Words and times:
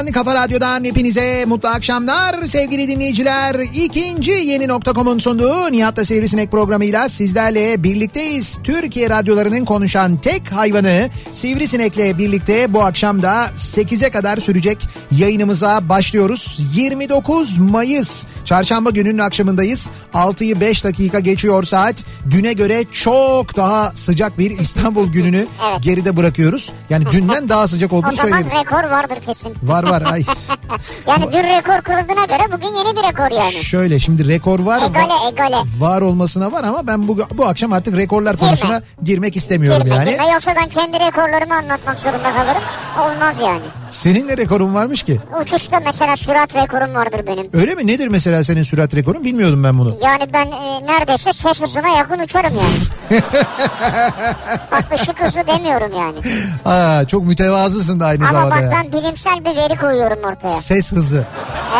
radyosundan, 0.00 0.12
kafa 0.12 0.34
radyodan 0.34 0.84
hepinize 0.84 1.44
mutlu 1.44 1.68
akşamlar 1.68 2.44
sevgili 2.44 2.88
dinleyiciler. 2.88 3.56
İkinci 3.74 4.30
yeni 4.30 4.68
nokta.com'un 4.68 5.18
sunduğu 5.18 5.72
Nihat'la 5.72 6.04
Sivrisinek 6.04 6.50
programıyla 6.50 7.08
sizlerle 7.08 7.82
birlikteyiz. 7.82 8.58
Türkiye 8.64 9.10
radyolarının 9.10 9.64
konuşan 9.64 10.16
tek 10.16 10.52
hayvanı 10.52 11.08
Sivrisinek'le 11.30 12.18
birlikte 12.18 12.74
bu 12.74 12.82
akşam 12.82 13.22
da 13.22 13.50
8'e 13.54 14.10
kadar 14.10 14.36
sürecek 14.36 14.78
yayınımıza 15.10 15.88
başlıyoruz. 15.88 16.58
29 16.74 17.58
Mayıs 17.58 18.24
çarşamba 18.44 18.90
gününün 18.90 19.18
akşamındayız. 19.18 19.88
6'yı 20.14 20.60
5 20.60 20.84
dakika 20.84 21.20
geçiyor 21.20 21.62
saat. 21.64 22.04
Düne 22.30 22.52
göre 22.52 22.84
çok 22.92 23.56
daha 23.56 23.92
sıcak 23.94 24.38
bir 24.38 24.50
İstanbul 24.58 25.08
gününü 25.12 25.46
Evet. 25.70 25.82
geride 25.82 26.16
bırakıyoruz. 26.16 26.72
Yani 26.90 27.04
dünden 27.12 27.48
daha 27.48 27.66
sıcak 27.68 27.92
O 27.92 27.96
olduğunu 27.96 28.12
zaman 28.12 28.30
söyleyebiliriz. 28.30 28.60
rekor 28.60 28.84
vardır 28.84 29.18
kesin. 29.26 29.54
Var 29.62 29.84
var 29.84 30.02
ay. 30.12 30.24
Yani 31.06 31.24
dün 31.32 31.42
rekor 31.44 31.80
kırıldığına 31.82 32.24
göre 32.24 32.52
bugün 32.52 32.66
yeni 32.66 32.96
bir 32.96 33.02
rekor 33.02 33.30
yani. 33.40 33.52
Şöyle 33.52 33.98
şimdi 33.98 34.28
rekor 34.28 34.58
var. 34.60 34.82
Egale, 34.90 35.12
egale. 35.32 35.56
Var 35.78 36.00
olmasına 36.02 36.52
var 36.52 36.64
ama 36.64 36.86
ben 36.86 37.08
bu, 37.08 37.18
bu 37.34 37.44
akşam 37.46 37.72
artık 37.72 37.96
rekorlar 37.96 38.34
Girme. 38.34 38.46
konusuna 38.46 38.82
girmek 39.04 39.36
istemiyorum 39.36 39.82
Girme, 39.84 39.96
yani. 39.96 40.10
girme. 40.10 40.28
Yoksa 40.32 40.54
ben 40.56 40.68
kendi 40.68 40.98
rekorlarımı 41.00 41.54
anlatmak 41.54 41.98
zorunda 41.98 42.22
kalırım. 42.32 42.62
Olmaz 43.00 43.36
yani. 43.42 43.60
Senin 43.88 44.28
de 44.28 44.36
rekorun 44.36 44.74
varmış 44.74 45.02
ki. 45.02 45.20
Uçuşta 45.42 45.80
mesela 45.86 46.16
sürat 46.16 46.54
rekorum 46.54 46.94
vardır 46.94 47.20
benim. 47.26 47.48
Öyle 47.52 47.74
mi? 47.74 47.86
Nedir 47.86 48.08
mesela 48.08 48.44
senin 48.44 48.62
sürat 48.62 48.94
rekorun? 48.94 49.24
Bilmiyordum 49.24 49.64
ben 49.64 49.78
bunu. 49.78 49.96
Yani 50.02 50.32
ben 50.32 50.46
e, 50.46 50.86
neredeyse 50.86 51.32
ses 51.32 51.62
hızına 51.62 51.88
yakın 51.88 52.18
uçarım 52.18 52.52
yani. 52.54 53.20
Bak 54.72 54.84
ışık 54.94 55.20
hızı 55.20 55.46
demiyorum 55.46 55.92
yani. 55.98 56.18
Aa, 56.64 57.04
çok 57.04 57.22
mütevazısın 57.24 58.00
da 58.00 58.06
aynı 58.06 58.24
Ama 58.28 58.32
zamanda 58.32 58.54
bak 58.54 58.62
ya. 58.62 58.70
ben 58.70 58.92
bilimsel 58.92 59.44
bir 59.44 59.56
veri 59.56 59.76
koyuyorum 59.76 60.18
ortaya. 60.24 60.48
Ses 60.60 60.92
hızı. 60.92 61.24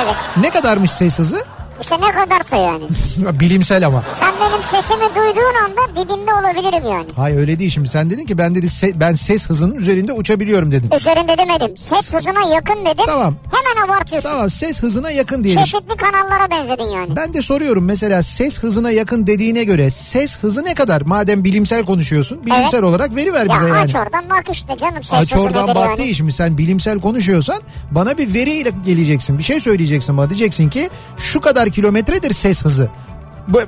Evet. 0.04 0.14
Ne 0.36 0.50
kadarmış 0.50 0.90
ses 0.90 1.18
hızı? 1.18 1.44
İşte 1.80 1.96
ne 2.00 2.12
kadarsa 2.12 2.56
yani. 2.56 2.82
Bilimsel 3.40 3.86
ama. 3.86 4.02
Sen 4.20 4.32
benim 4.40 4.62
sesimi 4.62 5.04
duyduğun 5.14 5.54
anda 5.64 5.80
dibinde 6.02 6.34
olabilirim 6.34 6.90
yani. 6.92 7.06
Hayır 7.16 7.36
öyle 7.38 7.58
değil 7.58 7.70
şimdi. 7.70 7.88
Sen 7.88 8.10
dedin 8.10 8.26
ki 8.26 8.38
ben 8.38 8.54
dedi 8.54 8.66
se- 8.66 9.00
ben 9.00 9.12
ses 9.12 9.48
hızının 9.48 9.74
üzerinde 9.74 10.12
uçabiliyorum 10.12 10.72
dedin. 10.72 10.90
Üzerinde 10.96 11.38
demedim. 11.38 11.76
Ses 11.78 12.12
hızına 12.12 12.54
yakın 12.54 12.84
dedim. 12.84 13.04
Tamam. 13.06 13.34
Hemen 13.52 13.86
abartıyorsun. 13.88 14.28
Tamam 14.30 14.50
ses 14.50 14.82
hızına 14.82 15.10
yakın 15.10 15.44
diyelim. 15.44 15.64
Çeşitli 15.64 15.96
kanallara 15.96 16.50
benzedin 16.50 16.90
yani. 16.94 17.16
Ben 17.16 17.34
de 17.34 17.42
soruyorum 17.42 17.84
mesela 17.84 18.22
ses 18.22 18.58
hızına 18.60 18.90
yakın 18.90 19.26
dediğine 19.26 19.64
göre 19.64 19.90
ses 19.90 20.38
hızı 20.38 20.64
ne 20.64 20.74
kadar? 20.74 21.00
Madem 21.02 21.44
bilimsel 21.44 21.84
konuşuyorsun 21.84 22.46
bilimsel 22.46 22.78
Evet. 22.78 22.84
olarak 22.84 23.16
veri 23.16 23.32
ver 23.32 23.46
Ya 23.46 23.54
bize 23.54 23.68
yani. 23.68 23.76
aç 23.78 23.94
oradan 23.94 24.24
bak 24.30 24.44
işte 24.52 24.76
canım 24.80 25.02
ses 25.02 25.12
Aç 25.18 25.32
hızı 25.32 25.42
oradan 25.42 25.64
nedir 25.66 25.74
bak 25.74 25.86
yani. 25.88 25.98
değil 25.98 26.14
şimdi 26.14 26.32
sen 26.32 26.58
bilimsel 26.58 27.00
konuşuyorsan 27.00 27.60
bana 27.90 28.18
bir 28.18 28.34
veriyle 28.34 28.70
geleceksin. 28.86 29.38
Bir 29.38 29.42
şey 29.42 29.60
söyleyeceksin 29.60 30.16
bana 30.18 30.28
diyeceksin 30.30 30.68
ki 30.70 30.88
şu 31.16 31.40
kadar 31.40 31.69
kilometredir 31.70 32.34
ses 32.34 32.64
hızı. 32.64 32.88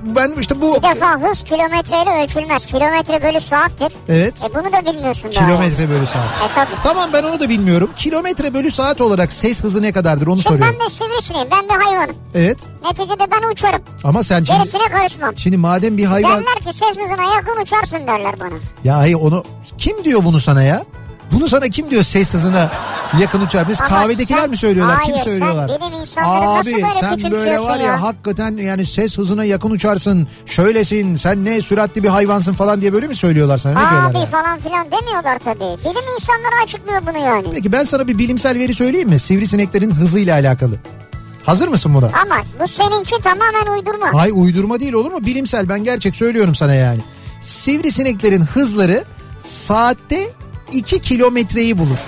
Ben 0.02 0.32
işte 0.40 0.60
bu 0.60 0.74
Bir 0.76 0.82
defa 0.82 1.20
hız 1.20 1.42
kilometreyle 1.42 2.22
ölçülmez. 2.24 2.66
Kilometre 2.66 3.22
bölü 3.22 3.40
saattir. 3.40 3.92
Evet. 4.08 4.34
E 4.50 4.54
bunu 4.54 4.72
da 4.72 4.92
bilmiyorsun 4.92 5.30
daha. 5.34 5.46
kilometre 5.46 5.88
bölü 5.90 6.06
saat. 6.06 6.50
E 6.50 6.54
tabii. 6.54 6.82
Tamam 6.82 7.10
ben 7.12 7.22
onu 7.22 7.40
da 7.40 7.48
bilmiyorum. 7.48 7.90
Kilometre 7.96 8.54
bölü 8.54 8.70
saat 8.70 9.00
olarak 9.00 9.32
ses 9.32 9.64
hızı 9.64 9.82
ne 9.82 9.92
kadardır 9.92 10.26
onu 10.26 10.42
Şimdi 10.42 10.48
soruyorum. 10.48 10.76
ben 10.80 10.86
de 10.86 10.90
sivrisineyim. 10.90 11.48
Ben 11.50 11.64
bir 11.68 11.84
hayvanım. 11.84 12.16
Evet 12.34 12.68
Neticede 12.84 13.26
ben 13.30 13.50
uçarım. 13.52 13.82
ama 14.04 14.22
sen 14.24 14.44
şimdi, 14.44 14.58
Gerisine 14.58 14.88
karışmam. 14.98 15.36
şimdi 15.36 15.56
madem 15.56 15.96
bir 15.98 16.04
hayvan... 16.04 16.32
Derler 16.40 16.54
ki 16.54 16.64
ses 16.78 16.88
hızına 16.98 17.34
yakın 17.34 17.62
uçarsın 17.62 18.06
derler 18.06 18.34
bana. 18.40 18.54
Ya 18.84 18.96
hayır 18.98 19.14
onu 19.20 19.44
kim 19.78 20.04
diyor 20.04 20.24
bunu 20.24 20.40
sana 20.40 20.62
ya? 20.62 20.82
Bunu 21.32 21.48
sana 21.48 21.68
kim 21.68 21.90
diyor 21.90 22.02
ses 22.02 22.34
hızına 22.34 22.70
yakın 23.20 23.40
uçar? 23.40 23.68
Biz 23.68 23.80
Ama 23.80 23.88
kahvedekiler 23.90 24.38
sen- 24.38 24.50
mi 24.50 24.56
söylüyorlar? 24.56 24.96
Hayır, 24.96 25.06
kim 25.06 25.16
sen 25.16 25.24
söylüyorlar? 25.24 25.68
bilim 25.68 26.00
insanları 26.00 26.46
nasıl 26.58 26.70
Abi 26.70 26.80
böyle 26.82 26.92
sen 27.20 27.32
böyle 27.32 27.60
var 27.60 27.78
ya, 27.78 27.84
ya? 27.86 28.02
hakikaten 28.02 28.56
yani 28.56 28.86
ses 28.86 29.18
hızına 29.18 29.44
yakın 29.44 29.70
uçarsın. 29.70 30.28
Şöylesin 30.46 31.16
sen 31.16 31.44
ne 31.44 31.62
süratli 31.62 32.02
bir 32.02 32.08
hayvansın 32.08 32.52
falan 32.52 32.80
diye 32.80 32.92
böyle 32.92 33.06
mi 33.08 33.16
söylüyorlar 33.16 33.58
sana? 33.58 33.72
Ne 33.84 33.90
diyorlar? 33.90 34.10
Abi 34.10 34.18
ya? 34.18 34.26
falan 34.26 34.58
filan 34.60 34.86
demiyorlar 34.90 35.38
tabii. 35.38 35.58
Bilim 35.84 36.04
insanları 36.14 36.62
açıklıyor 36.64 37.02
bunu 37.06 37.18
yani. 37.24 37.46
Peki 37.54 37.72
ben 37.72 37.84
sana 37.84 38.08
bir 38.08 38.18
bilimsel 38.18 38.58
veri 38.58 38.74
söyleyeyim 38.74 39.08
mi? 39.08 39.18
Sivrisineklerin 39.18 39.90
hızıyla 39.90 40.34
alakalı. 40.34 40.74
Hazır 41.46 41.68
mısın 41.68 41.94
buna? 41.94 42.06
Ama 42.06 42.36
bu 42.62 42.68
seninki 42.68 43.22
tamamen 43.22 43.72
uydurma. 43.78 44.20
Hay 44.20 44.30
uydurma 44.34 44.80
değil 44.80 44.92
olur 44.92 45.10
mu? 45.12 45.26
Bilimsel 45.26 45.68
ben 45.68 45.84
gerçek 45.84 46.16
söylüyorum 46.16 46.54
sana 46.54 46.74
yani. 46.74 47.00
Sivrisineklerin 47.40 48.42
hızları 48.42 49.04
saatte 49.38 50.30
2 50.72 51.00
kilometreyi 51.00 51.78
bulur. 51.78 51.98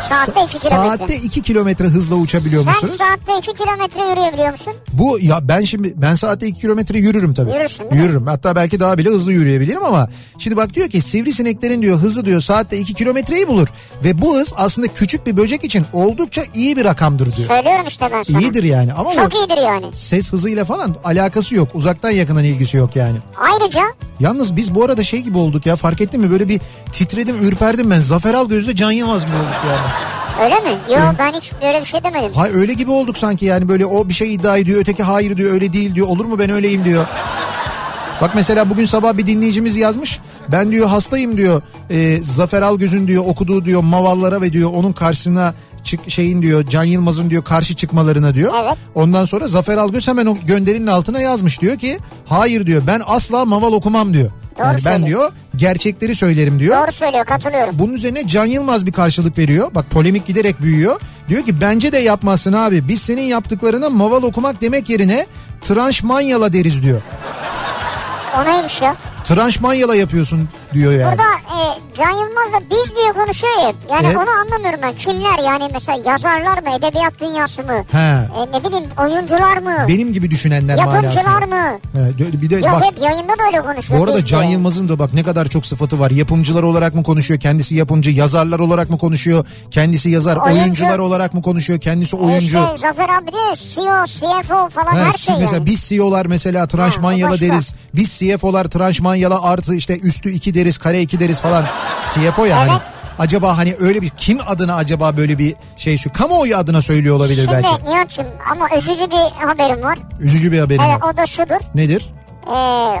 Saatte 0.00 0.40
2 0.44 0.58
kilometre. 0.58 0.68
Saatte 0.98 1.16
2 1.16 1.42
kilometre 1.42 1.84
hızla 1.88 2.14
uçabiliyor 2.16 2.64
Sen 2.64 2.72
musunuz? 2.72 2.96
saatte 2.98 3.38
2 3.38 3.54
kilometre 3.62 4.10
yürüyebiliyor 4.10 4.50
musun? 4.50 4.72
Bu 4.92 5.18
ya 5.20 5.48
ben 5.48 5.64
şimdi 5.64 5.92
ben 5.96 6.14
saatte 6.14 6.46
2 6.46 6.60
kilometre 6.60 6.98
yürürüm 6.98 7.34
tabii. 7.34 7.50
Yürürsün 7.52 7.78
değil 7.84 7.92
mi? 7.92 7.98
Yürürüm. 7.98 8.26
Hatta 8.26 8.56
belki 8.56 8.80
daha 8.80 8.98
bile 8.98 9.08
hızlı 9.08 9.32
yürüyebilirim 9.32 9.84
ama 9.84 10.08
şimdi 10.38 10.56
bak 10.56 10.74
diyor 10.74 10.88
ki 10.88 11.02
sivrisineklerin 11.02 11.82
diyor 11.82 11.98
hızı 11.98 12.24
diyor 12.24 12.40
saatte 12.40 12.78
2 12.78 12.94
kilometreyi 12.94 13.48
bulur 13.48 13.68
ve 14.04 14.22
bu 14.22 14.36
hız 14.36 14.52
aslında 14.56 14.88
küçük 14.88 15.26
bir 15.26 15.36
böcek 15.36 15.64
için 15.64 15.86
oldukça 15.92 16.42
iyi 16.54 16.76
bir 16.76 16.84
rakamdır 16.84 17.36
diyor. 17.36 17.48
Söylüyorum 17.48 17.84
işte 17.88 18.08
ben 18.12 18.22
sana. 18.22 18.40
İyidir 18.40 18.64
yani 18.64 18.92
ama 18.92 19.10
Çok 19.12 19.32
bu 19.32 19.36
iyidir 19.36 19.62
yani. 19.62 19.86
ses 19.92 20.32
hızıyla 20.32 20.64
falan 20.64 20.96
alakası 21.04 21.54
yok. 21.54 21.68
Uzaktan 21.74 22.10
yakından 22.10 22.44
ilgisi 22.44 22.76
yok 22.76 22.96
yani. 22.96 23.16
Ayrıca 23.40 23.82
Yalnız 24.20 24.56
biz 24.56 24.74
bu 24.74 24.84
arada 24.84 25.02
şey 25.02 25.20
gibi 25.20 25.38
olduk 25.38 25.66
ya 25.66 25.76
fark 25.76 26.00
ettin 26.00 26.20
mi 26.20 26.30
böyle 26.30 26.48
bir 26.48 26.60
titredim 26.92 27.36
ürperdim 27.36 27.90
ben. 27.90 28.00
Zafer 28.00 28.34
Algöz'de 28.34 28.76
Can 28.76 28.90
Yılmaz 28.90 29.26
gibi 29.26 29.36
olduk 29.36 29.46
yani. 29.68 29.85
Öyle 30.42 30.54
mi? 30.54 30.70
Yok 30.90 31.14
ben 31.18 31.32
hiç 31.32 31.52
böyle 31.62 31.80
bir 31.80 31.84
şey 31.84 32.04
demedim. 32.04 32.32
Hay 32.34 32.50
öyle 32.50 32.72
gibi 32.72 32.90
olduk 32.90 33.18
sanki 33.18 33.44
yani 33.44 33.68
böyle 33.68 33.86
o 33.86 34.08
bir 34.08 34.14
şey 34.14 34.34
iddia 34.34 34.56
ediyor 34.56 34.80
öteki 34.80 35.02
hayır 35.02 35.36
diyor 35.36 35.52
öyle 35.52 35.72
değil 35.72 35.94
diyor 35.94 36.06
olur 36.06 36.24
mu 36.24 36.38
ben 36.38 36.50
öyleyim 36.50 36.84
diyor. 36.84 37.06
Bak 38.20 38.30
mesela 38.34 38.70
bugün 38.70 38.84
sabah 38.84 39.16
bir 39.16 39.26
dinleyicimiz 39.26 39.76
yazmış. 39.76 40.20
Ben 40.48 40.70
diyor 40.72 40.88
hastayım 40.88 41.36
diyor. 41.36 41.62
E, 41.90 42.22
Zafer 42.22 42.62
Algöz'ün 42.62 43.06
diyor 43.06 43.24
okuduğu 43.26 43.64
diyor 43.64 43.82
mavallara 43.82 44.40
ve 44.40 44.52
diyor 44.52 44.70
onun 44.74 44.92
karşısına 44.92 45.54
çık, 45.86 46.10
şeyin 46.10 46.42
diyor 46.42 46.66
Can 46.66 46.84
Yılmaz'ın 46.84 47.30
diyor 47.30 47.44
karşı 47.44 47.74
çıkmalarına 47.74 48.34
diyor. 48.34 48.54
Evet. 48.62 48.76
Ondan 48.94 49.24
sonra 49.24 49.48
Zafer 49.48 49.76
Algöz 49.76 50.08
hemen 50.08 50.26
o 50.26 50.36
gönderinin 50.46 50.86
altına 50.86 51.20
yazmış 51.20 51.60
diyor 51.60 51.76
ki 51.76 51.98
hayır 52.26 52.66
diyor 52.66 52.82
ben 52.86 53.02
asla 53.06 53.44
maval 53.44 53.72
okumam 53.72 54.14
diyor. 54.14 54.30
Doğru 54.58 54.66
yani 54.66 54.80
ben 54.84 55.06
diyor 55.06 55.32
gerçekleri 55.56 56.14
söylerim 56.14 56.60
diyor. 56.60 56.76
Doğru 56.82 56.92
söylüyor 56.92 57.24
katılıyorum. 57.24 57.74
Bunun 57.78 57.92
üzerine 57.92 58.26
Can 58.26 58.46
Yılmaz 58.46 58.86
bir 58.86 58.92
karşılık 58.92 59.38
veriyor. 59.38 59.70
Bak 59.74 59.90
polemik 59.90 60.26
giderek 60.26 60.62
büyüyor. 60.62 61.00
Diyor 61.28 61.42
ki 61.42 61.60
bence 61.60 61.92
de 61.92 61.98
yapmazsın 61.98 62.52
abi. 62.52 62.88
Biz 62.88 63.02
senin 63.02 63.22
yaptıklarına 63.22 63.90
maval 63.90 64.22
okumak 64.22 64.60
demek 64.60 64.90
yerine 64.90 65.26
tranş 65.60 66.02
manyala 66.02 66.52
deriz 66.52 66.82
diyor. 66.82 67.00
O 68.38 68.44
neymiş 68.44 68.82
ya? 68.82 68.96
Tranş 69.24 69.60
manyala 69.60 69.94
yapıyorsun 69.96 70.48
diyor 70.74 70.92
yani. 70.92 71.12
Burada 71.12 71.45
e, 71.56 71.94
Can 71.98 72.10
Yılmaz 72.10 72.52
da 72.52 72.60
biz 72.70 72.96
diye 72.96 73.12
konuşuyor 73.12 73.52
ya. 73.62 73.72
Yani 73.90 74.06
Evet. 74.06 74.16
onu 74.16 74.30
anlamıyorum 74.40 74.80
ben. 74.82 74.94
Kimler 74.94 75.38
yani 75.44 75.68
mesela 75.72 75.98
yazarlar 76.10 76.58
mı? 76.62 76.70
Edebiyat 76.78 77.20
dünyası 77.20 77.62
mı? 77.62 77.84
He. 77.92 77.98
E, 77.98 78.40
ne 78.58 78.64
bileyim 78.64 78.84
oyuncular 79.00 79.56
mı? 79.56 79.76
Benim 79.88 80.12
gibi 80.12 80.30
düşünenler 80.30 80.76
Yapımcılar 80.78 81.42
mı? 81.42 81.78
Evet, 81.98 82.14
bir 82.42 82.50
de 82.50 82.54
Yok 82.56 82.72
bak 82.72 82.84
hep 82.84 83.02
yayında 83.02 83.32
da 83.38 83.42
öyle 83.46 83.62
konuşuyor. 83.62 84.00
bu 84.00 84.04
arada 84.04 84.16
biz 84.18 84.26
Can 84.26 84.42
diye. 84.42 84.52
Yılmaz'ın 84.52 84.88
da 84.88 84.98
bak 84.98 85.14
ne 85.14 85.22
kadar 85.22 85.46
çok 85.48 85.66
sıfatı 85.66 86.00
var. 86.00 86.10
Yapımcılar 86.10 86.62
olarak 86.62 86.94
mı 86.94 87.02
konuşuyor? 87.02 87.40
Kendisi 87.40 87.74
yapımcı. 87.74 88.10
Yazarlar 88.10 88.58
olarak 88.58 88.90
mı 88.90 88.98
konuşuyor? 88.98 89.46
Kendisi 89.70 90.08
yazar. 90.10 90.36
Oyuncu. 90.36 90.62
Oyuncular 90.62 90.98
olarak 90.98 91.34
mı 91.34 91.42
konuşuyor? 91.42 91.80
Kendisi 91.80 92.16
E 92.16 92.20
oyuncu. 92.20 92.46
İşte 92.46 92.60
Zafer 92.78 93.08
abi 93.08 93.26
de 93.32 93.56
CEO, 93.56 94.04
CFO 94.06 94.68
falan 94.68 94.96
Ha, 94.96 95.04
her 95.06 95.12
şey 95.12 95.34
mesela 95.38 95.54
yani. 95.56 95.66
biz 95.66 95.80
CEO'lar 95.80 96.26
mesela 96.26 96.66
tranş 96.66 96.94
Ha, 96.94 96.98
o 97.00 97.02
manyala 97.02 97.30
başka. 97.32 97.46
deriz. 97.46 97.74
Biz 97.94 98.18
CFO'lar 98.18 98.64
tranş 98.64 99.00
manyala 99.00 99.42
artı 99.42 99.74
işte 99.74 99.98
üstü 99.98 100.30
2 100.30 100.54
deriz 100.54 100.78
kare 100.78 101.00
2 101.02 101.20
deriz 101.20 101.40
falan. 101.48 101.64
CFO 102.14 102.44
ya 102.44 102.58
hani 102.58 102.70
Evet. 102.70 102.80
acaba 103.18 103.58
hani 103.58 103.76
öyle 103.80 104.02
bir 104.02 104.08
kim 104.10 104.38
adına 104.46 104.76
acaba 104.76 105.16
böyle 105.16 105.38
bir 105.38 105.54
şey 105.76 105.98
şu 105.98 106.12
kamuoyu 106.12 106.56
adına 106.56 106.82
söylüyor 106.82 107.16
olabilir 107.16 107.44
Şimdi 107.44 107.52
belki. 107.64 107.84
Nihat'cığım 107.84 108.26
ama 108.52 108.68
üzücü 108.76 109.10
bir 109.10 109.46
haberim 109.46 109.82
var. 109.82 109.98
Üzücü 110.20 110.52
bir 110.52 110.58
haberim 110.60 110.82
Evet 110.88 111.02
var. 111.02 111.12
o 111.12 111.16
da 111.16 111.26
şudur. 111.26 111.60
Nedir? 111.74 112.06
Ee, 112.46 112.50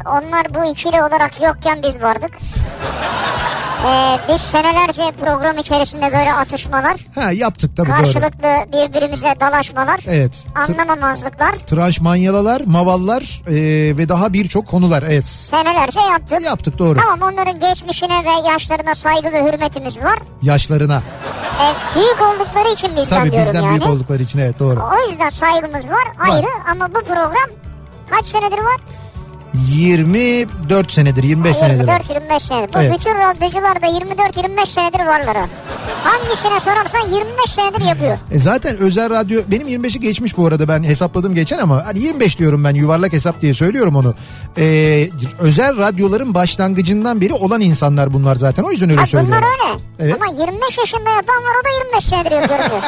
onlar 0.06 0.54
bu 0.54 0.64
ikili 0.70 1.02
olarak 1.02 1.42
yokken 1.42 1.82
biz 1.82 2.02
vardık. 2.02 2.30
Ee, 3.86 4.18
biz 4.28 4.40
senelerce 4.40 5.02
program 5.20 5.58
içerisinde 5.58 6.02
böyle 6.12 6.32
atışmalar, 6.32 6.96
Ha 7.14 7.32
yaptık 7.32 7.76
tabii 7.76 7.88
doğru. 7.88 7.96
karşılıklı 7.96 8.48
birbirimize 8.72 9.34
dalaşmalar, 9.40 10.00
Evet. 10.06 10.46
Anlamamazlıklar 10.54 11.52
tranş 11.52 12.00
manyalalar, 12.00 12.62
mavallar 12.66 13.42
e, 13.48 13.54
ve 13.96 14.08
daha 14.08 14.32
birçok 14.32 14.66
konular 14.66 15.02
evet. 15.02 15.24
senelerce 15.24 16.00
yaptık. 16.00 16.42
Yaptık 16.42 16.78
doğru. 16.78 16.98
Tamam 17.00 17.32
onların 17.32 17.60
geçmişine 17.60 18.24
ve 18.24 18.48
yaşlarına 18.48 18.94
saygı 18.94 19.32
ve 19.32 19.44
hürmetimiz 19.44 19.98
var. 20.02 20.18
Yaşlarına. 20.42 21.02
Ee, 21.60 21.98
büyük 21.98 22.22
oldukları 22.22 22.68
için 22.72 22.90
bizden 22.96 23.18
Tabii 23.18 23.30
diyorum 23.32 23.48
bizden 23.48 23.62
yani. 23.62 23.70
büyük 23.80 23.86
oldukları 23.94 24.22
için 24.22 24.38
evet 24.38 24.58
doğru. 24.58 24.80
O 24.80 25.10
yüzden 25.10 25.28
saygımız 25.30 25.88
var 25.88 26.04
ayrı 26.18 26.46
ama 26.70 26.88
bu 26.94 27.00
program 27.04 27.50
kaç 28.10 28.26
senedir 28.26 28.58
var? 28.58 28.80
24 29.54 30.92
senedir 30.92 31.22
25 31.22 31.56
senedir. 31.56 31.88
var. 31.88 32.00
24-25 32.00 32.40
senedir. 32.40 32.74
Bu 32.74 32.78
Evet. 32.78 32.98
bütün 32.98 33.14
radyocular 33.14 33.82
da 33.82 33.86
24-25 33.86 34.66
senedir 34.66 34.98
varlar. 34.98 35.36
ha. 35.36 35.44
Hangisine 36.04 36.60
sorarsan 36.60 37.10
25 37.10 37.50
senedir 37.50 37.80
yapıyor. 37.84 38.18
E 38.30 38.38
zaten 38.38 38.76
özel 38.76 39.10
radyo 39.10 39.40
benim 39.48 39.68
25'i 39.68 40.00
geçmiş 40.00 40.36
bu 40.36 40.46
arada 40.46 40.68
ben 40.68 40.84
hesapladım 40.84 41.34
geçen 41.34 41.58
ama 41.58 41.86
hani 41.86 41.98
25 42.00 42.38
diyorum 42.38 42.64
ben 42.64 42.74
yuvarlak 42.74 43.12
hesap 43.12 43.40
diye 43.40 43.54
söylüyorum 43.54 43.96
onu. 43.96 44.14
E, 44.58 44.64
özel 45.38 45.76
radyoların 45.78 46.34
başlangıcından 46.34 47.20
beri 47.20 47.32
olan 47.34 47.60
insanlar 47.60 48.12
bunlar 48.12 48.36
zaten 48.36 48.62
o 48.62 48.70
yüzden 48.70 48.90
öyle 48.90 49.00
Ha, 49.00 49.06
söylüyorum. 49.06 49.42
bunlar 49.42 49.70
öyle. 49.70 49.80
Evet. 49.98 50.16
Ama 50.22 50.40
25 50.42 50.78
yaşında 50.78 51.10
yapan 51.10 51.36
var 51.36 51.52
o 51.60 51.64
da 51.64 51.84
25 51.84 52.04
senedir 52.04 52.30
yapıyor. 52.50 52.82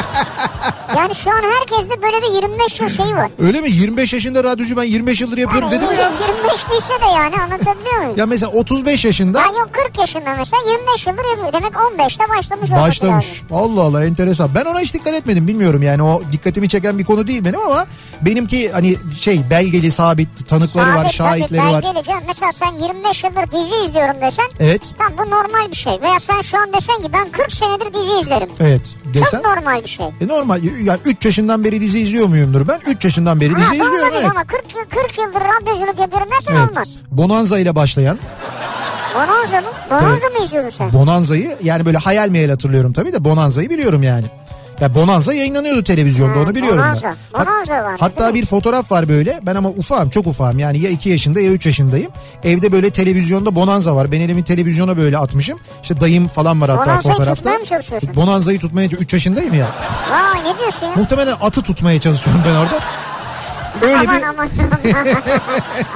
yani 0.97 1.15
şu 1.15 1.31
an 1.31 1.43
herkeste 1.43 2.03
böyle 2.03 2.23
bir 2.23 2.35
25 2.43 2.81
yıl 2.81 2.89
şeyi 2.89 3.15
var. 3.17 3.31
Öyle 3.39 3.61
mi 3.61 3.71
25 3.71 4.13
yaşında 4.13 4.45
radyocu 4.45 4.77
ben 4.77 4.83
25 4.83 5.21
yıldır 5.21 5.39
yapıyorum 5.39 5.69
Yani 5.73 5.83
dedim 5.83 5.95
ya. 6.01 6.11
25 6.45 6.58
değilse 6.71 6.93
de 7.01 7.07
yani 7.15 7.37
anlatabiliyor 7.37 7.99
muyum? 7.99 8.15
Ya 8.17 8.27
mesela 8.27 8.53
35 8.53 9.05
yaşında 9.05 9.41
Ya 9.41 9.47
yok 9.47 9.69
40 9.73 9.99
yaşında 9.99 10.35
mesela 10.39 10.63
25 10.73 11.07
yıldır 11.07 11.25
yapıyor. 11.25 11.53
Demek 11.53 11.73
15'te 11.73 12.29
başlamış 12.29 12.71
olması 12.71 12.89
başlamış. 12.89 13.43
lazım. 13.51 13.57
Allah 13.57 13.83
Allah 13.83 14.05
enteresan. 14.05 14.51
Ben 14.55 14.65
ona 14.65 14.81
hiç 14.81 14.95
dikkat 14.95 15.15
etmedim 15.15 15.47
bilmiyorum 15.47 15.83
yani 15.83 16.03
o 16.03 16.23
dikkatimi 16.33 16.69
çeken 16.69 16.99
bir 16.99 17.05
konu 17.05 17.27
değil 17.27 17.45
benim 17.45 17.61
ama 17.61 17.87
benimki 18.23 18.73
hani 18.73 18.97
şey 19.19 19.41
belgeli 19.51 19.91
sabit 19.91 20.49
tanıkları 20.49 20.89
var 20.89 20.97
Sabit, 20.97 21.13
şahitleri 21.13 21.61
tabii, 21.63 21.73
var. 21.73 21.83
belgeli 21.85 22.05
canım. 22.07 22.23
Mesela 22.27 22.53
sen 22.53 22.75
25 22.75 23.25
yıldır 23.25 23.51
dizi 23.51 23.85
izliyorum 23.89 24.21
desen. 24.21 24.47
Evet 24.61 24.95
Tamam 24.99 25.13
bu 25.19 25.31
normal 25.31 25.71
bir 25.71 25.77
şey. 25.77 26.01
Veya 26.03 26.21
sen 26.21 26.41
şu 26.41 26.59
an 26.59 26.73
desen 26.73 27.03
ki 27.03 27.13
ben 27.13 27.31
40 27.31 27.53
senedir 27.53 27.93
dizi 27.95 28.21
izlerim. 28.21 28.49
evet 28.61 28.83
desen. 29.15 29.43
Çok 29.43 29.57
normal 29.57 29.83
bir 29.83 29.89
şey. 29.89 30.07
E 30.21 30.29
normal 30.29 30.63
yani 30.85 31.01
3 31.05 31.25
yaşından 31.25 31.65
beri 31.65 31.81
dizi 31.81 32.01
izliyor 32.01 32.27
muyumdur 32.27 32.69
ben? 32.69 32.81
3 32.87 33.05
yaşından 33.05 33.41
beri 33.41 33.55
dizi 33.55 33.65
Ha, 33.65 33.75
izliyorum 33.75 33.99
olabilir 33.99 34.13
evet. 34.21 34.31
ama 34.31 34.45
40, 34.45 34.63
yıl- 34.75 35.03
40 35.03 35.19
yıldır 35.19 35.41
radyoculuk 35.41 35.99
yapıyorum 35.99 36.29
dersen 36.31 36.53
Evet. 36.57 36.71
olmaz. 36.71 36.89
Bonanza 37.11 37.59
ile 37.59 37.75
başlayan 37.77 38.19
Bonanza 39.15 39.61
mı? 39.61 39.67
Bonanza 39.91 40.27
mı 40.27 40.45
izliyordun 40.45 40.71
sen? 40.71 40.93
Bonanza'yı 40.93 41.57
yani 41.63 41.87
böyle 41.87 41.99
hayal 41.99 42.29
meyal 42.29 42.51
hatırlıyorum 42.51 42.93
tabii 42.93 43.13
de 43.13 43.25
Bonanza'yı 43.25 43.71
biliyorum 43.71 44.03
yani. 44.03 44.25
Ya 44.81 44.95
Bonanza 44.95 45.35
yayınlanıyordu 45.35 45.85
televizyonda 45.85 46.37
Ha, 46.39 46.43
onu 46.43 46.55
biliyorum 46.55 46.79
Bonanza. 46.83 47.09
ben. 47.35 47.39
Hat- 47.39 47.47
Bonanza 47.47 47.85
var, 47.85 47.97
hatta 48.01 48.35
bir 48.35 48.47
fotoğraf 48.47 48.93
var 48.93 49.09
böyle. 49.09 49.41
Ben 49.43 49.55
ama 49.55 49.69
ufağım 49.69 50.11
çok 50.11 50.27
ufağım 50.27 50.59
yani 50.59 50.79
ya 50.81 50.91
2 50.91 51.09
yaşında 51.09 51.41
ya 51.41 51.51
3 51.51 51.67
yaşındayım. 51.67 52.11
Evde 52.45 52.73
böyle 52.73 52.91
televizyonda 52.91 53.55
Bonanza 53.55 53.97
var. 53.97 54.13
Ben 54.13 54.21
elimi 54.21 54.45
televizyona 54.45 54.97
böyle 54.97 55.19
atmışım. 55.19 55.59
İşte 55.83 56.01
dayım 56.01 56.29
falan 56.29 56.61
var 56.61 56.71
hatta 56.71 56.87
Bonanza'yı 56.87 57.13
fotoğrafta. 57.15 57.35
tutmaya 57.35 57.59
mı 57.59 57.65
çalışıyorsun? 57.65 58.11
Bonanza'yı 58.17 58.59
tutmaya 58.59 58.89
3 58.89 59.13
yaşındayım 59.13 59.55
ya. 59.55 59.67
Vay 60.11 60.41
ne 60.53 60.59
diyorsun 60.59 60.87
ya? 60.87 60.93
Muhtemelen 60.97 61.37
atı 61.41 61.63
tutmaya 61.63 62.01
çalışıyorum 62.01 62.43
ben 62.47 62.55
orada. 62.55 62.79
Öyle 63.83 63.95
aman, 63.95 64.07
bir 64.19 64.23
aman 64.23 64.33
aman 64.33 64.49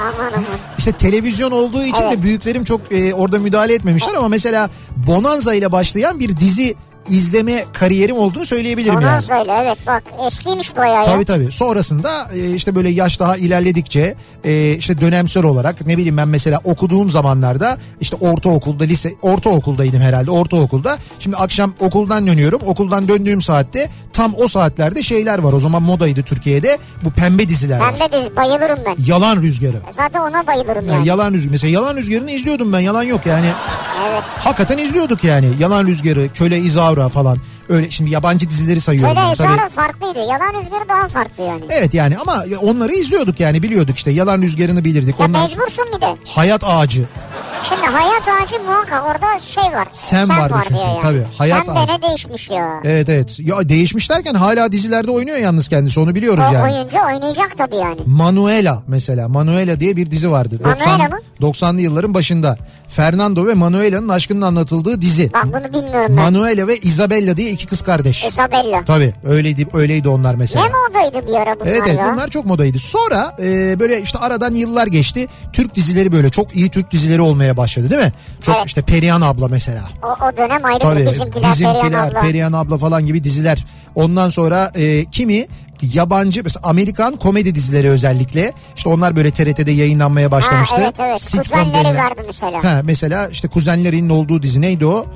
aman 0.01 0.33
aman. 0.33 0.45
İşte 0.79 0.93
televizyon 0.93 1.51
olduğu 1.51 1.83
için 1.83 2.03
Evet. 2.03 2.13
de 2.13 2.23
büyüklerim 2.23 2.65
çok 2.65 2.81
e, 2.93 3.15
orada 3.15 3.39
müdahale 3.39 3.75
etmemişler 3.75 4.15
ama 4.15 4.29
mesela 4.29 4.71
Bonanza 4.97 5.55
ile 5.55 5.73
başlayan 5.73 6.21
bir 6.21 6.37
dizi 6.37 6.75
izleme 7.11 7.65
kariyerim 7.73 8.17
olduğunu 8.17 8.47
söyleyebilirim 8.47 8.95
yani. 8.95 9.05
Bonanza 9.05 9.39
ile 9.39 9.53
evet 9.63 9.79
bak 9.87 10.03
eskiymiş 10.27 10.77
bayağı 10.77 10.97
ya. 10.97 11.03
Tabii 11.05 11.25
tabii. 11.25 11.53
Sonrasında 11.53 12.29
e, 12.35 12.55
işte 12.55 12.75
böyle 12.75 12.89
yaş 12.89 13.21
daha 13.21 13.37
ilerledikçe 13.37 14.15
e, 14.45 14.75
işte 14.75 15.01
dönemsel 15.01 15.45
olarak 15.45 15.87
ne 15.87 15.97
bileyim 15.99 16.17
ben 16.17 16.29
mesela 16.29 16.61
okuduğum 16.65 17.11
zamanlarda 17.11 17.79
işte 18.01 18.17
ortaokulda 18.21 18.85
lise 18.85 19.13
ortaokuldaydım 19.23 20.01
herhalde 20.01 20.31
ortaokulda. 20.31 20.99
Şimdi 21.19 21.37
akşam 21.37 21.75
okuldan 21.81 22.27
dönüyorum. 22.27 22.61
Okuldan 22.67 23.09
döndüğüm 23.09 23.43
saatte 23.43 23.91
tam 24.13 24.35
o 24.39 24.49
saatlerde 24.49 25.03
şeyler 25.03 25.39
var. 25.39 25.53
O 25.53 25.59
zaman 25.59 25.83
modaydı 25.83 26.23
Türkiye'de. 26.23 26.79
Bu 27.05 27.11
pembe 27.11 27.49
diziler 27.49 27.81
var. 27.81 27.97
Pembe 27.99 28.17
dizi 28.17 28.37
bayılırım 28.37 28.79
ben. 28.87 28.97
Yalan 29.07 29.43
Rüzgarı. 29.43 29.77
Zaten 29.91 30.21
ona 30.21 30.47
bayılırım 30.47 30.87
Yani 30.87 30.95
yani. 30.97 31.09
yalan 31.09 31.33
rüzgarı. 31.33 31.51
Mesela 31.51 31.71
yalan 31.71 31.97
rüzgarını 31.97 32.31
izliyordum 32.31 32.73
ben. 32.73 32.81
Yalan 32.81 33.03
yok 33.03 33.27
yani. 33.27 33.47
Evet. 34.11 34.23
Hakikaten 34.39 34.79
izliyorduk 34.79 35.25
yani. 35.25 35.47
Yalan 35.61 35.87
rüzgarı, 35.87 36.29
köle 36.35 36.59
izavra 36.93 37.09
falan. 37.09 37.39
Öyle 37.73 37.91
şimdi 37.91 38.11
yabancı 38.11 38.51
dizileri 38.51 38.81
sayıyorum. 38.81 39.15
Tabii- 39.15 39.33
esarı 39.33 39.69
farklıydı. 39.69 40.19
Yalan 40.19 40.61
rüzgarı 40.61 40.89
daha 40.89 41.09
farklı 41.09 41.43
yani. 41.45 41.63
Evet 41.71 41.95
yani 41.95 42.19
ama 42.19 42.45
onları 42.63 42.93
izliyorduk 42.93 43.41
yani 43.41 43.63
biliyorduk 43.63 43.97
işte. 43.97 44.11
Yalan 44.11 44.43
rüzgarını 44.43 44.85
bilirdik. 44.85 45.21
Ya 45.21 45.27
Ondan 45.27 45.43
mecbursun 45.43 45.85
bir 45.97 46.01
de. 46.01 46.17
Hayat 46.29 46.65
ağacı. 46.65 47.05
Şimdi 47.69 47.87
hayat 47.87 48.29
ağacı 48.29 48.63
muhakkak 48.63 49.05
orada 49.07 49.41
şey 49.41 49.65
var. 49.65 49.89
Sen 49.93 50.29
vardı 50.29 50.55
çünkü, 50.63 50.75
diyor 50.75 50.89
yani. 50.89 51.03
tabii, 51.03 51.23
hayat 51.39 51.67
Sen 51.67 51.75
de 51.75 51.79
ağacı. 51.79 51.93
ne 51.93 52.03
değişmiş 52.09 52.51
ya. 52.51 52.81
Evet 52.85 53.09
evet. 53.09 53.41
Ya 53.41 53.69
değişmiş 53.69 54.11
derken 54.11 54.35
hala 54.35 54.73
dizilerde 54.73 55.11
oynuyor 55.11 55.39
yalnız 55.39 55.69
kendisi 55.69 56.01
onu 56.01 56.15
biliyoruz 56.15 56.45
O 56.51 56.55
yani. 56.55 56.73
oyuncu 56.73 56.97
oynayacak 57.07 57.59
tabii 57.59 57.77
yani. 57.77 57.97
Manuela 58.07 58.83
mesela. 58.87 59.29
Manuela 59.29 59.81
diye 59.81 59.97
bir 59.97 60.11
dizi 60.11 60.31
vardı. 60.31 60.61
Manuela 60.65 61.09
mı? 61.09 61.19
90'lı 61.41 61.81
yılların 61.81 62.15
başında. 62.15 62.57
Fernando 62.89 63.47
ve 63.47 63.55
Manuela'nın 63.55 64.09
aşkının 64.09 64.43
anlatıldığı 64.43 65.01
dizi. 65.03 65.31
Bak 65.33 65.45
bunu 65.45 65.75
bilmiyorum 65.83 66.07
ben. 66.09 66.15
Manuela 66.33 66.69
ve 66.69 66.77
Isabella 66.79 67.37
diye 67.37 67.51
iki 67.51 67.62
kız 67.67 67.83
kardeş. 67.83 68.25
Isabella. 68.25 68.83
Tabii 68.85 69.15
öyleydi 69.25 69.67
öyleydi 69.73 70.09
onlar 70.09 70.35
mesela. 70.35 70.65
Ne 70.65 70.71
modaydı 70.89 71.27
bir 71.29 71.35
ara 71.35 71.61
bunlar 71.61 71.71
Evet 71.71 71.83
evet 71.87 71.99
ya? 71.99 72.13
bunlar 72.13 72.29
çok 72.29 72.47
modaydı. 72.47 72.79
Sonra 72.79 73.37
e, 73.43 73.81
böyle 73.81 74.01
işte 74.03 74.19
aradan 74.19 74.55
yıllar 74.55 74.87
geçti. 74.87 75.27
Türk 75.53 75.75
dizileri 75.75 76.13
böyle 76.13 76.31
çok 76.31 76.57
iyi 76.57 76.71
Türk 76.71 76.91
dizileri 76.93 77.21
olmaya 77.21 77.57
başladı 77.57 77.91
değil 77.91 78.03
mi? 78.03 78.13
Çok 78.43 78.57
Evet. 78.57 78.67
işte 78.67 78.83
Perihan 78.83 79.21
abla 79.21 79.49
mesela. 79.49 79.83
O, 80.03 80.27
o 80.27 80.37
dönem 80.37 80.65
ayrı 80.65 80.79
Tabii 80.79 81.07
bizimkiler, 81.07 81.53
bizimkiler, 81.53 81.83
Perihan 81.83 82.09
abla. 82.11 82.21
Perihan 82.21 82.53
abla 82.53 82.79
falan 82.79 83.07
gibi 83.07 83.25
diziler. 83.25 83.65
Ondan 83.95 84.29
sonra 84.31 84.73
e, 84.75 85.05
kimi 85.05 85.47
yabancı 85.95 86.41
mesela 86.45 86.69
Amerikan 86.69 87.17
komedi 87.17 87.55
dizileri 87.55 87.91
özellikle 87.91 88.53
işte 88.77 88.89
onlar 88.89 89.17
böyle 89.17 89.31
TRT'de 89.31 89.71
yayınlanmaya 89.73 90.31
başlamıştı. 90.31 90.77
Ha, 90.77 90.83
evet 90.85 90.95
evet. 91.01 91.21
Sitcom 91.23 91.43
Kuzenleri 91.43 91.97
vardı 91.99 92.21
mesela. 92.27 92.65
Ha, 92.65 92.81
mesela 92.85 93.29
işte 93.29 93.49
kuzenlerinin 93.49 94.09
olduğu 94.09 94.43
dizi 94.43 94.61
neydi 94.61 94.87
o? 94.87 95.07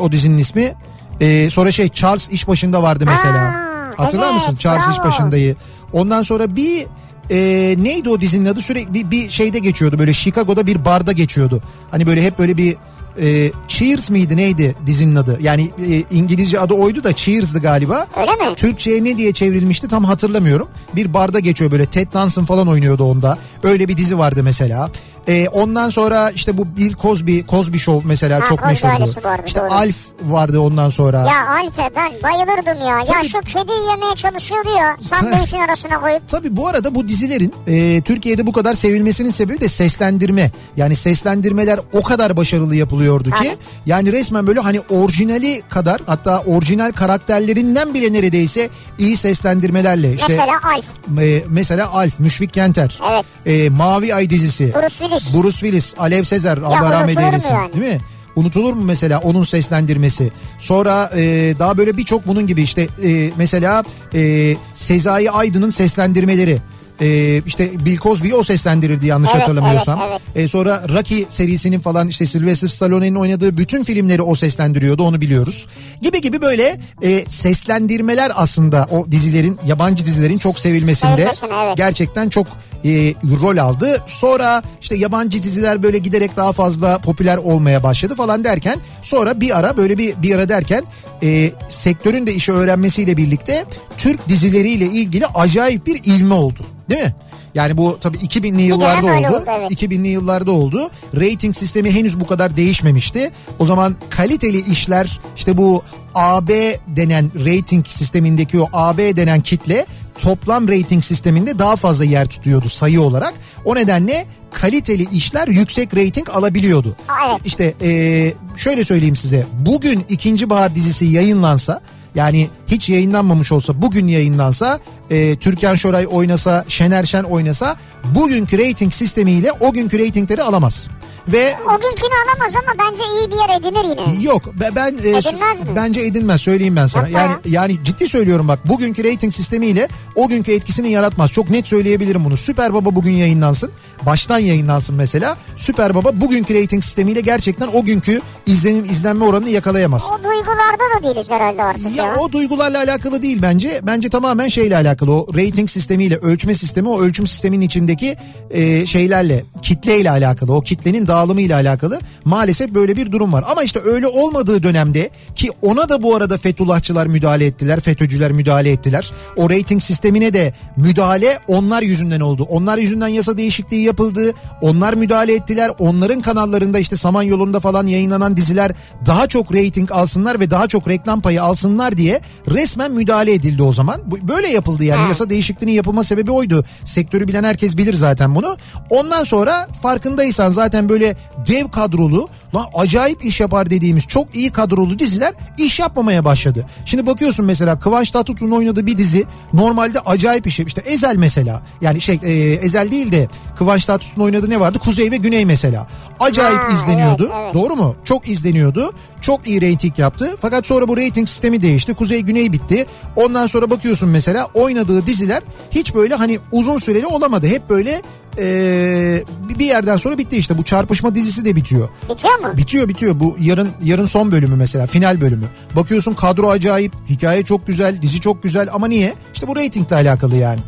O 0.00 0.12
dizinin 0.12 0.38
ismi. 0.38 0.74
E, 1.20 1.50
sonra 1.50 1.72
şey 1.72 1.88
Charles 1.88 2.28
iş 2.28 2.48
başında 2.48 2.82
vardı 2.82 3.04
mesela. 3.06 3.38
Aa, 3.38 4.04
Hatırlar 4.04 4.30
evet, 4.30 4.34
mısın 4.34 4.54
Charles 4.54 4.88
iş 4.88 4.98
bravo. 4.98 5.06
başındayı? 5.06 5.56
Ondan 5.92 6.22
sonra 6.22 6.56
bir 6.56 6.86
e, 7.30 7.36
neydi 7.78 8.08
o 8.08 8.20
dizinin 8.20 8.44
adı 8.44 8.60
sürekli 8.60 8.94
bir, 8.94 9.10
bir 9.10 9.30
şeyde 9.30 9.58
geçiyordu 9.58 9.98
böyle 9.98 10.12
Chicago'da 10.12 10.66
bir 10.66 10.84
barda 10.84 11.12
geçiyordu. 11.12 11.62
Hani 11.90 12.06
böyle 12.06 12.22
hep 12.22 12.38
böyle 12.38 12.56
bir 12.56 12.76
e, 13.20 13.52
Cheers 13.68 14.10
miydi 14.10 14.36
neydi 14.36 14.74
dizinin 14.86 15.16
adı? 15.16 15.38
Yani 15.42 15.70
e, 15.90 16.02
İngilizce 16.10 16.60
adı 16.60 16.74
oydu 16.74 17.04
da 17.04 17.16
Cheers'dı 17.16 17.58
galiba. 17.58 18.06
Öyle 18.20 18.32
mi? 18.32 18.54
Türkçe'ye 18.56 19.04
ne 19.04 19.18
diye 19.18 19.32
çevrilmişti 19.32 19.88
tam 19.88 20.04
hatırlamıyorum. 20.04 20.68
Bir 20.96 21.14
barda 21.14 21.38
geçiyor 21.38 21.70
böyle 21.70 21.86
Ted 21.86 22.12
Danson 22.12 22.44
falan 22.44 22.68
oynuyordu 22.68 23.04
onda. 23.04 23.38
Öyle 23.62 23.88
bir 23.88 23.96
dizi 23.96 24.18
vardı 24.18 24.42
mesela. 24.42 24.90
Ee, 25.28 25.48
ondan 25.48 25.90
sonra 25.90 26.30
işte 26.30 26.58
bu 26.58 26.76
Bill 26.76 26.94
Cosby, 26.94 27.40
Cosby 27.48 27.78
Show 27.78 28.08
mesela 28.08 28.40
Ha, 28.40 28.44
çok 28.44 28.58
Cosby 28.58 28.68
meşhurdu. 28.86 29.24
vardı, 29.24 29.42
işte 29.46 29.60
doğru. 29.60 29.72
Alf 29.72 29.96
vardı 30.22 30.60
ondan 30.60 30.88
sonra. 30.88 31.16
Ya 31.18 31.48
Alfe 31.48 31.90
ben 31.96 32.12
bayılırdım 32.22 32.80
ya. 32.88 32.98
Ya 32.98 33.04
Tabii. 33.04 33.28
şu 33.28 33.40
kedi 33.40 33.72
yemeye 33.90 34.14
çalışıyordu 34.16 34.68
ya. 34.78 34.96
Sandviçin 35.00 35.58
arasına 35.60 36.00
koyup. 36.00 36.28
Tabii 36.28 36.56
bu 36.56 36.68
arada 36.68 36.94
bu 36.94 37.08
dizilerin 37.08 37.54
e, 37.66 38.00
Türkiye'de 38.02 38.46
bu 38.46 38.52
kadar 38.52 38.74
sevilmesinin 38.74 39.30
sebebi 39.30 39.60
de 39.60 39.68
seslendirme. 39.68 40.50
Yani 40.76 40.96
seslendirmeler 40.96 41.80
o 41.92 42.02
kadar 42.02 42.36
başarılı 42.36 42.74
yapılıyordu 42.76 43.30
ki 43.30 43.36
Tabii. 43.38 43.56
yani 43.86 44.12
resmen 44.12 44.46
böyle 44.46 44.60
hani 44.60 44.80
orijinali 44.90 45.62
kadar 45.68 46.00
hatta 46.06 46.38
orijinal 46.46 46.92
karakterlerinden 46.92 47.94
bile 47.94 48.12
neredeyse 48.12 48.68
iyi 48.98 49.16
seslendirmelerle 49.16 50.14
işte 50.14 50.26
Mesela 50.28 50.56
Alf. 50.74 50.84
e, 51.22 51.42
mesela 51.48 51.90
Alf, 51.92 52.20
Müşfik 52.20 52.54
Kenter, 52.54 52.98
Evet. 53.12 53.24
e, 53.46 53.70
Mavi 53.70 54.14
Ay 54.14 54.30
dizisi, 54.30 54.74
Bruce 54.74 54.88
Willis. 54.88 55.17
Bruce 55.34 55.58
Willis, 55.58 55.94
Alev 55.98 56.22
Sezer 56.22 56.56
Allah 56.56 56.90
rahmet 56.90 57.18
eylesin 57.18 57.54
yani? 57.54 57.74
değil 57.74 57.94
mi? 57.94 58.00
Unutulur 58.36 58.72
mu 58.72 58.82
mesela 58.84 59.18
onun 59.18 59.42
seslendirmesi? 59.42 60.32
Sonra 60.58 61.10
e, 61.16 61.54
daha 61.58 61.78
böyle 61.78 61.96
birçok 61.96 62.26
bunun 62.26 62.46
gibi 62.46 62.62
işte 62.62 62.88
e, 63.04 63.30
mesela 63.36 63.84
e, 64.14 64.54
Sezai 64.74 65.30
Aydın'ın 65.30 65.70
seslendirmeleri. 65.70 66.58
E, 67.00 67.42
işte 67.46 67.70
Bill 67.84 67.98
Cosby'yi 67.98 68.34
o 68.34 68.42
seslendirirdi 68.42 69.06
yanlış 69.06 69.30
Evet, 69.32 69.42
hatırlamıyorsam. 69.42 70.00
evet, 70.10 70.20
E, 70.34 70.48
sonra 70.48 70.82
Rocky 70.88 71.24
serisinin 71.28 71.80
falan 71.80 72.08
işte 72.08 72.26
Sylvester 72.26 72.68
Stallone'nin 72.68 73.14
oynadığı 73.14 73.56
bütün 73.56 73.84
filmleri 73.84 74.22
o 74.22 74.34
seslendiriyordu 74.34 75.02
onu 75.02 75.20
biliyoruz. 75.20 75.66
Gibi 76.02 76.20
gibi 76.20 76.42
böyle 76.42 76.78
e, 77.02 77.24
seslendirmeler 77.28 78.32
aslında 78.34 78.88
o 78.90 79.10
dizilerin 79.10 79.58
yabancı 79.66 80.04
dizilerin 80.04 80.36
çok 80.36 80.58
sevilmesinde 80.58 81.22
evet. 81.22 81.76
gerçekten 81.76 82.28
çok 82.28 82.46
e, 82.84 83.14
rol 83.42 83.56
aldı. 83.56 84.02
Sonra 84.06 84.62
işte 84.80 84.96
yabancı 84.96 85.42
diziler 85.42 85.82
böyle 85.82 85.98
giderek 85.98 86.36
daha 86.36 86.52
fazla 86.52 86.98
popüler 86.98 87.36
olmaya 87.36 87.82
başladı 87.82 88.14
falan 88.14 88.44
derken 88.44 88.78
sonra 89.02 89.40
bir 89.40 89.58
ara 89.58 89.76
böyle 89.76 89.98
bir 89.98 90.22
bir 90.22 90.34
ara 90.34 90.48
derken 90.48 90.84
e, 91.22 91.50
sektörün 91.68 92.26
de 92.26 92.34
işi 92.34 92.52
öğrenmesiyle 92.52 93.16
birlikte 93.16 93.64
Türk 93.96 94.28
dizileriyle 94.28 94.84
ilgili 94.84 95.26
acayip 95.26 95.86
bir 95.86 96.00
ilme 96.04 96.34
oldu. 96.34 96.60
Değil 96.88 97.02
mi? 97.02 97.14
Yani 97.54 97.76
bu 97.76 97.98
tabii 98.00 98.16
2000'li 98.16 98.62
yıllarda 98.62 99.06
oldu. 99.06 99.36
oldu, 99.36 99.44
evet. 99.58 99.70
2000'li 99.70 100.08
yıllarda 100.08 100.50
oldu. 100.52 100.90
Rating 101.16 101.56
sistemi 101.56 101.90
henüz 101.94 102.20
bu 102.20 102.26
kadar 102.26 102.56
değişmemişti. 102.56 103.30
O 103.58 103.66
zaman 103.66 103.96
kaliteli 104.10 104.70
işler 104.70 105.20
işte 105.36 105.56
bu 105.56 105.82
AB 106.14 106.78
denen 106.86 107.30
rating 107.34 107.86
sistemindeki 107.86 108.60
o 108.60 108.68
AB 108.72 109.16
denen 109.16 109.40
kitle 109.40 109.86
toplam 110.18 110.68
rating 110.68 111.04
sisteminde 111.04 111.58
daha 111.58 111.76
fazla 111.76 112.04
yer 112.04 112.26
tutuyordu 112.26 112.68
sayı 112.68 113.00
olarak. 113.00 113.34
O 113.64 113.74
nedenle 113.74 114.26
kaliteli 114.52 115.06
işler 115.12 115.48
yüksek 115.48 115.96
rating 115.96 116.30
alabiliyordu. 116.30 116.96
Evet. 117.28 117.40
İşte 117.44 117.74
eee, 117.80 118.34
şöyle 118.56 118.84
söyleyeyim 118.84 119.16
size. 119.16 119.46
Bugün 119.66 120.04
ikinci 120.08 120.50
bahar 120.50 120.74
dizisi 120.74 121.04
yayınlansa 121.04 121.80
yani 122.14 122.48
hiç 122.68 122.88
yayınlanmamış 122.88 123.52
olsa 123.52 123.82
bugün 123.82 124.08
yayınlansa 124.08 124.78
e, 125.10 125.36
Türkan 125.36 125.74
Şoray 125.74 126.06
oynasa 126.10 126.64
Şener 126.68 127.04
Şen 127.04 127.22
oynasa 127.24 127.76
bugünkü 128.04 128.58
rating 128.58 128.92
sistemiyle 128.92 129.52
o 129.52 129.72
günkü 129.72 129.98
reytingleri 129.98 130.42
alamaz. 130.42 130.88
Ve 131.28 131.56
O 131.66 131.80
günkünü 131.80 132.10
alamaz 132.28 132.54
ama 132.54 132.72
bence 132.90 133.02
iyi 133.20 133.30
bir 133.30 133.36
yer 133.36 133.60
edinir 133.60 134.00
yine. 134.12 134.22
Yok 134.24 134.54
be- 134.60 134.70
ben 134.76 134.86
e, 135.04 135.08
Edinmez 135.08 135.60
mi? 135.60 135.66
bence 135.76 136.00
edinmez 136.00 136.40
söyleyeyim 136.40 136.76
ben 136.76 136.86
sana. 136.86 137.08
Yapma 137.08 137.20
Yani 137.20 137.32
ya. 137.32 137.62
yani 137.62 137.84
ciddi 137.84 138.08
söylüyorum 138.08 138.48
bak 138.48 138.68
bugünkü 138.68 139.04
rating 139.04 139.32
sistemiyle 139.34 139.88
o 140.14 140.28
günkü 140.28 140.52
etkisini 140.52 140.90
yaratmaz. 140.90 141.32
Çok 141.32 141.50
net 141.50 141.68
söyleyebilirim 141.68 142.24
bunu. 142.24 142.36
Süper 142.36 142.74
Baba 142.74 142.94
bugün 142.94 143.12
yayınlansın. 143.12 143.70
Baştan 144.06 144.38
yayınlansın 144.38 144.94
mesela. 144.96 145.36
Süper 145.56 145.94
Baba 145.94 146.10
bugünkü 146.20 146.62
rating 146.62 146.84
sistemiyle 146.84 147.20
gerçekten 147.20 147.68
o 147.72 147.84
günkü 147.84 148.20
izlenim 148.46 148.84
izlenme 148.84 149.24
oranını 149.24 149.50
yakalayamaz. 149.50 150.04
O 150.04 150.24
duygularda 150.24 150.98
da 150.98 151.02
değiliz 151.14 151.30
herhalde 151.30 151.62
artık 151.62 151.96
ya. 151.96 152.04
Ya 152.04 152.14
o 152.16 152.32
duygularla 152.32 152.78
alakalı 152.78 153.22
değil 153.22 153.38
bence. 153.42 153.80
Bence 153.82 154.08
tamamen 154.08 154.48
şeyle 154.48 154.76
alakalı. 154.76 154.97
O 155.06 155.26
rating 155.36 155.70
sistemiyle 155.70 156.16
ölçme 156.16 156.54
sistemi 156.54 156.88
o 156.88 157.00
ölçüm 157.00 157.26
sisteminin 157.26 157.66
içindeki 157.66 158.16
e, 158.50 158.86
şeylerle 158.86 159.44
kitleyle 159.62 160.10
alakalı. 160.10 160.52
O 160.52 160.60
kitlenin 160.60 161.06
dağılımıyla 161.06 161.56
alakalı. 161.56 162.00
Maalesef 162.24 162.74
böyle 162.74 162.96
bir 162.96 163.12
durum 163.12 163.32
var. 163.32 163.44
Ama 163.48 163.62
işte 163.62 163.80
öyle 163.84 164.06
olmadığı 164.06 164.62
dönemde 164.62 165.10
ki 165.36 165.50
ona 165.62 165.88
da 165.88 166.02
bu 166.02 166.16
arada 166.16 166.36
Fethullahçılar 166.36 167.06
müdahale 167.06 167.46
ettiler. 167.46 167.80
FETÖ'cüler 167.80 168.32
müdahale 168.32 168.70
ettiler. 168.70 169.10
O 169.36 169.50
rating 169.50 169.82
sistemine 169.82 170.32
de 170.32 170.52
müdahale 170.76 171.38
onlar 171.46 171.82
yüzünden 171.82 172.20
oldu. 172.20 172.46
Onlar 172.48 172.78
yüzünden 172.78 173.08
yasa 173.08 173.36
değişikliği 173.36 173.82
yapıldı. 173.82 174.32
Onlar 174.60 174.94
müdahale 174.94 175.34
ettiler. 175.34 175.70
Onların 175.78 176.20
kanallarında 176.20 176.78
işte 176.78 176.96
Samanyolu'nda 176.96 177.60
falan 177.60 177.86
yayınlanan 177.86 178.36
diziler 178.36 178.72
daha 179.06 179.26
çok 179.26 179.54
rating 179.54 179.92
alsınlar 179.92 180.40
ve 180.40 180.50
daha 180.50 180.68
çok 180.68 180.88
reklam 180.88 181.20
payı 181.20 181.42
alsınlar 181.42 181.96
diye 181.96 182.20
resmen 182.50 182.92
müdahale 182.92 183.32
edildi 183.32 183.62
o 183.62 183.72
zaman. 183.72 184.00
Böyle 184.28 184.48
yapıldı 184.48 184.84
yani. 184.88 185.00
Ha. 185.00 185.08
Yasa 185.08 185.30
değişikliğinin 185.30 185.72
yapılma 185.76 186.04
sebebi 186.04 186.30
oydu. 186.30 186.64
Sektörü 186.84 187.28
bilen 187.28 187.44
herkes 187.44 187.76
bilir 187.76 187.94
zaten 187.94 188.34
bunu. 188.34 188.56
Ondan 188.90 189.24
sonra 189.24 189.68
farkındaysan 189.82 190.48
zaten 190.48 190.88
böyle 190.88 191.16
dev 191.46 191.68
kadrolu 191.68 192.28
lan 192.54 192.66
acayip 192.74 193.24
iş 193.24 193.40
yapar 193.40 193.70
dediğimiz 193.70 194.06
çok 194.06 194.34
iyi 194.34 194.50
kadrolu 194.52 194.98
diziler 194.98 195.34
iş 195.58 195.78
yapmamaya 195.78 196.24
başladı. 196.24 196.66
Şimdi 196.84 197.06
bakıyorsun 197.06 197.44
mesela 197.46 197.78
Kıvanç 197.78 198.10
Tatlıtuğ'un 198.10 198.50
oynadığı 198.50 198.86
bir 198.86 198.98
dizi 198.98 199.24
normalde 199.52 200.00
acayip 200.00 200.46
iş. 200.46 200.60
İşte 200.60 200.82
Ezel 200.86 201.16
mesela. 201.16 201.62
Yani 201.80 202.00
şey 202.00 202.20
e, 202.22 202.32
Ezel 202.52 202.90
değil 202.90 203.12
de 203.12 203.28
Kıvanç 203.58 203.84
Tatlıtuğ'un 203.84 204.24
oynadığı 204.24 204.50
ne 204.50 204.60
vardı? 204.60 204.78
Kuzey 204.78 205.10
ve 205.10 205.16
Güney 205.16 205.44
mesela. 205.44 205.86
Acayip 206.20 206.58
Ha, 206.60 206.72
izleniyordu. 206.74 207.22
evet, 207.22 207.40
evet. 207.44 207.54
Doğru 207.54 207.76
mu? 207.76 207.94
Çok 208.04 208.28
izleniyordu. 208.28 208.92
Çok 209.20 209.48
iyi 209.48 209.60
reyting 209.60 209.98
yaptı. 209.98 210.36
Fakat 210.40 210.66
sonra 210.66 210.88
bu 210.88 210.96
reyting 210.96 211.28
sistemi 211.28 211.62
değişti. 211.62 211.94
Kuzey 211.94 212.20
Güney 212.20 212.52
bitti. 212.52 212.86
Ondan 213.16 213.46
sonra 213.46 213.70
bakıyorsun 213.70 214.08
mesela 214.08 214.48
oynadığı 214.54 214.77
diziler 215.06 215.42
hiç 215.70 215.94
böyle 215.94 216.14
hani 216.14 216.38
uzun 216.52 216.78
süreli 216.78 217.06
olamadı. 217.06 217.46
Hep 217.46 217.70
böyle 217.70 218.02
eee, 218.38 219.24
bir 219.58 219.64
yerden 219.66 219.96
sonra 219.96 220.18
bitti 220.18 220.36
işte. 220.36 220.58
Bu 220.58 220.62
çarpışma 220.64 221.14
dizisi 221.14 221.44
de 221.44 221.56
bitiyor. 221.56 221.88
Bitiyor 222.10 222.38
mu? 222.38 222.56
Bitiyor 222.56 222.88
bitiyor. 222.88 223.20
Bu 223.20 223.36
yarın 223.40 223.68
yarın 223.84 224.06
son 224.06 224.32
bölümü 224.32 224.56
mesela 224.56 224.86
final 224.86 225.20
bölümü. 225.20 225.46
Bakıyorsun 225.76 226.14
kadro 226.14 226.48
acayip, 226.50 226.92
hikaye 227.08 227.42
çok 227.44 227.66
güzel, 227.66 228.02
dizi 228.02 228.20
çok 228.20 228.42
güzel 228.42 228.68
ama 228.72 228.86
niye? 228.88 229.14
İşte 229.34 229.48
bu 229.48 229.56
reytingle 229.56 229.96
alakalı 229.96 230.36
yani. 230.36 230.60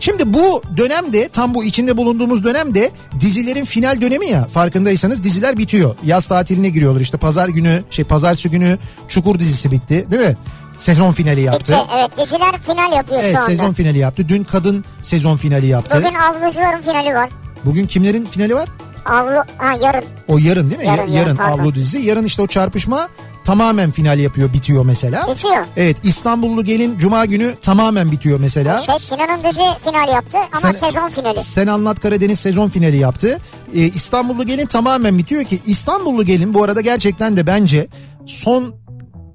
Şimdi 0.00 0.34
bu 0.34 0.62
dönemde 0.76 1.28
tam 1.28 1.54
bu 1.54 1.64
içinde 1.64 1.96
bulunduğumuz 1.96 2.44
dönemde 2.44 2.90
dizilerin 3.20 3.64
final 3.64 4.00
dönemi 4.00 4.28
ya 4.28 4.44
farkındaysanız 4.44 5.22
diziler 5.22 5.58
bitiyor. 5.58 5.94
Yaz 6.04 6.26
tatiline 6.26 6.68
giriyorlar 6.68 7.00
işte 7.00 7.16
pazar 7.18 7.48
günü 7.48 7.82
şey 7.90 8.04
pazartesi 8.04 8.50
günü 8.50 8.78
Çukur 9.08 9.38
dizisi 9.38 9.70
bitti 9.70 10.06
değil 10.10 10.22
mi? 10.22 10.36
Sezon 10.82 11.12
finali 11.12 11.40
yaptı. 11.40 11.72
Bitti. 11.72 11.94
Evet 11.96 12.10
diziler 12.18 12.60
final 12.66 12.92
yapıyor 12.96 13.20
Evet 13.22 13.32
şu 13.32 13.38
anda. 13.38 13.46
sezon 13.46 13.72
finali 13.72 13.98
yaptı. 13.98 14.28
Dün 14.28 14.44
kadın 14.44 14.84
sezon 15.02 15.36
finali 15.36 15.66
yaptı. 15.66 15.96
Bugün 16.04 16.14
avlucuların 16.14 16.82
finali 16.82 17.14
var. 17.14 17.30
Bugün 17.64 17.86
kimlerin 17.86 18.26
finali 18.26 18.54
var? 18.54 18.68
Avlu 19.06 19.44
ha 19.58 19.72
yarın. 19.82 20.04
O 20.28 20.38
yarın 20.38 20.70
değil 20.70 20.80
mi? 20.80 20.86
Yarın, 20.86 20.98
yarın 21.00 21.12
yarın, 21.12 21.36
pardon. 21.36 21.58
avlu 21.58 21.74
dizisi. 21.74 21.98
Yarın 21.98 22.24
işte 22.24 22.42
o 22.42 22.46
çarpışma 22.46 23.08
tamamen 23.44 23.90
final 23.90 24.18
yapıyor, 24.18 24.52
bitiyor 24.52 24.84
mesela. 24.86 25.26
Bitiyor. 25.34 25.64
Evet 25.76 25.96
İstanbullu 26.04 26.64
gelin 26.64 26.98
cuma 26.98 27.24
günü 27.24 27.54
tamamen 27.62 28.12
bitiyor 28.12 28.40
mesela. 28.40 28.78
Şey 28.80 28.98
Sinan'ın 28.98 29.44
dizi 29.44 29.60
final 29.90 30.08
yaptı 30.14 30.36
ama 30.38 30.72
Sen- 30.72 30.72
sezon 30.72 31.08
finali. 31.08 31.40
Sen 31.40 31.66
Anlat 31.66 32.00
Karadeniz 32.00 32.40
sezon 32.40 32.68
finali 32.68 32.96
yaptı. 32.96 33.38
Ee, 33.74 33.80
İstanbullu 33.80 34.46
gelin 34.46 34.66
tamamen 34.66 35.18
bitiyor 35.18 35.44
ki 35.44 35.60
İstanbullu 35.66 36.24
gelin 36.24 36.54
bu 36.54 36.64
arada 36.64 36.80
gerçekten 36.80 37.36
de 37.36 37.46
bence 37.46 37.86
son 38.26 38.74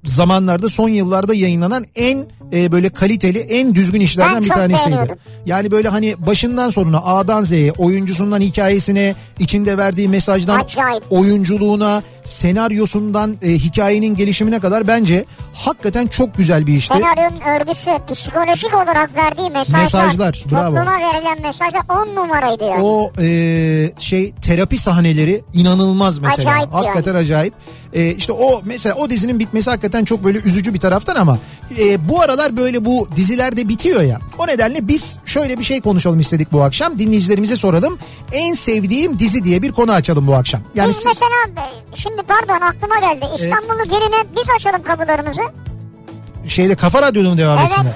zamanlarda 0.08 0.70
son 0.70 0.90
yıllarda 0.90 1.34
yayınlanan 1.34 1.86
en 1.96 2.26
e, 2.54 2.72
böyle 2.72 2.90
kaliteli 2.90 3.40
en 3.40 3.76
düzgün 3.76 4.02
işlerden 4.02 4.36
Ben 4.36 4.44
bir 4.44 4.50
tanesiydi. 4.50 5.16
Yani 5.46 5.72
böyle 5.72 5.90
hani 5.90 6.16
başından 6.26 6.70
sonuna 6.70 6.98
A'dan 6.98 7.44
Z'ye 7.44 7.72
oyuncusundan 7.72 8.42
hikayesine 8.42 9.16
içinde 9.40 9.78
verdiği 9.78 10.08
mesajdan 10.10 10.60
Acayip. 10.60 11.04
oyunculuğuna 11.10 12.04
senaryosundan 12.24 13.38
e, 13.42 13.52
hikayenin 13.52 14.16
gelişimine 14.16 14.60
kadar 14.60 14.88
bence 14.88 15.26
hakikaten 15.54 16.08
çok 16.08 16.38
güzel 16.38 16.68
bir 16.68 16.74
işti. 16.74 16.94
Senaryonun 16.94 17.42
örgüsü, 17.42 17.92
psikolojik 18.14 18.74
olarak 18.74 19.16
verdiği 19.16 19.50
mesajlar, 19.50 19.82
Mesajlar, 19.84 20.44
bravo. 20.52 20.76
topluma 20.76 20.98
verilen 20.98 21.42
mesajlar 21.42 21.82
on 21.90 22.16
numaraydı 22.16 22.64
yani. 22.64 22.84
O 22.84 23.12
e, 23.22 23.92
şey 24.00 24.32
terapi 24.42 24.78
sahneleri 24.78 25.42
inanılmaz 25.54 26.20
mesela. 26.20 26.50
Acayip 26.52 26.70
yani. 26.74 26.86
hakikaten 26.86 27.16
acayip. 27.16 27.54
E, 27.94 28.12
işte 28.12 28.32
o 28.32 28.62
mesela 28.66 28.96
o 28.96 29.10
dizinin 29.10 29.40
bitmesi 29.40 29.70
hakikaten 29.70 30.06
çok 30.06 30.24
böyle 30.24 30.38
üzücü 30.38 30.74
bir 30.74 30.80
taraftan 30.80 31.16
ama 31.16 31.38
e, 31.80 32.10
bu 32.10 32.22
aralar 32.22 32.58
böyle 32.58 32.86
bu 32.86 33.08
diziler 33.16 33.58
de 33.58 33.70
bitiyor 33.70 34.02
ya. 34.02 34.20
O 34.40 34.48
nedenle 34.48 34.88
biz 34.88 35.20
şöyle 35.26 35.60
bir 35.60 35.64
şey 35.64 35.82
konuşalım 35.82 36.20
istedik 36.20 36.52
bu 36.52 36.64
akşam. 36.64 37.00
Dinleyicilerimize 37.00 37.56
soralım. 37.56 37.98
En 38.32 38.54
sevdiğim 38.54 39.20
dizi 39.20 39.44
diye 39.44 39.62
bir 39.62 39.72
konu 39.72 39.92
açalım 39.92 40.28
bu 40.28 40.36
akşam. 40.36 40.62
Yani 40.76 40.90
Biz 40.90 40.96
siz- 40.96 41.06
mesela 41.06 41.70
şimdi 41.96 42.22
pardon 42.28 42.66
aklıma 42.66 43.00
geldi. 43.00 43.26
İstanbul'u 43.36 43.84
geline 43.90 44.24
biz 44.38 44.50
açalım 44.56 44.84
kapılarımızı. 44.84 45.42
şeyde 46.48 46.76
Kafa 46.76 47.02
Radyo'da 47.02 47.30
mı 47.30 47.38
devam 47.38 47.58
Evet. 47.60 47.72
etsinler? 47.72 47.94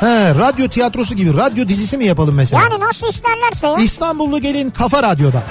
He, 0.00 0.34
radyo 0.34 0.68
tiyatrosu 0.68 1.14
gibi 1.14 1.34
radyo 1.36 1.68
dizisi 1.68 1.96
mi 1.98 2.04
yapalım 2.04 2.34
mesela? 2.34 2.62
Yani 2.62 2.80
nasıl 2.80 3.06
isterlerse 3.08 3.66
ya. 3.66 3.74
İstanbullu 3.84 4.40
gelin 4.40 4.70
Kafa 4.70 5.02
Radyo'da. 5.02 5.42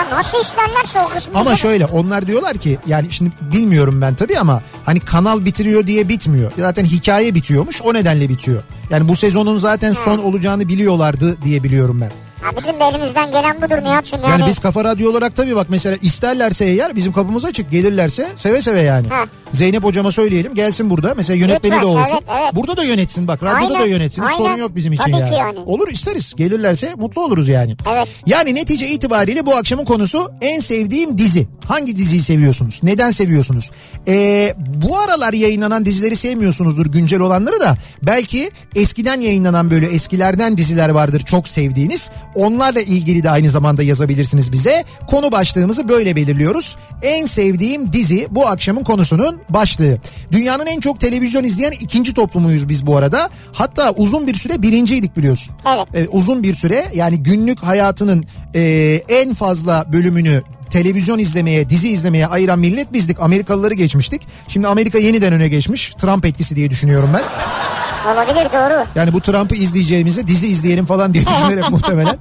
Ya 0.00 0.16
nasıl 0.18 0.40
isterlerse 0.40 1.00
o 1.00 1.08
kısmı. 1.08 1.38
Ama 1.38 1.56
şöyle 1.56 1.86
onlar 1.86 2.26
diyorlar 2.26 2.56
ki 2.56 2.78
yani 2.86 3.12
şimdi 3.12 3.30
bilmiyorum 3.40 4.00
ben 4.02 4.14
tabii 4.14 4.38
ama 4.38 4.62
hani 4.84 5.00
kanal 5.00 5.44
bitiriyor 5.44 5.86
diye 5.86 6.08
bitmiyor. 6.08 6.52
Zaten 6.58 6.84
hikaye 6.84 7.34
bitiyormuş 7.34 7.82
o 7.82 7.94
nedenle 7.94 8.28
bitiyor. 8.28 8.62
Yani 8.90 9.08
bu 9.08 9.16
sezonun 9.16 9.58
zaten 9.58 9.92
son 9.92 10.18
olacağını 10.18 10.68
biliyorlardı 10.68 11.42
diye 11.42 11.62
biliyorum 11.62 12.00
ben. 12.00 12.10
Ha, 12.42 12.50
bizim 12.58 12.80
de 12.80 12.84
elimizden 12.84 13.30
gelen 13.30 13.56
budur 13.62 13.84
Nihat'cığım 13.84 14.20
yani. 14.22 14.30
Yani 14.40 14.50
biz 14.50 14.58
Kafa 14.58 14.84
Radyo 14.84 15.10
olarak 15.10 15.36
tabii 15.36 15.56
bak 15.56 15.66
mesela 15.70 15.96
isterlerse 16.02 16.64
eğer 16.64 16.96
bizim 16.96 17.12
kapımız 17.12 17.44
açık 17.44 17.70
gelirlerse 17.70 18.28
seve 18.34 18.62
seve 18.62 18.80
yani. 18.80 19.08
Ha. 19.08 19.24
Zeynep 19.52 19.84
hocama 19.84 20.12
söyleyelim 20.12 20.54
gelsin 20.54 20.90
burada 20.90 21.14
mesela 21.16 21.36
yönetmeni 21.36 21.74
Lütfen, 21.74 21.82
de 21.82 21.86
olsun. 21.86 22.18
evet, 22.28 22.40
evet. 22.42 22.54
Burada 22.54 22.76
da 22.76 22.84
yönetsin 22.84 23.28
bak 23.28 23.42
radyoda 23.42 23.56
Aynen, 23.74 23.80
da 23.80 23.86
yönetsin 23.86 24.22
aynen. 24.22 24.36
sorun 24.36 24.56
yok 24.56 24.76
bizim 24.76 24.92
için 24.92 25.02
Tabii 25.04 25.20
yani. 25.20 25.34
yani. 25.34 25.58
Olur 25.66 25.88
isteriz 25.88 26.34
gelirlerse 26.36 26.94
mutlu 26.94 27.24
oluruz 27.24 27.48
yani. 27.48 27.76
Evet. 27.92 28.08
Yani 28.26 28.54
netice 28.54 28.88
itibariyle 28.88 29.46
bu 29.46 29.56
akşamın 29.56 29.84
konusu 29.84 30.32
en 30.40 30.60
sevdiğim 30.60 31.18
dizi. 31.18 31.46
Hangi 31.68 31.96
diziyi 31.96 32.22
seviyorsunuz? 32.22 32.80
Neden 32.82 33.10
seviyorsunuz? 33.10 33.70
Ee, 34.08 34.54
bu 34.58 34.98
aralar 34.98 35.32
yayınlanan 35.32 35.86
dizileri 35.86 36.16
sevmiyorsunuzdur 36.16 36.86
güncel 36.86 37.20
olanları 37.20 37.60
da. 37.60 37.76
Belki 38.02 38.50
eskiden 38.76 39.20
yayınlanan 39.20 39.70
böyle 39.70 39.86
eskilerden 39.86 40.56
diziler 40.56 40.88
vardır 40.88 41.20
çok 41.20 41.48
sevdiğiniz. 41.48 42.10
Onlarla 42.34 42.80
ilgili 42.80 43.22
de 43.22 43.30
aynı 43.30 43.50
zamanda 43.50 43.82
yazabilirsiniz 43.82 44.52
bize. 44.52 44.84
Konu 45.06 45.32
başlığımızı 45.32 45.88
böyle 45.88 46.16
belirliyoruz. 46.16 46.76
En 47.02 47.26
sevdiğim 47.26 47.92
dizi 47.92 48.26
bu 48.30 48.46
akşamın 48.46 48.84
konusunun 48.84 49.39
başlığı. 49.48 49.98
Dünyanın 50.32 50.66
en 50.66 50.80
çok 50.80 51.00
televizyon 51.00 51.44
izleyen 51.44 51.72
ikinci 51.72 52.14
toplumuyuz 52.14 52.68
biz 52.68 52.86
bu 52.86 52.96
arada. 52.96 53.30
Hatta 53.52 53.92
uzun 53.96 54.26
bir 54.26 54.34
süre 54.34 54.62
birinciydik 54.62 55.16
biliyorsun. 55.16 55.54
Evet. 55.74 55.86
E, 55.94 56.08
uzun 56.08 56.42
bir 56.42 56.54
süre 56.54 56.86
yani 56.94 57.22
günlük 57.22 57.62
hayatının 57.62 58.26
e, 58.54 58.62
en 59.08 59.34
fazla 59.34 59.84
bölümünü 59.92 60.42
televizyon 60.70 61.18
izlemeye, 61.18 61.70
dizi 61.70 61.88
izlemeye 61.88 62.26
ayıran 62.26 62.58
millet 62.58 62.92
bizdik. 62.92 63.20
Amerikalıları 63.20 63.74
geçmiştik. 63.74 64.22
Şimdi 64.48 64.68
Amerika 64.68 64.98
yeniden 64.98 65.32
öne 65.32 65.48
geçmiş. 65.48 65.90
Trump 65.90 66.26
etkisi 66.26 66.56
diye 66.56 66.70
düşünüyorum 66.70 67.10
ben. 67.14 67.22
Olabilir 68.06 68.46
doğru. 68.52 68.84
Yani 68.94 69.12
bu 69.12 69.20
Trump'ı 69.20 69.54
izleyeceğimize 69.54 70.26
dizi 70.26 70.48
izleyelim 70.48 70.84
falan 70.84 71.14
diye 71.14 71.24
düşünerek 71.26 71.70
muhtemelen 71.70 72.16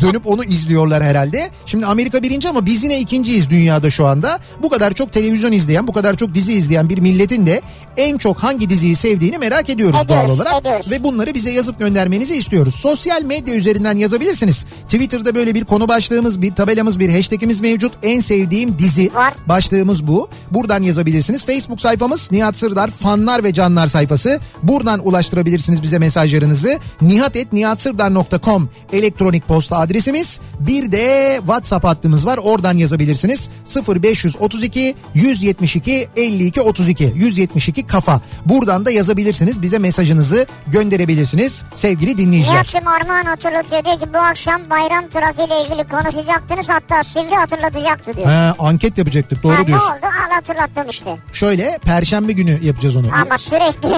dönüp 0.00 0.26
onu 0.26 0.44
izliyorlar 0.44 1.02
herhalde. 1.02 1.50
Şimdi 1.66 1.86
Amerika 1.86 2.22
birinci 2.22 2.48
ama 2.48 2.66
biz 2.66 2.82
yine 2.84 3.00
ikinciyiz 3.00 3.50
dünyada 3.50 3.90
şu 3.90 4.06
anda. 4.06 4.38
Bu 4.62 4.68
kadar 4.68 4.92
çok 4.92 5.12
televizyon 5.12 5.52
izleyen, 5.52 5.86
bu 5.86 5.92
kadar 5.92 6.16
çok 6.16 6.34
dizi 6.34 6.52
izleyen 6.52 6.88
bir 6.88 6.98
milletin 6.98 7.46
de 7.46 7.62
en 7.96 8.18
çok 8.18 8.38
hangi 8.38 8.70
diziyi 8.70 8.96
sevdiğini 8.96 9.38
merak 9.38 9.70
ediyoruz, 9.70 10.00
Ediyoruz, 10.04 10.28
doğal 10.28 10.36
olarak. 10.36 10.60
ediyoruz. 10.60 10.90
Ve 10.90 11.04
bunları 11.04 11.34
bize 11.34 11.50
yazıp 11.50 11.78
göndermenizi 11.78 12.34
istiyoruz. 12.36 12.74
Sosyal 12.74 13.22
medya 13.22 13.54
üzerinden 13.54 13.96
yazabilirsiniz. 13.96 14.64
Twitter'da 14.84 15.34
böyle 15.34 15.54
bir 15.54 15.64
konu 15.64 15.88
başlığımız, 15.88 16.42
bir 16.42 16.52
tabelamız, 16.52 16.98
bir 16.98 17.14
hashtagimiz 17.14 17.60
mevcut. 17.60 17.92
En 18.02 18.20
sevdiğim 18.20 18.78
dizi 18.78 19.14
Var. 19.14 19.34
başlığımız 19.46 20.06
bu. 20.06 20.28
Buradan 20.50 20.82
yazabilirsiniz. 20.82 21.44
Facebook 21.44 21.80
sayfamız 21.80 22.32
Nihat 22.32 22.56
Sırdar 22.56 22.90
fanlar 22.90 23.44
ve 23.44 23.52
canlar 23.52 23.86
sayfası. 23.86 24.40
Buradan 24.62 25.06
ulaştırabilirsiniz 25.08 25.82
bize 25.82 25.98
mesajlarınızı. 25.98 26.78
nihat.nihatsırdar.com 27.02 28.70
elektronik 28.92 29.48
posta 29.48 29.76
adresimiz. 29.78 30.40
Bir 30.60 30.92
de 30.92 31.36
WhatsApp 31.38 31.84
hattımız 31.84 32.26
var. 32.26 32.38
Oradan 32.42 32.76
yazabilirsiniz. 32.76 33.48
0532 33.88 34.94
172 35.14 36.08
52 36.16 36.60
32 36.60 37.12
172 37.16 37.81
kafa. 37.86 38.20
Buradan 38.46 38.84
da 38.84 38.90
yazabilirsiniz. 38.90 39.62
Bize 39.62 39.78
mesajınızı 39.78 40.46
gönderebilirsiniz 40.66 41.64
sevgili 41.74 42.16
dinleyiciler. 42.16 42.54
Nihat'cığım 42.54 42.86
Armağan 42.88 43.24
hatırlatıyor 43.24 43.84
diyor 43.84 43.98
ki 44.00 44.06
bu 44.14 44.18
akşam 44.18 44.70
bayram 44.70 45.08
trafiğiyle 45.08 45.62
ilgili 45.62 45.88
konuşacaktınız 45.88 46.68
hatta 46.68 47.04
Sivri 47.04 47.34
hatırlatacaktı 47.34 48.16
diyor. 48.16 48.26
Ha, 48.26 48.54
anket 48.58 48.98
yapacaktık 48.98 49.42
doğru 49.42 49.52
ha, 49.54 49.58
ne 49.60 49.66
diyorsun. 49.66 49.86
oldu 49.88 50.06
al 50.28 50.34
hatırlattım 50.34 50.90
işte. 50.90 51.16
Şöyle 51.32 51.78
perşembe 51.84 52.32
günü 52.32 52.58
yapacağız 52.64 52.96
onu. 52.96 53.06
Ama 53.22 53.38
sürekli. 53.38 53.88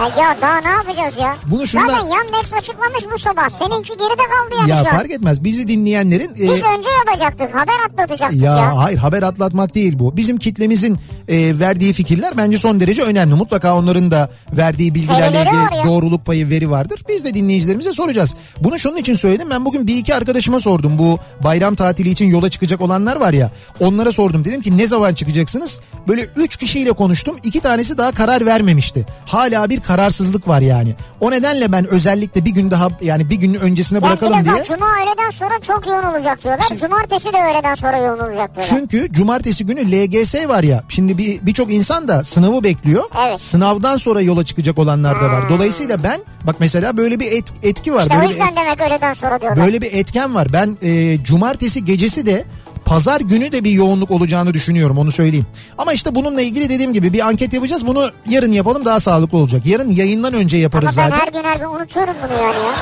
ya, 0.00 0.22
ya 0.24 0.36
daha 0.42 0.58
ne 0.64 0.68
yapacağız 0.68 1.14
ya? 1.20 1.34
Bunu 1.46 1.66
şundan- 1.66 1.88
Zaten 1.88 2.06
Yandex 2.06 2.54
açıklamış 2.54 3.04
bu 3.14 3.18
sabah. 3.18 3.48
Seninki 3.48 3.88
geride 3.88 4.22
kaldı 4.22 4.54
yani 4.60 4.70
Ya 4.70 4.84
fark 4.84 5.10
etmez. 5.10 5.44
Bizi 5.44 5.68
dinleyenlerin 5.68 6.30
e, 6.30 6.38
Biz 6.38 6.50
önce 6.50 6.88
yapacaktık 7.06 7.54
haber 7.54 7.74
atlatacaktık 7.88 8.42
Ya, 8.42 8.56
ya. 8.56 8.76
hayır 8.78 8.98
haber 8.98 9.22
atlatmak 9.22 9.74
değil 9.74 9.98
bu. 9.98 10.16
Bizim 10.16 10.36
kitlemizin 10.38 10.98
e, 11.28 11.58
verdiği 11.58 11.92
fikirler 11.92 12.19
bence 12.36 12.58
son 12.58 12.80
derece 12.80 13.02
önemli. 13.02 13.34
Mutlaka 13.34 13.76
onların 13.76 14.10
da 14.10 14.30
verdiği 14.52 14.94
bilgilerle 14.94 15.22
Verileri 15.38 15.48
ilgili 15.48 15.60
var 15.62 15.72
ya. 15.72 15.84
doğruluk 15.84 16.26
payı 16.26 16.48
veri 16.50 16.70
vardır. 16.70 17.02
Biz 17.08 17.24
de 17.24 17.34
dinleyicilerimize 17.34 17.92
soracağız. 17.92 18.34
Bunu 18.60 18.78
şunun 18.78 18.96
için 18.96 19.14
söyledim. 19.14 19.50
Ben 19.50 19.64
bugün 19.64 19.86
bir 19.86 19.96
iki 19.96 20.14
arkadaşıma 20.14 20.60
sordum. 20.60 20.98
Bu 20.98 21.18
bayram 21.44 21.74
tatili 21.74 22.10
için 22.10 22.26
yola 22.26 22.48
çıkacak 22.50 22.80
olanlar 22.80 23.16
var 23.16 23.32
ya. 23.32 23.50
Onlara 23.80 24.12
sordum. 24.12 24.44
Dedim 24.44 24.60
ki 24.62 24.78
ne 24.78 24.86
zaman 24.86 25.14
çıkacaksınız? 25.14 25.80
Böyle 26.08 26.26
üç 26.36 26.56
kişiyle 26.56 26.92
konuştum. 26.92 27.36
İki 27.44 27.60
tanesi 27.60 27.98
daha 27.98 28.12
karar 28.12 28.46
vermemişti. 28.46 29.06
Hala 29.26 29.70
bir 29.70 29.80
kararsızlık 29.80 30.48
var 30.48 30.60
yani. 30.60 30.94
O 31.20 31.30
nedenle 31.30 31.72
ben 31.72 31.86
özellikle 31.86 32.44
bir 32.44 32.50
gün 32.50 32.70
daha 32.70 32.88
yani 33.00 33.30
bir 33.30 33.36
gün 33.36 33.54
öncesine 33.54 33.98
bir 33.98 34.02
bırakalım 34.02 34.44
diye. 34.44 34.64
Cuma 34.64 34.86
öğleden 34.86 35.30
sonra 35.30 35.60
çok 35.62 35.86
yoğun 35.86 36.02
olacak 36.02 36.44
diyorlar. 36.44 36.66
Cumartesi 36.80 37.32
de 37.32 37.36
öğleden 37.50 37.74
sonra 37.74 37.96
yoğun 37.96 38.18
olacak 38.18 38.56
diyorlar. 38.56 38.76
Çünkü 38.78 39.12
cumartesi 39.12 39.66
günü 39.66 39.80
LGS 39.92 40.34
var 40.48 40.62
ya. 40.62 40.84
Şimdi 40.88 41.18
bir 41.18 41.46
birçok 41.46 41.72
insan 41.72 42.08
da 42.10 42.24
sınavı 42.24 42.64
bekliyor. 42.64 43.04
Evet. 43.28 43.40
Sınavdan 43.40 43.96
sonra 43.96 44.20
yola 44.20 44.44
çıkacak 44.44 44.78
olanlar 44.78 45.20
da 45.20 45.24
var. 45.32 45.48
Dolayısıyla 45.50 46.02
ben 46.02 46.20
bak 46.46 46.56
mesela 46.58 46.96
böyle 46.96 47.20
bir 47.20 47.32
et- 47.32 47.52
etki 47.62 47.94
var. 47.94 48.02
İşte 48.02 48.14
o 48.14 48.16
böyle 48.16 48.28
bir 48.28 48.34
yüzden 48.34 48.48
et- 48.48 48.56
demek 48.56 48.80
öğleden 48.80 49.14
sonra 49.14 49.40
diyorlar. 49.40 49.64
böyle 49.66 49.80
bir 49.80 49.92
etken 49.92 50.34
var. 50.34 50.48
Ben 50.52 50.76
e, 50.82 51.18
cumartesi 51.24 51.84
gecesi 51.84 52.26
de 52.26 52.44
pazar 52.84 53.20
günü 53.20 53.52
de 53.52 53.64
bir 53.64 53.70
yoğunluk 53.70 54.10
olacağını 54.10 54.54
düşünüyorum 54.54 54.98
onu 54.98 55.10
söyleyeyim. 55.12 55.46
Ama 55.78 55.92
işte 55.92 56.14
bununla 56.14 56.40
ilgili 56.42 56.68
dediğim 56.68 56.92
gibi 56.92 57.12
bir 57.12 57.26
anket 57.28 57.52
yapacağız. 57.52 57.86
Bunu 57.86 58.10
yarın 58.28 58.52
yapalım 58.52 58.84
daha 58.84 59.00
sağlıklı 59.00 59.38
olacak. 59.38 59.66
Yarın 59.66 59.90
yayından 59.90 60.34
önce 60.34 60.56
yaparız 60.56 60.98
Ama 60.98 61.10
ben 61.10 61.16
zaten. 61.16 61.26
her 61.26 61.32
gün 61.32 61.48
her 61.48 61.56
gün 61.56 61.64
unutuyorum 61.80 62.14
bunu 62.22 62.32
yani 62.42 62.54
ya. 62.56 62.72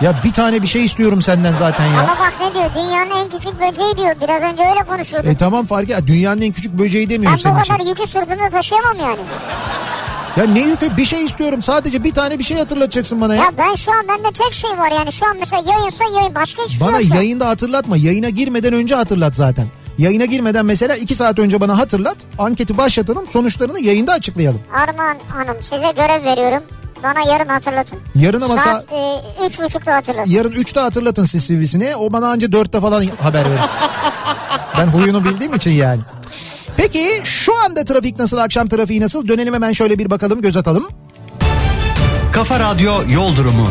Ya 0.00 0.14
bir 0.24 0.32
tane 0.32 0.62
bir 0.62 0.66
şey 0.66 0.84
istiyorum 0.84 1.22
senden 1.22 1.54
zaten 1.54 1.86
ya. 1.86 2.00
Ama 2.00 2.16
bak 2.20 2.32
ne 2.40 2.54
diyor 2.54 2.70
dünyanın 2.74 3.10
en 3.10 3.28
küçük 3.30 3.60
böceği 3.60 3.96
diyor. 3.96 4.14
Biraz 4.22 4.52
önce 4.52 4.62
öyle 4.70 4.84
konuşuyorduk. 4.88 5.30
E 5.30 5.36
tamam 5.36 5.64
fark 5.66 5.90
et. 5.90 6.06
Dünyanın 6.06 6.40
en 6.40 6.52
küçük 6.52 6.78
böceği 6.78 7.08
ben 7.08 7.14
demiyorum 7.14 7.38
bu 7.38 7.42
senin 7.42 7.60
için. 7.60 7.74
kadar 7.74 7.86
yükü 7.86 8.06
sırtımda 8.06 8.50
taşıyamam 8.50 8.96
yani. 9.00 9.18
Ya 10.36 10.44
ne 10.52 10.60
yükü 10.60 10.96
bir 10.96 11.04
şey 11.04 11.24
istiyorum. 11.24 11.62
Sadece 11.62 12.04
bir 12.04 12.14
tane 12.14 12.38
bir 12.38 12.44
şey 12.44 12.56
hatırlatacaksın 12.56 13.20
bana 13.20 13.34
ya. 13.34 13.42
Ya 13.44 13.50
ben 13.58 13.74
şu 13.74 13.92
an 13.92 14.08
bende 14.08 14.32
tek 14.32 14.52
şey 14.52 14.70
var 14.78 14.90
yani. 14.92 15.12
Şu 15.12 15.26
an 15.26 15.36
mesela 15.40 15.62
yayınsa 15.72 16.04
yayın 16.14 16.34
başka 16.34 16.62
hiçbir 16.62 16.78
şey 16.78 16.86
Bana 16.88 17.00
yok. 17.00 17.10
an. 17.12 17.16
yayında 17.16 17.48
hatırlatma. 17.48 17.96
Yayına 17.96 18.28
girmeden 18.28 18.72
önce 18.72 18.94
hatırlat 18.94 19.36
zaten. 19.36 19.66
Yayına 19.98 20.24
girmeden 20.24 20.66
mesela 20.66 20.96
iki 20.96 21.14
saat 21.14 21.38
önce 21.38 21.60
bana 21.60 21.78
hatırlat. 21.78 22.16
Anketi 22.38 22.78
başlatalım. 22.78 23.26
Sonuçlarını 23.26 23.80
yayında 23.80 24.12
açıklayalım. 24.12 24.60
Armağan 24.74 25.16
Hanım 25.28 25.56
size 25.62 25.92
görev 25.96 26.24
veriyorum. 26.24 26.62
Bana 27.04 27.20
yarın 27.32 27.48
hatırlatın. 27.48 27.98
Yarın 28.14 28.40
ama 28.40 28.54
sa- 28.54 28.64
Saat 28.64 28.84
e, 28.92 29.20
üç 29.46 29.60
buçukta 29.60 29.94
hatırlatın. 29.94 30.30
yarın 30.30 30.52
3'te 30.52 30.80
hatırlatın 30.80 31.24
siz 31.24 31.44
sivrisine. 31.44 31.96
O 31.96 32.12
bana 32.12 32.28
anca 32.28 32.46
4'te 32.46 32.80
falan 32.80 33.04
haber 33.22 33.44
verir. 33.44 33.60
ben 34.78 34.86
huyunu 34.86 35.24
bildiğim 35.24 35.54
için 35.54 35.70
yani. 35.70 36.00
Peki 36.76 37.20
şu 37.24 37.56
anda 37.56 37.84
trafik 37.84 38.18
nasıl? 38.18 38.36
Akşam 38.38 38.68
trafiği 38.68 39.00
nasıl? 39.00 39.28
Dönelim 39.28 39.54
hemen 39.54 39.72
şöyle 39.72 39.98
bir 39.98 40.10
bakalım 40.10 40.40
göz 40.40 40.56
atalım. 40.56 40.88
Kafa 42.32 42.60
Radyo 42.60 42.92
Yol 43.10 43.36
Durumu. 43.36 43.68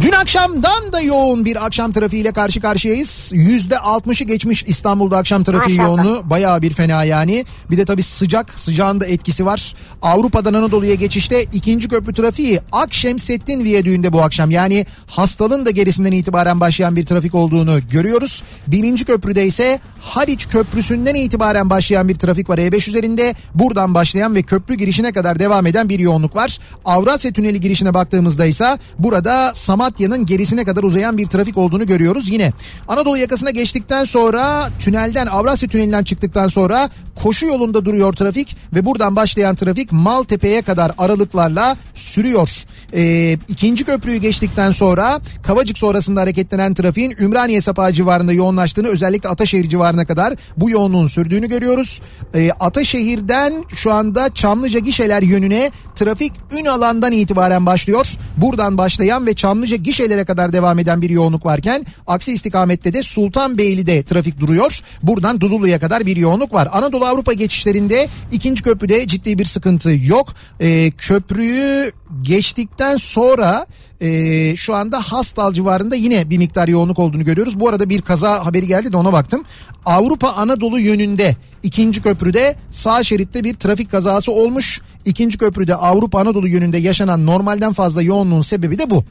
Dün 0.00 0.12
akşamdan 0.12 0.92
da 0.92 1.00
yoğun 1.00 1.44
bir 1.44 1.66
akşam 1.66 1.92
trafiğiyle 1.92 2.32
karşı 2.32 2.60
karşıyayız. 2.60 3.30
Yüzde 3.34 3.78
altmışı 3.78 4.24
geçmiş 4.24 4.64
İstanbul'da 4.66 5.18
akşam 5.18 5.44
trafiği 5.44 5.78
Maşallah. 5.78 6.04
yoğunluğu. 6.04 6.30
Bayağı 6.30 6.62
bir 6.62 6.72
fena 6.72 7.04
yani. 7.04 7.44
Bir 7.70 7.78
de 7.78 7.84
tabii 7.84 8.02
sıcak, 8.02 8.58
sıcağın 8.58 9.00
da 9.00 9.06
etkisi 9.06 9.46
var. 9.46 9.74
Avrupa'dan 10.02 10.54
Anadolu'ya 10.54 10.94
geçişte 10.94 11.42
ikinci 11.42 11.88
köprü 11.88 12.14
trafiği 12.14 12.60
Akşemseddin 12.72 13.64
Viyadüğü'nde 13.64 14.12
bu 14.12 14.22
akşam. 14.22 14.50
Yani 14.50 14.86
hastalığın 15.06 15.66
da 15.66 15.70
gerisinden 15.70 16.12
itibaren 16.12 16.60
başlayan 16.60 16.96
bir 16.96 17.06
trafik 17.06 17.34
olduğunu 17.34 17.78
görüyoruz. 17.90 18.42
Birinci 18.66 19.04
köprüde 19.04 19.46
ise 19.46 19.80
Haliç 20.00 20.48
Köprüsü'nden 20.48 21.14
itibaren 21.14 21.70
başlayan 21.70 22.08
bir 22.08 22.14
trafik 22.14 22.50
var 22.50 22.58
E5 22.58 22.88
üzerinde. 22.88 23.34
Buradan 23.54 23.94
başlayan 23.94 24.34
ve 24.34 24.42
köprü 24.42 24.74
girişine 24.74 25.12
kadar 25.12 25.38
devam 25.38 25.66
eden 25.66 25.88
bir 25.88 25.98
yoğunluk 25.98 26.36
var. 26.36 26.58
Avrasya 26.84 27.32
Tüneli 27.32 27.60
girişine 27.60 27.94
baktığımızda 27.94 28.46
ise 28.46 28.78
burada 28.98 29.52
Samat 29.54 29.89
Malatya'nın 29.90 30.26
gerisine 30.26 30.64
kadar 30.64 30.82
uzayan 30.82 31.18
bir 31.18 31.26
trafik 31.26 31.58
olduğunu 31.58 31.86
görüyoruz 31.86 32.28
yine. 32.28 32.52
Anadolu 32.88 33.16
yakasına 33.16 33.50
geçtikten 33.50 34.04
sonra 34.04 34.70
tünelden 34.78 35.26
Avrasya 35.26 35.68
Tüneli'nden 35.68 36.04
çıktıktan 36.04 36.48
sonra 36.48 36.90
koşu 37.22 37.46
yolunda 37.46 37.84
duruyor 37.84 38.12
trafik 38.12 38.56
ve 38.74 38.84
buradan 38.84 39.16
başlayan 39.16 39.54
trafik 39.54 39.92
Maltepe'ye 39.92 40.62
kadar 40.62 40.92
aralıklarla 40.98 41.76
sürüyor. 41.94 42.50
Ee, 42.94 43.38
ikinci 43.48 43.84
köprüyü 43.84 44.18
geçtikten 44.18 44.72
sonra 44.72 45.20
Kavacık 45.42 45.78
sonrasında 45.78 46.20
hareketlenen 46.20 46.74
trafiğin 46.74 47.14
Ümraniye 47.20 47.60
Sapağı 47.60 47.92
civarında 47.92 48.32
yoğunlaştığını 48.32 48.88
özellikle 48.88 49.28
Ataşehir 49.28 49.68
civarına 49.68 50.04
kadar 50.04 50.34
bu 50.56 50.70
yoğunluğun 50.70 51.06
sürdüğünü 51.06 51.48
görüyoruz. 51.48 52.00
Ee, 52.34 52.50
Ataşehir'den 52.60 53.64
şu 53.74 53.92
anda 53.92 54.34
Çamlıca 54.34 54.80
gişeler 54.80 55.22
yönüne 55.22 55.70
trafik 56.00 56.32
Ünalan'dan 56.60 57.12
itibaren 57.12 57.66
başlıyor. 57.66 58.06
Buradan 58.36 58.78
başlayan 58.78 59.26
ve 59.26 59.34
Çamlıca 59.34 59.76
gişelere 59.76 60.24
kadar 60.24 60.52
devam 60.52 60.78
eden 60.78 61.02
bir 61.02 61.10
yoğunluk 61.10 61.46
varken 61.46 61.86
aksi 62.06 62.32
istikamette 62.32 62.92
de 62.92 63.02
Sultanbeyli'de 63.02 64.02
trafik 64.02 64.40
duruyor. 64.40 64.80
Buradan 65.02 65.40
Dudullu'ya 65.40 65.78
kadar 65.78 66.06
bir 66.06 66.16
yoğunluk 66.16 66.54
var. 66.54 66.68
Anadolu 66.72 67.06
Avrupa 67.06 67.32
geçişlerinde 67.32 68.08
ikinci 68.32 68.62
köprüde 68.62 69.06
ciddi 69.06 69.38
bir 69.38 69.44
sıkıntı 69.44 69.90
yok. 69.90 70.28
Ee, 70.60 70.90
köprüyü 70.90 71.92
geçtikten 72.22 72.96
sonra 72.96 73.66
e, 74.00 74.56
şu 74.56 74.74
anda 74.74 75.00
Hastal 75.00 75.52
civarında 75.52 75.96
yine 75.96 76.30
bir 76.30 76.38
miktar 76.38 76.68
yoğunluk 76.68 76.98
olduğunu 76.98 77.24
görüyoruz. 77.24 77.60
Bu 77.60 77.68
arada 77.68 77.88
bir 77.88 78.02
kaza 78.02 78.46
haberi 78.46 78.66
geldi 78.66 78.92
de 78.92 78.96
ona 78.96 79.12
baktım. 79.12 79.44
Avrupa 79.86 80.28
Anadolu 80.28 80.78
yönünde 80.78 81.36
ikinci 81.62 82.02
köprüde 82.02 82.56
sağ 82.70 83.02
şeritte 83.02 83.44
bir 83.44 83.54
trafik 83.54 83.90
kazası 83.90 84.32
olmuş. 84.32 84.80
İkinci 85.04 85.38
köprüde 85.38 85.74
Avrupa 85.74 86.20
Anadolu 86.20 86.48
yönünde 86.48 86.78
yaşanan 86.78 87.26
normalden 87.26 87.72
fazla 87.72 88.02
yoğunluğun 88.02 88.42
sebebi 88.42 88.78
de 88.78 88.90
bu. 88.90 89.04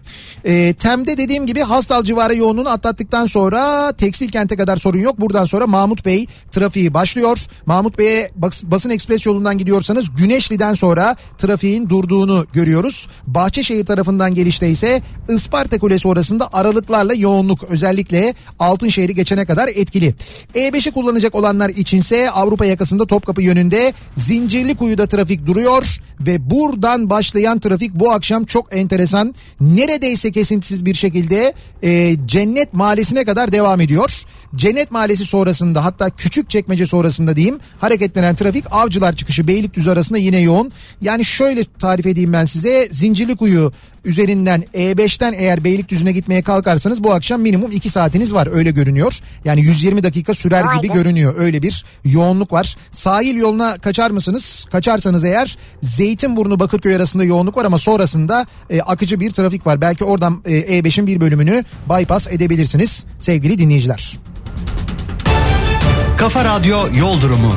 E, 0.46 0.74
Tem'de 0.74 1.18
dediğim 1.18 1.46
gibi 1.46 1.62
Hastal 1.62 2.04
civarı 2.04 2.36
yoğunluğunu 2.36 2.70
atlattıktan 2.70 3.26
sonra 3.26 3.92
tekstil 3.92 4.30
kente 4.30 4.56
kadar 4.56 4.78
sorun 4.78 4.98
yok. 4.98 5.20
Buradan 5.20 5.46
sonra 5.46 5.68
Mahmut 5.68 6.06
Bey 6.06 6.28
trafiği 6.52 6.94
başlıyor. 6.94 7.38
Mahmut 7.66 8.00
Bey'e 8.00 8.32
bas, 8.36 8.64
basın 8.64 8.90
ekspres 8.90 9.26
yolundan 9.26 9.58
gidiyorsanız 9.58 10.16
Güneşli'den 10.16 10.74
sonra 10.74 11.16
trafiğin 11.38 11.90
durduğunu 11.90 12.46
görüyoruz. 12.54 13.08
Bahçeşehir 13.28 13.86
tarafından 13.86 14.34
gelişte 14.34 14.70
ise 14.70 15.02
Isparta 15.30 15.80
Kulesi 15.80 16.08
orasında 16.08 16.50
aralıklarla 16.54 17.14
yoğunluk 17.14 17.64
özellikle 17.64 18.34
Altınşehir'i 18.60 19.16
geçene 19.16 19.46
kadar 19.46 19.68
etkili. 19.68 20.16
E5'i 20.56 20.92
kullanacak 20.92 21.36
olanlar 21.36 21.70
içinse 21.70 22.32
Avrupa 22.32 22.66
yakasında 22.66 23.08
Topkapı 23.08 23.42
yönünde 23.42 23.94
Zincirlikuyu'da 24.16 25.08
trafik 25.08 25.46
duruyor 25.46 25.79
ve 26.20 26.50
buradan 26.50 27.10
başlayan 27.10 27.60
trafik 27.60 27.94
bu 27.94 28.12
akşam 28.12 28.46
çok 28.46 28.76
enteresan. 28.76 29.36
Neredeyse 29.62 30.32
kesintisiz 30.32 30.86
bir 30.86 30.94
şekilde 30.94 31.54
e, 31.84 32.16
Cennet 32.26 32.74
Mahallesi'ne 32.74 33.26
kadar 33.26 33.52
devam 33.52 33.82
ediyor. 33.82 34.24
Cennet 34.56 34.92
Mahallesi 34.92 35.26
sonrasında 35.26 35.86
hatta 35.86 36.10
küçük 36.10 36.50
çekmece 36.50 36.86
sonrasında 36.86 37.36
diyeyim 37.36 37.60
hareketlenen 37.80 38.36
trafik 38.36 38.66
Avcılar 38.72 39.14
çıkışı 39.14 39.48
Beylikdüzü 39.48 39.90
arasında 39.90 40.18
yine 40.18 40.40
yoğun. 40.40 40.72
Yani 41.02 41.26
şöyle 41.26 41.64
tarif 41.64 42.06
edeyim 42.06 42.34
ben 42.34 42.46
size 42.46 42.88
Zincirlikuyu 42.92 43.72
üzerinden 44.06 44.64
E5'ten 44.74 45.34
eğer 45.34 45.64
Beylikdüzü'ne 45.64 46.12
gitmeye 46.12 46.42
kalkarsanız 46.42 47.04
bu 47.04 47.14
akşam 47.14 47.42
minimum 47.42 47.72
2 47.72 47.90
saatiniz 47.90 48.34
var 48.34 48.50
öyle 48.52 48.72
görünüyor. 48.72 49.20
Yani 49.46 49.62
120 49.62 50.04
dakika 50.04 50.34
sürer 50.34 50.64
Vay 50.64 50.82
gibi 50.82 50.94
görünüyor 50.94 51.34
öyle 51.38 51.62
bir 51.62 51.86
yoğunluk 52.06 52.54
var. 52.54 52.76
Sahil 52.92 53.36
yoluna 53.36 53.78
kaçar 53.78 54.12
mısınız? 54.12 54.66
Kaçarsanız 54.72 55.24
eğer 55.24 55.58
Zeytinburnu 55.82 56.60
Bakırköy 56.60 56.96
arasında 56.96 57.24
yoğunluk 57.24 57.58
var 57.58 57.66
ama 57.66 57.78
sonrasında 57.78 58.46
e, 58.70 58.82
akıcı 58.82 59.20
bir 59.20 59.30
trafik 59.32 59.68
var. 59.68 59.82
Belki 59.82 60.04
oradan 60.04 60.42
e, 60.46 60.80
E5'in 60.80 61.08
bir 61.08 61.22
bölümünü 61.22 61.64
bypass 61.90 62.28
edebilirsiniz 62.28 63.06
sevgili 63.20 63.58
dinleyiciler. 63.58 64.18
Kafa 66.18 66.46
Radyo 66.46 66.88
Yol 66.96 67.22
Durumu. 67.22 67.54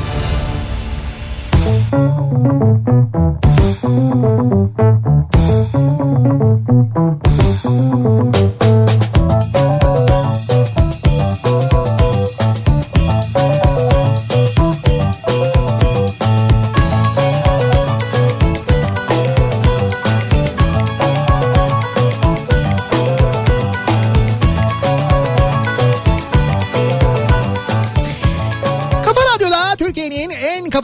Kafa 3.73 4.03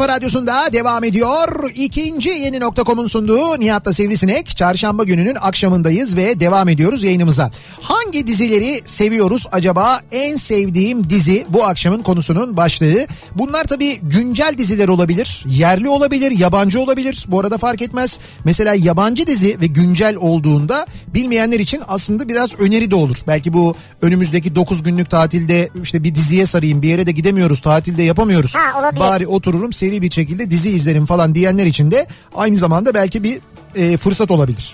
radyosunda 0.10 0.74
devam 0.74 1.04
ediyor. 1.04 1.72
İkinci 1.76 2.30
yeni 2.30 2.60
nokta.com'un 2.60 3.08
sunduğu 3.08 3.60
Nihat'la 3.60 3.93
Sivrisinek. 3.93 4.58
Çarşamba 4.58 5.04
gününün 5.04 5.36
akşamındayız 5.41 6.15
ve 6.15 6.39
devam 6.39 6.69
ediyoruz 6.69 7.04
yayınımıza. 7.04 7.52
Hangi 7.82 8.28
dizileri 8.28 8.82
seviyoruz 8.86 9.48
acaba? 9.52 10.02
En 10.12 10.36
sevdiğim 10.36 11.10
dizi 11.10 11.45
bu 11.50 11.63
akşamın 11.65 12.02
konusunun 12.02 12.58
başlığı. 12.58 13.08
Bunlar 13.36 13.63
tabii 13.63 14.00
güncel 14.04 14.56
diziler 14.58 14.88
olabilir. 14.88 15.43
Yerli 15.48 15.89
olabilir, 15.89 16.32
yabancı 16.32 16.82
olabilir. 16.82 17.26
Bu 17.28 17.39
arada 17.39 17.58
fark 17.58 17.82
etmez. 17.82 18.19
Mesela 18.45 18.74
yabancı 18.76 19.28
dizi 19.28 19.62
ve 19.62 19.67
güncel 19.67 20.15
olduğunda 20.15 20.86
bilmeyenler 21.08 21.60
için 21.60 21.82
aslında 21.88 22.30
biraz 22.30 22.60
öneri 22.60 22.91
de 22.91 22.95
olur. 22.95 23.17
Belki 23.28 23.54
bu 23.54 23.76
önümüzdeki 24.02 24.56
9 24.56 24.84
günlük 24.84 25.10
tatilde 25.10 25.69
işte 25.84 26.04
bir 26.04 26.15
diziye 26.15 26.45
sarayım 26.45 26.82
bir 26.82 26.88
yere 26.88 27.06
de 27.06 27.12
gidemiyoruz 27.12 27.62
tatilde 27.62 28.04
yapamıyoruz. 28.04 28.56
Ha, 28.56 28.80
olabilir. 28.80 29.00
Bari 29.00 29.28
otururum 29.28 29.74
seri 29.74 29.98
bir 30.01 30.12
şekilde 30.12 30.49
dizi 30.51 30.69
izlerim 30.69 31.05
falan 31.05 31.35
diyenler 31.35 31.65
için 31.65 31.91
de 31.91 32.07
aynı 32.35 32.57
zamanda 32.57 32.93
belki 32.93 33.23
bir 33.23 33.39
e, 33.75 33.97
fırsat 33.97 34.31
olabilir. 34.31 34.73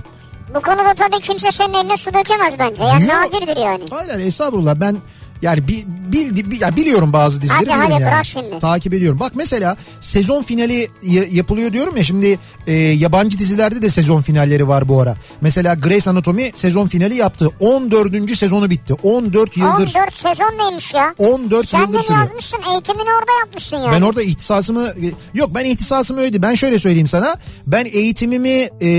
Bu 0.55 0.61
konuda 0.61 0.93
tabii 0.93 1.19
kimse 1.19 1.51
senin 1.51 1.73
eline 1.73 1.97
su 1.97 2.13
dökemez 2.13 2.53
bence. 2.59 2.83
Yani 2.83 3.03
Yok. 3.03 3.13
nadirdir 3.13 3.57
yani. 3.57 3.83
Hayır 3.89 4.19
estağfurullah 4.19 4.75
ben 4.79 4.97
yani 5.41 5.67
bi, 5.67 5.85
bil, 5.87 6.51
bi- 6.51 6.57
ya 6.63 6.75
biliyorum 6.75 7.13
bazı 7.13 7.41
dizileri 7.41 7.57
Hadi, 7.57 7.65
biliyorum 7.65 7.91
hadi, 7.91 8.01
yani. 8.03 8.11
bırak 8.11 8.25
şimdi. 8.25 8.59
Takip 8.59 8.93
ediyorum. 8.93 9.19
Bak 9.19 9.31
mesela 9.35 9.77
sezon 9.99 10.43
finali 10.43 10.87
ya- 11.03 11.23
yapılıyor 11.31 11.73
diyorum 11.73 11.97
ya 11.97 12.03
şimdi 12.03 12.39
e, 12.67 12.73
yabancı 12.73 13.39
dizilerde 13.39 13.81
de 13.81 13.89
sezon 13.89 14.21
finalleri 14.21 14.67
var 14.67 14.87
bu 14.87 15.01
ara. 15.01 15.15
Mesela 15.41 15.73
Grey's 15.73 16.07
Anatomy 16.07 16.51
sezon 16.55 16.87
finali 16.87 17.15
yaptı. 17.15 17.49
14. 17.59 18.35
sezonu 18.37 18.69
bitti. 18.69 18.93
14 19.03 19.57
yıldır 19.57 19.69
14 19.95 20.15
sezon 20.15 20.57
neymiş 20.59 20.93
ya? 20.93 21.15
14 21.17 21.67
Sen 21.69 21.79
yıldır 21.81 21.93
de 21.93 22.01
sürüyor. 22.03 22.19
yazmışsın 22.23 22.59
eğitimini 22.71 23.09
orada 23.19 23.31
yapmışsın 23.39 23.77
yani. 23.77 23.91
Ben 23.91 24.01
orada 24.01 24.21
ihtisasımı 24.23 24.87
yok 25.33 25.49
ben 25.55 25.65
ihtisasımı 25.65 26.21
öyle 26.21 26.41
ben 26.41 26.53
şöyle 26.55 26.79
söyleyeyim 26.79 27.07
sana 27.07 27.35
ben 27.67 27.85
eğitimimi 27.93 28.69
e, 28.81 28.89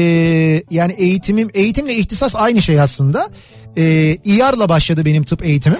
yani 0.70 0.92
eğitimim 0.92 1.50
eğitimle 1.54 1.94
ihtisas 1.94 2.36
aynı 2.36 2.62
şey 2.62 2.80
aslında. 2.80 3.30
E, 3.76 3.82
İYAR'la 4.24 4.68
başladı 4.68 5.04
benim 5.04 5.24
tıp 5.24 5.44
eğitimim. 5.44 5.78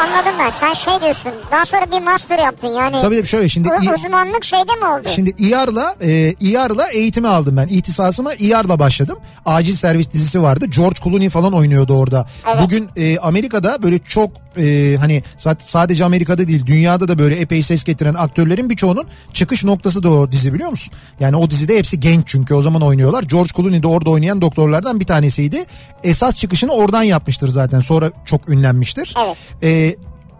Anladım 0.00 0.29
ben 0.40 0.50
sen 0.50 0.72
şey 0.74 1.00
diyorsun 1.00 1.32
daha 1.52 1.66
sonra 1.66 1.86
bir 1.92 2.04
master 2.04 2.38
yaptın 2.38 2.68
yani. 2.68 3.00
Tabii 3.00 3.26
şöyle 3.26 3.48
şimdi 3.48 3.68
U- 3.68 3.94
uzmanlık 3.94 4.44
şeyde 4.44 4.72
mi 4.80 4.84
oldu? 4.84 5.08
Şimdi 5.14 5.32
İYAR'la 5.38 5.96
e, 6.00 6.34
İYAR'la 6.40 6.86
eğitimi 6.92 7.28
aldım 7.28 7.56
ben. 7.56 7.66
İhtisasıma 7.66 8.34
İYAR'la 8.34 8.78
başladım. 8.78 9.18
Acil 9.46 9.74
servis 9.74 10.10
dizisi 10.12 10.42
vardı. 10.42 10.66
George 10.66 11.00
Clooney 11.04 11.28
falan 11.28 11.52
oynuyordu 11.52 11.94
orada. 11.94 12.26
Evet. 12.46 12.62
Bugün 12.62 12.88
e, 12.96 13.18
Amerika'da 13.18 13.82
böyle 13.82 13.98
çok 13.98 14.30
e, 14.56 14.96
hani 15.00 15.22
sa- 15.38 15.56
sadece 15.58 16.04
Amerika'da 16.04 16.48
değil 16.48 16.66
dünyada 16.66 17.08
da 17.08 17.18
böyle 17.18 17.36
epey 17.36 17.62
ses 17.62 17.84
getiren 17.84 18.14
aktörlerin 18.14 18.70
birçoğunun 18.70 19.04
çıkış 19.32 19.64
noktası 19.64 20.02
da 20.02 20.10
o 20.10 20.32
dizi 20.32 20.54
biliyor 20.54 20.70
musun? 20.70 20.94
Yani 21.20 21.36
o 21.36 21.50
dizide 21.50 21.78
hepsi 21.78 22.00
genç 22.00 22.22
çünkü 22.26 22.54
o 22.54 22.62
zaman 22.62 22.82
oynuyorlar. 22.82 23.22
George 23.22 23.50
Clooney 23.56 23.82
de 23.82 23.86
orada 23.86 24.10
oynayan 24.10 24.40
doktorlardan 24.40 25.00
bir 25.00 25.06
tanesiydi. 25.06 25.64
Esas 26.04 26.36
çıkışını 26.36 26.72
oradan 26.72 27.02
yapmıştır 27.02 27.48
zaten. 27.48 27.80
Sonra 27.80 28.10
çok 28.24 28.48
ünlenmiştir. 28.48 29.14
Evet. 29.24 29.36
E, 29.62 29.96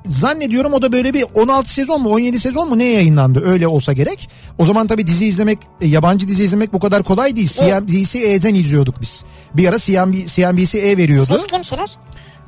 Zannediyorum 0.07 0.73
o 0.73 0.83
da 0.83 0.93
böyle 0.93 1.15
bir 1.15 1.25
16 1.35 1.73
sezon 1.73 2.03
mu 2.03 2.09
17 2.09 2.41
sezon 2.41 2.69
mu 2.69 2.79
ne 2.79 2.85
yayınlandı 2.85 3.45
öyle 3.47 3.67
olsa 3.69 3.93
gerek. 3.93 4.29
O 4.59 4.67
zaman 4.67 4.87
tabii 4.87 5.07
dizi 5.07 5.27
izlemek 5.27 5.59
e, 5.81 5.87
yabancı 5.87 6.29
dizi 6.29 6.45
izlemek 6.45 6.73
bu 6.73 6.79
kadar 6.81 7.03
kolay 7.03 7.37
değil. 7.37 7.49
CNBC'den 7.49 8.55
izliyorduk 8.55 9.01
biz. 9.01 9.25
Bir 9.55 9.69
ara 9.69 9.79
CNB, 9.79 10.15
CNBC 10.27 10.97
veriyordu. 10.97 11.35
Siz 11.37 11.47
kimsiniz? 11.47 11.91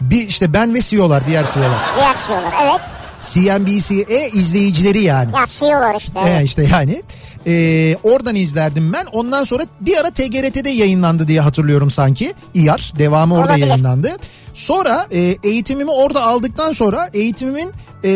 Bir 0.01 0.29
işte 0.29 0.53
ben 0.53 0.75
ve 0.75 0.83
CEO'lar 0.83 1.27
diğer 1.27 1.47
CEO'lar. 1.55 1.79
Diğer 1.97 2.17
CEO'lar 2.27 2.53
evet. 2.63 2.81
CNBC 3.21 3.95
izleyicileri 4.33 5.03
yani. 5.03 5.31
Ya 5.37 5.45
CEO'lar 5.47 5.95
işte. 5.99 6.21
Ee, 6.21 6.29
Evet. 6.29 6.45
işte 6.47 6.67
yani. 6.73 7.03
Ee, 7.47 7.97
oradan 8.03 8.35
izlerdim 8.37 8.93
ben. 8.93 9.07
Ondan 9.13 9.45
sonra 9.45 9.63
bir 9.81 9.97
ara 9.97 10.11
TGRT'de 10.11 10.71
yayınlandı 10.71 11.29
diye 11.29 11.41
hatırlıyorum 11.41 11.91
sanki. 11.91 12.35
İYAR 12.55 12.93
devamı 12.99 13.35
orada 13.35 13.51
Olabilir. 13.53 13.67
yayınlandı. 13.67 14.17
Sonra 14.55 15.07
e, 15.11 15.19
eğitimimi 15.45 15.91
orada 15.91 16.23
aldıktan 16.23 16.73
sonra 16.73 17.11
eğitimimin 17.15 17.73
e, 18.05 18.11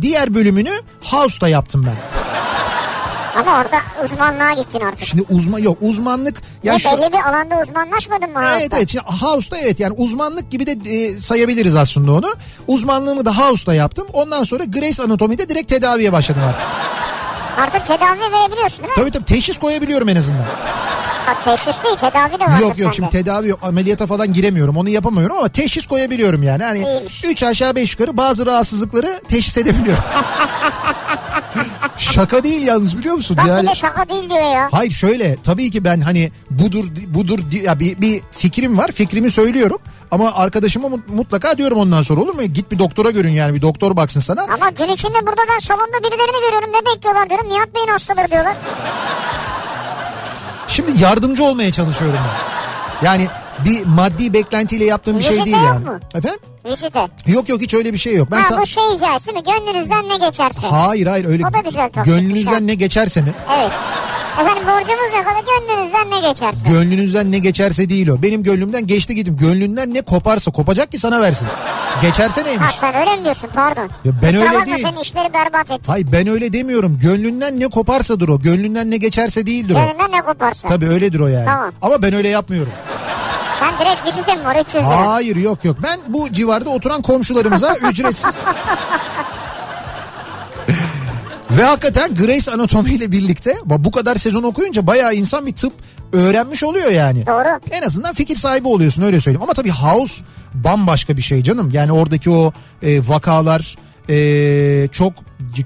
diğer 0.00 0.34
bölümünü 0.34 0.70
House'da 1.02 1.48
yaptım 1.48 1.86
ben. 1.86 2.24
Ama 3.40 3.58
orada 3.60 3.76
uzmanlığa 4.04 4.52
gittin 4.52 4.80
artık. 4.80 5.06
Şimdi 5.06 5.24
uzman 5.30 5.58
yok 5.58 5.78
uzmanlık 5.80 6.42
yani 6.62 6.74
Ya 6.74 6.78
şu- 6.78 6.98
belli 7.02 7.12
bir 7.12 7.18
alanda 7.28 7.62
uzmanlaşmadın 7.62 8.30
mı 8.32 8.38
Evet 8.42 8.48
hayatta? 8.50 8.76
evet 8.76 8.88
Şimdi 8.88 9.04
House'da 9.06 9.58
evet 9.58 9.80
yani 9.80 9.94
uzmanlık 9.98 10.50
gibi 10.50 10.66
de 10.66 10.90
e, 10.90 11.18
sayabiliriz 11.18 11.76
aslında 11.76 12.12
onu. 12.12 12.26
Uzmanlığımı 12.66 13.24
da 13.24 13.38
House'da 13.38 13.74
yaptım. 13.74 14.06
Ondan 14.12 14.44
sonra 14.44 14.64
Grace 14.64 15.02
Anatomy'de 15.02 15.48
direkt 15.48 15.68
tedaviye 15.68 16.12
başladım 16.12 16.42
artık. 16.48 16.66
Artık 17.58 17.86
tedavi 17.86 18.20
verebiliyorsun 18.20 18.78
değil 18.78 18.88
mi? 18.88 18.94
Tabii 18.94 19.10
tabii 19.10 19.24
teşhis 19.24 19.58
koyabiliyorum 19.58 20.08
en 20.08 20.16
azından. 20.16 20.44
Ha, 21.26 21.40
teşhis 21.44 21.84
değil 21.84 21.96
tedavi 21.96 22.40
de 22.40 22.44
var. 22.44 22.60
Yok 22.60 22.78
yok 22.78 22.94
şimdi 22.94 23.10
tedavi 23.10 23.48
yok 23.48 23.58
ameliyata 23.62 24.06
falan 24.06 24.32
giremiyorum 24.32 24.76
onu 24.76 24.88
yapamıyorum 24.88 25.36
ama 25.36 25.48
teşhis 25.48 25.86
koyabiliyorum 25.86 26.42
yani. 26.42 26.64
Hani 26.64 26.78
İyiymiş. 26.78 27.24
3 27.24 27.42
aşağı 27.42 27.76
5 27.76 27.92
yukarı 27.92 28.16
bazı 28.16 28.46
rahatsızlıkları 28.46 29.20
teşhis 29.28 29.58
edebiliyorum. 29.58 30.04
Şaka 31.96 32.42
değil 32.42 32.62
yalnız 32.62 32.98
biliyor 32.98 33.14
musun? 33.14 33.36
Bak 33.36 33.46
yani... 33.46 33.62
bir 33.62 33.68
de 33.68 33.74
şaka 33.74 34.08
değil 34.08 34.30
diyor 34.30 34.54
ya. 34.54 34.68
Hayır 34.72 34.92
şöyle 34.92 35.36
tabii 35.42 35.70
ki 35.70 35.84
ben 35.84 36.00
hani 36.00 36.32
budur 36.50 36.84
budur 37.08 37.38
ya 37.62 37.80
bir, 37.80 38.00
bir 38.00 38.22
fikrim 38.30 38.78
var 38.78 38.92
fikrimi 38.92 39.30
söylüyorum 39.30 39.78
ama 40.10 40.32
arkadaşıma 40.34 40.88
mut- 40.88 41.08
mutlaka 41.08 41.58
diyorum 41.58 41.78
ondan 41.78 42.02
sonra 42.02 42.20
olur 42.20 42.34
mu? 42.34 42.42
Git 42.42 42.70
bir 42.72 42.78
doktora 42.78 43.10
görün 43.10 43.32
yani 43.32 43.54
bir 43.54 43.62
doktor 43.62 43.96
baksın 43.96 44.20
sana. 44.20 44.42
Ama 44.54 44.70
gün 44.70 44.88
içinde 44.88 45.26
burada 45.26 45.42
ben 45.54 45.58
salonda 45.58 45.98
birilerini 46.02 46.40
görüyorum. 46.46 46.70
Ne 46.72 46.94
bekliyorlar 46.94 47.30
diyorum. 47.30 47.48
Nihat 47.48 47.74
Bey'in 47.74 47.88
hastaları 47.88 48.30
diyorlar. 48.30 48.54
Şimdi 50.68 51.02
yardımcı 51.02 51.44
olmaya 51.44 51.72
çalışıyorum 51.72 52.18
ben. 53.02 53.06
Yani 53.06 53.28
bir 53.64 53.86
maddi 53.86 54.32
beklentiyle 54.34 54.84
yaptığım 54.84 55.18
bir 55.18 55.22
şey 55.22 55.30
Vizite 55.32 55.46
değil 55.46 55.56
yok 55.56 55.66
yani. 55.66 55.84
mu? 55.84 56.00
Efendim? 56.14 56.40
Vizite. 56.64 57.08
Yok 57.26 57.48
yok 57.48 57.60
hiç 57.60 57.74
öyle 57.74 57.92
bir 57.92 57.98
şey 57.98 58.14
yok. 58.14 58.28
Ben 58.30 58.40
ha 58.40 58.48
ta- 58.48 58.60
bu 58.60 58.66
şey 58.66 58.82
hikayesi 58.94 59.26
değil 59.26 59.38
mi? 59.38 59.42
Gönlünüzden 59.44 60.08
ne 60.08 60.16
geçerse. 60.26 60.66
Hayır 60.66 61.06
hayır 61.06 61.24
öyle. 61.24 61.46
O 61.46 61.52
da 61.54 61.58
güzel 61.64 61.90
Gönlünüzden 62.04 62.58
şey. 62.58 62.66
ne 62.66 62.74
geçerse 62.74 63.20
mi? 63.20 63.32
Evet. 63.58 63.72
Efendim 64.40 64.62
borcumuz 64.66 65.12
ne 65.14 65.24
kadar 65.24 65.40
gönlünüzden 65.46 65.93
ne 66.10 66.20
geçerse. 66.32 66.68
Gönlünüzden 66.68 67.32
ne 67.32 67.38
geçerse 67.38 67.88
değil 67.88 68.08
o. 68.08 68.22
Benim 68.22 68.42
gönlümden 68.42 68.86
geçti 68.86 69.14
gittim. 69.14 69.36
Gönlünden 69.40 69.94
ne 69.94 70.00
koparsa 70.02 70.50
kopacak 70.50 70.92
ki 70.92 70.98
sana 70.98 71.20
versin. 71.20 71.48
Geçerse 72.02 72.44
neymiş? 72.44 72.66
ha 72.68 72.72
sen 72.80 72.94
öyle 72.94 73.16
mi 73.16 73.24
diyorsun 73.24 73.48
pardon. 73.54 73.90
Ya 74.04 74.12
ben 74.22 74.32
Kusura 74.34 74.54
öyle 74.54 74.66
değil. 74.66 74.86
Senin 74.88 75.00
işleri 75.00 75.32
berbat 75.34 75.70
ettim. 75.70 75.84
Hayır 75.86 76.06
ben 76.12 76.26
öyle 76.28 76.52
demiyorum. 76.52 76.96
Gönlünden 77.02 77.60
ne 77.60 77.66
koparsadır 77.66 78.28
o. 78.28 78.40
Gönlünden 78.40 78.90
ne 78.90 78.96
geçerse 78.96 79.46
değildir 79.46 79.74
o. 79.74 79.78
Gönlünden 79.78 80.12
ne 80.12 80.22
koparsa. 80.22 80.68
Tabii 80.68 80.88
öyledir 80.88 81.20
o 81.20 81.26
yani. 81.26 81.44
Tamam. 81.46 81.72
Ama 81.82 82.02
ben 82.02 82.14
öyle 82.14 82.28
yapmıyorum. 82.28 82.72
Sen 83.60 83.86
direkt 83.86 84.06
vizite 84.06 84.34
mi 84.34 84.44
var 84.44 84.56
300 84.56 84.74
lira? 84.84 85.12
Hayır 85.12 85.36
yok 85.36 85.64
yok. 85.64 85.76
Ben 85.82 86.00
bu 86.08 86.32
civarda 86.32 86.70
oturan 86.70 87.02
komşularımıza 87.02 87.74
ücretsiz. 87.90 88.34
Ve 91.50 91.62
hakikaten 91.62 92.14
Grace 92.14 92.52
Anatomy 92.52 92.94
ile 92.94 93.12
birlikte 93.12 93.54
bu 93.64 93.90
kadar 93.90 94.16
sezon 94.16 94.42
okuyunca 94.42 94.86
bayağı 94.86 95.14
insan 95.14 95.46
bir 95.46 95.52
tıp 95.52 95.72
öğrenmiş 96.12 96.62
oluyor 96.64 96.90
yani. 96.90 97.26
Doğru. 97.26 97.60
En 97.70 97.82
azından 97.82 98.14
fikir 98.14 98.36
sahibi 98.36 98.68
oluyorsun 98.68 99.02
öyle 99.02 99.20
söyleyeyim. 99.20 99.42
Ama 99.42 99.52
tabii 99.54 99.70
House 99.70 100.24
bambaşka 100.54 101.16
bir 101.16 101.22
şey 101.22 101.42
canım. 101.42 101.70
Yani 101.72 101.92
oradaki 101.92 102.30
o 102.30 102.52
e, 102.82 103.08
vakalar 103.08 103.76
e, 104.10 104.88
çok 104.88 105.12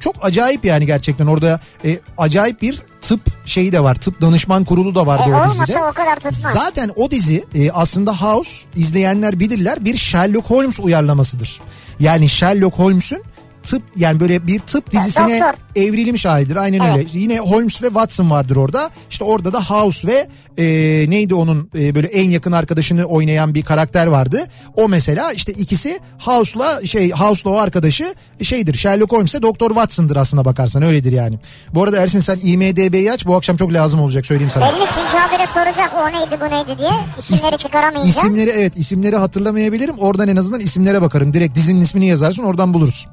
çok 0.00 0.14
acayip 0.22 0.64
yani 0.64 0.86
gerçekten 0.86 1.26
orada 1.26 1.60
e, 1.84 1.98
acayip 2.18 2.62
bir 2.62 2.82
tıp 3.00 3.20
şeyi 3.46 3.72
de 3.72 3.80
var. 3.82 3.94
Tıp 3.94 4.20
danışman 4.20 4.64
kurulu 4.64 4.94
da 4.94 5.06
vardı 5.06 5.30
E, 5.30 5.34
o 5.34 5.44
dizide. 5.50 5.78
o 5.84 5.92
kadar 5.92 6.14
tutmaz. 6.16 6.34
Zaten 6.52 6.90
o 6.96 7.10
dizi 7.10 7.44
e, 7.54 7.70
aslında 7.70 8.12
House 8.16 8.50
izleyenler 8.76 9.40
bilirler 9.40 9.84
bir 9.84 9.96
Sherlock 9.96 10.50
Holmes 10.50 10.80
uyarlamasıdır. 10.80 11.60
Yani 12.00 12.28
Sherlock 12.28 12.78
Holmes'un 12.78 13.22
tıp 13.62 13.82
yani 13.96 14.20
böyle 14.20 14.46
bir 14.46 14.58
tıp 14.58 14.92
dizisine 14.92 15.40
doktor. 15.40 15.82
evrilmiş 15.82 16.24
halidir. 16.26 16.56
Aynen 16.56 16.80
Evet. 16.80 16.96
öyle. 16.96 17.08
Yine 17.12 17.38
Holmes 17.38 17.82
ve 17.82 17.86
Watson 17.86 18.30
vardır 18.30 18.56
orada. 18.56 18.90
İşte 19.10 19.24
orada 19.24 19.52
da 19.52 19.64
House 19.64 20.08
ve 20.08 20.28
e, 20.58 20.64
neydi 21.10 21.34
onun 21.34 21.70
e, 21.78 21.94
böyle 21.94 22.06
en 22.06 22.28
yakın 22.30 22.52
arkadaşını 22.52 23.04
oynayan 23.04 23.54
bir 23.54 23.62
karakter 23.62 24.06
vardı. 24.06 24.44
O 24.76 24.88
mesela 24.88 25.32
işte 25.32 25.52
ikisi 25.52 26.00
House'la 26.18 26.86
şey 26.86 27.10
House'la 27.10 27.50
o 27.50 27.58
arkadaşı 27.58 28.14
şeydir. 28.42 28.74
Sherlock 28.74 29.12
Holmes 29.12 29.34
de 29.34 29.42
Doktor 29.42 29.68
Watson'dır 29.68 30.16
aslına 30.16 30.44
bakarsan 30.44 30.82
öyledir 30.82 31.12
yani. 31.12 31.38
Bu 31.74 31.82
arada 31.82 31.96
Ersin 32.02 32.20
sen 32.20 32.38
IMDB'yi 32.42 33.12
aç 33.12 33.26
bu 33.26 33.36
akşam 33.36 33.56
çok 33.56 33.72
lazım 33.72 34.00
olacak 34.00 34.26
söyleyeyim 34.26 34.50
sana. 34.54 34.64
Belli 34.64 34.74
çünkü 34.88 35.16
habire 35.18 35.46
soracak 35.46 35.90
o 36.02 36.06
neydi 36.12 36.40
bu 36.40 36.44
neydi 36.56 36.78
diye. 36.78 36.90
İsimleri 37.18 37.54
İs- 37.54 37.58
çıkaramayınca. 37.58 38.10
İsimleri 38.20 38.50
evet 38.50 38.72
isimleri 38.76 39.16
hatırlamayabilirim. 39.16 39.98
Oradan 39.98 40.28
en 40.28 40.36
azından 40.36 40.60
isimlere 40.60 41.02
bakarım. 41.02 41.34
Direkt 41.34 41.54
dizinin 41.56 41.80
ismini 41.80 42.06
yazarsın 42.06 42.42
oradan 42.42 42.74
buluruz. 42.74 43.06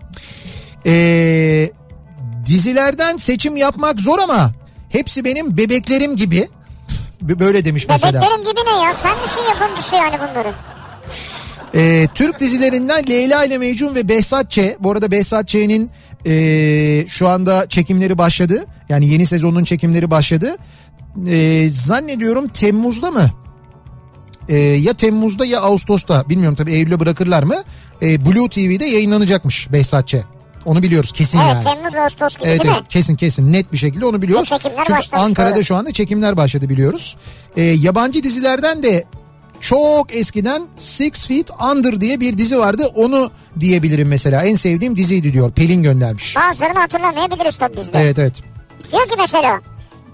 Ee, 0.85 1.71
dizilerden 2.45 3.17
seçim 3.17 3.57
yapmak 3.57 3.99
zor 3.99 4.19
ama 4.19 4.51
hepsi 4.89 5.25
benim 5.25 5.57
bebeklerim 5.57 6.15
gibi. 6.15 6.47
Böyle 7.21 7.65
demiş 7.65 7.85
mesela. 7.89 8.21
Bebeklerim 8.21 8.43
gibi 8.43 8.59
ne 8.65 8.83
ya? 8.83 8.93
Sen 8.93 9.21
misin 9.21 9.41
yapımcısı 9.49 9.95
yani 9.95 10.15
bunların? 10.15 10.53
Ee, 11.75 12.07
Türk 12.15 12.39
dizilerinden 12.39 13.07
Leyla 13.09 13.45
ile 13.45 13.57
Mecnun 13.57 13.95
ve 13.95 14.07
Behzat 14.07 14.51
Ç. 14.51 14.59
Bu 14.79 14.91
arada 14.91 15.11
Behzat 15.11 15.47
Ç'nin 15.47 15.91
ee, 16.25 17.05
şu 17.07 17.27
anda 17.27 17.69
çekimleri 17.69 18.17
başladı. 18.17 18.65
Yani 18.89 19.07
yeni 19.07 19.25
sezonun 19.25 19.63
çekimleri 19.63 20.11
başladı. 20.11 20.55
Ee, 21.27 21.67
zannediyorum 21.71 22.47
Temmuz'da 22.47 23.11
mı? 23.11 23.31
Ee, 24.49 24.55
ya 24.57 24.93
Temmuz'da 24.93 25.45
ya 25.45 25.61
Ağustos'ta 25.61 26.29
bilmiyorum 26.29 26.55
tabii 26.55 26.71
Eylül'e 26.71 26.99
bırakırlar 26.99 27.43
mı? 27.43 27.55
Ee, 28.01 28.25
Blue 28.25 28.49
TV'de 28.49 28.85
yayınlanacakmış 28.85 29.71
Behzat 29.71 30.07
Ç. 30.07 30.15
Onu 30.65 30.83
biliyoruz 30.83 31.11
kesin 31.11 31.39
Evet 31.39 31.53
yani. 31.53 31.63
Temmuz 31.63 31.95
Ağustos 31.95 32.37
gibi 32.37 32.49
Evet, 32.49 32.63
değil 32.63 32.73
evet 32.73 32.83
mi? 32.83 32.87
kesin 32.89 33.15
kesin 33.15 33.53
net 33.53 33.71
bir 33.73 33.77
şekilde 33.77 34.05
onu 34.05 34.21
biliyoruz. 34.21 34.49
Çünkü 34.51 34.69
Ankara'da 35.11 35.55
doğru. 35.55 35.63
şu 35.63 35.75
anda 35.75 35.91
çekimler 35.93 36.37
başladı 36.37 36.69
biliyoruz. 36.69 37.17
Ee, 37.57 37.61
yabancı 37.63 38.23
dizilerden 38.23 38.83
de 38.83 39.03
çok 39.59 40.15
eskiden 40.15 40.63
Six 40.77 41.27
Feet 41.27 41.49
Under 41.71 42.01
diye 42.01 42.19
bir 42.19 42.37
dizi 42.37 42.59
vardı. 42.59 42.91
Onu 42.95 43.31
diyebilirim 43.59 44.07
mesela. 44.07 44.43
En 44.43 44.55
sevdiğim 44.55 44.95
diziydi 44.95 45.33
diyor. 45.33 45.51
Pelin 45.51 45.83
göndermiş. 45.83 46.35
Bazılarını 46.35 46.79
hatırlamayabiliriz 46.79 47.55
tabii 47.55 47.77
biz 47.77 47.93
de. 47.93 47.99
Evet 47.99 48.19
evet. 48.19 48.41
Diyor 48.91 49.03
ki 49.07 49.15
mesela 49.19 49.61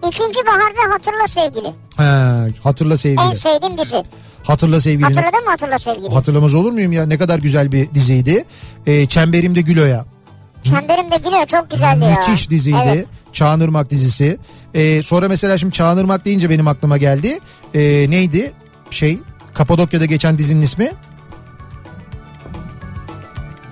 ikinci 0.08 0.40
bahar 0.48 0.72
ve 0.74 0.92
hatırla 0.92 1.28
sevgili. 1.28 1.74
Ha, 1.98 2.46
hatırla 2.64 2.98
sevgili. 2.98 3.22
En 3.22 3.32
sevdiğim 3.32 3.78
dizi. 3.78 4.04
Hatırla 4.44 4.82
sevgili. 4.82 5.04
Hatırladın 5.04 5.44
mı 5.44 5.50
hatırla 5.50 5.80
sevgili? 5.80 6.10
Hatırlamaz 6.10 6.56
olur 6.56 6.72
muyum 6.72 6.92
ya? 6.92 7.06
Ne 7.06 7.18
kadar 7.18 7.40
güzel 7.40 7.72
bir 7.72 7.94
diziydi. 7.94 8.46
Ee, 8.88 9.06
Çemberimde 9.06 9.62
Gülo'ya. 9.62 10.06
Çemberimde 10.64 11.18
gülüyor 11.18 11.46
çok 11.46 11.72
güzeldi 11.72 12.06
ya. 12.06 12.10
Müthiş 12.10 12.50
diziydi. 12.50 12.78
Evet. 12.86 13.06
Çağınırmak 13.34 13.90
dizisi. 13.90 14.38
Ee, 14.74 15.04
sonra 15.04 15.28
mesela 15.28 15.58
şimdi 15.58 15.74
Çağınırmak 15.74 16.26
deyince 16.26 16.50
benim 16.50 16.68
aklıma 16.68 16.98
geldi. 16.98 17.40
Ee, 17.74 17.80
neydi? 18.10 18.52
Şey 18.90 19.20
Kapadokya'da 19.54 20.06
geçen 20.06 20.38
dizinin 20.38 20.62
ismi. 20.62 20.92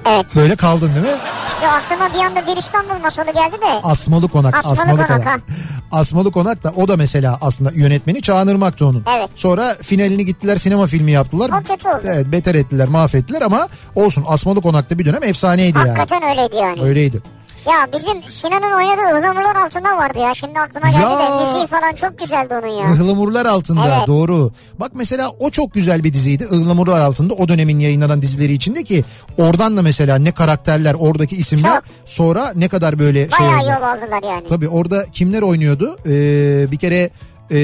Evet. 0.05 0.25
Böyle 0.35 0.55
kaldın 0.55 0.95
değil 0.95 1.05
mi? 1.05 1.21
Ya 1.63 1.71
aklıma 1.71 2.13
bir 2.13 2.19
anda 2.19 2.47
bir 2.47 2.57
İstanbul 2.57 3.01
masalı 3.01 3.33
geldi 3.33 3.55
de. 3.61 3.79
Asmalı 3.83 4.27
Konak. 4.27 4.55
Asmalı 4.57 5.07
Konak, 5.07 5.25
ha. 5.25 5.37
Asmalı 5.91 6.31
Konak 6.31 6.63
da 6.63 6.73
o 6.75 6.87
da 6.87 6.97
mesela 6.97 7.37
aslında 7.41 7.71
yönetmeni 7.75 8.21
Çağınırmak'tı 8.21 8.85
onun. 8.85 9.03
Evet. 9.17 9.29
Sonra 9.35 9.75
finalini 9.81 10.25
gittiler 10.25 10.57
sinema 10.57 10.87
filmi 10.87 11.11
yaptılar. 11.11 11.49
O 11.49 11.63
kötü 11.63 11.89
oldu. 11.89 12.01
Evet 12.03 12.27
beter 12.31 12.55
ettiler 12.55 12.87
mahvettiler 12.87 13.41
ama 13.41 13.67
olsun 13.95 14.23
Asmalı 14.27 14.61
Konak'ta 14.61 14.99
bir 14.99 15.05
dönem 15.05 15.23
efsaneydi 15.23 15.77
yani. 15.77 15.89
Hakikaten 15.89 16.29
öyleydi 16.29 16.55
yani. 16.55 16.81
Öyleydi. 16.81 17.21
Ya 17.67 17.87
bizim 17.93 18.23
Sinan'ın 18.23 18.71
oynadığı 18.77 19.19
ıhlamurlar 19.19 19.55
altında 19.55 19.97
vardı 19.97 20.19
ya. 20.19 20.33
Şimdi 20.33 20.59
aklıma 20.59 20.89
geldi 20.89 21.01
Ya. 21.03 21.19
de 21.19 21.45
müziği 21.45 21.67
falan 21.67 21.93
çok 21.93 22.19
güzeldi 22.19 22.53
onun 22.53 22.67
ya. 22.67 22.93
Ihlamurlar 22.95 23.45
altında 23.45 23.87
Evet. 23.97 24.07
doğru. 24.07 24.51
Bak 24.79 24.91
mesela 24.93 25.29
o 25.39 25.49
çok 25.49 25.73
güzel 25.73 26.03
bir 26.03 26.13
diziydi. 26.13 26.47
Ihlamurlar 26.51 26.99
altında 27.01 27.33
o 27.33 27.47
dönemin 27.47 27.79
yayınlanan 27.79 28.21
dizileri 28.21 28.53
içinde 28.53 28.83
ki 28.83 29.03
oradan 29.37 29.77
da 29.77 29.81
mesela 29.81 30.15
ne 30.17 30.31
karakterler 30.31 30.95
oradaki 30.99 31.35
isimler 31.35 31.73
Çok. 31.75 31.83
sonra 32.05 32.53
ne 32.55 32.67
kadar 32.67 32.99
böyle 32.99 33.29
şey 33.29 33.39
Bayağı 33.47 33.59
oldu. 33.59 33.65
yol 33.69 33.83
aldılar 33.83 34.23
yani. 34.33 34.47
Tabii 34.47 34.67
orada 34.69 35.05
kimler 35.11 35.41
oynuyordu? 35.41 35.97
Ee, 36.05 36.71
bir 36.71 36.77
kere 36.77 37.09
e, 37.51 37.55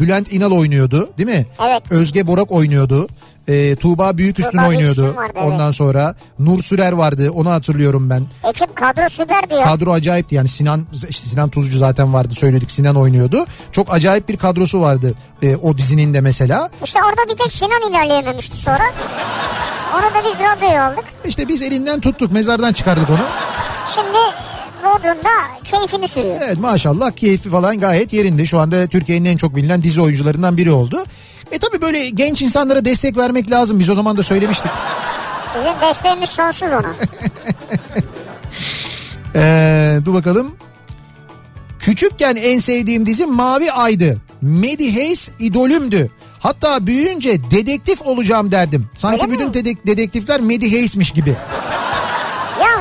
Bülent 0.00 0.32
İnal 0.32 0.52
oynuyordu 0.52 1.10
değil 1.18 1.28
mi? 1.28 1.46
Evet. 1.68 1.82
Özge 1.90 2.26
Borak 2.26 2.52
oynuyordu. 2.52 3.08
Ee, 3.48 3.76
Tuğba 3.76 4.18
Büyüküstün 4.18 4.58
Tuğba 4.58 4.68
oynuyordu. 4.68 4.96
Büyüküstün 4.96 5.22
vardı, 5.22 5.32
evet. 5.36 5.52
Ondan 5.52 5.70
sonra 5.70 6.14
Nur 6.38 6.62
Sürer 6.62 6.92
vardı 6.92 7.30
onu 7.30 7.50
hatırlıyorum 7.50 8.10
ben. 8.10 8.26
Ekip 8.44 8.76
kadro 8.76 9.08
süperdi 9.08 9.54
ya. 9.54 9.64
Kadro 9.64 9.92
acayipti 9.92 10.34
yani 10.34 10.48
Sinan 10.48 10.86
işte 10.92 11.28
Sinan 11.28 11.48
Tuzcu 11.48 11.78
zaten 11.78 12.14
vardı 12.14 12.34
söyledik 12.34 12.70
Sinan 12.70 12.96
oynuyordu. 12.96 13.46
Çok 13.72 13.94
acayip 13.94 14.28
bir 14.28 14.36
kadrosu 14.36 14.80
vardı 14.80 15.14
e, 15.42 15.56
o 15.56 15.78
dizinin 15.78 16.14
de 16.14 16.20
mesela. 16.20 16.70
İşte 16.84 16.98
orada 17.02 17.32
bir 17.32 17.36
tek 17.36 17.52
Sinan 17.52 17.90
ilerleyememişti 17.90 18.56
sonra. 18.56 18.84
Onu 19.94 20.02
da 20.02 20.28
biz 20.28 20.38
radyoya 20.40 20.84
aldık. 20.84 21.04
İşte 21.24 21.48
biz 21.48 21.62
elinden 21.62 22.00
tuttuk 22.00 22.32
mezardan 22.32 22.72
çıkardık 22.72 23.10
onu. 23.10 23.26
Şimdi 23.94 24.18
Bodrum'da 24.84 25.28
keyfini 25.64 26.08
sürüyor. 26.08 26.36
Evet 26.44 26.58
maşallah 26.58 27.10
keyfi 27.10 27.50
falan 27.50 27.80
gayet 27.80 28.12
yerinde. 28.12 28.46
Şu 28.46 28.58
anda 28.58 28.86
Türkiye'nin 28.86 29.24
en 29.24 29.36
çok 29.36 29.56
bilinen 29.56 29.82
dizi 29.82 30.00
oyuncularından 30.00 30.56
biri 30.56 30.70
oldu. 30.70 31.04
E 31.52 31.58
tabi 31.58 31.82
böyle 31.82 32.08
genç 32.10 32.42
insanlara 32.42 32.84
destek 32.84 33.16
vermek 33.16 33.50
lazım. 33.50 33.78
Biz 33.78 33.90
o 33.90 33.94
zaman 33.94 34.16
da 34.16 34.22
söylemiştik. 34.22 34.70
Bizim 35.58 35.80
desteğimiz 35.88 36.30
sonsuz 36.30 36.68
ona. 36.68 36.92
Ee, 39.34 39.98
dur 40.04 40.14
bakalım. 40.14 40.54
Küçükken 41.78 42.36
en 42.36 42.58
sevdiğim 42.58 43.06
dizi 43.06 43.26
Mavi 43.26 43.72
Ay'dı. 43.72 44.18
Maddie 44.42 44.92
Hayes 44.94 45.30
idolümdü. 45.38 46.10
Hatta 46.40 46.86
büyüyünce 46.86 47.50
dedektif 47.50 48.02
olacağım 48.02 48.50
derdim. 48.50 48.86
Sanki 48.94 49.22
Öyle 49.24 49.26
mi? 49.26 49.38
bütün 49.38 49.52
dedek- 49.54 49.86
dedektifler 49.86 50.40
Maddie 50.40 50.70
Hayes'miş 50.70 51.10
gibi. 51.10 51.34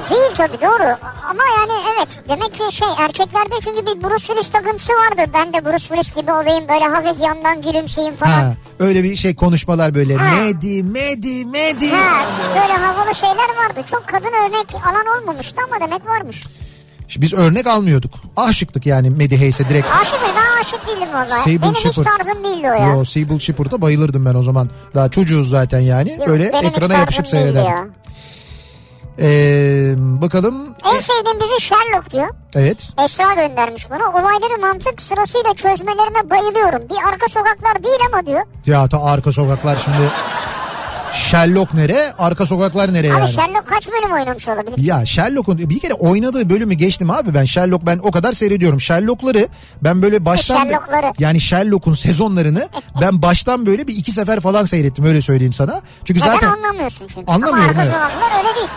Değil 0.10 0.32
tabii 0.36 0.62
doğru. 0.62 0.98
Ama 1.30 1.43
yani 1.58 1.72
evet 1.96 2.22
demek 2.30 2.54
ki 2.54 2.76
şey 2.76 2.88
erkeklerde 3.00 3.56
çünkü 3.63 3.86
bir 3.86 4.04
Bruce 4.04 4.26
Willis 4.28 4.50
takıntısı 4.50 4.93
vardı. 4.93 5.32
Ben 5.34 5.54
de 5.54 5.65
Bruce 5.65 5.78
Willis 5.88 6.15
gibi 6.15 6.32
olayım 6.32 6.67
böyle 6.67 6.86
hafif 6.86 7.22
yandan 7.24 7.62
gülümseyeyim 7.62 8.15
falan. 8.15 8.32
Ha, 8.32 8.54
öyle 8.80 9.04
bir 9.04 9.15
şey 9.15 9.36
konuşmalar 9.36 9.93
böyle. 9.96 10.15
Ha. 10.15 10.36
Medi, 10.36 10.84
Medi, 10.84 11.46
Medi. 11.46 11.89
Ha, 11.91 12.26
böyle 12.50 12.74
havalı 12.74 13.15
şeyler 13.15 13.36
vardı. 13.36 13.80
Çok 13.91 14.08
kadın 14.08 14.28
örnek 14.46 14.76
alan 14.76 15.22
olmamıştı 15.22 15.62
ama 15.67 15.88
demek 15.88 16.08
varmış. 16.08 16.43
Şimdi 17.08 17.26
Biz 17.26 17.34
örnek 17.34 17.67
almıyorduk. 17.67 18.12
Aşıktık 18.38 18.86
yani 18.86 19.10
Medi 19.10 19.38
Hayes'e 19.38 19.70
direkt. 19.70 19.88
Aşık 20.02 20.13
mı? 20.13 20.28
Ben 20.36 20.62
aşık 20.62 20.88
değilim 20.88 21.08
valla. 21.13 21.62
Benim 21.62 21.76
Shepherd. 21.76 22.06
hiç 22.06 22.12
tarzım 22.17 22.43
değildi 22.43 22.67
o 22.78 22.84
ya. 22.84 22.88
Yo 22.88 23.06
Sable 23.06 23.39
Shepherd'a 23.39 23.82
bayılırdım 23.82 24.26
ben 24.26 24.34
o 24.34 24.41
zaman. 24.43 24.70
Daha 24.96 25.10
çocuğuz 25.10 25.50
zaten 25.50 25.80
yani. 25.80 26.12
Yok, 26.20 26.28
böyle 26.28 26.46
ekrana 26.46 26.93
yapışıp 26.93 27.28
seyrederdim. 27.28 27.72
ya. 27.72 27.88
Ee, 29.19 29.93
bakalım. 29.97 30.75
En 30.93 30.99
sevdiğim 30.99 31.39
dizi 31.41 31.62
Sherlock 31.62 32.12
diyor. 32.12 32.27
Evet. 32.56 32.93
Esra 33.03 33.34
göndermiş 33.34 33.89
bana. 33.89 34.10
Olayları 34.10 34.62
mantık 34.62 35.01
sırasıyla 35.01 35.53
çözmelerine 35.53 36.30
bayılıyorum. 36.30 36.82
Bir 36.89 37.08
arka 37.10 37.27
sokaklar 37.30 37.84
değil 37.84 37.99
ama 38.13 38.25
diyor. 38.25 38.41
Ya 38.65 38.88
ta 38.88 39.03
arka 39.03 39.32
sokaklar 39.32 39.77
şimdi. 39.84 39.97
Sherlock 41.13 41.73
nere? 41.73 42.13
Arka 42.19 42.45
sokaklar 42.45 42.93
nereye 42.93 43.13
Abi 43.13 43.19
yani? 43.19 43.32
Sherlock 43.32 43.67
kaç 43.67 43.88
bölüm 43.88 44.12
oynamış 44.13 44.47
olabilir? 44.47 44.77
Ya 44.77 45.06
Sherlock'un 45.06 45.58
bir 45.58 45.80
kere 45.80 45.93
oynadığı 45.93 46.49
bölümü 46.49 46.73
geçtim 46.73 47.12
abi 47.12 47.34
ben 47.34 47.45
Sherlock 47.45 47.86
ben 47.86 47.99
o 48.03 48.12
kadar 48.12 48.34
seyrediyorum. 48.34 48.82
Sherlock'ları 48.82 49.47
ben 49.84 50.01
böyle 50.01 50.25
baştan 50.25 50.63
Sherlock'ları. 50.63 51.13
yani 51.19 51.41
Sherlock'un 51.41 51.93
sezonlarını 51.93 52.67
ben 53.01 53.21
baştan 53.21 53.65
böyle 53.65 53.88
bir 53.88 53.97
iki 53.97 54.12
sefer 54.12 54.39
falan 54.39 54.63
seyrettim 54.63 55.06
öyle 55.06 55.21
söyleyeyim 55.21 55.53
sana. 55.53 55.82
Çünkü 56.06 56.19
Neden 56.19 56.34
zaten 56.34 56.47
anlamıyorsun 56.47 57.08
çünkü. 57.08 57.32
Anlamıyorum, 57.32 57.60
Ama 57.69 57.69
arka 57.69 57.84
evet. 57.84 57.93
sokaklar 57.93 58.38
öyle 58.39 58.56
değil. 58.56 58.67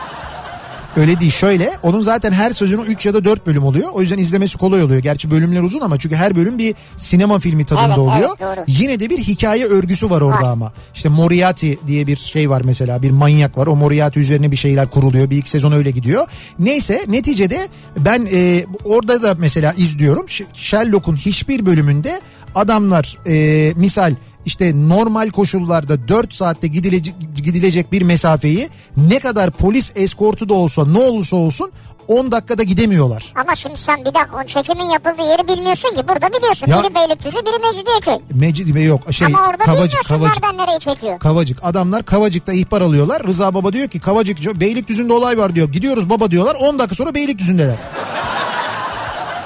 Öyle 1.01 1.21
değil 1.21 1.33
şöyle 1.33 1.71
onun 1.83 2.01
zaten 2.01 2.33
her 2.33 2.51
sezonu 2.51 2.85
3 2.85 3.07
ya 3.07 3.15
da 3.15 3.25
4 3.25 3.47
bölüm 3.47 3.63
oluyor. 3.65 3.89
O 3.93 4.01
yüzden 4.01 4.19
izlemesi 4.19 4.59
kolay 4.59 4.83
oluyor. 4.83 5.01
Gerçi 5.03 5.31
bölümler 5.31 5.63
uzun 5.63 5.81
ama 5.81 5.99
çünkü 5.99 6.17
her 6.17 6.37
bölüm 6.37 6.59
bir 6.59 6.75
sinema 6.97 7.39
filmi 7.39 7.65
tadında 7.65 7.87
Evet, 7.87 7.99
oluyor. 7.99 8.29
evet, 8.41 8.57
doğru. 8.57 8.65
Yine 8.67 9.01
de 9.01 9.11
bir 9.11 9.19
hikaye 9.19 9.65
örgüsü 9.65 10.11
var 10.11 10.21
orada 10.21 10.43
Var. 10.43 10.51
ama. 10.53 10.73
İşte 10.95 11.09
Moriarty 11.09 11.73
diye 11.87 12.07
bir 12.07 12.17
şey 12.17 12.51
var 12.51 12.63
mesela 12.65 13.03
bir 13.03 13.11
manyak 13.11 13.59
var. 13.59 13.67
O 13.67 13.77
Moriarty 13.77 14.21
üzerine 14.21 14.51
bir 14.51 14.57
şeyler 14.57 14.91
kuruluyor. 14.91 15.31
Bir 15.31 15.37
iki 15.37 15.51
sezon 15.51 15.73
öyle 15.73 15.91
gidiyor. 15.91 16.27
Neyse 16.59 17.05
neticede 17.09 17.69
ben 17.99 18.29
e, 18.33 18.65
orada 18.85 19.23
da 19.23 19.35
mesela 19.39 19.73
izliyorum. 19.73 20.27
Sherlock'un 20.55 21.17
hiçbir 21.17 21.67
bölümünde 21.67 22.21
adamlar 22.55 23.19
e, 23.27 23.73
misal 23.77 24.15
işte 24.47 24.89
normal 24.89 25.31
koşullarda 25.31 26.09
4 26.09 26.35
saatte 26.35 26.67
gidilecek, 26.67 27.15
gidilecek 27.37 27.93
bir 27.93 28.03
mesafeyi 28.03 28.69
ne 28.97 29.19
kadar 29.19 29.51
polis 29.51 29.93
eskortu 29.95 30.49
da 30.49 30.55
olsa 30.55 30.87
ne 30.87 30.99
olursa 30.99 31.37
olsun 31.37 31.73
10 32.09 32.33
dakikada 32.33 32.63
gidemiyorlar. 32.63 33.33
Ama 33.37 33.55
şimdi 33.55 33.77
sen 33.77 34.01
bir 34.01 34.15
dakika 34.15 34.47
çekimin 34.47 34.85
yapıldığı 34.85 35.23
yeri 35.23 35.49
bilmiyorsun 35.49 35.89
ki. 35.89 36.03
Burada 36.09 36.39
biliyorsun. 36.39 36.67
Ya- 36.67 36.83
Biri 36.83 36.95
Beylikdüzü 36.95 37.37
biri 37.37 37.59
Mecidiyeköy. 37.67 38.19
Mecid 38.35 38.87
yok 38.87 39.13
şey 39.13 39.27
Ama 39.27 39.47
orada 39.49 39.65
Kavacık 39.65 40.05
Kavacık 40.05 40.43
nereden 40.43 40.59
nereye 40.67 40.79
çekiyor. 40.79 41.19
Kavacık 41.19 41.59
adamlar 41.63 42.05
Kavacık'ta 42.05 42.53
ihbar 42.53 42.81
alıyorlar. 42.81 43.23
Rıza 43.25 43.55
Baba 43.55 43.73
diyor 43.73 43.89
ki 43.89 44.01
Kavacık 44.01 44.61
Beylikdüzü'nde 44.61 45.13
olay 45.13 45.39
var 45.39 45.55
diyor. 45.55 45.73
Gidiyoruz 45.73 46.11
baba 46.11 46.31
diyorlar 46.31 46.55
10 46.55 46.79
dakika 46.79 46.95
sonra 46.95 47.15
Beylikdüzü'ndeler. 47.15 47.77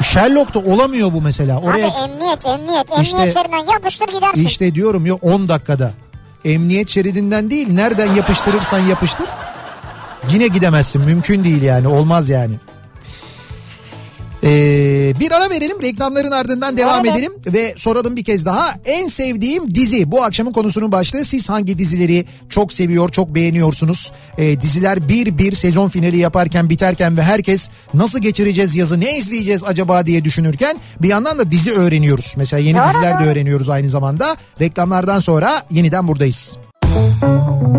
Sherlock'ta 0.04 0.58
olamıyor 0.58 1.12
bu 1.12 1.22
mesela. 1.22 1.58
Oraya 1.60 1.86
Abi 1.88 1.94
emniyet 2.12 2.46
emniyet. 2.46 2.90
Emniyet 2.92 3.02
İşte- 3.06 3.32
şeridinden 3.32 3.72
yapıştır 3.72 4.06
gidersin. 4.08 4.46
işte 4.46 4.74
diyorum 4.74 5.06
ya 5.06 5.14
10 5.14 5.48
dakikada. 5.48 5.90
Emniyet 6.44 6.88
şeridinden 6.88 7.50
değil 7.50 7.72
nereden 7.72 8.12
yapıştırırsan 8.12 8.78
yapıştır. 8.78 9.26
Yine 10.30 10.46
gidemezsin 10.46 11.02
mümkün 11.02 11.44
değil 11.44 11.62
yani 11.62 11.88
olmaz 11.88 12.28
yani. 12.28 12.54
Ee, 14.44 15.12
bir 15.20 15.32
ara 15.32 15.50
verelim 15.50 15.82
reklamların 15.82 16.30
ardından 16.30 16.76
devam 16.76 17.06
edelim 17.06 17.32
ve 17.46 17.74
soralım 17.76 18.16
bir 18.16 18.24
kez 18.24 18.46
daha. 18.46 18.74
En 18.84 19.08
sevdiğim 19.08 19.74
dizi 19.74 20.10
bu 20.10 20.24
akşamın 20.24 20.52
konusunun 20.52 20.92
başlığı 20.92 21.24
siz 21.24 21.48
hangi 21.48 21.78
dizileri 21.78 22.24
çok 22.48 22.72
seviyor 22.72 23.08
çok 23.08 23.34
beğeniyorsunuz? 23.34 24.12
Ee, 24.38 24.60
diziler 24.60 25.08
bir 25.08 25.38
bir 25.38 25.52
sezon 25.52 25.88
finali 25.88 26.18
yaparken 26.18 26.70
biterken 26.70 27.16
ve 27.16 27.22
herkes 27.22 27.68
nasıl 27.94 28.18
geçireceğiz 28.18 28.76
yazı 28.76 29.00
ne 29.00 29.18
izleyeceğiz 29.18 29.64
acaba 29.64 30.06
diye 30.06 30.24
düşünürken 30.24 30.76
bir 31.02 31.08
yandan 31.08 31.38
da 31.38 31.50
dizi 31.50 31.72
öğreniyoruz. 31.72 32.34
Mesela 32.36 32.60
yeni 32.60 32.78
diziler 32.88 33.20
de 33.20 33.24
öğreniyoruz 33.24 33.70
aynı 33.70 33.88
zamanda. 33.88 34.36
Reklamlardan 34.60 35.20
sonra 35.20 35.62
yeniden 35.70 36.08
buradayız. 36.08 36.58
Kafa 36.84 37.74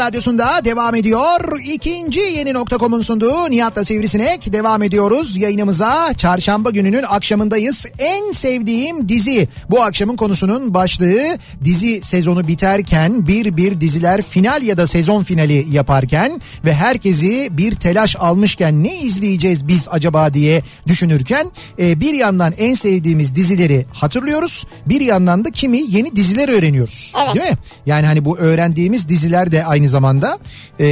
radyosunda 0.00 0.64
devam 0.64 0.94
ediyor. 0.94 1.60
İkinci 1.64 2.20
yeni 2.20 2.54
nokta.com'un 2.54 3.00
sunduğu 3.00 3.50
Nihat'la 3.50 3.84
Sivrisinek 3.84 4.52
devam 4.52 4.82
ediyoruz. 4.82 5.36
Yayınımıza 5.36 6.12
çarşamba 6.16 6.70
gününün 6.70 7.02
akşamındayız. 7.02 7.86
En 7.98 8.32
sevdiğim 8.32 9.08
dizi 9.08 9.48
bu 9.70 9.82
akşamın 9.82 10.16
konusunun 10.16 10.74
başlığı 10.74 11.38
dizi 11.64 12.00
sezonu 12.02 12.48
biterken 12.48 13.26
bir 13.26 13.56
bir 13.56 13.80
diziler 13.80 14.22
final 14.22 14.62
ya 14.62 14.76
da 14.76 14.86
sezon 14.86 15.22
finali 15.22 15.66
yaparken 15.70 16.40
ve 16.64 16.74
herkesi 16.74 17.48
bir 17.50 17.74
telaş 17.74 18.16
almışken 18.16 18.84
ne 18.84 19.00
izleyeceğiz 19.00 19.68
biz 19.68 19.88
acaba 19.90 20.34
diye 20.34 20.62
düşünürken 20.86 21.50
e, 21.78 22.00
bir 22.00 22.14
yandan 22.14 22.52
en 22.58 22.74
sevdiğimiz 22.74 23.34
dizileri 23.34 23.86
hatırlıyoruz. 23.92 24.66
Bir 24.86 25.00
yandan 25.00 25.44
da 25.44 25.50
kimi 25.50 25.82
yeni 25.88 26.16
diziler 26.16 26.48
öğreniyoruz. 26.48 27.12
Evet. 27.24 27.34
Değil 27.34 27.50
mi? 27.50 27.58
Yani 27.86 28.06
hani 28.06 28.24
bu 28.24 28.38
öğrendiğimiz 28.38 29.08
diziler 29.08 29.52
de 29.52 29.64
aynı 29.64 29.89
zamanda 29.90 30.38
e, 30.80 30.84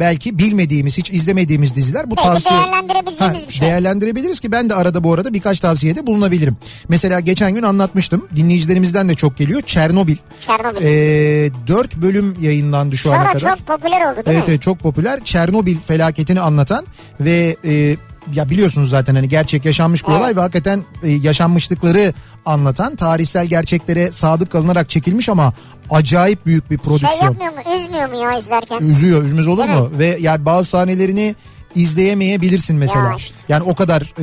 belki 0.00 0.38
bilmediğimiz 0.38 0.98
hiç 0.98 1.10
izlemediğimiz 1.10 1.74
diziler 1.74 2.10
bu 2.10 2.16
Belki 2.16 2.28
tavsiye 2.28 2.60
değerlendirebileceğimiz 2.60 3.48
bir 3.48 3.52
şey. 3.52 3.68
değerlendirebiliriz 3.68 4.40
ki 4.40 4.52
ben 4.52 4.70
de 4.70 4.74
arada 4.74 5.04
bu 5.04 5.12
arada 5.12 5.34
birkaç 5.34 5.60
tavsiyede 5.60 6.06
bulunabilirim. 6.06 6.56
Mesela 6.88 7.20
geçen 7.20 7.54
gün 7.54 7.62
anlatmıştım 7.62 8.28
dinleyicilerimizden 8.36 9.08
de 9.08 9.14
çok 9.14 9.36
geliyor 9.38 9.60
Çernobil. 9.62 10.16
Çernobil. 10.46 10.86
E, 10.86 11.50
4 11.66 11.96
bölüm 11.96 12.36
yayınlandı 12.40 12.96
şu 12.96 13.12
ana 13.12 13.18
Sonra 13.24 13.32
kadar. 13.32 13.56
çok 13.56 13.66
popüler 13.66 14.00
oldu 14.12 14.16
değil 14.16 14.26
Evet, 14.36 14.38
mi? 14.38 14.44
evet 14.48 14.62
çok 14.62 14.78
popüler. 14.78 15.24
Çernobil 15.24 15.76
felaketini 15.86 16.40
anlatan 16.40 16.86
ve 17.20 17.56
e, 17.64 17.96
ya 18.34 18.50
biliyorsunuz 18.50 18.90
zaten 18.90 19.14
hani 19.14 19.28
gerçek 19.28 19.64
yaşanmış 19.64 20.04
bir 20.04 20.08
Evet. 20.12 20.20
olay 20.20 20.36
ve 20.36 20.40
hakikaten 20.40 20.84
e, 21.02 21.10
yaşanmışlıkları 21.10 22.12
anlatan 22.46 22.96
tarihsel 22.96 23.46
gerçeklere 23.46 24.10
sadık 24.12 24.50
kalınarak 24.50 24.88
çekilmiş 24.88 25.28
ama 25.28 25.52
acayip 25.90 26.46
büyük 26.46 26.70
bir 26.70 26.76
Şey 26.76 26.84
prodüksiyon. 26.84 27.24
yapmıyor 27.32 27.52
mu? 27.52 27.58
Üzmüyor 27.82 28.08
mu 28.08 28.22
ya 28.22 28.38
izlerken? 28.38 28.78
Üzüyor, 28.78 29.24
üzmez 29.24 29.48
olur 29.48 29.64
Evet. 29.64 29.74
mu? 29.74 29.90
Ve 29.98 30.16
yani 30.20 30.44
bazı 30.44 30.68
sahnelerini 30.68 31.34
izleyemeyebilirsin 31.74 32.76
mesela. 32.76 33.08
Ya 33.10 33.14
işte. 33.16 33.34
Yani 33.48 33.62
o 33.62 33.74
kadar 33.74 34.22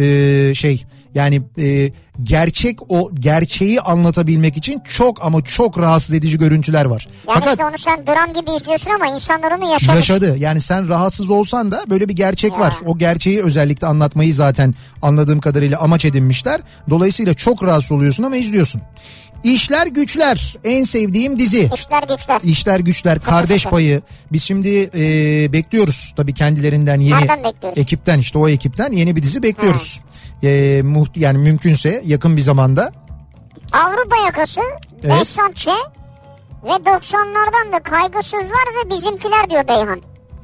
e, 0.50 0.54
şey 0.54 0.84
yani 1.14 1.42
e, 1.60 1.92
gerçek 2.24 2.80
o 2.92 3.12
gerçeği 3.20 3.82
anlatabilmek 3.82 4.58
için 4.58 4.82
çok 4.90 5.26
ama 5.26 5.44
çok 5.44 5.80
rahatsız 5.80 6.14
edici 6.16 6.38
görüntüler 6.38 6.86
var. 6.86 7.08
Yani 7.28 7.34
Fakat 7.40 7.50
işte 7.50 7.66
onu 7.66 7.78
sen 7.78 8.06
dram 8.08 8.34
gibi 8.34 8.52
izliyorsun 8.62 8.92
ama 8.92 9.08
insanlar 9.08 9.52
onu 9.52 9.72
yaşamış. 9.72 9.96
yaşadı. 9.96 10.36
Yani 10.38 10.62
sen 10.62 10.90
rahatsız 10.90 11.30
olsan 11.30 11.72
da 11.72 11.84
böyle 11.90 12.10
bir 12.10 12.14
gerçek 12.14 12.52
Ya. 12.52 12.60
var. 12.60 12.74
O 12.86 12.98
gerçeği 12.98 13.42
özellikle 13.44 13.88
anlatmayı 13.88 14.34
zaten 14.34 14.76
anladığım 15.02 15.40
kadarıyla 15.40 15.80
amaç 15.80 16.06
edinmişler. 16.06 16.62
Dolayısıyla 16.90 17.34
çok 17.34 17.64
rahatsız 17.64 17.92
oluyorsun 17.92 18.24
ama 18.24 18.36
izliyorsun. 18.38 18.82
İşler 19.44 19.88
Güçler 19.88 20.56
en 20.64 20.84
sevdiğim 20.84 21.40
dizi. 21.40 21.70
İşler 21.76 22.04
güçler. 22.10 22.42
İşler 22.44 22.80
Güçler 22.80 23.20
Kardeş. 23.20 23.64
Payı. 23.66 24.02
Biz 24.32 24.44
şimdi 24.44 24.90
e, 24.96 25.54
bekliyoruz 25.54 26.14
tabii 26.18 26.34
kendilerinden 26.34 27.00
yeni 27.00 27.22
Nereden 27.22 27.44
bekliyoruz? 27.44 27.80
ekipten 27.80 28.20
işte 28.20 28.38
o 28.38 28.50
ekipten 28.50 28.92
yeni 28.92 29.16
bir 29.16 29.24
dizi 29.24 29.44
bekliyoruz. 29.44 30.00
E, 30.44 30.48
muht- 30.82 31.20
yani 31.20 31.38
mümkünse 31.38 32.02
yakın 32.06 32.38
bir 32.38 32.42
zamanda. 32.42 32.92
Avrupa 33.74 34.16
yakası, 34.26 34.62
Evet. 35.04 35.26
Ç. 35.56 35.68
ve 36.64 36.70
90'lardan 36.70 37.72
da 37.74 37.80
kaygısızlar 37.84 38.66
ve 38.86 38.90
bizimkiler 38.90 39.50
diyor 39.50 39.68
Beyhan. 39.68 40.02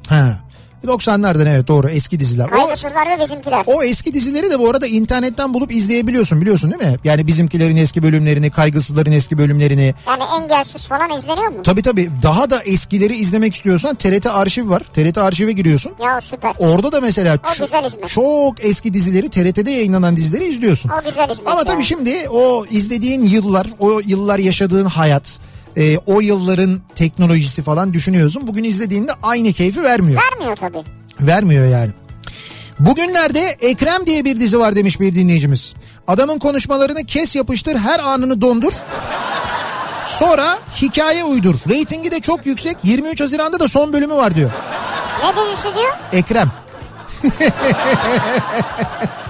Ha. 0.08 0.38
90'lardan 0.84 1.48
evet 1.48 1.68
doğru 1.68 1.88
eski 1.88 2.20
diziler. 2.20 2.50
Kaygısızlar 2.50 3.18
ve 3.18 3.22
bizimkiler. 3.24 3.62
o 3.66 3.82
eski 3.82 4.14
dizileri 4.14 4.50
de 4.50 4.58
bu 4.58 4.70
arada 4.70 4.86
internetten 4.86 5.54
bulup 5.54 5.72
izleyebiliyorsun 5.72 6.40
biliyorsun 6.40 6.72
değil 6.72 6.92
mi? 6.92 6.96
Yani 7.04 7.26
bizimkilerin 7.26 7.76
eski 7.76 8.02
bölümlerini, 8.02 8.50
kaygısızların 8.50 9.12
eski 9.12 9.38
bölümlerini. 9.38 9.94
Yani 10.06 10.22
engelsiz 10.42 10.86
falan 10.86 11.18
izleniyor 11.18 11.48
mu? 11.48 11.62
Tabii 11.62 11.82
tabii 11.82 12.10
daha 12.22 12.50
da 12.50 12.62
eskileri 12.62 13.14
izlemek 13.16 13.54
istiyorsan 13.54 13.94
TRT 13.96 14.26
arşiv 14.26 14.70
var. 14.70 14.80
TRT 14.94 15.18
arşive 15.18 15.52
giriyorsun. 15.52 15.92
Ya 16.02 16.20
süper. 16.20 16.54
Orada 16.58 16.92
da 16.92 17.00
mesela 17.00 17.34
ç- 17.34 18.06
çok 18.08 18.64
eski 18.64 18.94
dizileri 18.94 19.28
TRT'de 19.28 19.70
yayınlanan 19.70 20.16
dizileri 20.16 20.44
izliyorsun. 20.44 20.90
O 21.00 21.04
güzel 21.08 21.28
hizmet 21.30 21.48
Ama 21.48 21.64
tabii 21.64 21.84
şimdi 21.84 22.28
o 22.30 22.64
izlediğin 22.70 23.22
yıllar, 23.24 23.66
o 23.78 24.00
yıllar 24.06 24.38
yaşadığın 24.38 24.86
hayat, 24.86 25.38
e, 25.76 25.98
o 25.98 26.20
yılların 26.20 26.80
teknolojisi 26.94 27.62
falan 27.62 27.92
düşünüyorsun. 27.92 28.46
Bugün 28.46 28.64
izlediğinde 28.64 29.12
aynı 29.22 29.52
keyfi 29.52 29.82
vermiyor. 29.82 30.22
Vermiyor 30.22 30.56
tabii. 30.56 30.82
Vermiyor 31.20 31.68
yani. 31.68 31.90
Bugünlerde 32.80 33.56
Ekrem 33.60 34.06
diye 34.06 34.24
bir 34.24 34.40
dizi 34.40 34.58
var 34.58 34.76
demiş 34.76 35.00
bir 35.00 35.14
dinleyicimiz. 35.14 35.74
Adamın 36.06 36.38
konuşmalarını 36.38 37.04
kes 37.04 37.36
yapıştır 37.36 37.76
her 37.76 37.98
anını 37.98 38.40
dondur. 38.40 38.72
Sonra 40.04 40.58
hikaye 40.82 41.24
uydur. 41.24 41.54
Reytingi 41.68 42.10
de 42.10 42.20
çok 42.20 42.46
yüksek. 42.46 42.76
23 42.82 43.20
Haziran'da 43.20 43.60
da 43.60 43.68
son 43.68 43.92
bölümü 43.92 44.14
var 44.14 44.34
diyor. 44.34 44.50
Ne 45.22 45.52
dizisi 45.52 45.74
diyor? 45.74 45.92
Ekrem. 46.12 46.50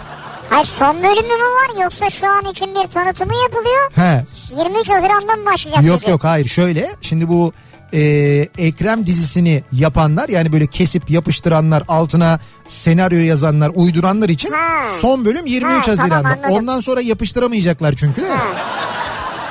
Hayır 0.54 0.66
son 0.66 0.96
bölümü 0.96 1.28
mü 1.34 1.44
var 1.44 1.82
yoksa 1.84 2.10
şu 2.10 2.26
an 2.30 2.44
için 2.44 2.74
bir 2.74 2.88
tanıtımı 2.94 3.32
yapılıyor? 3.42 3.90
He. 3.94 4.24
23 4.58 4.88
Haziran'dan 4.90 5.38
mı 5.38 5.46
başlayacak 5.46 5.84
Yok 5.84 6.00
dizi? 6.00 6.10
yok 6.10 6.24
hayır 6.24 6.46
şöyle. 6.46 6.90
Şimdi 7.00 7.28
bu 7.28 7.52
e, 7.92 8.00
Ekrem 8.58 9.06
dizisini 9.06 9.62
yapanlar 9.72 10.28
yani 10.28 10.52
böyle 10.52 10.66
kesip 10.66 11.10
yapıştıranlar 11.10 11.82
altına 11.88 12.40
senaryo 12.66 13.18
yazanlar 13.18 13.70
uyduranlar 13.74 14.28
için 14.28 14.50
Ha. 14.52 14.82
son 15.00 15.24
bölüm 15.24 15.46
23 15.46 15.74
Ha, 15.76 15.82
tamam, 15.82 15.98
Haziran'da. 15.98 16.28
anladım. 16.28 16.50
Ondan 16.50 16.80
sonra 16.80 17.00
yapıştıramayacaklar 17.00 17.92
çünkü. 17.92 18.22
Ha. 18.28 18.42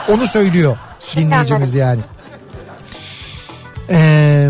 Onu 0.10 0.28
söylüyor 0.28 0.78
Şimdi 1.14 1.26
dinleyicimiz 1.28 1.76
yani. 1.76 2.00
Eee 3.90 4.50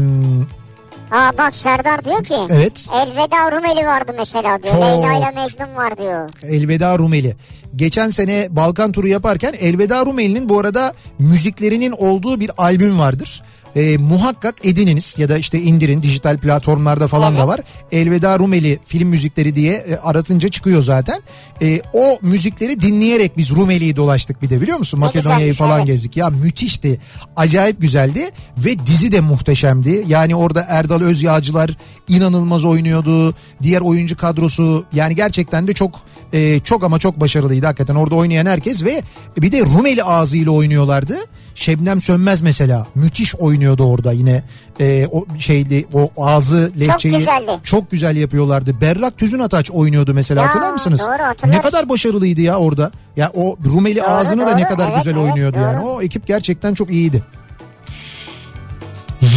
Aa 1.13 1.37
bak 1.37 1.55
Serdar 1.55 2.05
diyor 2.05 2.23
ki. 2.23 2.35
Evet. 2.49 2.87
Elveda 2.93 3.51
Rumeli 3.51 3.85
vardı 3.87 4.11
mesela 4.17 4.63
diyor. 4.63 4.73
Çok. 4.73 4.83
Leyla 4.83 5.13
ile 5.17 5.31
Mecnun 5.31 5.75
var 5.75 5.97
diyor. 5.97 6.29
Elveda 6.43 6.97
Rumeli. 6.97 7.35
Geçen 7.75 8.09
sene 8.09 8.47
Balkan 8.49 8.91
turu 8.91 9.07
yaparken 9.07 9.53
Elveda 9.59 10.05
Rumeli'nin 10.05 10.49
bu 10.49 10.59
arada 10.59 10.93
müziklerinin 11.19 11.91
olduğu 11.91 12.39
bir 12.39 12.51
albüm 12.57 12.99
vardır. 12.99 13.43
Ee, 13.75 13.97
muhakkak 13.97 14.55
edininiz 14.65 15.15
ya 15.17 15.29
da 15.29 15.37
işte 15.37 15.61
indirin 15.61 16.03
dijital 16.03 16.37
platformlarda 16.37 17.07
falan 17.07 17.33
da 17.33 17.39
Evet. 17.39 17.47
var. 17.47 17.59
Elveda 17.91 18.39
Rumeli 18.39 18.79
film 18.85 19.07
müzikleri 19.07 19.55
diye 19.55 19.73
e, 19.73 19.95
aratınca 19.95 20.49
çıkıyor 20.49 20.81
zaten. 20.81 21.21
E, 21.61 21.81
o 21.93 22.19
müzikleri 22.21 22.81
dinleyerek 22.81 23.37
biz 23.37 23.49
Rumeli'yi 23.49 23.95
dolaştık 23.95 24.41
bir 24.41 24.49
de 24.49 24.61
biliyor 24.61 24.77
musun? 24.77 24.99
Makedonya'yı 24.99 25.53
falan 25.53 25.77
evet. 25.77 25.87
gezdik. 25.87 26.17
Ya 26.17 26.29
müthişti. 26.29 26.99
Acayip 27.35 27.81
güzeldi 27.81 28.31
ve 28.57 28.85
dizi 28.87 29.11
de 29.11 29.21
muhteşemdi. 29.21 30.03
Yani 30.07 30.35
orada 30.35 30.65
Erdal 30.69 31.01
Özyağcılar 31.01 31.77
inanılmaz 32.07 32.65
oynuyordu. 32.65 33.35
Diğer 33.61 33.81
oyuncu 33.81 34.17
kadrosu 34.17 34.85
yani 34.93 35.15
gerçekten 35.15 35.67
de 35.67 35.73
çok 35.73 36.01
e, 36.33 36.59
çok 36.59 36.83
ama 36.83 36.99
çok 36.99 37.19
başarılıydı 37.19 37.65
hakikaten. 37.65 37.95
Orada 37.95 38.15
oynayan 38.15 38.45
herkes 38.45 38.83
ve 38.83 39.01
bir 39.37 39.51
de 39.51 39.59
Rumeli 39.59 40.03
ağzıyla 40.03 40.51
oynuyorlardı. 40.51 41.17
Şebnem 41.55 42.01
Sönmez 42.01 42.41
mesela 42.41 42.87
müthiş 42.95 43.35
oynuyordu 43.35 43.83
orada 43.83 44.11
yine 44.11 44.43
e, 44.79 45.07
o 45.11 45.25
şeyli 45.39 45.85
o 45.93 46.11
ağzı 46.25 46.71
lehçeyi 46.79 47.17
güzeldi. 47.17 47.51
çok 47.63 47.91
güzel 47.91 48.15
yapıyorlardı. 48.17 48.81
Berrak 48.81 49.17
Tüzün 49.17 49.39
Ataç 49.39 49.71
oynuyordu 49.71 50.13
mesela 50.13 50.41
Ya, 50.41 50.47
hatırlar 50.47 50.71
mısınız? 50.71 50.99
doğru, 51.01 51.51
ne 51.51 51.61
kadar 51.61 51.89
başarılıydı 51.89 52.41
ya 52.41 52.57
orada. 52.57 52.91
Ya 53.17 53.31
o 53.35 53.57
Rumeli 53.65 53.95
Doğru, 53.99 54.05
ağzını 54.07 54.45
da 54.45 54.55
ne 54.55 54.61
doğru. 54.61 54.69
kadar 54.69 54.87
Evet, 54.87 54.97
güzel 54.97 55.17
evet, 55.17 55.23
oynuyordu 55.31 55.57
yani. 55.59 55.81
doğru. 55.83 55.89
O 55.89 56.01
ekip 56.01 56.27
gerçekten 56.27 56.73
çok 56.73 56.91
iyiydi. 56.91 57.23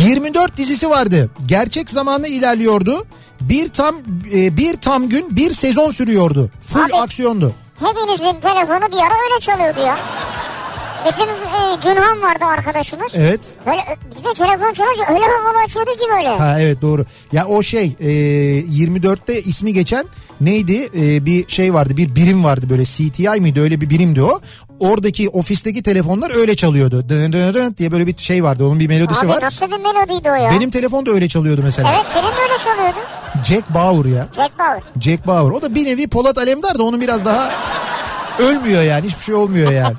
24 0.05 0.57
dizisi 0.57 0.90
vardı. 0.90 1.30
Gerçek 1.47 1.90
zamanlı 1.90 2.28
ilerliyordu. 2.28 3.05
Bir 3.41 3.68
tam 3.68 3.97
e, 4.34 4.57
bir 4.57 4.76
tam 4.76 5.09
gün 5.09 5.37
bir 5.37 5.53
sezon 5.53 5.91
sürüyordu. 5.91 6.51
Full 6.68 6.80
Abi- 6.84 6.95
aksiyondu. 6.97 7.53
Hepinizin 7.80 8.41
telefonu 8.41 8.93
bir 8.93 8.97
ara 8.99 9.14
öyle 9.24 9.41
çalıyordu 9.41 9.80
ya. 9.87 9.99
Bizim 11.07 11.28
e, 11.28 11.76
Günhan 11.82 12.22
vardı 12.22 12.45
arkadaşımız. 12.45 13.12
Evet. 13.16 13.41
Böyle 13.66 13.80
e, 13.80 13.97
bir 14.18 14.24
de 14.24 14.32
telefon 14.34 14.72
çalınca 14.72 15.05
öyle 15.14 15.24
havalı 15.26 15.59
açıyordu 15.64 15.91
ki 15.91 16.05
böyle. 16.16 16.28
Ha 16.28 16.61
evet 16.61 16.82
doğru. 16.82 17.05
Ya 17.32 17.47
o 17.47 17.62
şey 17.62 17.97
e, 18.01 18.07
24'te 18.61 19.43
ismi 19.43 19.72
geçen 19.72 20.07
neydi? 20.41 20.89
E, 20.97 21.26
bir 21.26 21.49
şey 21.49 21.74
vardı 21.74 21.97
bir 21.97 22.14
birim 22.14 22.45
vardı 22.45 22.66
böyle 22.70 22.84
CTI 22.84 23.41
miydi 23.41 23.61
öyle 23.61 23.80
bir 23.80 23.91
birimdi 23.91 24.22
o. 24.22 24.41
Oradaki 24.80 25.28
ofisteki 25.28 25.82
telefonlar 25.82 26.37
öyle 26.37 26.57
çalıyordu. 26.57 27.09
Dın 27.09 27.32
dın 27.32 27.55
dın 27.55 27.74
diye 27.78 27.93
böyle 27.93 28.07
bir 28.07 28.16
şey 28.16 28.45
vardı 28.45 28.64
onun 28.66 28.80
bir 28.80 28.89
melodisi 28.89 29.20
Abi 29.20 29.28
var. 29.28 29.43
nasıl 29.43 29.66
bir 29.66 29.76
melodiydi 29.76 30.30
o 30.30 30.34
ya? 30.34 30.51
Benim 30.51 30.70
telefon 30.70 31.07
da 31.07 31.11
öyle 31.11 31.28
çalıyordu 31.28 31.61
mesela. 31.64 31.93
Evet 31.97 32.07
senin 32.12 32.22
de 32.26 32.43
öyle 32.43 32.59
çalıyordu. 32.64 32.99
Jack 33.45 33.74
Bauer 33.74 34.05
ya. 34.05 34.28
Jack 34.37 34.59
Bauer. 34.59 34.82
Jack 35.01 35.26
Bauer. 35.26 35.51
O 35.51 35.62
da 35.62 35.74
bir 35.74 35.84
nevi 35.84 36.07
Polat 36.09 36.39
Alemdar 36.39 36.78
da 36.78 36.82
onun 36.82 37.01
biraz 37.01 37.24
daha 37.24 37.51
ölmüyor 38.39 38.82
yani 38.82 39.07
hiçbir 39.07 39.22
şey 39.22 39.34
olmuyor 39.34 39.72
yani. 39.72 39.95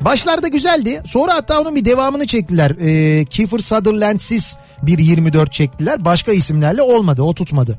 Başlarda 0.00 0.48
güzeldi. 0.48 1.00
Sonra 1.06 1.34
hatta 1.34 1.60
onun 1.60 1.74
bir 1.76 1.84
devamını 1.84 2.26
çektiler. 2.26 2.70
Ee, 2.80 3.24
Kiefer 3.24 3.58
Sutherland'siz 3.58 4.56
bir 4.82 4.98
24 4.98 5.52
çektiler. 5.52 6.04
Başka 6.04 6.32
isimlerle 6.32 6.82
olmadı. 6.82 7.22
O 7.22 7.34
tutmadı. 7.34 7.78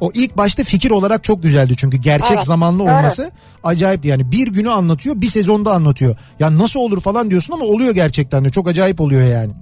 O 0.00 0.10
ilk 0.14 0.36
başta 0.36 0.64
fikir 0.64 0.90
olarak 0.90 1.24
çok 1.24 1.42
güzeldi 1.42 1.74
çünkü 1.76 1.96
gerçek 1.96 2.30
Evet, 2.32 2.44
zamanlı 2.44 2.78
doğru. 2.78 2.88
olması 2.88 3.30
acayipti. 3.64 4.08
Yani 4.08 4.32
bir 4.32 4.46
günü 4.48 4.70
anlatıyor 4.70 5.20
bir 5.20 5.28
sezonda 5.28 5.72
anlatıyor. 5.72 6.16
Ya 6.38 6.58
nasıl 6.58 6.80
olur 6.80 7.00
falan 7.00 7.30
diyorsun 7.30 7.52
ama 7.54 7.64
oluyor 7.64 7.94
gerçekten 7.94 8.44
de 8.44 8.48
çok 8.50 8.68
acayip 8.68 9.00
oluyor 9.00 9.22
yani. 9.28 9.52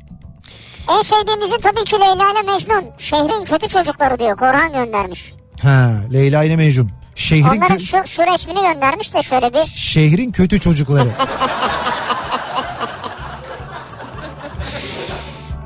En 0.98 1.02
sevdiğim 1.02 1.40
dizi 1.40 1.60
tabii 1.62 1.84
ki 1.84 1.96
Leyla 1.96 2.14
ile 2.32 2.52
Mecnun. 2.52 2.84
Şehrin 2.98 3.44
kötü 3.44 3.68
çocukları 3.68 4.18
diyor. 4.18 4.36
Korhan 4.36 4.72
göndermiş. 4.72 5.32
Ha 5.62 5.90
Leyla 6.12 6.44
ile 6.44 6.56
Mecnun. 6.56 6.90
Şehrin, 7.14 7.44
Onların 7.44 7.78
şu, 7.78 7.96
şu 8.06 8.22
resmini 8.22 8.60
göndermiş 8.60 9.14
de 9.14 9.22
şöyle 9.22 9.54
bir. 9.54 9.64
şehrin 9.74 10.32
kötü 10.32 10.60
çocukları. 10.60 11.08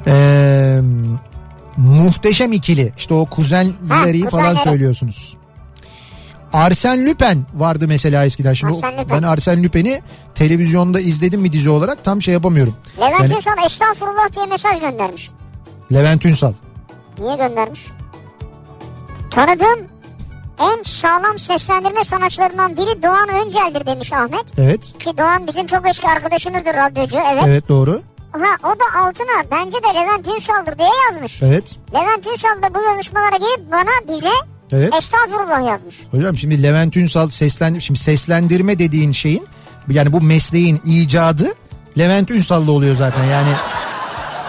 Ee, 0.06 0.67
muhteşem 1.78 2.52
ikili. 2.52 2.92
İşte 2.98 3.14
o 3.14 3.26
kuzenleri 3.26 4.22
Ha, 4.24 4.28
falan 4.30 4.54
söylüyorsunuz. 4.54 5.36
Arsen 6.52 7.06
Lüpen 7.06 7.38
vardı 7.54 7.84
mesela 7.88 8.24
eskiden. 8.24 8.52
Şimdi 8.52 8.72
Arsène 8.72 9.00
Lupin. 9.00 9.10
ben 9.10 9.22
Arsen 9.22 9.62
Lüpen'i 9.62 10.02
televizyonda 10.34 11.00
izledim 11.00 11.40
mi 11.40 11.52
dizi 11.52 11.70
olarak 11.70 12.04
tam 12.04 12.22
şey 12.22 12.34
yapamıyorum. 12.34 12.74
Levent 12.98 13.20
Yani 13.20 13.34
İnsan 13.34 13.58
estağfurullah 13.66 14.32
diye 14.36 14.46
mesaj 14.46 14.80
göndermiş. 14.80 15.30
Levent 15.92 16.26
Ünsal. 16.26 16.52
Niye 17.18 17.36
göndermiş? 17.36 17.86
Tanıdığım 19.30 19.86
en 20.60 20.82
sağlam 20.82 21.38
seslendirme 21.38 22.04
sanatçılarından 22.04 22.76
biri 22.76 23.02
Doğan 23.02 23.28
Öncel'dir 23.28 23.86
demiş 23.86 24.12
Ahmet. 24.12 24.44
Evet. 24.58 24.98
Ki 24.98 25.18
Doğan 25.18 25.46
bizim 25.46 25.66
çok 25.66 25.88
eski 25.88 26.08
arkadaşımızdır 26.08 26.74
radyocu 26.74 27.16
evet. 27.32 27.44
Evet 27.46 27.68
doğru. 27.68 28.02
Ha 28.40 28.68
o 28.68 28.68
da 28.70 29.00
altına 29.00 29.50
bence 29.50 29.76
de 29.82 29.94
Levent 30.00 30.28
Ünsal'dır 30.28 30.78
diye 30.78 30.88
yazmış. 31.10 31.42
Evet. 31.42 31.76
Levent 31.94 32.26
Ünsal 32.26 32.62
da 32.62 32.74
bu 32.74 32.82
yazışmalara 32.90 33.36
gelip 33.36 33.72
bana 33.72 34.16
bize 34.16 34.30
Evet. 34.72 34.94
estağfurullah 34.94 35.68
yazmış. 35.68 35.94
Hocam 36.10 36.36
şimdi 36.36 36.62
Levent 36.62 36.96
Ünsal 36.96 37.28
seslendir 37.28 37.80
şimdi 37.80 38.00
seslendirme 38.00 38.78
dediğin 38.78 39.12
şeyin 39.12 39.46
yani 39.90 40.12
bu 40.12 40.20
mesleğin 40.20 40.80
icadı 40.84 41.48
Levent 41.98 42.30
Ünsal'la 42.30 42.72
oluyor 42.72 42.94
zaten 42.96 43.24
yani 43.24 43.48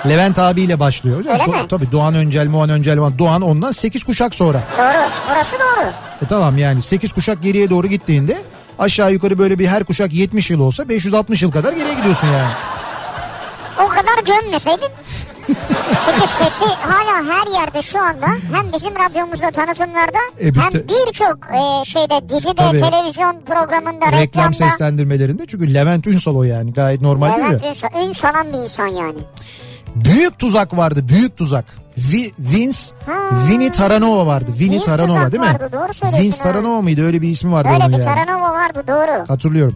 Levent 0.10 0.40
abiyle 0.40 0.80
başlıyor. 0.80 1.18
Öyle 1.18 1.30
Do- 1.30 1.62
mi? 1.62 1.68
Tabii 1.70 1.92
Doğan 1.92 2.16
Öncel, 2.16 2.48
Muhan 2.48 2.70
Öncel, 2.70 2.98
Muhan- 2.98 3.20
Doğan 3.20 3.42
ondan 3.42 3.72
8 3.72 4.04
kuşak 4.04 4.36
sonra. 4.36 4.64
Doğru 4.78 5.10
orası 5.34 5.56
doğru. 5.60 5.86
E 6.26 6.28
tamam 6.30 6.58
yani 6.58 6.82
8 6.82 7.14
kuşak 7.14 7.42
geriye 7.44 7.70
doğru 7.70 7.88
gittiğinde 7.88 8.38
aşağı 8.80 9.12
yukarı 9.14 9.38
böyle 9.38 9.60
bir 9.60 9.68
her 9.68 9.84
kuşak 9.84 10.14
70 10.14 10.50
yıl 10.52 10.60
olsa 10.60 10.90
560 10.90 11.42
yıl 11.42 11.52
kadar 11.52 11.74
geriye 11.74 11.94
gidiyorsun 11.94 12.28
yani. 12.28 12.52
O 13.80 13.88
kadar 13.88 14.24
gömmeseydin. 14.26 14.90
Çünkü 16.06 16.28
sesi 16.28 16.66
hala 16.66 17.34
her 17.36 17.60
yerde 17.60 17.82
şu 17.82 18.02
anda 18.04 18.28
hem 18.54 18.74
bizim 18.74 18.96
radyomuzda 18.96 19.52
tanıtımlarda 19.52 20.18
E, 20.42 20.54
bir 20.56 20.60
hem 20.60 20.72
birçok 20.72 21.38
e, 21.38 21.86
şeyde 21.86 22.30
dizide 22.30 22.54
Tabii. 22.56 22.80
televizyon 22.80 23.42
programında 23.42 24.06
Reklam 24.06 24.22
reklamda 24.22 24.54
seslendirmelerinde 24.54 25.46
çünkü 25.48 25.74
Levent 25.74 26.08
Ünsal 26.08 26.36
o 26.36 26.44
yani 26.44 26.74
gayet 26.74 27.02
normal 27.02 27.38
değil 27.38 27.48
mi? 27.48 27.54
Levent 27.54 27.64
Ünsal, 27.78 28.08
ün 28.08 28.12
salan 28.12 28.48
bir 28.54 28.58
insan 28.58 28.88
yani. 28.88 29.20
Büyük 29.96 30.40
tuzak 30.40 30.78
vardı 30.78 31.08
büyük 31.08 31.38
tuzak. 31.38 31.66
Vi, 31.98 32.34
Vince, 32.40 32.78
Ha. 33.06 33.14
Vinny 33.48 33.72
Taranova 33.72 34.26
vardı. 34.28 34.52
Vinny 34.60 34.70
Büyük 34.70 34.84
Taranova 34.84 35.32
değil 35.32 35.44
mi? 35.44 35.50
vardı, 35.50 35.70
doğru 35.74 36.18
Vince. 36.22 36.38
Taranova 36.38 36.82
mıydı 36.82 37.06
öyle 37.06 37.22
bir 37.22 37.30
ismi 37.30 37.52
vardı 37.52 37.70
Öyle 37.74 37.84
onun 37.84 37.98
bir 37.98 38.04
yani. 38.04 38.16
Taranova 38.16 38.54
vardı 38.54 38.84
doğru. 38.88 39.26
Hatırlıyorum. 39.28 39.76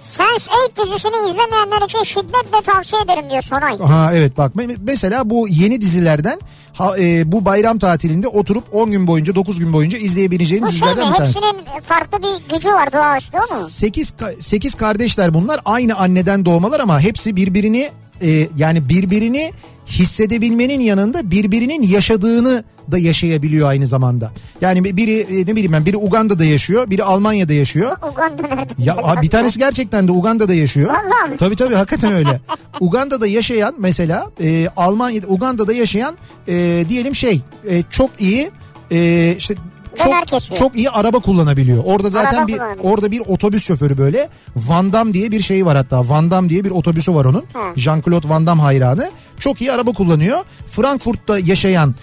Sense8 0.00 0.86
dizisini 0.86 1.30
izlemeyenler 1.30 1.82
için 1.86 2.04
şiddetle 2.04 2.62
tavsiye 2.64 3.02
ederim 3.02 3.30
diyor 3.30 3.42
Sonay. 3.42 3.78
Ha 3.78 4.10
evet 4.14 4.38
bak 4.38 4.54
me- 4.56 4.76
mesela 4.86 5.30
bu 5.30 5.48
yeni 5.48 5.80
dizilerden 5.80 6.40
ha, 6.74 6.98
e, 6.98 7.32
bu 7.32 7.44
bayram 7.44 7.78
tatilinde 7.78 8.28
oturup 8.28 8.64
10 8.72 8.90
gün 8.90 9.06
boyunca 9.06 9.34
9 9.34 9.58
gün 9.58 9.72
boyunca 9.72 9.98
izleyebileceğiniz 9.98 10.68
Bu 10.68 10.72
şey 10.72 10.80
mi? 10.88 10.92
dizilerden 10.92 11.12
bir 11.12 11.16
tanesi. 11.18 11.34
Hepsinin 11.40 11.80
farklı 11.80 12.18
bir 12.22 12.54
gücü 12.54 12.68
var 12.68 12.92
doğaüstü 12.92 13.36
o 13.36 13.54
mu? 13.60 13.68
8 13.68 14.12
8 14.38 14.74
kardeşler 14.74 15.34
bunlar 15.34 15.60
aynı 15.64 15.96
anneden 15.96 16.44
doğmalar 16.44 16.80
ama 16.80 17.00
hepsi 17.00 17.36
birbirini 17.36 17.90
e, 18.22 18.48
yani 18.56 18.88
birbirini 18.88 19.52
hissedebilmenin 19.86 20.80
yanında 20.80 21.30
birbirinin 21.30 21.82
yaşadığını 21.82 22.64
da 22.92 22.98
yaşayabiliyor 22.98 23.68
aynı 23.68 23.86
zamanda. 23.86 24.30
Yani 24.60 24.96
biri 24.96 25.20
e, 25.20 25.46
ne 25.46 25.52
bileyim 25.56 25.72
ben 25.72 25.86
biri 25.86 25.96
Uganda'da 25.96 26.44
yaşıyor, 26.44 26.90
biri 26.90 27.04
Almanya'da 27.04 27.52
yaşıyor. 27.52 27.96
Uganda 28.12 28.42
nerede? 28.42 28.72
Ya 28.78 28.96
a, 29.02 29.22
bir 29.22 29.30
tanesi 29.30 29.58
gerçekten 29.58 30.08
de 30.08 30.12
Uganda'da 30.12 30.54
yaşıyor. 30.54 30.88
Vallahi? 30.88 31.36
Tabii 31.36 31.56
tabii 31.56 31.74
hakikaten 31.74 32.12
öyle. 32.12 32.40
Uganda'da 32.80 33.26
yaşayan 33.26 33.74
mesela 33.78 34.30
e, 34.40 34.68
Almanya'da 34.76 35.26
Uganda'da 35.26 35.72
yaşayan 35.72 36.16
e, 36.48 36.84
diyelim 36.88 37.14
şey 37.14 37.40
e, 37.68 37.82
çok 37.90 38.10
iyi 38.18 38.50
e, 38.90 39.34
işte 39.38 39.54
çok 39.96 40.56
çok 40.56 40.76
iyi 40.76 40.90
araba 40.90 41.18
kullanabiliyor. 41.18 41.82
Orada 41.86 42.08
zaten 42.08 42.38
Araba 42.38 42.48
bir 42.48 42.60
orada 42.82 43.10
bir 43.10 43.22
otobüs 43.26 43.64
şoförü 43.64 43.98
böyle 43.98 44.28
Van 44.56 44.92
Damme 44.92 45.12
diye 45.12 45.30
bir 45.30 45.40
şey 45.40 45.66
var 45.66 45.76
hatta. 45.76 46.08
Van 46.08 46.30
Damme 46.30 46.48
diye 46.48 46.64
bir 46.64 46.70
otobüsü 46.70 47.14
var 47.14 47.24
onun. 47.24 47.44
Jean-Claude 47.76 48.28
Van 48.28 48.46
Damme 48.46 48.62
hayranı. 48.62 49.10
Çok 49.38 49.60
iyi 49.60 49.72
araba 49.72 49.92
kullanıyor. 49.92 50.38
Frankfurt'ta 50.66 51.38
yaşayanın 51.38 51.94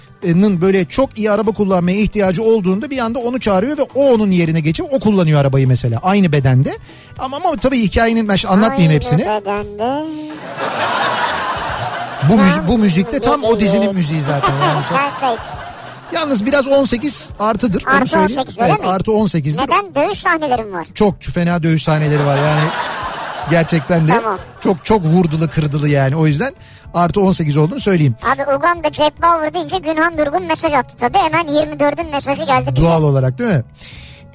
böyle 0.62 0.86
çok 0.86 1.18
iyi 1.18 1.32
araba 1.32 1.52
kullanmaya 1.52 1.98
ihtiyacı 1.98 2.44
olduğunda 2.44 2.90
bir 2.90 2.98
anda 2.98 3.20
onu 3.20 3.40
çağırıyor 3.40 3.78
ve 3.78 3.82
o 3.96 4.14
onun 4.14 4.32
yerine 4.32 4.60
geçip 4.60 4.86
o 4.94 5.00
kullanıyor 5.00 5.42
arabayı 5.42 5.68
mesela 5.68 6.00
aynı 6.04 6.32
bedende. 6.32 6.78
Ama 7.20 7.38
ama 7.38 7.58
tabii 7.58 7.80
hikayenin 7.80 8.28
ben 8.28 8.38
anlatmayayım 8.48 8.82
Aynı 8.90 8.94
hepsini. 8.94 9.20
bedende. 9.20 10.04
Bu 12.30 12.34
müzi- 12.34 12.68
bu 12.68 12.78
müzikte 12.78 13.20
tam 13.20 13.44
o 13.44 13.60
dizinin 13.60 13.96
müziği 13.96 14.24
zaten. 14.24 14.54
Yani 14.68 14.84
söyle. 15.20 15.36
yalnız 16.14 16.46
biraz 16.46 16.68
18 16.68 17.32
artıdır. 17.40 17.84
onu 17.88 17.96
Artı 17.96 18.10
söyleyeyim. 18.10 18.40
18 18.42 18.60
öyle 18.60 18.72
Evet, 18.72 18.82
mi? 18.82 18.88
Artı 18.88 19.12
18'dir. 19.12 19.58
Neden? 19.58 19.96
Dövüş 19.96 20.18
sahnelerim 20.18 20.74
var. 20.74 20.88
Çok 20.94 21.22
fena 21.22 21.64
dövüş 21.64 21.84
sahneleri 21.84 22.26
var 22.26 22.38
yani. 22.38 22.70
Gerçekten 23.52 24.08
de 24.08 24.12
Tamam. 24.12 24.40
çok 24.62 24.86
çok 24.86 25.04
vurdulu 25.04 25.50
kırdılı 25.50 25.90
yani. 25.90 26.16
O 26.16 26.28
yüzden 26.28 26.54
artı 26.98 27.22
18 27.22 27.58
olduğunu 27.58 27.80
söyleyeyim. 27.80 28.16
Abi 28.34 28.42
Uganda 28.58 28.90
Jack 28.94 29.22
Bauer 29.22 29.54
deyince 29.54 29.78
Günhan 29.78 30.18
Durgun 30.18 30.44
mesaj 30.48 30.74
attı 30.74 30.96
tabii. 31.00 31.18
Hemen 31.18 31.46
24'ün 31.46 32.12
mesajı 32.12 32.46
geldi 32.46 32.72
bize. 32.76 32.88
Doğal 32.88 33.04
olarak 33.04 33.40
değil 33.40 33.50
mi? 33.50 33.64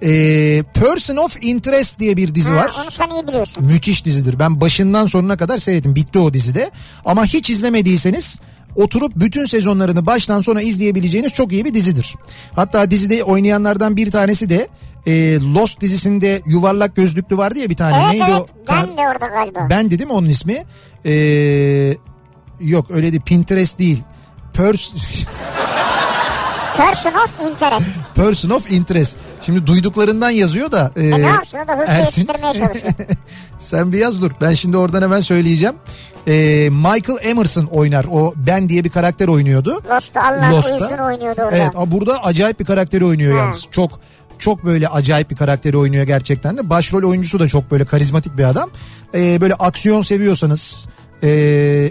Ee, 0.02 0.62
Person 0.74 1.16
of 1.16 1.36
Interest 1.44 1.98
diye 1.98 2.16
bir 2.16 2.34
dizi 2.34 2.50
Ha, 2.50 2.56
var. 2.56 2.72
Onu 2.82 2.90
sen 2.90 3.08
iyi 3.10 3.26
biliyorsun. 3.28 3.64
Müthiş 3.64 4.04
dizidir. 4.04 4.38
Ben 4.38 4.60
başından 4.60 5.06
sonuna 5.06 5.36
kadar 5.36 5.58
seyrettim. 5.58 5.94
Bitti 5.94 6.18
o 6.18 6.34
dizide. 6.34 6.70
Ama 7.04 7.24
hiç 7.24 7.50
izlemediyseniz 7.50 8.40
oturup 8.76 9.12
bütün 9.16 9.44
sezonlarını 9.46 10.06
baştan 10.06 10.40
sona 10.40 10.62
izleyebileceğiniz 10.62 11.32
çok 11.32 11.52
iyi 11.52 11.64
bir 11.64 11.74
dizidir. 11.74 12.14
Hatta 12.54 12.90
dizide 12.90 13.24
oynayanlardan 13.24 13.96
bir 13.96 14.10
tanesi 14.10 14.50
de 14.50 14.68
e, 15.06 15.40
Lost 15.40 15.80
dizisinde 15.80 16.42
yuvarlak 16.46 16.96
gözlüklü 16.96 17.38
vardı 17.38 17.58
ya 17.58 17.70
bir 17.70 17.76
tane. 17.76 17.96
Evet 18.02 18.12
Neydi 18.12 18.24
evet 18.30 18.40
o? 18.40 18.46
ben 18.68 18.96
de 18.96 19.00
orada 19.00 19.26
galiba. 19.26 19.66
Ben 19.70 19.90
dedim 19.90 20.10
onun 20.10 20.28
ismi. 20.28 20.64
Ee, 21.06 21.94
yok 22.62 22.86
öyle 22.90 23.12
değil 23.12 23.22
Pinterest 23.22 23.78
değil. 23.78 24.02
Pers 24.52 24.92
Person 26.76 27.12
of 27.14 27.40
Interest. 27.50 27.88
Person 28.14 28.50
of 28.50 28.72
Interest. 28.72 29.16
Şimdi 29.40 29.66
duyduklarından 29.66 30.30
yazıyor 30.30 30.72
da. 30.72 30.90
e, 30.96 31.06
E 31.06 31.10
ne 31.10 31.26
yapsın 31.26 31.58
o 31.64 31.68
da 31.68 31.72
hızlı 31.72 31.92
Ersin. 31.92 32.26
çalışıyor. 32.26 32.70
Sen 33.58 33.92
bir 33.92 33.98
yaz 33.98 34.20
dur. 34.22 34.30
Ben 34.40 34.54
şimdi 34.54 34.76
oradan 34.76 35.02
hemen 35.02 35.20
söyleyeceğim. 35.20 35.74
Ee, 36.28 36.32
Michael 36.70 37.18
Emerson 37.22 37.64
oynar. 37.64 38.06
O 38.12 38.32
Ben 38.36 38.68
diye 38.68 38.84
bir 38.84 38.90
karakter 38.90 39.28
oynuyordu. 39.28 39.82
Lost'ta 39.90 40.22
Allah 40.24 40.50
Lost'ta. 40.56 40.76
uyusun 40.76 40.98
oynuyordu 40.98 41.40
orada. 41.42 41.56
Evet 41.56 41.70
burada 41.86 42.24
acayip 42.24 42.60
bir 42.60 42.64
karakteri 42.64 43.04
oynuyor 43.04 43.38
Ha. 43.38 43.44
yalnız. 43.44 43.66
Çok 43.70 44.00
çok 44.38 44.64
böyle 44.64 44.88
acayip 44.88 45.30
bir 45.30 45.36
karakteri 45.36 45.76
oynuyor 45.76 46.04
gerçekten 46.04 46.56
de. 46.56 46.70
Başrol 46.70 47.02
oyuncusu 47.10 47.40
da 47.40 47.48
çok 47.48 47.70
böyle 47.70 47.84
karizmatik 47.84 48.38
bir 48.38 48.44
adam. 48.44 48.70
Ee, 49.14 49.40
böyle 49.40 49.54
aksiyon 49.54 50.02
seviyorsanız 50.02 50.86
ee, 51.22 51.90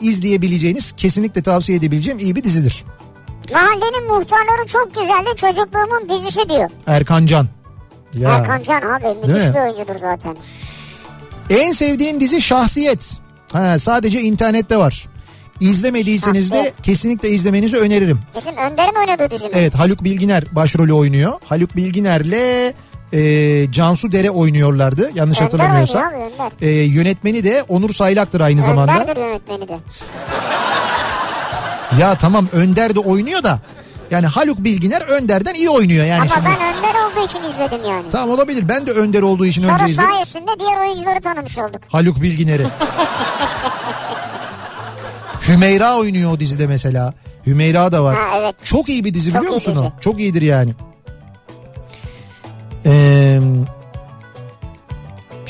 izleyebileceğiniz 0.00 0.92
kesinlikle 0.92 1.42
tavsiye 1.42 1.78
edebileceğim 1.78 2.18
iyi 2.18 2.36
bir 2.36 2.44
dizidir. 2.44 2.84
Mahallenin 3.52 4.06
muhtarları 4.08 4.66
çok 4.66 4.94
güzeldi 4.94 5.36
çocukluğumun 5.36 6.08
dizisi 6.08 6.48
diyor. 6.48 6.70
Erkan 6.86 7.26
Can. 7.26 7.46
Ya. 8.14 8.30
Erkan 8.30 8.62
Can 8.62 8.82
abi 8.82 9.06
müthiş 9.08 9.34
Değil 9.34 9.48
mi? 9.48 9.54
bir 9.54 9.60
oyuncudur 9.60 9.96
zaten. 10.00 10.36
En 11.50 11.72
sevdiğim 11.72 12.20
dizi 12.20 12.40
Şahsiyet. 12.40 13.18
Ha, 13.52 13.78
sadece 13.78 14.20
internette 14.20 14.76
var. 14.76 15.06
İzlemediyseniz 15.60 16.52
de 16.52 16.72
kesinlikle 16.82 17.30
izlemenizi 17.30 17.76
öneririm. 17.76 18.18
Bizim 18.36 18.56
Önder'in 18.56 18.94
oynadığı 18.94 19.30
dizi 19.30 19.44
mi? 19.44 19.50
Evet 19.54 19.74
Haluk 19.74 20.04
Bilginer 20.04 20.44
başrolü 20.52 20.92
oynuyor. 20.92 21.32
Haluk 21.44 21.76
Bilginer'le 21.76 22.72
e, 23.14 23.72
Cansu 23.72 24.12
Dere 24.12 24.30
oynuyorlardı 24.30 25.10
yanlış 25.14 25.38
Önder 25.38 25.44
hatırlamıyorsam. 25.50 26.02
oynuyor 26.04 26.26
abi 26.26 26.34
Önder. 26.34 26.68
E, 26.68 26.70
yönetmeni 26.70 27.44
de 27.44 27.62
Onur 27.68 27.90
Saylak'tır 27.90 28.40
aynı 28.40 28.62
zamanda. 28.62 28.92
Önder'dir 28.92 29.20
yönetmeni 29.20 29.68
de. 29.68 29.76
Ya 32.00 32.14
tamam 32.14 32.48
Önder 32.52 32.94
de 32.94 33.00
oynuyor 33.00 33.42
da 33.42 33.58
yani 34.10 34.26
Haluk 34.26 34.58
Bilginer 34.64 35.02
Önder'den 35.02 35.54
iyi 35.54 35.68
oynuyor 35.70 36.06
yani 36.06 36.20
Ama 36.20 36.34
şimdi. 36.34 36.46
ben 36.46 36.76
Önder 36.76 36.94
olduğu 37.04 37.26
için 37.26 37.38
izledim 37.50 37.90
yani. 37.90 38.04
Tamam 38.12 38.30
olabilir 38.30 38.68
ben 38.68 38.86
de 38.86 38.90
Önder 38.92 39.22
olduğu 39.22 39.46
için 39.46 39.62
Sonra 39.62 39.74
önce 39.74 39.92
izledim. 39.92 40.10
sayesinde 40.10 40.50
diğer 40.60 40.76
oyuncuları 40.76 41.20
tanımış 41.20 41.58
olduk. 41.58 41.80
Haluk 41.88 42.22
Bilginer'i. 42.22 42.66
Hümeyra 45.48 45.96
oynuyor 45.96 46.32
o 46.32 46.40
dizide 46.40 46.66
mesela. 46.66 47.14
Hümeyra 47.46 47.92
da 47.92 48.04
var. 48.04 48.16
Ha, 48.16 48.38
evet. 48.38 48.54
Çok 48.64 48.88
iyi 48.88 49.04
bir 49.04 49.14
dizi 49.14 49.32
Çok 49.32 49.40
biliyor 49.40 49.54
musun 49.54 49.74
dizi. 49.74 49.84
o? 49.84 49.92
Çok 50.00 50.20
iyidir 50.20 50.42
yani. 50.42 50.70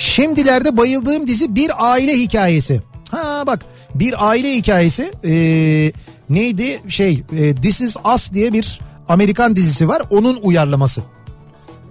Şimdilerde 0.05 0.77
bayıldığım 0.77 1.27
dizi 1.27 1.55
Bir 1.55 1.93
Aile 1.93 2.13
Hikayesi. 2.13 2.83
Ha 3.11 3.43
bak 3.47 3.65
Bir 3.95 4.29
Aile 4.29 4.55
Hikayesi 4.55 5.13
ee, 5.25 5.93
neydi 6.31 6.83
şey 6.89 7.23
ee, 7.39 7.55
This 7.55 7.81
Is 7.81 7.97
Us 8.15 8.33
diye 8.33 8.53
bir 8.53 8.81
Amerikan 9.09 9.57
dizisi 9.57 9.89
var. 9.89 10.03
Onun 10.11 10.41
uyarlaması. 10.43 11.03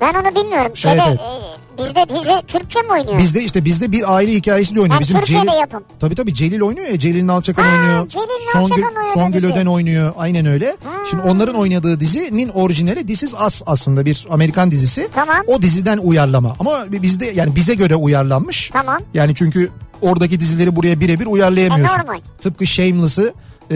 Ben 0.02 0.14
onu 0.14 0.36
bilmiyorum. 0.36 0.76
Şeyde, 0.76 1.02
Evet, 1.08 1.20
e, 1.20 1.53
bizde 1.78 2.10
dizi 2.10 2.42
Türkçe 2.48 2.82
mi 2.82 2.92
oynuyor? 2.92 3.18
Bizde 3.18 3.44
işte 3.44 3.66
bizde 3.66 3.92
bir 3.92 4.16
aile 4.16 4.32
hikayesi 4.34 4.76
de 4.76 4.80
oynuyor. 4.82 4.96
Ha, 4.96 5.02
Bizim 5.02 5.20
Türkiye'de 5.20 5.46
Celil, 5.46 5.60
yapım. 5.60 5.84
Tabii 6.00 6.16
tabii 6.16 6.34
Celil 6.34 6.62
oynuyor 6.62 6.88
ya. 6.88 7.00
Celil 7.00 7.28
Nalçakan 7.28 7.64
Ha, 7.64 7.70
oynuyor. 7.78 8.10
Celil 8.10 8.52
Songül, 8.54 8.84
Songül. 9.14 9.44
Öden 9.46 9.66
oynuyor. 9.66 10.14
Aynen 10.18 10.46
öyle. 10.46 10.76
Şimdi 11.10 11.24
onların 11.24 11.56
oynadığı 11.56 12.00
dizinin 12.00 12.50
orijinali 12.50 13.06
This 13.06 13.24
Is 13.24 13.34
Us 13.48 13.62
aslında 13.66 14.06
bir 14.06 14.28
Amerikan 14.30 14.72
dizisi. 14.72 15.08
Tamam. 15.16 15.38
O 15.48 15.62
diziden 15.62 15.98
uyarlama. 15.98 16.56
Ama 16.60 16.86
bizde 16.92 17.26
yani 17.26 17.56
bize 17.56 17.74
göre 17.76 17.96
uyarlanmış. 17.96 18.70
Tamam. 18.74 19.00
Yani 19.14 19.36
çünkü 19.36 19.70
oradaki 20.02 20.40
dizileri 20.40 20.76
buraya 20.76 21.00
birebir 21.00 21.26
uyarlayamıyorsun. 21.26 22.00
E, 22.00 22.02
normal. 22.02 22.20
Tıpkı 22.42 22.68
Shameless'ı 22.68 23.34
e, 23.72 23.76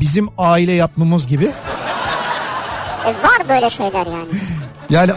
bizim 0.00 0.28
aile 0.38 0.72
yapmamız 0.72 1.26
gibi. 1.26 1.44
E, 3.04 3.08
var 3.08 3.48
böyle 3.48 3.70
şeyler 3.70 4.06
yani. 4.06 4.28
Yani 4.90 5.12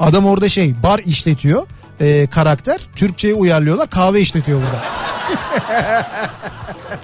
adam 0.00 0.26
orada 0.26 0.48
şey 0.48 0.74
bar 0.82 0.98
işletiyor 0.98 1.66
e, 2.00 2.26
karakter. 2.26 2.80
Türkçe'ye 2.96 3.34
uyarlıyorlar 3.34 3.90
kahve 3.90 4.20
işletiyor 4.20 4.60
burada. 4.60 4.84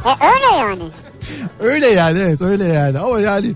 E, 0.07 0.27
öyle 0.35 0.57
yani. 0.59 0.83
Öyle 1.61 1.87
yani 1.87 2.19
evet 2.19 2.43
öyle 2.43 2.65
yani 2.65 2.99
ama 2.99 3.21
yani 3.21 3.53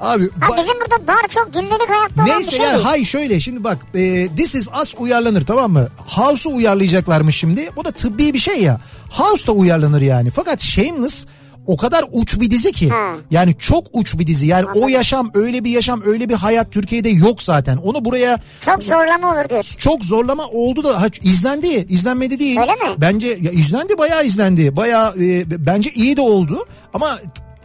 abi 0.00 0.30
Ha, 0.40 0.46
ba- 0.46 0.56
bizim 0.56 0.80
burada 0.80 1.06
bar 1.06 1.28
çok 1.28 1.52
günlük 1.54 1.88
hayatta 1.88 2.14
olan 2.22 2.26
bir 2.26 2.32
neyse 2.32 2.50
şey 2.50 2.60
yani 2.66 2.82
hay 2.82 3.04
şöyle 3.04 3.40
şimdi 3.40 3.64
bak 3.64 3.78
e, 3.94 4.28
This 4.36 4.54
Is 4.54 4.68
Us 4.82 4.94
uyarlanır 4.98 5.42
tamam 5.46 5.72
mı? 5.72 5.88
House'u 5.96 6.54
uyarlayacaklarmış 6.54 7.36
şimdi 7.36 7.70
bu 7.76 7.84
da 7.84 7.90
tıbbi 7.90 8.32
bir 8.34 8.38
şey 8.38 8.62
ya 8.62 8.80
House 9.10 9.46
da 9.46 9.52
uyarlanır 9.52 10.00
yani 10.00 10.30
fakat 10.30 10.60
Shameless 10.60 11.26
o 11.68 11.76
kadar 11.76 12.04
uç 12.12 12.40
bir 12.40 12.50
dizi 12.50 12.72
ki 12.72 12.88
Ha. 12.88 13.14
yani 13.30 13.54
çok 13.58 13.86
uç 13.92 14.18
bir 14.18 14.26
dizi 14.26 14.46
yani 14.46 14.66
o 14.74 14.88
yaşam 14.88 15.30
öyle 15.34 15.64
bir 15.64 15.70
yaşam 15.70 16.02
öyle 16.06 16.28
bir 16.28 16.34
hayat 16.34 16.72
Türkiye'de 16.72 17.08
yok 17.08 17.42
zaten 17.42 17.76
onu 17.76 18.04
buraya 18.04 18.38
Çok 18.60 18.82
zorlama 18.82 19.32
olur 19.34 19.48
diyorsun. 19.48 19.76
çok 19.78 20.04
zorlama 20.04 20.46
oldu 20.46 20.84
da 20.84 21.02
ha, 21.02 21.06
izlendi 21.22 21.66
izlenmedi 21.66 22.38
değil. 22.38 22.60
Öyle 22.60 22.72
mi? 22.72 22.96
Bence 22.98 23.26
ya 23.26 23.50
izlendi 23.50 23.98
bayağı 23.98 24.24
izlendi 24.26 24.76
bayağı 24.76 25.14
e, 25.22 25.66
bence 25.66 25.90
iyi 25.94 26.16
de 26.16 26.20
oldu 26.20 26.66
ama 26.94 27.18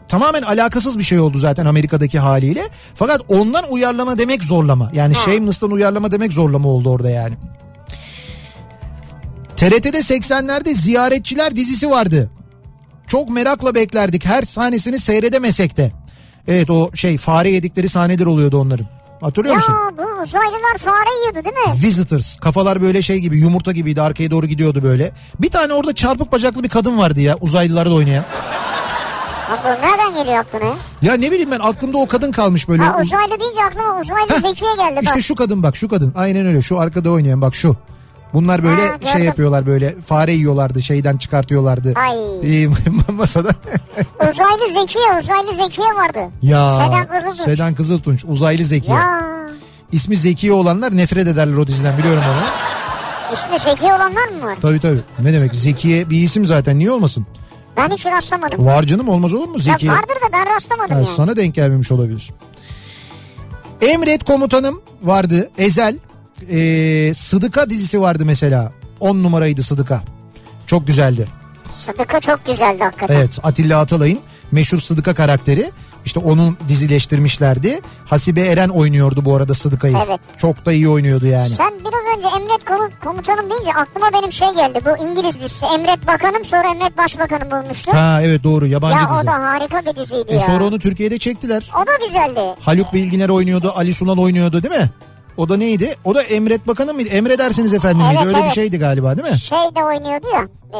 tamamen 0.08 0.41
alakasız 0.41 0.97
bir 0.99 1.04
şey 1.04 1.20
oldu 1.20 1.38
zaten 1.38 1.66
Amerika'daki 1.66 2.20
haliyle. 2.20 2.64
Fakat 2.95 3.22
ondan 3.28 3.66
uyarlama 3.72 4.18
demek 4.18 4.43
zorlama 4.43 4.91
yani 4.93 5.16
Shameless'tan 5.16 5.72
uyarlama 5.72 6.12
demek 6.12 6.34
zorlama 6.34 6.70
oldu 6.70 6.89
orada 6.89 7.10
yani. 7.10 7.36
TRT'de 9.56 9.97
80'lerde 9.99 10.74
Ziyaretçiler 10.76 11.56
dizisi 11.56 11.89
vardı. 11.89 12.30
Çok 13.08 13.30
merakla 13.30 13.76
beklerdik 13.76 14.26
her 14.26 14.41
sahnesini 14.41 14.99
seyredemesek 14.99 15.78
de. 15.78 15.91
Evet 16.47 16.70
o 16.70 16.91
şey 16.95 17.18
fare 17.18 17.51
yedikleri 17.51 17.89
sahneler 17.89 18.26
oluyordu 18.26 18.58
onların. 18.62 18.86
Hatırlıyor 19.22 19.56
musun? 19.56 19.74
Ya 19.74 19.97
bu 19.97 20.22
uzaylılar 20.24 20.78
fare 20.78 21.20
yiyordu 21.20 21.45
değil 21.45 21.68
mi? 21.68 21.74
Visitors. 21.88 22.38
Kafalar 22.38 22.82
böyle 22.82 23.01
şey 23.01 23.20
gibi 23.20 23.38
yumurta 23.38 23.72
gibiydi 23.72 24.01
arkaya 24.01 24.32
doğru 24.32 24.45
gidiyordu 24.45 24.84
böyle. 24.84 25.12
Bir 25.39 25.49
tane 25.49 25.74
orada 25.74 25.95
çarpık 25.95 26.32
bacaklı 26.32 26.64
bir 26.64 26.70
kadın 26.70 26.97
vardı 26.97 27.20
ya 27.22 27.38
uzaylılarda 27.41 27.93
oynayan. 27.93 28.24
Abla 29.51 29.70
nereden 29.88 30.14
geliyor 30.14 30.38
aklına 30.38 30.66
ya? 30.66 30.76
Ya 31.01 31.14
ne 31.14 31.32
bileyim 31.32 31.51
ben 31.51 31.60
aklımda 31.60 31.97
o 31.97 32.08
kadın 32.08 32.32
kalmış 32.32 32.68
böyle. 32.70 32.84
Ha 32.84 32.97
Uz- 32.97 33.06
uzaylı 33.08 33.39
deyince 33.39 33.64
aklıma 33.70 34.01
uzaylı 34.01 34.30
Heh, 34.30 34.49
Zekiye 34.49 34.76
geldi 34.76 34.95
bak. 34.95 35.04
İşte 35.04 35.22
şu 35.22 35.36
kadın 35.36 35.64
bak 35.64 35.76
şu 35.76 35.88
kadın. 35.89 36.14
Aynen 36.16 36.45
öyle 36.45 36.62
şu 36.62 36.80
arkada 36.80 37.10
oynayan 37.12 37.41
bak 37.41 37.56
şu. 37.56 37.76
Bunlar 38.34 38.64
böyle 38.64 38.82
Ha, 38.88 38.98
şey 39.14 39.22
yapıyorlar 39.24 39.66
böyle 39.66 39.96
fare 40.02 40.34
yiyorlardı 40.34 40.82
şeyden 40.82 41.18
çıkartıyorlardı. 41.18 41.94
Ay. 41.96 42.68
Masada. 43.18 43.50
Uzaylı 44.20 44.80
Zekiye, 44.82 45.06
uzaylı 45.24 45.64
Zekiye 45.64 45.88
vardı. 45.88 46.20
ya 46.42 46.78
Sedan 46.86 47.08
Kızıltunç. 47.08 47.46
Sedan 47.46 47.74
Kızıltunç 47.76 48.26
uzaylı 48.28 48.64
Zekiye. 48.64 48.98
Ya 48.98 49.22
İsmi 49.92 50.18
Zekiye 50.18 50.54
olanlar 50.54 50.98
nefret 50.98 51.28
ederler 51.28 51.58
o 51.58 51.68
diziden 51.68 51.98
biliyorum 51.98 52.24
onu. 52.30 52.44
ismi 53.34 53.70
Zekiye 53.72 53.94
olanlar 53.94 54.28
mı 54.28 54.42
var? 54.44 54.56
Tabii 54.62 54.80
tabii. 54.80 55.00
Ne 55.20 55.34
demek 55.34 55.56
Zekiye 55.56 56.10
bir 56.10 56.18
isim 56.24 56.46
zaten 56.46 56.80
niye 56.80 56.92
olmasın? 56.92 57.26
Ben 57.78 57.90
hiç 57.90 58.06
rastlamadım. 58.06 58.66
Var 58.66 58.84
canım 58.84 59.10
olmaz 59.10 59.34
olur 59.34 59.48
mu 59.48 59.60
Zekiye? 59.60 59.92
Ya 59.92 59.98
vardır 59.98 60.16
da 60.16 60.34
ben 60.34 60.56
rastlamadım 60.56 60.92
Ha, 60.92 60.96
yani. 60.96 61.06
Sana 61.16 61.36
denk 61.36 61.56
gelmemiş 61.56 61.92
olabilir. 61.92 62.32
Emret 63.82 64.24
Komutanım 64.24 64.82
vardı. 65.02 65.52
Ezel. 65.58 65.98
Ee, 66.52 67.14
Sıdıka 67.14 67.70
dizisi 67.70 68.02
vardı 68.02 68.24
mesela. 68.26 68.72
10 69.00 69.24
numaraydı 69.24 69.64
Sıdıka. 69.64 70.02
Çok 70.68 70.88
güzeldi. 70.88 71.28
Sıdıka 71.70 72.20
çok 72.20 72.46
güzeldi 72.46 72.84
hakikaten. 72.84 73.16
Evet 73.16 73.39
Atilla 73.44 73.80
Atalay'ın 73.80 74.20
meşhur 74.52 74.80
Sıdıka 74.80 75.14
karakteri. 75.14 75.72
İşte 76.06 76.20
onun 76.20 76.58
dizileştirmişlerdi. 76.70 77.82
Hasibe 78.06 78.41
Eren 78.41 78.70
oynuyordu 78.70 79.26
bu 79.26 79.36
arada 79.36 79.54
Sıdıka'yı. 79.54 79.98
Evet. 80.08 80.20
Çok 80.38 80.66
da 80.66 80.74
iyi 80.74 80.89
oynuyordu 80.89 81.26
yani. 81.26 81.50
Sen 81.50 81.74
biraz 81.80 82.18
önce 82.18 82.28
Emret 82.28 82.66
Komu- 82.66 83.00
Komutanım 83.04 83.50
deyince 83.50 83.74
aklıma 83.74 84.10
benim 84.14 84.32
şey 84.32 84.48
geldi. 84.56 84.80
Bu 84.86 85.06
İngiliz 85.06 85.39
dizisi. 85.39 85.66
Emret 85.66 86.08
Bakanım 86.08 86.46
sonra 86.46 86.68
Emret 86.72 86.98
Başbakanım 86.98 87.52
bulmuştu. 87.52 87.91
Ha 87.94 88.20
evet 88.24 88.44
doğru 88.44 88.68
yabancı 88.68 88.98
ya 89.04 89.10
o 89.14 89.18
dizi. 89.18 89.28
da 89.28 89.32
harika 89.34 89.82
bir 89.86 89.96
diziydi 90.02 90.32
E, 90.32 90.36
ya. 90.36 90.41
sonra 90.41 90.64
onu 90.66 90.80
Türkiye'de 90.80 91.20
çektiler. 91.20 91.72
O 91.84 91.88
da 91.88 92.06
güzeldi. 92.08 92.56
Haluk 92.60 92.94
Bilginer 92.94 93.30
oynuyordu, 93.30 93.72
Ali 93.76 93.94
Sunal 93.94 94.18
oynuyordu 94.18 94.64
değil 94.64 94.76
mi? 94.82 94.89
O 95.38 95.50
da 95.50 95.58
neydi? 95.58 95.96
O 96.04 96.16
da 96.16 96.24
Emret 96.24 96.68
Bakanı 96.68 96.94
mıydı? 96.94 97.10
Emredersiniz 97.10 97.74
efendim 97.74 97.98
miydi? 98.08 98.14
Evet, 98.18 98.26
Öyle 98.28 98.38
bir 98.38 98.44
evet. 98.44 98.56
şeydi 98.56 98.80
galiba 98.80 99.18
değil 99.18 99.32
mi? 99.32 99.40
Şey 99.40 99.58
de 99.58 99.84
oynuyordu 99.84 100.28
ya. 100.34 100.48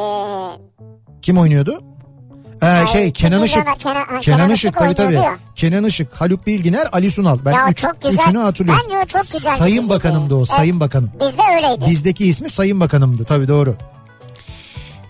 Kim 1.22 1.38
oynuyordu? 1.38 1.80
Ay, 2.60 2.86
şey 2.86 3.12
Kenan 3.12 3.42
Işık. 3.42 3.56
Kenan- 3.64 3.78
Kenan, 3.78 4.20
Kenan 4.20 4.50
Işık 4.50 4.78
tabii 4.78 4.94
tabii. 4.94 5.14
ya. 5.14 5.36
Kenan 5.56 5.84
Işık, 5.84 6.12
Haluk 6.20 6.46
Bilginer, 6.46 6.88
Ali 6.92 7.10
Sunal. 7.10 7.38
Ben 7.44 7.52
Ya 7.52 7.68
üç, 7.70 7.76
çok 7.78 8.02
güzel. 8.02 8.18
üçünü 8.22 8.38
hatırlıyorum. 8.38 8.82
Bence 8.86 8.98
o 8.98 9.06
çok 9.06 9.22
güzel 9.32 9.52
bir 9.52 9.58
Sayın. 9.58 9.88
Bakanımdı 9.88 10.34
o, 10.34 10.38
Evet. 10.38 10.48
Sayın 10.48 10.80
Bakanım. 10.80 11.10
bizde 11.20 11.42
öyleydi. 11.56 11.90
Bizdeki 11.90 12.26
ismi 12.26 12.48
Sayın 12.50 12.80
Bakanımdı 12.80 13.24
tabii 13.24 13.48
doğru. 13.48 13.76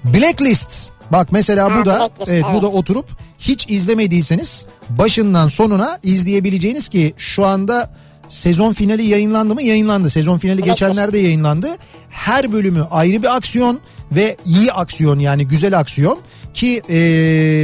Blacklist. 0.05 0.90
Bak 1.12 1.28
mesela 1.32 1.64
Ha, 1.74 1.80
bu 1.80 1.86
da 1.86 1.99
Blacklist, 1.99 2.30
evet, 2.30 2.45
bu 2.45 2.49
evet. 2.53 2.62
da 2.62 2.66
oturup 2.68 3.07
hiç 3.38 3.66
izlemediyseniz 3.70 4.66
başından 4.90 5.49
sonuna 5.49 5.99
izleyebileceğiniz 6.03 6.88
ki 6.88 7.14
şu 7.16 7.47
anda 7.47 7.90
sezon 8.28 8.72
finali 8.72 9.02
yayınlandı 9.02 9.54
mı? 9.54 9.62
Yayınlandı. 9.62 10.10
Sezon 10.10 10.38
finali 10.38 10.62
geçenlerde 10.62 11.18
yayınlandı. 11.18 11.68
Her 12.10 12.52
bölümü 12.52 12.82
ayrı 12.90 13.22
bir 13.22 13.36
aksiyon 13.36 13.80
ve 14.12 14.36
iyi 14.44 14.72
aksiyon 14.72 15.18
yani 15.18 15.46
güzel 15.48 15.78
aksiyon 15.78 16.18
ki 16.54 16.82
e, 16.90 16.96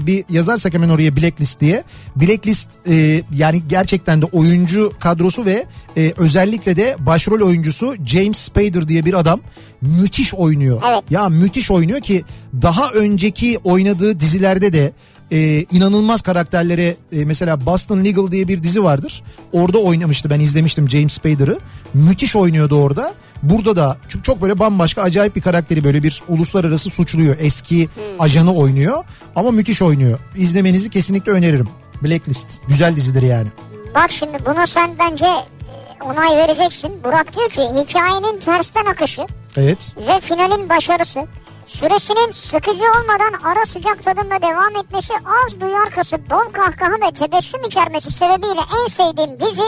bir 0.07 0.25
yazarsak 0.31 0.75
hemen 0.75 0.89
oraya 0.89 1.17
Blacklist 1.17 1.61
diye. 1.61 1.85
Blacklist 2.17 2.69
e, 2.89 3.23
yani 3.37 3.63
gerçekten 3.69 4.23
de 4.23 4.27
oyuncu 4.27 4.93
kadrosu 5.01 5.47
ve 5.47 5.67
e, 5.97 6.13
özellikle 6.17 6.77
de 6.77 6.97
başrol 6.99 7.41
oyuncusu 7.41 7.95
James 8.07 8.39
Spader 8.39 8.89
diye 8.89 9.05
bir 9.05 9.15
adam 9.15 9.41
müthiş 9.81 10.35
oynuyor. 10.35 10.83
Evet. 10.91 11.03
Ya 11.11 11.29
müthiş 11.29 11.71
oynuyor 11.71 12.01
ki 12.01 12.25
daha 12.63 12.91
önceki 12.91 13.59
oynadığı 13.65 14.21
dizilerde 14.21 14.73
de 14.73 14.93
e, 15.33 15.61
inanılmaz 15.63 16.23
karakterlere 16.23 16.97
e, 17.13 17.25
mesela 17.25 17.67
Boston 17.67 18.05
Legal 18.05 18.31
diye 18.31 18.49
bir 18.49 18.63
dizi 18.63 18.85
vardır. 18.85 19.23
Orada 19.53 19.79
oynamıştı 19.79 20.31
ben 20.31 20.41
izlemiştim 20.41 20.89
James 20.91 21.13
Spader'ı. 21.13 21.59
Müthiş 21.95 22.37
oynuyordu 22.37 22.83
orada. 22.83 23.15
Burada 23.43 23.77
da 23.77 23.97
çok, 24.09 24.25
çok 24.25 24.43
böyle 24.43 24.59
bambaşka 24.59 25.03
acayip 25.03 25.37
bir 25.37 25.41
karakteri 25.41 25.85
böyle 25.85 26.03
bir 26.03 26.23
uluslararası 26.29 26.91
suçluyor. 26.91 27.37
Eski 27.41 27.89
ajanı 28.19 28.55
oynuyor 28.55 29.05
ama 29.37 29.51
müthiş 29.51 29.83
oynuyor. 29.83 30.19
İzlemenizi 30.37 30.91
kesinlikle 30.91 31.33
öneririm. 31.33 31.69
Blacklist 32.03 32.61
güzel 32.69 32.97
dizidir 32.97 33.23
yani. 33.23 33.49
Bak 33.95 34.11
şimdi 34.11 34.39
buna 34.47 34.67
sen 34.67 34.91
bence 34.99 35.27
e, 35.27 36.05
onay 36.05 36.37
vereceksin. 36.37 36.93
Burak 37.05 37.37
diyor 37.37 37.51
ki 37.51 37.63
hikayenin 37.83 38.41
tersten 38.41 38.87
akışı 38.87 39.27
Evet. 39.57 39.95
ve 40.09 40.21
finalin 40.21 40.69
başarısı 40.69 41.27
süresinin 41.71 42.33
sıkıcı 42.33 42.85
olmadan 42.85 43.43
ara 43.45 43.67
sıcak 43.67 44.03
tadında 44.05 44.43
devam 44.43 44.77
etmesi 44.85 45.13
az 45.15 45.61
duyar 45.61 45.91
kasıp 45.91 46.31
bol 46.31 46.53
kahkaha 46.53 46.93
ve 46.93 47.11
tebessüm 47.13 47.65
içermesi 47.67 48.11
sebebiyle 48.11 48.61
en 48.83 48.87
sevdiğim 48.87 49.41
dizi 49.41 49.63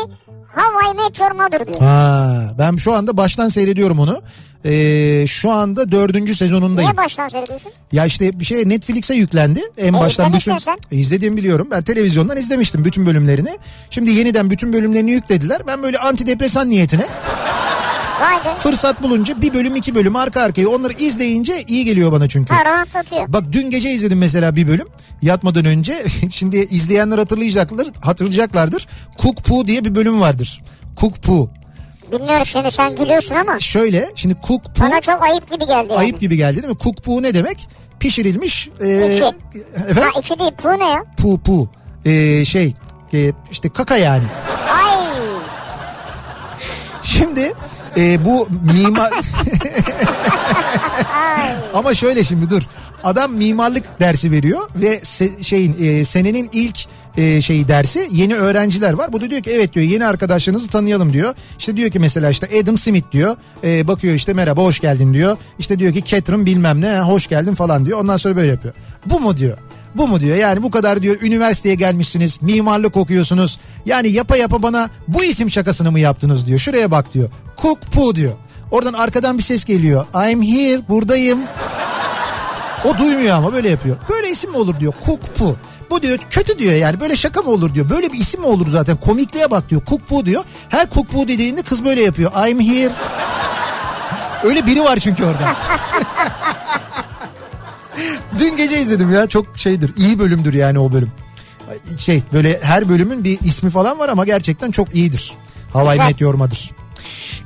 How 0.55 0.91
I 0.91 0.95
Met 0.95 1.21
Your 1.21 1.31
Mother 1.31 1.67
diyor. 1.67 1.81
Ha, 1.81 2.55
ben 2.59 2.77
şu 2.77 2.93
anda 2.95 3.17
baştan 3.17 3.49
seyrediyorum 3.49 3.99
onu. 3.99 4.23
Ee, 4.65 5.25
şu 5.27 5.51
anda 5.51 5.93
dördüncü 5.93 6.35
sezonundayım. 6.35 6.91
Niye 6.91 6.97
baştan 6.97 7.29
seyrediyorsun? 7.29 7.73
Ya 7.93 8.07
işte 8.07 8.41
bir 8.41 8.45
şey 8.45 8.69
Netflix'e 8.69 9.15
yüklendi. 9.15 9.61
En 9.79 9.95
E, 9.95 10.01
baştan 10.01 10.33
bütün 10.33 10.59
sen. 10.59 10.79
İzlediğimi 10.91 11.37
biliyorum. 11.37 11.69
Ben 11.71 11.83
televizyondan 11.83 12.37
izlemiştim 12.37 12.85
bütün 12.85 13.07
bölümlerini. 13.07 13.59
Şimdi 13.91 14.11
yeniden 14.11 14.51
bütün 14.51 14.73
bölümlerini 14.73 15.11
yüklediler. 15.11 15.67
Ben 15.67 15.83
böyle 15.83 15.99
antidepresan 15.99 16.71
niyetine 16.71 17.07
Vay 18.23 18.37
be. 18.45 18.55
fırsat 18.55 19.03
bulunca 19.03 19.43
bir 19.43 19.55
bölüm 19.55 19.77
iki 19.77 19.95
bölüm 19.95 20.17
arka 20.17 20.41
arkaya 20.43 20.69
onları 20.69 20.93
izleyince 20.93 21.65
iyi 21.69 21.85
geliyor 21.85 22.13
bana 22.13 22.29
çünkü. 22.29 22.55
Ha 22.55 22.65
rahatlatıyor. 22.65 23.33
Bak 23.33 23.45
dün 23.53 23.71
gece 23.71 23.91
izledim 23.91 24.19
mesela 24.19 24.57
bir 24.57 24.69
bölüm 24.69 24.89
yatmadan 25.23 25.65
önce. 25.65 26.05
Şimdi 26.31 26.57
izleyenler 26.57 27.19
hatırlayacaklar, 27.19 27.87
hatırlayacaklardır. 28.01 28.87
Cook 29.23 29.45
Poo 29.45 29.67
diye 29.67 29.85
bir 29.85 29.95
bölüm 29.95 30.21
vardır. 30.21 30.63
Poo. 31.23 31.49
Bilmiyorum 32.13 32.47
şimdi 32.47 32.71
sen 32.71 32.97
gülüyorsun 32.97 33.35
ama 33.35 33.61
Şöyle 33.61 34.11
şimdi 34.15 34.35
Poo 34.35 34.59
bana 34.81 35.01
çok 35.01 35.23
ayıp 35.23 35.51
gibi 35.51 35.67
geldi 35.67 35.87
yani. 35.91 35.99
ayıp 35.99 36.21
gibi 36.21 36.37
geldi 36.37 36.57
değil 36.63 36.69
mi? 36.75 36.79
Poo 37.05 37.23
ne 37.23 37.35
demek? 37.35 37.69
Pişirilmiş 38.01 38.69
e, 38.81 39.17
İki. 39.17 39.25
efendim? 39.91 40.11
Ha 40.15 40.21
iki 40.21 40.39
değil 40.39 40.53
bu 40.65 40.69
ne 40.79 40.89
ya? 40.89 41.05
pu 41.17 41.43
pu 41.43 41.71
Ee, 42.05 42.45
şey 42.45 42.75
e, 43.15 43.33
işte 43.51 43.69
kaka 43.69 43.97
yani. 43.97 44.23
Ay 44.73 44.82
Şimdi 47.19 47.53
e, 47.97 48.25
bu 48.25 48.49
mimar 48.73 49.13
ama 51.75 51.95
şöyle 51.95 52.25
şimdi 52.25 52.51
dur 52.51 52.63
adam 53.05 53.33
mimarlık 53.33 54.01
dersi 54.01 54.31
veriyor 54.31 54.61
ve 54.77 54.99
se- 54.99 55.45
şeyin 55.45 55.77
e, 55.81 56.05
senenin 56.05 56.51
ilk 56.53 56.79
e, 57.17 57.41
şeyi 57.41 57.69
dersi 57.69 58.09
yeni 58.13 58.35
öğrenciler 58.35 58.93
var. 58.93 59.13
Bu 59.13 59.21
da 59.21 59.31
diyor 59.31 59.43
ki 59.43 59.51
evet 59.51 59.73
diyor 59.73 59.87
yeni 59.87 60.07
arkadaşlarınızı 60.07 60.69
tanıyalım 60.69 61.13
diyor. 61.13 61.35
İşte 61.59 61.77
diyor 61.77 61.91
ki 61.91 61.99
mesela 61.99 62.31
işte 62.31 62.49
Adam 62.63 62.79
Smith 62.79 63.13
diyor. 63.13 63.37
E, 63.65 63.89
bakıyor 63.89 64.15
işte 64.15 64.33
merhaba 64.33 64.63
hoş 64.63 64.81
geldin 64.81 65.15
diyor. 65.15 65.37
İşte 65.59 65.79
diyor 65.79 65.93
ki 65.93 66.05
Catherine 66.05 66.47
bilmem 66.47 66.81
ne 66.81 67.01
hoş 67.01 67.27
geldin 67.27 67.55
falan 67.55 67.87
diyor. 67.87 68.01
Ondan 68.01 68.17
sonra 68.17 68.37
böyle 68.37 68.51
yapıyor. 68.51 68.75
Bu 69.07 69.21
mu 69.21 69.37
diyor. 69.37 69.59
Bu 69.97 70.09
mu 70.09 70.21
diyor? 70.21 70.37
Yani 70.37 70.63
bu 70.63 70.71
kadar 70.71 71.03
diyor 71.03 71.17
üniversiteye 71.23 71.75
gelmişsiniz 71.75 72.43
mimarlık 72.43 72.97
okuyorsunuz. 72.97 73.59
Yani 73.87 74.09
yapa 74.09 74.37
yapa 74.37 74.63
bana 74.63 74.91
bu 75.09 75.25
isim 75.25 75.51
şakasını 75.51 75.93
mı 75.93 76.01
yaptınız 76.01 76.47
diyor. 76.47 76.59
Şuraya 76.59 76.91
bak 76.91 77.15
diyor. 77.15 77.29
Cook 77.63 77.81
Poo 77.81 78.15
diyor. 78.15 78.33
Oradan 78.71 78.93
arkadan 78.93 79.39
bir 79.39 79.43
ses 79.43 79.65
geliyor. 79.65 80.07
I'm 80.15 80.43
here 80.43 80.81
buradayım. 80.89 81.39
O 82.85 82.99
duymuyor 82.99 83.37
ama 83.37 83.53
böyle 83.53 83.71
yapıyor. 83.71 83.97
Böyle 84.11 84.31
isim 84.31 84.51
mi 84.51 84.57
olur 84.57 84.81
diyor. 84.81 84.93
Cook 85.07 85.35
Poo. 85.35 85.57
Bu 85.91 86.03
diyor 86.03 86.19
kötü 86.31 86.59
diyor 86.59 86.75
yani. 86.75 87.01
Böyle 87.01 87.17
şaka 87.17 87.43
mı 87.43 87.51
olur 87.51 87.75
diyor. 87.75 87.91
Böyle 87.91 88.13
bir 88.13 88.19
isim 88.19 88.41
mi 88.41 88.47
olur 88.47 88.67
zaten? 88.67 88.97
Komikliğe 88.97 89.51
bak 89.51 89.71
diyor. 89.71 89.83
Poo 89.83 90.27
diyor. 90.27 90.45
Her 90.69 90.87
Poo 90.87 91.29
dediğinde 91.29 91.63
kız 91.63 91.85
böyle 91.85 92.03
yapıyor. 92.03 92.33
I'm 92.49 92.61
here. 92.61 92.93
Öyle 94.45 94.67
biri 94.67 94.85
var 94.85 94.99
çünkü 94.99 95.25
orada 95.25 95.57
Dün 98.39 98.57
gece 98.57 98.81
izledim 98.81 99.13
ya 99.13 99.27
çok 99.27 99.59
şeydir 99.59 99.93
iyi 99.97 100.19
bölümdür 100.19 100.55
yani 100.55 100.79
o 100.79 100.93
bölüm. 100.93 101.11
Şey 101.99 102.23
böyle 102.33 102.61
her 102.63 102.89
bölümün 102.89 103.25
bir 103.25 103.39
ismi 103.41 103.71
falan 103.71 103.99
var 103.99 104.09
ama 104.09 104.25
gerçekten 104.25 104.71
çok 104.71 104.95
iyidir. 104.95 105.33
Havai. 105.73 105.99
Met 105.99 106.21
Yormadır. 106.21 106.71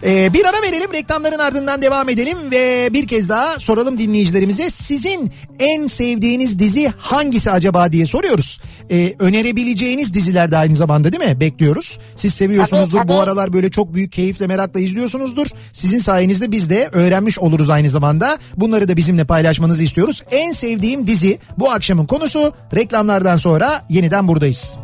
Ee, 0.05 0.33
bir 0.33 0.45
ara 0.45 0.63
verelim 0.63 0.93
reklamların 0.93 1.39
ardından 1.39 1.83
devam 1.83 2.09
edelim 2.09 2.39
ve 2.51 2.89
bir 2.93 3.07
kez 3.07 3.29
daha 3.29 3.59
soralım 3.59 3.99
dinleyicilerimize 3.99 4.71
sizin 4.71 5.33
en 5.59 5.87
sevdiğiniz 5.87 6.59
dizi 6.59 6.93
hangisi 6.99 7.51
acaba 7.51 7.93
diye 7.93 8.07
soruyoruz. 8.07 8.61
Ee, 8.91 9.15
önerebileceğiniz 9.19 10.15
diziler 10.15 10.53
de 10.53 10.57
aynı 10.57 10.77
zamanda 10.77 11.13
değil 11.13 11.31
mi? 11.31 11.41
Bekliyoruz. 11.41 11.99
Siz 12.17 12.35
seviyorsunuzdur 12.35 12.99
Tabii, 12.99 13.09
bu 13.09 13.13
tabii. 13.13 13.23
aralar 13.23 13.53
böyle 13.53 13.71
çok 13.71 13.95
büyük 13.95 14.13
keyifle 14.13 14.47
merakla 14.47 14.81
izliyorsunuzdur. 14.81 15.47
Sizin 15.73 15.99
sayenizde 15.99 16.51
biz 16.53 16.71
de 16.71 16.89
öğrenmiş 16.93 17.39
oluruz 17.39 17.71
aynı 17.71 17.91
zamanda. 17.91 18.39
Bunları 18.57 18.89
da 18.89 18.97
bizimle 18.97 19.25
paylaşmanızı 19.25 19.83
istiyoruz. 19.83 20.23
En 20.31 20.53
sevdiğim 20.53 21.07
dizi 21.07 21.39
bu 21.59 21.71
akşamın 21.71 22.07
konusu 22.07 22.53
reklamlardan 22.75 23.37
sonra 23.37 23.85
yeniden 23.89 24.29
buradayız. 24.29 24.77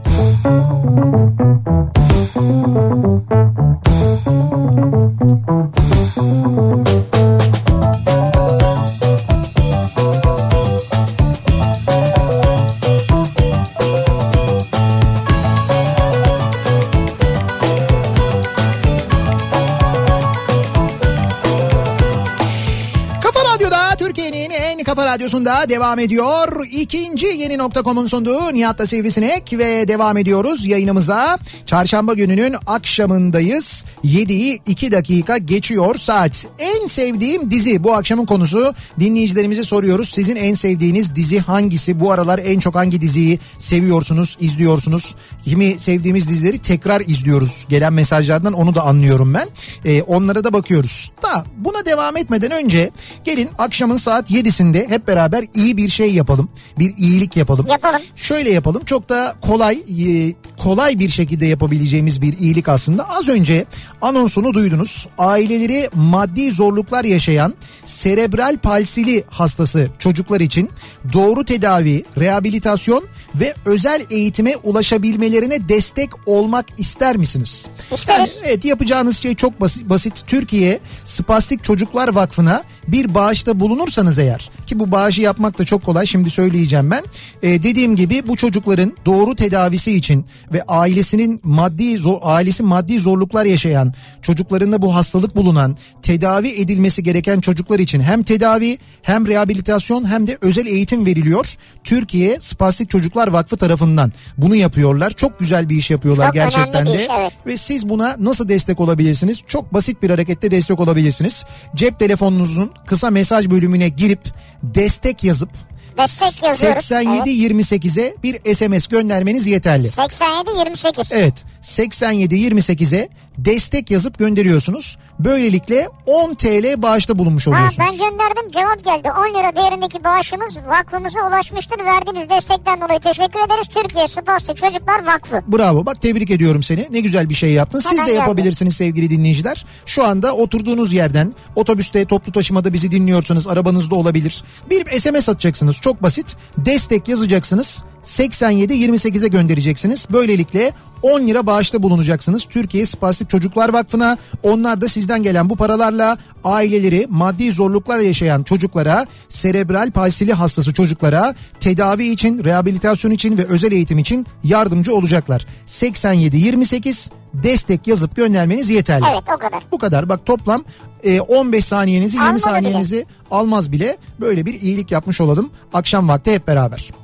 Radyosu'nda 25.13 25.69
devam 25.69 25.99
ediyor. 25.99 26.67
İkinci 26.73 27.27
yeni 27.27 27.59
nokta.com'un 27.59 28.07
sunduğu 28.07 28.55
Nihat'la 28.55 28.87
Sivrisinek 28.87 29.53
ve 29.53 29.89
devam 29.89 30.17
ediyoruz 30.17 30.67
yayınımıza. 30.67 31.39
Çarşamba 31.67 32.15
gününün 32.15 32.55
akşamındayız. 32.67 33.85
7'yi 34.05 34.61
2 34.67 34.93
dakika 34.93 35.39
geçiyor 35.39 35.95
saat. 35.95 36.47
En 36.59 36.87
sevdiğim 36.87 37.51
dizi 37.51 37.85
bu 37.85 37.95
akşamın 37.95 38.27
konusu. 38.27 38.75
Dinleyicilerimize 39.01 39.65
soruyoruz. 39.65 40.09
Sizin 40.09 40.37
en 40.37 40.55
sevdiğiniz 40.55 41.17
dizi 41.17 41.39
hangisi? 41.39 42.01
Bu 42.01 42.13
aralar 42.13 42.41
en 42.45 42.59
çok 42.59 42.75
hangi 42.75 43.01
diziyi 43.01 43.39
seviyorsunuz, 43.59 44.37
izliyorsunuz? 44.41 45.15
Kimi 45.45 45.79
sevdiğimiz 45.79 46.29
dizileri 46.29 46.59
tekrar 46.59 47.01
izliyoruz. 47.01 47.67
Gelen 47.69 47.93
mesajlardan 47.93 48.53
onu 48.53 48.75
da 48.75 48.83
anlıyorum 48.83 49.35
ben. 49.35 49.49
Ee, 49.85 50.03
onlara 50.03 50.45
da 50.45 50.53
bakıyoruz. 50.53 51.13
Da 51.23 51.45
buna 51.57 51.85
devam 51.85 52.17
etmeden 52.17 52.51
önce 52.51 52.91
gelin 53.25 53.49
akşamın 53.59 53.97
saat 53.97 54.31
7'sinde 54.31 54.89
hep 54.89 55.02
beraber 55.07 55.45
iyi 55.55 55.77
bir 55.77 55.89
şey 55.89 56.15
yapalım. 56.15 56.49
Bir 56.79 56.97
iyilik 56.97 57.37
yapalım. 57.37 57.67
Yapalım. 57.67 58.03
Şöyle 58.17 58.51
yapalım. 58.51 58.85
Çok 58.85 59.09
da 59.09 59.35
kolay 59.41 59.75
e, 59.75 60.35
kolay 60.59 60.99
bir 60.99 61.09
şekilde 61.09 61.47
yapabileceğimiz 61.47 62.23
bir 62.23 62.39
iyilik 62.39 62.69
aslında. 62.69 63.09
Az 63.11 63.29
önce 63.29 63.65
anonsunu 64.03 64.55
duydunuz. 64.55 65.09
Aileleri 65.19 65.89
maddi 65.95 66.53
zorluklar 66.53 67.05
yaşayan 67.05 67.55
serebral 67.85 68.59
palsili 68.59 69.25
hastası 69.31 69.89
çocuklar 69.99 70.41
için 70.41 70.71
doğru 71.13 71.45
tedavi, 71.45 72.05
rehabilitasyon 72.19 73.05
ve 73.35 73.55
özel 73.67 74.07
eğitime 74.11 74.57
ulaşabilmelerine 74.57 75.69
destek 75.69 76.11
olmak 76.27 76.67
ister 76.79 77.17
misiniz? 77.17 77.67
İsteriz. 77.93 78.39
evet 78.45 78.65
yapacağınız 78.65 79.23
şey 79.23 79.35
çok 79.35 79.61
basit. 79.61 79.89
basit. 79.89 80.25
Türkiye 80.27 80.81
Spastik 81.05 81.65
Çocuklar 81.65 82.09
Vakfı'na 82.09 82.63
bir 82.89 83.15
bağışta 83.15 83.61
bulunursanız 83.61 84.19
eğer 84.19 84.51
ki 84.67 84.79
bu 84.79 84.93
bağışı 84.93 85.21
yapmak 85.21 85.59
da 85.59 85.65
çok 85.65 85.85
kolay 85.85 86.07
şimdi 86.07 86.31
söyleyeceğim 86.31 86.91
ben. 86.91 87.05
Ee, 87.43 87.63
dediğim 87.63 87.97
gibi 87.97 88.29
bu 88.29 88.37
çocukların 88.37 88.93
doğru 89.07 89.37
tedavisi 89.37 89.93
için 89.93 90.25
ve 90.53 90.63
ailesinin 90.63 91.41
maddi 91.43 91.99
zor, 91.99 92.19
ailesi 92.23 92.63
maddi 92.63 92.99
zorluklar 92.99 93.45
yaşayan 93.45 93.93
çocuklarında 94.23 94.83
bu 94.83 94.95
hastalık 94.95 95.37
bulunan 95.37 95.77
tedavi 96.03 96.49
edilmesi 96.49 97.03
gereken 97.03 97.41
çocuklar 97.41 97.79
için 97.79 98.01
hem 98.01 98.23
tedavi 98.23 98.79
hem 99.03 99.27
rehabilitasyon 99.27 100.11
hem 100.11 100.27
de 100.27 100.39
özel 100.41 100.67
eğitim 100.67 101.07
veriliyor. 101.07 101.57
Türkiye 101.85 102.41
Spastik 102.41 102.91
Çocuklar 102.91 103.22
Vakfı 103.29 103.57
tarafından 103.57 104.13
bunu 104.39 104.55
yapıyorlar. 104.55 105.11
Çok 105.11 105.39
güzel 105.39 105.69
bir 105.69 105.77
iş 105.77 105.91
yapıyorlar 105.91 106.27
Çok 106.27 106.35
gerçekten 106.35 106.87
de. 106.87 107.05
iş, 107.05 107.11
evet. 107.19 107.33
Ve 107.47 107.57
siz 107.57 107.89
buna 107.89 108.17
nasıl 108.19 108.49
destek 108.49 108.81
olabilirsiniz? 108.81 109.43
Çok 109.47 109.75
basit 109.75 110.03
bir 110.03 110.11
harekette 110.11 110.51
destek 110.51 110.81
olabilirsiniz. 110.81 111.45
Cep 111.75 111.99
telefonunuzun 111.99 112.73
kısa 112.87 113.11
mesaj 113.11 113.51
bölümüne 113.51 113.89
girip 113.89 114.21
destek 114.63 115.25
yazıp 115.25 115.51
Destek 115.99 116.43
yazıyoruz. 116.43 116.85
8728'e 116.85 118.15
bir 118.23 118.55
SMS 118.55 118.87
göndermeniz 118.87 119.47
yeterli. 119.47 119.89
87 119.89 120.51
28. 120.59 121.13
Evet 121.13 121.45
8728'e 121.63 123.09
destek 123.39 123.91
yazıp 123.91 124.19
gönderiyorsunuz. 124.19 124.99
Böylelikle 125.19 125.89
10 126.07 126.35
TL 126.35 126.83
bağışta 126.83 127.19
bulunmuş 127.19 127.47
Ha, 127.47 127.51
oluyorsunuz. 127.51 127.89
ben 127.89 127.99
gönderdim 127.99 128.51
cevap 128.51 128.85
geldi. 128.85 129.09
10 129.11 129.41
lira 129.41 129.57
değerindeki 129.57 130.05
bağışımız 130.05 130.57
vakfımıza 130.69 131.29
ulaşmıştır. 131.29 131.79
Verdiğiniz 131.85 132.31
destekten 132.31 132.81
dolayı 132.81 133.01
teşekkür 133.01 133.39
ederiz. 133.47 133.67
Türkiye 133.75 134.09
Spastik 134.09 134.57
Çocuklar 134.57 135.07
Vakfı. 135.07 135.43
Bravo 135.49 135.87
bak 135.87 136.03
tebrik 136.03 136.31
ediyorum 136.31 136.63
seni. 136.63 136.87
Ne 136.91 137.01
güzel 137.01 137.29
bir 137.29 137.35
şey 137.35 137.53
yaptın. 137.53 137.81
Siz 137.81 137.93
Hemen 137.93 138.07
de 138.07 138.13
yapabilirsiniz 138.13 138.77
sevgili 138.77 139.11
dinleyiciler. 139.11 139.65
Şu 139.87 140.05
anda 140.05 140.33
oturduğunuz 140.33 140.93
yerden 140.93 141.35
otobüste 141.57 142.05
toplu 142.05 142.33
taşımada 142.33 142.73
bizi 142.73 142.91
dinliyorsanız 142.91 143.49
arabanızda 143.49 143.95
olabilir. 143.95 144.45
Bir 144.71 145.01
SMS 145.01 145.29
atacaksınız 145.29 145.77
çok 145.77 146.03
basit. 146.03 146.37
Destek 146.59 147.09
yazacaksınız. 147.09 147.85
87 148.03 148.73
28'e 148.73 149.29
göndereceksiniz. 149.29 150.07
Böylelikle 150.13 150.73
10 151.03 151.27
lira 151.27 151.47
bağışta 151.47 151.83
bulunacaksınız. 151.83 152.45
Türkiye 152.45 152.87
Spastik 152.87 153.31
Çocuklar 153.31 153.69
Vakfı'na 153.69 154.17
onlar 154.43 154.81
da 154.81 154.89
sizden 154.89 155.23
gelen 155.23 155.51
bu 155.51 155.57
paralarla 155.57 156.17
aileleri 156.45 157.07
maddi 157.11 157.53
zorluklar 157.53 157.99
yaşayan 157.99 158.43
çocuklara, 158.43 159.07
serebral 159.29 159.91
palsili 159.91 160.33
hastası 160.33 160.75
çocuklara 160.75 161.35
tedavi 161.61 162.09
için, 162.09 162.45
rehabilitasyon 162.45 163.11
için 163.11 163.39
ve 163.39 163.45
özel 163.45 163.73
eğitim 163.73 163.99
için 163.99 164.27
yardımcı 164.45 164.95
olacaklar. 164.95 165.47
87 165.67 166.37
28 166.37 167.11
destek 167.35 167.87
yazıp 167.87 168.17
göndermeniz 168.17 168.71
yeterli. 168.71 169.05
Evet 169.13 169.23
o 169.35 169.39
kadar. 169.39 169.63
Bu 169.73 169.79
kadar 169.79 170.09
bak 170.09 170.27
toplam 170.27 170.65
e, 171.05 171.21
15 171.21 171.65
saniyenizi 171.65 172.17
20 172.17 172.27
Almadı 172.29 172.37
bile. 172.37 172.51
saniyenizi 172.51 173.07
almaz 173.31 173.73
bile 173.73 173.97
böyle 174.21 174.47
bir 174.47 174.61
iyilik 174.61 174.91
yapmış 174.91 175.21
olalım 175.21 175.51
akşam 175.73 176.09
vakti 176.09 176.33
hep 176.33 176.47
beraber. 176.47 177.02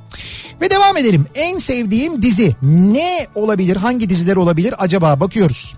Ve 0.61 0.69
devam 0.69 0.97
edelim. 0.97 1.25
En 1.35 1.59
sevdiğim 1.59 2.21
dizi 2.21 2.55
ne 2.61 3.27
olabilir? 3.35 3.75
Hangi 3.75 4.09
diziler 4.09 4.35
olabilir? 4.35 4.75
Acaba 4.77 5.19
bakıyoruz. 5.19 5.75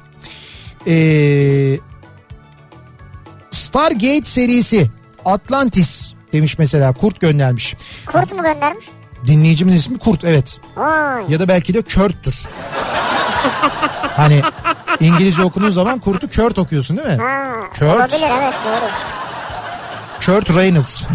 Ee, 0.87 1.77
Stargate 3.51 4.25
serisi 4.25 4.89
Atlantis 5.25 6.13
demiş 6.33 6.57
mesela 6.59 6.93
Kurt 6.93 7.19
göndermiş. 7.19 7.75
Kurt 8.05 8.31
mu 8.31 8.43
göndermiş? 8.43 8.85
Dinleyicimin 9.27 9.73
ismi 9.73 9.97
Kurt 9.97 10.23
evet. 10.23 10.59
Oy. 10.77 11.25
Ya 11.29 11.39
da 11.39 11.47
belki 11.47 11.73
de 11.73 11.81
Kört'tür. 11.81 12.45
hani 14.15 14.41
İngilizce 14.99 15.43
okuduğun 15.43 15.69
zaman 15.69 15.99
Kurt'u 15.99 16.29
Kört 16.29 16.59
okuyorsun 16.59 16.97
değil 16.97 17.09
mi? 17.09 17.17
Ha, 17.23 17.53
Kurt. 17.71 17.81
Olabilir 17.81 18.27
evet 18.41 18.53
doğru. 18.65 18.89
Kurt 20.25 20.55
Reynolds. 20.55 21.03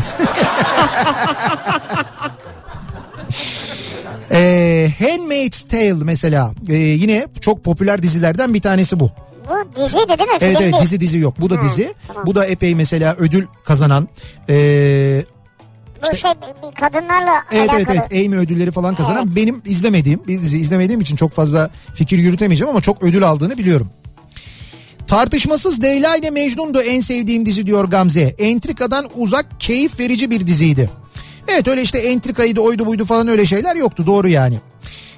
Ee, 4.32 4.88
Handmaid's 4.98 5.64
Tale 5.64 5.94
mesela 5.94 6.52
Ee, 6.68 6.74
yine 6.76 7.26
çok 7.40 7.64
popüler 7.64 8.02
dizilerden 8.02 8.54
bir 8.54 8.60
tanesi 8.60 9.00
bu. 9.00 9.10
Bu 9.50 9.82
diziydi 9.84 10.08
değil 10.18 10.30
mi? 10.30 10.36
Evet 10.40 10.56
evet 10.60 10.74
dizi 10.82 11.00
dizi 11.00 11.18
yok 11.18 11.34
bu 11.40 11.50
da 11.50 11.56
Ha, 11.56 11.62
dizi. 11.64 11.94
tamam. 12.08 12.26
Bu 12.26 12.34
da 12.34 12.46
epey 12.46 12.74
mesela 12.74 13.14
ödül 13.18 13.46
kazanan. 13.64 14.08
Ee, 14.48 15.24
Bu 16.12 16.16
şey 16.16 16.30
bir 16.30 16.74
kadınlarla 16.80 17.42
evet 17.52 17.70
evet 17.74 17.88
alakalı. 17.90 17.96
evet 17.96 18.24
Emmy 18.24 18.36
ödülleri 18.36 18.70
falan 18.70 18.94
kazanan 18.94 19.24
Evet. 19.26 19.36
benim 19.36 19.62
izlemediğim 19.64 20.20
bir 20.28 20.42
dizi 20.42 20.58
izlemediğim 20.58 21.00
için 21.00 21.16
çok 21.16 21.32
fazla 21.32 21.70
fikir 21.94 22.18
yürütemeyeceğim 22.18 22.70
ama 22.70 22.80
çok 22.80 23.02
ödül 23.02 23.22
aldığını 23.22 23.58
biliyorum. 23.58 23.90
Tartışmasız 25.06 25.82
Leyla 25.82 26.16
ile 26.16 26.30
Mecnun'du 26.30 26.80
en 26.80 27.00
sevdiğim 27.00 27.46
dizi 27.46 27.66
diyor 27.66 27.84
Gamze. 27.84 28.34
Entrikadan 28.38 29.08
uzak 29.16 29.60
keyif 29.60 30.00
verici 30.00 30.30
bir 30.30 30.46
diziydi. 30.46 30.90
Evet 31.48 31.68
öyle 31.68 31.82
işte 31.82 31.98
entrikaydı 31.98 32.60
oydu 32.60 32.86
buydu 32.86 33.04
falan 33.04 33.28
öyle 33.28 33.46
şeyler 33.46 33.76
yoktu 33.76 34.06
doğru 34.06 34.28
yani. 34.28 34.58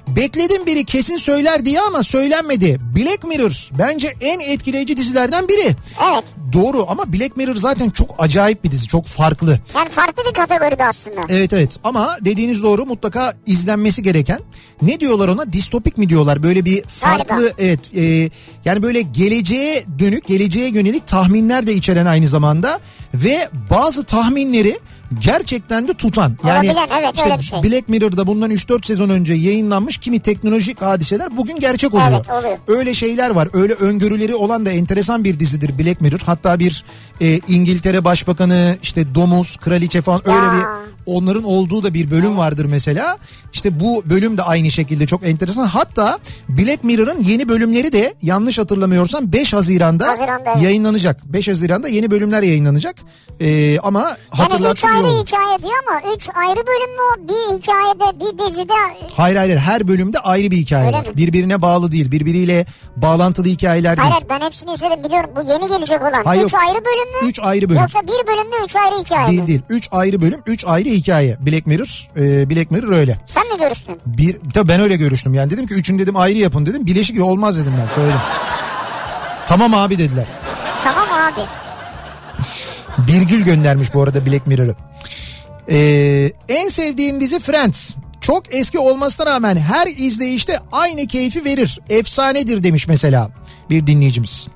Bekledim 0.07 0.65
biri 0.65 0.85
kesin 0.85 1.17
söyler 1.17 1.65
diye 1.65 1.81
ama 1.81 2.03
söylenmedi. 2.03 2.79
Black 2.95 3.23
Mirror 3.23 3.69
bence 3.79 4.13
en 4.21 4.39
etkileyici 4.39 4.97
dizilerden 4.97 5.47
biri. 5.47 5.75
Evet. 6.11 6.23
Doğru 6.53 6.85
ama 6.89 7.13
Black 7.13 7.37
Mirror 7.37 7.55
zaten 7.55 7.89
çok 7.89 8.15
acayip 8.19 8.63
bir 8.63 8.71
dizi 8.71 8.87
çok 8.87 9.05
farklı. 9.05 9.59
Yani 9.75 9.89
farklı 9.89 10.23
bir 10.29 10.33
kategoride 10.33 10.85
aslında. 10.85 11.21
Evet 11.29 11.53
evet 11.53 11.77
ama 11.83 12.17
dediğiniz 12.21 12.63
doğru 12.63 12.85
mutlaka 12.85 13.33
izlenmesi 13.45 14.03
gereken 14.03 14.39
ne 14.81 14.99
diyorlar 14.99 15.27
ona 15.27 15.53
distopik 15.53 15.97
mi 15.97 16.09
diyorlar 16.09 16.43
böyle 16.43 16.65
bir 16.65 16.83
farklı 16.83 17.35
Galiba. 17.35 17.53
evet 17.59 17.79
e, 17.95 18.29
yani 18.65 18.83
böyle 18.83 19.01
geleceğe 19.01 19.85
dönük 19.99 20.27
geleceğe 20.27 20.69
yönelik 20.69 21.07
tahminler 21.07 21.67
de 21.67 21.73
içeren 21.73 22.05
aynı 22.05 22.27
zamanda 22.27 22.79
ve 23.13 23.49
bazı 23.69 24.03
tahminleri 24.03 24.79
gerçekten 25.19 25.87
de 25.87 25.93
tutan. 25.93 26.37
Yani 26.47 26.71
Olabilen, 26.71 26.87
evet, 26.99 27.11
işte 27.15 27.25
öyle 27.25 27.37
bir 27.39 27.43
şey. 27.43 27.63
Black 27.63 27.89
Mirror'da 27.89 28.27
bundan 28.27 28.51
3-4 28.51 28.85
sezon 28.85 29.09
önce 29.09 29.33
yayınlanmış 29.33 29.97
kimi 29.97 30.19
teknolojik 30.19 30.81
hadiseler 30.81 31.37
bugün 31.37 31.59
gerçek 31.59 31.93
oluyor. 31.93 32.11
Evet, 32.11 32.29
oluyor. 32.29 32.57
Öyle 32.67 32.93
şeyler 32.93 33.29
var. 33.29 33.47
Öyle 33.53 33.73
öngörüleri 33.73 34.35
olan 34.35 34.65
da 34.65 34.71
enteresan 34.71 35.23
bir 35.23 35.39
dizidir 35.39 35.79
Black 35.79 36.01
Mirror. 36.01 36.19
Hatta 36.25 36.59
bir 36.59 36.83
e, 37.21 37.37
İngiltere 37.47 38.03
Başbakanı 38.05 38.77
işte 38.83 39.15
domuz, 39.15 39.57
kraliçe 39.57 40.01
falan 40.01 40.21
öyle 40.25 40.37
Ya. 40.37 40.53
bir 40.53 40.63
onların 41.09 41.43
olduğu 41.43 41.83
da 41.83 41.93
bir 41.93 42.11
bölüm 42.11 42.37
vardır 42.37 42.65
mesela. 42.65 43.17
İşte 43.53 43.79
bu 43.79 44.03
bölüm 44.05 44.37
de 44.37 44.43
aynı 44.43 44.71
şekilde 44.71 45.05
çok 45.05 45.27
enteresan. 45.27 45.67
Hatta 45.67 46.19
Black 46.49 46.83
Mirror'ın 46.83 47.23
yeni 47.23 47.49
bölümleri 47.49 47.91
de 47.91 48.13
yanlış 48.21 48.59
hatırlamıyorsam 48.59 49.33
5 49.33 49.53
Haziran'da, 49.53 50.07
Haziran'da, 50.07 50.51
evet. 50.55 50.63
yayınlanacak. 50.63 51.25
5 51.25 51.47
Haziran'da 51.47 51.87
yeni 51.87 52.11
bölümler 52.11 52.43
yayınlanacak. 52.43 52.95
E, 53.39 53.79
ama 53.79 53.99
Yani 54.01 54.17
üç 54.33 54.39
hatırlatsın 54.39 54.87
iyi 54.87 54.91
ayrı 54.91 55.07
olur. 55.07 55.27
hikaye 55.27 55.59
diyor 55.61 55.73
ama 55.89 56.13
üç 56.15 56.29
ayrı 56.35 56.59
bölüm 56.67 56.91
mü? 56.91 57.27
Bir 57.29 57.57
hikayede 57.57 58.19
bir 58.19 58.37
dizide 58.53 58.73
Hayır 59.13 59.35
hayır 59.37 59.57
her 59.57 59.87
bölümde 59.87 60.19
ayrı 60.19 60.51
bir 60.51 60.57
hikaye 60.57 60.85
Öyle 60.87 60.97
var. 60.97 61.07
mi? 61.07 61.17
Birbirine 61.17 61.61
bağlı 61.61 61.91
değil. 61.91 62.11
Birbiriyle 62.11 62.65
bağlantılı 62.95 63.47
hikayeler 63.47 63.97
değil. 63.97 64.09
Hayır 64.09 64.25
ben 64.29 64.45
hepsini 64.45 64.73
izledim 64.73 65.03
biliyorum. 65.03 65.29
Bu 65.35 65.51
yeni 65.51 65.67
gelecek 65.67 66.01
olan. 66.01 66.23
Hayır, 66.23 66.45
üç 66.45 66.53
yok. 66.53 66.61
ayrı 66.67 66.85
bölüm 66.85 67.23
mü? 67.23 67.29
Üç 67.29 67.39
ayrı 67.39 67.69
bölüm. 67.69 67.81
Yoksa 67.81 67.99
bir 68.01 68.27
bölümde 68.27 68.55
üç 68.65 68.75
ayrı 68.75 68.95
hikaye 69.05 69.27
Değil 69.27 69.41
mi? 69.41 69.47
değil. 69.47 69.61
Üç 69.69 69.87
ayrı 69.91 70.21
bölüm, 70.21 70.41
üç 70.45 70.65
ayrı 70.65 70.89
hikaye. 70.89 70.98
Black 71.07 71.67
Mirror, 71.67 72.09
e, 72.17 72.49
Black 72.49 72.71
Mirror 72.71 72.91
öyle. 72.91 73.17
Sen 73.25 73.47
mi 73.47 73.57
görüştün? 73.59 73.97
Bir, 74.05 74.37
tabii 74.53 74.67
ben 74.67 74.79
öyle 74.79 74.95
görüştüm 74.95 75.33
yani 75.33 75.49
dedim 75.51 75.67
ki 75.67 75.73
üçünü 75.73 75.99
dedim 75.99 76.17
ayrı 76.17 76.37
yapın 76.37 76.65
dedim. 76.65 76.85
Bileşik 76.85 77.21
olmaz 77.21 77.57
dedim 77.59 77.73
ben 77.81 77.95
söyledim. 77.95 78.19
tamam 79.47 79.73
abi 79.73 79.97
dediler. 79.97 80.25
Tamam 80.83 81.07
abi. 81.13 81.41
Birgül 83.11 83.43
göndermiş 83.43 83.93
bu 83.93 84.01
arada 84.01 84.25
Black 84.25 84.47
Mirror'ı. 84.47 84.75
Ee, 85.69 86.31
en 86.49 86.69
sevdiğim 86.69 87.21
dizi 87.21 87.39
Friends. 87.39 87.95
Çok 88.21 88.55
eski 88.55 88.79
olmasına 88.79 89.25
rağmen 89.25 89.57
her 89.57 89.87
izleyişte 89.87 90.59
aynı 90.71 91.07
keyfi 91.07 91.45
verir. 91.45 91.79
Efsanedir 91.89 92.63
demiş 92.63 92.87
mesela 92.87 93.29
bir 93.69 93.87
dinleyicimiz. 93.87 94.47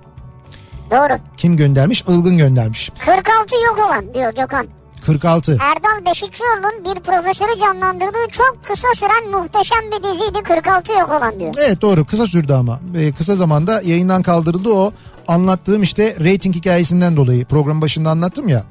Doğru. 0.91 1.19
Kim 1.37 1.57
göndermiş? 1.57 2.01
Ilgın 2.01 2.37
göndermiş. 2.37 2.91
46 3.05 3.55
yok 3.55 3.89
olan 3.89 4.13
diyor 4.13 4.33
Gökhan. 4.35 4.67
46. 5.05 5.51
Erdal 5.51 6.05
Beşikçioğlu'nun 6.11 6.85
bir 6.95 7.01
profesörü 7.01 7.59
canlandırdığı 7.59 8.27
çok 8.31 8.57
kısa 8.63 8.87
süren 8.95 9.31
muhteşem 9.31 9.79
bir 9.91 10.03
diziydi 10.03 10.43
46 10.43 10.91
yok 10.91 11.09
olan 11.09 11.39
diyor. 11.39 11.53
Evet 11.57 11.81
doğru 11.81 12.05
kısa 12.05 12.27
sürdü 12.27 12.53
ama. 12.53 12.79
Ee, 12.97 13.11
kısa 13.11 13.35
zamanda 13.35 13.81
yayından 13.81 14.23
kaldırıldı 14.23 14.69
o. 14.69 14.93
Anlattığım 15.27 15.83
işte 15.83 16.15
rating 16.19 16.55
hikayesinden 16.55 17.17
dolayı 17.17 17.45
program 17.45 17.81
başında 17.81 18.09
anlattım 18.09 18.49
ya. 18.49 18.63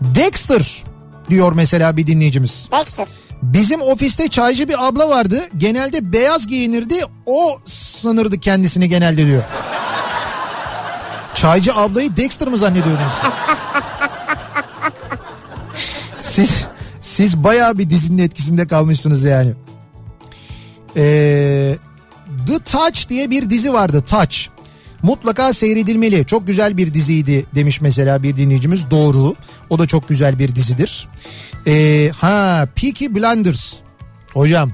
Dexter 0.00 0.84
diyor 1.30 1.52
mesela 1.52 1.96
bir 1.96 2.06
dinleyicimiz. 2.06 2.68
Dexter. 2.72 3.06
Bizim 3.42 3.80
ofiste 3.80 4.28
çaycı 4.28 4.68
bir 4.68 4.86
abla 4.86 5.08
vardı. 5.08 5.48
Genelde 5.56 6.12
beyaz 6.12 6.46
giyinirdi. 6.46 7.04
O 7.26 7.58
sanırdı 7.64 8.40
kendisini 8.40 8.88
genelde 8.88 9.26
diyor. 9.26 9.42
Çaycı 11.34 11.74
ablayı 11.74 12.16
Dexter 12.16 12.48
mı 12.48 12.56
zannediyordunuz? 12.56 13.12
siz 16.32 16.64
siz 17.00 17.44
bayağı 17.44 17.78
bir 17.78 17.90
dizinin 17.90 18.22
etkisinde 18.22 18.66
kalmışsınız 18.66 19.24
yani. 19.24 19.52
Ee, 20.96 21.76
The 22.46 22.58
Touch 22.58 23.08
diye 23.08 23.30
bir 23.30 23.50
dizi 23.50 23.72
vardı. 23.72 24.04
Touch. 24.06 24.36
Mutlaka 25.02 25.52
seyredilmeli. 25.52 26.26
Çok 26.26 26.46
güzel 26.46 26.76
bir 26.76 26.94
diziydi 26.94 27.46
demiş 27.54 27.80
mesela 27.80 28.22
bir 28.22 28.36
dinleyicimiz. 28.36 28.90
Doğru. 28.90 29.34
O 29.70 29.78
da 29.78 29.86
çok 29.86 30.08
güzel 30.08 30.38
bir 30.38 30.56
dizidir. 30.56 31.08
Ee, 31.66 32.10
ha 32.16 32.68
Peaky 32.76 33.06
Blinders. 33.06 33.74
Hocam 34.32 34.72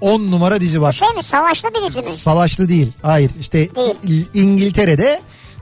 10 0.00 0.30
numara 0.30 0.60
dizi 0.60 0.80
var. 0.80 0.92
Şey 0.92 1.08
mi 1.08 1.22
savaşlı 1.22 1.68
bir 1.74 1.88
dizi 1.88 1.98
mi? 1.98 2.06
Savaşlı 2.06 2.68
değil. 2.68 2.92
Hayır 3.02 3.30
işte 3.40 3.68
Değil. 4.04 4.26
İngiltere'de 4.34 5.20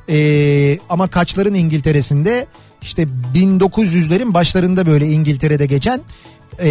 e, 0.08 0.78
ama 0.88 1.08
kaçların 1.08 1.54
İngiltere'sinde 1.54 2.46
işte 2.84 3.08
1900'lerin 3.34 4.34
başlarında 4.34 4.86
böyle 4.86 5.06
İngiltere'de 5.06 5.66
geçen 5.66 6.00
e, 6.62 6.68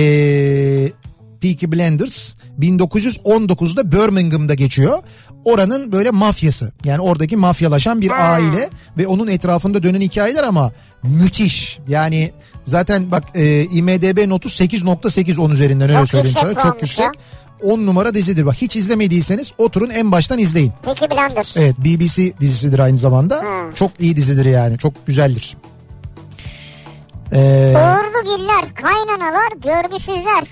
Peaky 1.41 1.65
Blinders 1.65 2.33
1919'da 2.59 3.91
Birmingham'da 3.91 4.53
geçiyor. 4.53 4.99
Oranın 5.45 5.91
böyle 5.91 6.11
mafyası 6.11 6.71
yani 6.85 7.01
oradaki 7.01 7.37
mafyalaşan 7.37 8.01
bir 8.01 8.31
aile 8.33 8.69
ve 8.97 9.07
onun 9.07 9.27
etrafında 9.27 9.83
dönen 9.83 10.01
hikayeler 10.01 10.43
ama 10.43 10.71
müthiş. 11.03 11.79
Yani 11.87 12.31
zaten 12.65 13.11
bak 13.11 13.23
e, 13.35 13.63
IMDB 13.63 14.27
notu 14.27 14.49
8.8 14.49 15.41
on 15.41 15.49
üzerinden 15.49 15.89
öyle 15.89 15.99
Çok 15.99 16.09
söyleyeyim 16.09 16.37
sana. 16.41 16.53
Çok 16.53 16.81
yüksek. 16.81 17.05
ya. 17.05 17.11
10 17.63 17.85
numara 17.85 18.13
dizidir. 18.13 18.45
Bak 18.45 18.55
hiç 18.55 18.75
izlemediyseniz 18.75 19.51
oturun 19.57 19.89
en 19.89 20.11
baştan 20.11 20.39
izleyin. 20.39 20.71
Peki 20.85 21.09
Blenders. 21.11 21.57
Evet 21.57 21.77
BBC 21.77 22.39
dizisidir 22.39 22.79
aynı 22.79 22.97
zamanda. 22.97 23.41
Hmm. 23.41 23.73
Çok 23.73 23.91
iyi 23.99 24.15
dizidir 24.15 24.45
yani. 24.45 24.77
Çok 24.77 25.07
güzeldir. 25.07 25.57
Ee, 27.33 27.73
Uğurlu 27.75 28.37
giller, 28.37 28.65
kaynanalar, 28.75 29.51
görgüsüzler. 29.63 30.43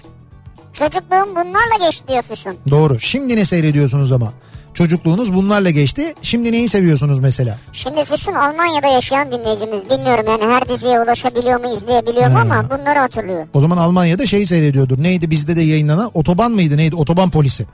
Çocukluğum 0.73 1.29
bunlarla 1.35 1.85
geçti 1.87 2.07
diyor 2.07 2.21
Füsun. 2.21 2.55
doğru. 2.69 2.99
Şimdi 2.99 3.35
ne 3.35 3.45
seyrediyorsunuz 3.45 4.11
ama? 4.11 4.33
Çocukluğunuz 4.73 5.33
bunlarla 5.33 5.69
geçti. 5.69 6.13
Şimdi 6.21 6.51
neyi 6.51 6.69
seviyorsunuz 6.69 7.19
mesela? 7.19 7.57
Şimdi 7.73 8.05
Füsun 8.05 8.33
Almanya'da 8.33 8.87
yaşayan 8.87 9.31
dinleyicimiz. 9.31 9.89
Bilmiyorum 9.89 10.25
yani 10.27 10.53
her 10.53 10.69
diziye 10.69 10.99
ulaşabiliyor 11.01 11.59
mu 11.59 11.75
izleyebiliyor 11.77 12.27
mu 12.27 12.37
ama 12.39 12.63
bunları 12.69 12.99
hatırlıyor. 12.99 13.47
O 13.53 13.61
zaman 13.61 13.77
Almanya'da 13.77 14.25
şeyi 14.25 14.47
seyrediyordur. 14.47 15.03
Neydi 15.03 15.29
bizde 15.31 15.55
de 15.55 15.61
yayınlanan? 15.61 16.11
Otoban 16.13 16.51
mıydı 16.51 16.77
neydi? 16.77 16.95
Otoban 16.95 17.29
polisi. 17.29 17.65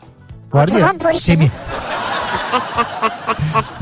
Vardı 0.54 0.72
Otoban 0.76 0.94
ya 0.94 0.98
polisi 1.00 1.24
Semih. 1.24 1.46
mi? 1.46 1.52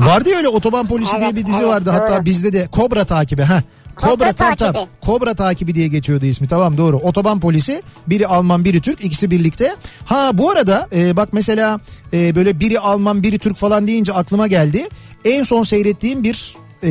vardı 0.00 0.28
ya 0.28 0.36
öyle 0.38 0.48
otoban 0.48 0.88
polisi 0.88 1.12
Evet, 1.12 1.22
diye 1.22 1.36
bir 1.36 1.46
dizi 1.46 1.58
evet, 1.58 1.68
vardı. 1.68 1.90
Hatta 1.90 2.16
doğru. 2.16 2.24
bizde 2.24 2.52
de 2.52 2.66
Kobra 2.66 3.04
takibi. 3.04 3.42
ha. 3.42 3.62
Kobra, 3.96 4.32
tam 4.32 4.54
tam. 4.54 4.74
Kobra 5.00 5.34
takibi 5.34 5.74
diye 5.74 5.88
geçiyordu 5.88 6.26
ismi. 6.26 6.48
Tamam 6.48 6.76
doğru. 6.78 6.96
Otoban 6.96 7.40
polisi. 7.40 7.82
Biri 8.06 8.26
Alman 8.26 8.64
biri 8.64 8.80
Türk. 8.80 9.04
ikisi 9.04 9.30
birlikte. 9.30 9.76
Ha 10.04 10.30
bu 10.34 10.50
arada 10.50 10.88
e, 10.94 11.16
bak 11.16 11.28
mesela 11.32 11.80
e, 12.12 12.34
böyle 12.34 12.60
biri 12.60 12.80
Alman 12.80 13.22
biri 13.22 13.38
Türk 13.38 13.56
falan 13.56 13.86
deyince 13.86 14.12
aklıma 14.12 14.46
geldi. 14.46 14.88
En 15.24 15.42
son 15.42 15.62
seyrettiğim 15.62 16.24
bir 16.24 16.56
e, 16.84 16.90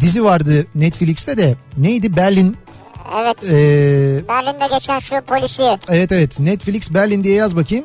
dizi 0.00 0.24
vardı 0.24 0.66
Netflix'te 0.74 1.36
de. 1.36 1.54
Neydi? 1.76 2.16
Berlin. 2.16 2.56
Evet. 3.22 3.36
E, 3.44 4.28
Berlin'de 4.28 4.66
geçen 4.74 4.98
şu 4.98 5.20
polisiye. 5.20 5.78
evet 5.88 6.12
evet 6.12 6.40
Netflix 6.40 6.94
Berlin 6.94 7.24
diye 7.24 7.34
yaz 7.34 7.56
bakayım. 7.56 7.84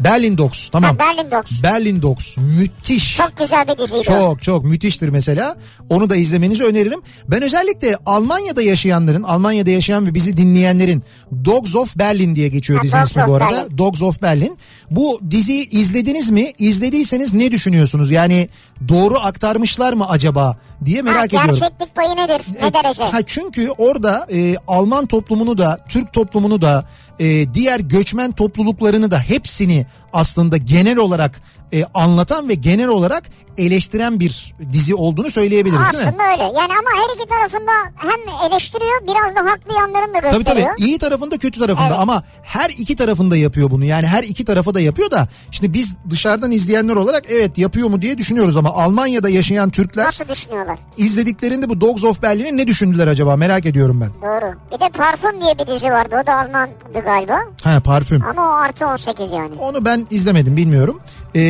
Berlin 0.00 0.38
Dogs 0.38 0.68
tamam. 0.68 0.90
Ha, 0.90 0.98
Berlin 0.98 1.30
Dogs. 1.30 1.62
Berlin 1.62 2.02
Dogs 2.02 2.36
müthiş. 2.36 3.16
Çok 3.16 3.36
güzel 3.36 3.68
bir 3.68 3.78
diziydi. 3.78 4.02
Çok 4.02 4.42
çok 4.42 4.64
müthiştir 4.64 5.08
mesela. 5.08 5.56
Onu 5.88 6.10
da 6.10 6.16
izlemenizi 6.16 6.64
öneririm. 6.64 7.00
Ben 7.28 7.42
özellikle 7.42 7.96
Almanya'da 8.06 8.62
yaşayanların, 8.62 9.22
Almanya'da 9.22 9.70
yaşayan 9.70 10.06
ve 10.06 10.14
bizi 10.14 10.36
dinleyenlerin 10.36 11.02
Dogs 11.44 11.76
of 11.76 11.98
Berlin 11.98 12.36
diye 12.36 12.48
geçiyor 12.48 12.78
Ha, 12.78 12.84
dizinin 12.84 13.00
Dogs 13.00 13.10
ismi 13.10 13.26
bu 13.28 13.34
arada. 13.34 13.50
Berlin. 13.50 13.78
Dogs 13.78 14.02
of 14.02 14.22
Berlin. 14.22 14.58
Bu 14.90 15.20
diziyi 15.30 15.68
izlediniz 15.70 16.30
mi? 16.30 16.52
İzlediyseniz 16.58 17.34
ne 17.34 17.50
düşünüyorsunuz? 17.50 18.10
Yani 18.10 18.48
doğru 18.88 19.18
aktarmışlar 19.18 19.92
mı 19.92 20.06
acaba 20.08 20.56
diye 20.84 21.02
merak 21.02 21.18
ha, 21.20 21.24
ediyorum. 21.24 21.48
gerçeklik 21.60 21.94
payı 21.94 22.10
nedir? 22.10 22.42
Ne 22.54 22.58
Evet, 22.62 22.74
derece? 22.74 23.02
Ha 23.04 23.18
çünkü 23.26 23.70
orada 23.78 24.26
e, 24.32 24.56
Alman 24.68 25.06
toplumunu 25.06 25.58
da 25.58 25.78
Türk 25.88 26.12
toplumunu 26.12 26.60
da 26.60 26.84
e, 27.18 27.54
diğer 27.54 27.80
göçmen 27.80 28.32
topluluklarını 28.32 29.10
da 29.10 29.18
hepsini 29.18 29.86
aslında 30.12 30.56
genel 30.56 30.96
olarak 30.98 31.42
e, 31.72 31.84
anlatan 31.94 32.48
ve 32.48 32.54
genel 32.54 32.88
olarak 32.88 33.24
eleştiren 33.58 34.20
bir 34.20 34.54
dizi 34.72 34.94
olduğunu 34.94 35.30
söyleyebiliriz 35.30 35.92
değil 35.92 36.04
mi? 36.04 36.08
Aslında 36.08 36.32
öyle. 36.32 36.42
Yani 36.42 36.72
ama 36.72 36.90
her 36.96 37.14
iki 37.16 37.28
tarafında 37.28 37.72
hem 37.96 38.50
eleştiriyor 38.50 39.02
biraz 39.02 39.36
da 39.36 39.50
haklı 39.50 39.74
yanlarını 39.74 40.14
da 40.14 40.20
Tabii 40.20 40.38
gösteriyor. 40.44 40.68
tabii 40.78 40.88
iyi 40.88 40.98
tarafında 40.98 41.38
kötü 41.38 41.60
tarafında 41.60 41.86
Evet. 41.86 41.98
ama 41.98 42.22
her 42.42 42.70
iki 42.70 42.96
tarafında 42.96 43.36
yapıyor 43.36 43.70
bunu. 43.70 43.84
Yani 43.84 44.06
her 44.06 44.22
iki 44.24 44.44
tarafa 44.44 44.74
da 44.74 44.80
yapıyor 44.80 45.10
da 45.10 45.28
şimdi 45.50 45.74
biz 45.74 45.94
dışarıdan 46.10 46.52
izleyenler 46.52 46.96
olarak 46.96 47.24
evet 47.28 47.58
yapıyor 47.58 47.88
mu 47.88 48.02
diye 48.02 48.18
düşünüyoruz 48.18 48.56
ama 48.56 48.71
Almanya'da 48.72 49.28
yaşayan 49.28 49.70
Türkler 49.70 50.06
Nasıl 50.06 50.28
düşünüyorlar? 50.28 50.78
izlediklerinde 50.96 51.68
bu 51.68 51.80
Dogs 51.80 52.04
of 52.04 52.22
Berlin'i 52.22 52.56
ne 52.56 52.66
düşündüler 52.66 53.06
acaba 53.06 53.36
merak 53.36 53.66
ediyorum 53.66 54.00
ben. 54.00 54.10
Doğru. 54.22 54.54
Bir 54.74 54.80
de 54.80 54.88
Parfüm 54.88 55.40
diye 55.40 55.58
bir 55.58 55.66
dizi 55.66 55.90
vardı. 55.90 56.16
O 56.22 56.26
da 56.26 56.36
Almandı 56.38 56.72
galiba. 57.04 57.38
Ha 57.64 57.80
parfüm. 57.80 58.22
Ama 58.24 58.48
o 58.48 58.52
artı 58.52 58.86
18 58.86 59.32
yani. 59.32 59.54
Onu 59.60 59.84
ben 59.84 60.06
izlemedim 60.10 60.56
bilmiyorum. 60.56 61.00
Ee, 61.34 61.40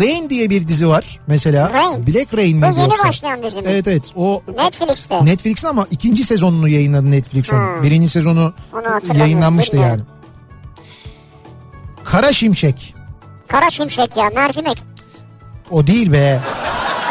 Rain 0.00 0.30
diye 0.30 0.50
bir 0.50 0.68
dizi 0.68 0.88
var 0.88 1.20
mesela. 1.26 1.70
Rain. 1.72 2.06
Black 2.06 2.34
Rain 2.34 2.62
Bu 2.62 2.66
miydi 2.66 2.80
yeni 2.80 2.88
yoksa? 2.88 3.08
başlayan 3.08 3.42
dizi 3.42 3.56
mi? 3.56 3.62
Evet 3.66 3.88
evet 3.88 4.12
o 4.16 4.42
Netflix'te. 4.56 5.24
Netflix'in 5.24 5.68
ama 5.68 5.86
ikinci 5.90 6.24
sezonunu 6.24 6.68
yayınladı 6.68 7.10
Netflix 7.10 7.52
onu. 7.52 7.58
Hmm. 7.60 7.82
Birinci 7.82 8.08
sezonu 8.08 8.52
yayınlanmıştı 9.14 9.76
yani. 9.76 9.84
bilmiyorum. 9.90 10.06
Kara 12.04 12.32
Şimşek. 12.32 12.94
Kara 13.48 13.70
şimşek 13.70 14.16
ya 14.16 14.30
mercimek. 14.34 14.78
O 15.72 15.86
değil 15.86 16.12
be. 16.12 16.40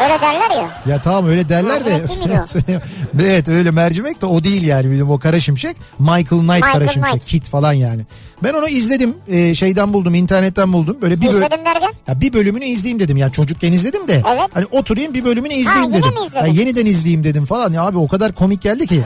Öyle 0.04 0.20
derler 0.20 0.50
ya. 0.56 0.68
Ya 0.86 1.02
tamam 1.02 1.26
öyle 1.26 1.48
derler 1.48 1.84
de. 1.84 2.02
Evet 3.22 3.48
öyle 3.48 3.70
mercimek 3.70 4.20
de 4.22 4.26
o 4.26 4.44
değil 4.44 4.66
yani 4.66 4.90
bizim 4.92 5.10
o 5.10 5.18
kara 5.18 5.40
şimşek. 5.40 5.76
Michael 5.98 6.24
Knight 6.24 6.42
Michael 6.48 6.72
kara 6.72 6.88
şimşek. 6.88 7.10
Knight. 7.12 7.26
Kit 7.26 7.48
falan 7.48 7.72
yani. 7.72 8.02
Ben 8.42 8.54
onu 8.54 8.68
izledim 8.68 9.14
Ee, 9.28 9.54
şeyden 9.54 9.92
buldum 9.92 10.14
internetten 10.14 10.72
buldum. 10.72 10.96
Böyle 11.02 11.20
bir 11.20 11.26
böl- 11.26 11.34
İzledim 11.36 11.64
derken. 11.64 11.90
Ya 12.08 12.20
bir 12.20 12.32
bölümünü 12.32 12.64
izleyeyim 12.64 13.00
dedim. 13.00 13.16
Yani 13.16 13.32
çocukken 13.32 13.72
izledim 13.72 14.08
de. 14.08 14.22
Evet. 14.32 14.50
Hani 14.54 14.66
oturayım 14.70 15.14
bir 15.14 15.24
bölümünü 15.24 15.52
izleyeyim 15.54 15.90
yine 15.92 16.02
dedim. 16.02 16.14
Ya 16.36 16.46
yeniden 16.46 16.86
izleyeyim 16.86 17.24
dedim 17.24 17.44
falan. 17.44 17.72
Ya 17.72 17.82
abi 17.82 17.98
o 17.98 18.08
kadar 18.08 18.32
komik 18.34 18.62
geldi 18.62 18.86
ki. 18.86 19.00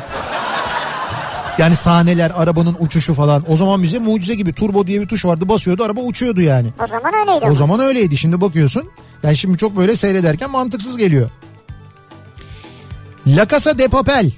Yani 1.58 1.76
sahneler, 1.76 2.32
arabanın 2.36 2.76
uçuşu 2.80 3.14
falan. 3.14 3.44
O 3.48 3.56
zaman 3.56 3.82
bize 3.82 3.98
mucize 3.98 4.34
gibi 4.34 4.52
turbo 4.52 4.86
diye 4.86 5.00
bir 5.00 5.08
tuş 5.08 5.24
vardı. 5.24 5.48
Basıyordu 5.48 5.84
araba 5.84 6.00
uçuyordu 6.00 6.40
yani. 6.40 6.68
O 6.84 6.86
zaman 6.86 7.14
öyleydi. 7.14 7.44
O 7.44 7.46
ama. 7.46 7.54
zaman 7.54 7.80
öyleydi. 7.80 8.16
Şimdi 8.16 8.40
bakıyorsun. 8.40 8.90
Yani 9.22 9.36
şimdi 9.36 9.58
çok 9.58 9.76
böyle 9.76 9.96
seyrederken 9.96 10.50
mantıksız 10.50 10.96
geliyor. 10.96 11.30
La 13.26 13.48
Casa 13.48 13.78
de 13.78 13.88
Papel. 13.88 14.30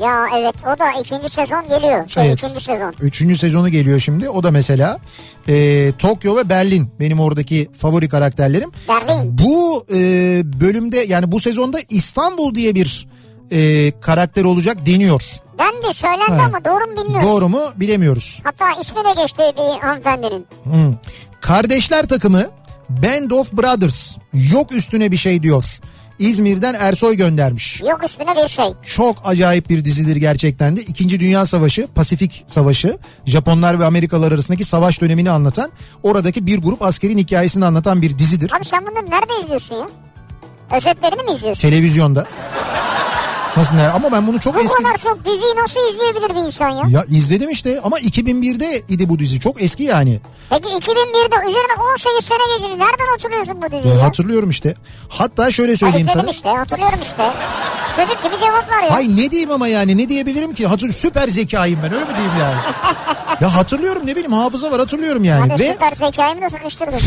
Ya 0.00 0.24
evet 0.38 0.54
o 0.64 0.78
da 0.78 0.92
ikinci 1.00 1.28
sezon 1.28 1.68
geliyor. 1.68 2.08
Şey 2.08 2.26
Evet. 2.26 2.34
üçüncü 2.44 2.60
sezon. 2.60 2.94
Üçüncü 3.00 3.38
sezonu 3.38 3.68
geliyor 3.68 4.00
şimdi. 4.00 4.28
O 4.28 4.42
da 4.42 4.50
mesela 4.50 4.98
e, 5.48 5.92
Tokyo 5.98 6.36
ve 6.36 6.48
Berlin 6.48 6.88
benim 7.00 7.20
oradaki 7.20 7.68
favori 7.78 8.08
karakterlerim. 8.08 8.70
Berlin. 8.88 9.38
Bu 9.38 9.86
e, 9.94 9.98
bölümde 10.60 10.96
yani 10.98 11.32
bu 11.32 11.40
sezonda 11.40 11.78
İstanbul 11.90 12.54
diye 12.54 12.74
bir 12.74 13.06
e, 13.52 13.92
karakter 14.00 14.44
olacak 14.44 14.86
deniyor. 14.86 15.22
Dendi 15.58 15.94
söylendi 15.94 16.32
Ha. 16.32 16.42
ama 16.46 16.64
doğru 16.64 16.86
mu 16.86 17.04
bilmiyoruz. 17.04 17.28
Doğru 17.28 17.48
mu 17.48 17.60
bilemiyoruz. 17.76 18.40
Hatta 18.44 18.80
ismi 18.80 19.00
de 19.04 19.22
geçti 19.22 19.42
bir 19.56 19.80
hanımefendinin. 19.86 20.46
Hmm. 20.64 20.94
Kardeşler 21.40 22.08
takımı 22.08 22.46
Band 22.88 23.30
of 23.30 23.52
Brothers 23.52 24.16
yok 24.32 24.72
üstüne 24.72 25.12
bir 25.12 25.16
şey 25.16 25.42
diyor. 25.42 25.64
İzmir'den 26.18 26.74
Ersoy 26.74 27.16
göndermiş. 27.16 27.82
Yok 27.82 28.04
üstüne 28.04 28.36
bir 28.44 28.48
şey. 28.48 28.66
Çok 28.82 29.16
acayip 29.24 29.68
bir 29.70 29.84
dizidir 29.84 30.16
gerçekten 30.16 30.76
de. 30.76 30.82
İkinci 30.82 31.20
Dünya 31.20 31.46
Savaşı, 31.46 31.86
Pasifik 31.94 32.44
Savaşı, 32.46 32.98
Japonlar 33.26 33.80
ve 33.80 33.84
Amerikalılar 33.84 34.32
arasındaki 34.32 34.64
savaş 34.64 35.00
dönemini 35.00 35.30
anlatan, 35.30 35.70
oradaki 36.02 36.46
bir 36.46 36.58
grup 36.58 36.82
askerin 36.82 37.18
hikayesini 37.18 37.64
anlatan 37.64 38.02
bir 38.02 38.18
dizidir. 38.18 38.52
Abi 38.56 38.64
sen 38.64 38.86
bunları 38.86 39.10
nerede 39.10 39.44
izliyorsun 39.44 39.74
ya? 39.74 39.88
Özetlerini 40.76 41.22
mi 41.22 41.32
izliyorsun? 41.32 41.62
Televizyonda. 41.62 42.26
Nasıl 43.56 43.74
ne? 43.76 43.88
Ama 43.88 44.12
ben 44.12 44.26
bunu 44.26 44.40
çok 44.40 44.54
Bu 44.54 44.60
eski... 44.60 44.82
kadar 44.82 44.98
çok 44.98 45.24
diziyi 45.24 45.56
nasıl 45.56 45.94
izleyebilir 45.94 46.30
bir 46.30 46.46
insan 46.46 46.68
ya? 46.68 46.84
Ya 46.88 47.04
izledim 47.08 47.50
işte 47.50 47.80
ama 47.84 48.00
2001'de 48.00 48.82
idi 48.88 49.08
bu 49.08 49.18
dizi. 49.18 49.40
Çok 49.40 49.62
eski 49.62 49.82
yani. 49.82 50.20
Peki 50.50 50.68
2001'de 50.68 51.36
üzerine 51.50 51.72
18 51.94 52.24
sene 52.28 52.38
geçmiş. 52.58 52.78
Nereden 52.78 53.08
hatırlıyorsun 53.12 53.62
bu 53.62 53.70
diziyi 53.76 53.94
Ya 53.96 54.02
hatırlıyorum 54.02 54.50
işte. 54.50 54.74
Hatta 55.08 55.50
şöyle 55.50 55.76
söyleyeyim 55.76 56.06
izledim 56.06 56.20
sana. 56.20 56.30
işte 56.30 56.48
hatırlıyorum 56.48 56.98
işte. 57.02 57.30
Çocuk 57.96 58.22
gibi 58.22 58.38
cevaplar 58.40 58.82
ya. 58.82 58.94
Hay 58.94 59.16
ne 59.16 59.30
diyeyim 59.30 59.50
ama 59.50 59.68
yani 59.68 59.98
ne 59.98 60.08
diyebilirim 60.08 60.54
ki? 60.54 60.66
Hatır 60.66 60.88
süper 60.92 61.28
zekayım 61.28 61.78
ben 61.84 61.92
öyle 61.94 62.04
mi 62.04 62.10
diyeyim 62.16 62.32
yani? 62.40 62.54
ya 63.40 63.54
hatırlıyorum 63.56 64.02
ne 64.06 64.10
bileyim 64.12 64.32
hafıza 64.32 64.70
var 64.70 64.78
hatırlıyorum 64.80 65.24
yani. 65.24 65.50
Hadi 65.52 65.62
Ve 65.62 65.72
süper 65.72 65.92
zekayımı 65.92 66.42
da 66.42 66.50
sıkıştırdın. 66.50 67.00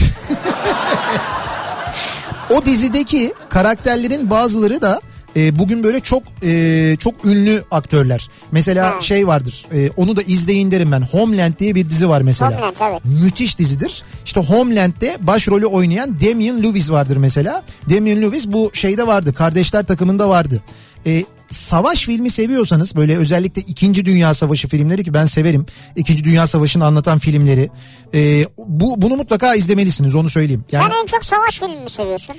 o 2.50 2.66
dizideki 2.66 3.34
karakterlerin 3.50 4.30
bazıları 4.30 4.82
da 4.82 5.02
e, 5.36 5.60
bugün 5.60 5.84
böyle 5.84 6.00
çok 6.00 6.24
e, 6.44 6.96
çok 7.00 7.26
ünlü 7.26 7.64
aktörler. 7.72 8.30
Mesela 8.52 8.96
Ha. 8.96 9.02
şey 9.02 9.28
vardır. 9.28 9.66
e, 9.74 9.90
onu 9.98 10.16
da 10.16 10.22
izleyin 10.22 10.72
derim 10.72 10.92
ben. 10.92 11.02
Homeland 11.02 11.54
diye 11.60 11.76
bir 11.76 11.90
dizi 11.90 12.10
var 12.10 12.22
mesela. 12.22 12.52
Homeland, 12.52 12.76
evet. 12.82 13.02
Müthiş 13.24 13.60
dizidir. 13.60 14.04
İşte 14.26 14.40
Homeland'de 14.42 15.18
başrolü 15.20 15.66
oynayan 15.66 16.20
Damian 16.22 16.64
Lewis 16.64 16.92
vardır 16.92 17.18
mesela. 17.18 17.64
Damian 17.90 18.22
Lewis 18.22 18.48
bu 18.48 18.72
şeyde 18.74 19.08
vardı. 19.08 19.34
Kardeşler 19.34 19.84
takımında 19.84 20.30
vardı. 20.30 20.62
E, 21.06 21.24
savaş 21.50 22.06
filmi 22.06 22.30
seviyorsanız 22.30 22.96
böyle 22.96 23.18
özellikle 23.18 23.62
2. 23.62 24.06
Dünya 24.06 24.34
Savaşı 24.34 24.68
filmleri 24.68 25.04
ki 25.04 25.14
ben 25.14 25.26
severim. 25.26 25.66
2. 25.96 26.24
Dünya 26.24 26.48
Savaşı'nı 26.48 26.86
anlatan 26.86 27.18
filmleri. 27.20 27.70
E, 28.14 28.46
bu 28.68 29.02
bunu 29.02 29.16
mutlaka 29.16 29.56
izlemelisiniz 29.56 30.16
onu 30.16 30.30
söyleyeyim. 30.30 30.66
Yani 30.72 30.92
Sen 30.94 31.02
en 31.02 31.06
çok 31.06 31.26
savaş 31.26 31.60
filmi 31.60 31.84
mi 31.84 31.90
seviyorsun? 31.90 32.36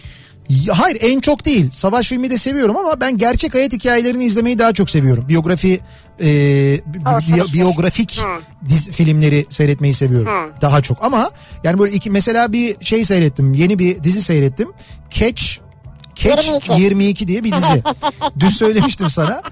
Ya 0.49 0.79
Hayır 0.79 0.99
en 1.01 1.21
çok 1.21 1.45
değil. 1.45 1.71
Savaş 1.73 2.09
filmi 2.09 2.31
de 2.31 2.39
seviyorum 2.39 2.77
ama 2.77 3.01
ben 3.01 3.17
gerçek 3.19 3.55
hayat 3.55 3.73
hikayelerini 3.73 4.25
izlemeyi 4.25 4.59
daha 4.59 4.73
çok 4.73 4.91
seviyorum. 4.91 5.29
Biyografi 5.29 5.81
e, 6.21 6.25
bi- 6.87 7.53
biyografik 7.53 8.19
Ha. 8.19 8.29
dizi 8.69 8.93
filmleri 8.93 9.47
seyretmeyi 9.49 9.95
seviyorum. 9.95 10.29
Ha. 10.33 10.61
Daha 10.63 10.81
çok 10.83 11.05
ama 11.05 11.31
yani 11.65 11.79
böyle 11.79 11.93
iki 11.95 12.11
mesela 12.11 12.53
bir 12.53 12.77
şey 12.85 13.05
seyrettim. 13.05 13.55
Yeni 13.55 13.79
bir 13.79 14.03
dizi 14.03 14.23
seyrettim. 14.23 14.69
Catch 15.11 15.43
Catch 16.15 16.47
22. 16.49 16.83
22. 16.83 17.29
diye 17.29 17.45
bir 17.45 17.53
dizi. 17.53 17.83
Dün 18.41 18.49
söylemiştim 18.49 19.11
sana. 19.11 19.43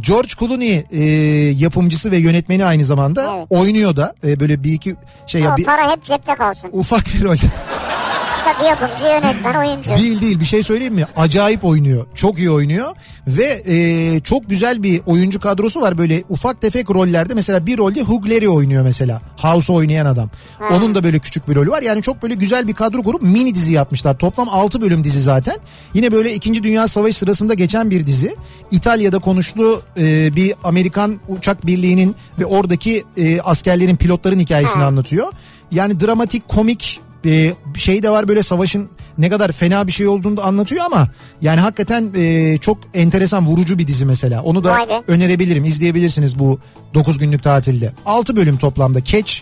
George 0.00 0.28
Clooney 0.38 0.84
e, 0.90 1.02
yapımcısı 1.50 2.10
ve 2.10 2.18
yönetmeni 2.18 2.64
aynı 2.64 2.84
zamanda 2.84 3.34
Evet. 3.36 3.46
oynuyor 3.50 3.96
da 3.96 4.14
e, 4.24 4.40
böyle 4.40 4.64
bir 4.64 4.72
iki 4.72 4.94
şey 5.26 5.40
ya 5.40 5.54
O 5.54 5.56
bir, 5.56 5.64
para 5.64 5.90
hep 5.90 6.04
cepte 6.04 6.34
kalsın. 6.34 6.70
ufak 6.72 7.06
bir 7.14 7.22
rol. 7.22 7.36
Yapımcı, 8.68 9.04
yönetmen, 9.04 9.54
oyuncu. 9.54 9.94
Değil 9.94 10.20
değil 10.20 10.40
bir 10.40 10.44
şey 10.44 10.62
söyleyeyim 10.62 10.94
mi? 10.94 11.04
Acayip 11.16 11.64
oynuyor. 11.64 12.06
Çok 12.14 12.38
iyi 12.38 12.50
oynuyor. 12.50 12.92
Ve 13.28 13.62
e, 13.66 14.20
çok 14.20 14.50
güzel 14.50 14.82
bir 14.82 15.00
oyuncu 15.06 15.40
kadrosu 15.40 15.80
var 15.80 15.98
böyle 15.98 16.22
ufak 16.28 16.60
tefek 16.60 16.90
rollerde. 16.90 17.34
Mesela 17.34 17.66
bir 17.66 17.78
rolde 17.78 18.02
Hugh 18.02 18.28
Laurie 18.28 18.48
oynuyor 18.48 18.84
mesela. 18.84 19.20
House 19.36 19.72
oynayan 19.72 20.06
adam. 20.06 20.30
Onun 20.72 20.94
da 20.94 21.02
böyle 21.02 21.18
küçük 21.18 21.48
bir 21.48 21.54
rolü 21.54 21.70
var. 21.70 21.82
Yani 21.82 22.02
çok 22.02 22.22
böyle 22.22 22.34
güzel 22.34 22.68
bir 22.68 22.72
kadro 22.72 23.02
kurup 23.02 23.22
mini 23.22 23.54
dizi 23.54 23.72
yapmışlar. 23.72 24.18
Toplam 24.18 24.48
6 24.48 24.80
bölüm 24.80 25.04
dizi 25.04 25.20
zaten. 25.20 25.56
Yine 25.94 26.12
böyle 26.12 26.34
2. 26.34 26.62
Dünya 26.62 26.88
Savaşı 26.88 27.18
sırasında 27.18 27.54
geçen 27.54 27.90
bir 27.90 28.06
dizi. 28.06 28.36
İtalya'da 28.70 29.18
konuştuğu 29.18 29.82
e, 29.98 30.36
bir 30.36 30.54
Amerikan 30.64 31.20
uçak 31.28 31.66
birliğinin 31.66 32.16
ve 32.38 32.46
oradaki 32.46 33.04
e, 33.16 33.40
askerlerin 33.40 33.96
pilotların 33.96 34.38
hikayesini 34.38 34.82
Ha. 34.82 34.86
anlatıyor. 34.86 35.26
Yani 35.72 36.00
dramatik 36.00 36.48
komik 36.48 37.00
e, 37.26 37.52
şey 37.78 38.02
de 38.02 38.10
var 38.10 38.28
böyle 38.28 38.42
savaşın 38.42 38.88
ne 39.18 39.28
kadar 39.30 39.52
fena 39.52 39.86
bir 39.86 39.92
şey 39.92 40.08
olduğunu 40.08 40.36
da 40.36 40.42
anlatıyor 40.44 40.84
ama 40.84 41.08
yani 41.42 41.60
hakikaten 41.60 42.10
e, 42.16 42.56
çok 42.58 42.78
enteresan 42.94 43.46
vurucu 43.46 43.78
bir 43.78 43.86
dizi 43.86 44.04
mesela. 44.04 44.42
Onu 44.42 44.64
da 44.64 44.76
be. 44.88 45.02
önerebilirim 45.06 45.64
izleyebilirsiniz 45.64 46.38
bu 46.38 46.58
9 46.94 47.18
günlük 47.18 47.42
tatilde. 47.42 47.92
6 48.06 48.36
bölüm 48.36 48.56
toplamda 48.58 49.04
Catch 49.04 49.32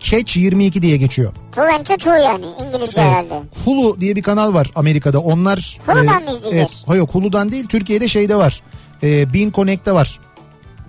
Catch 0.00 0.36
22 0.36 0.82
diye 0.82 0.96
geçiyor. 0.96 1.32
Two 1.52 1.62
and 1.62 1.80
two 1.84 1.96
two 1.96 2.16
yani 2.18 2.44
İngilizce 2.66 3.00
Evet. 3.00 3.10
herhalde. 3.10 3.42
Hulu 3.64 4.00
diye 4.00 4.16
bir 4.16 4.22
kanal 4.22 4.54
var 4.54 4.70
Amerika'da. 4.74 5.18
Onlar 5.20 5.78
Hulu'dan 5.86 6.22
mı 6.22 6.30
izleyeceğiz? 6.30 6.54
Evet, 6.54 6.70
hayır 6.86 7.02
Hulu'dan 7.02 7.52
değil 7.52 7.66
Türkiye'de 7.66 8.08
şeyde 8.08 8.36
var. 8.36 8.62
E, 9.02 9.34
Bean 9.34 9.50
Connect'te 9.50 9.92
var. 9.92 10.20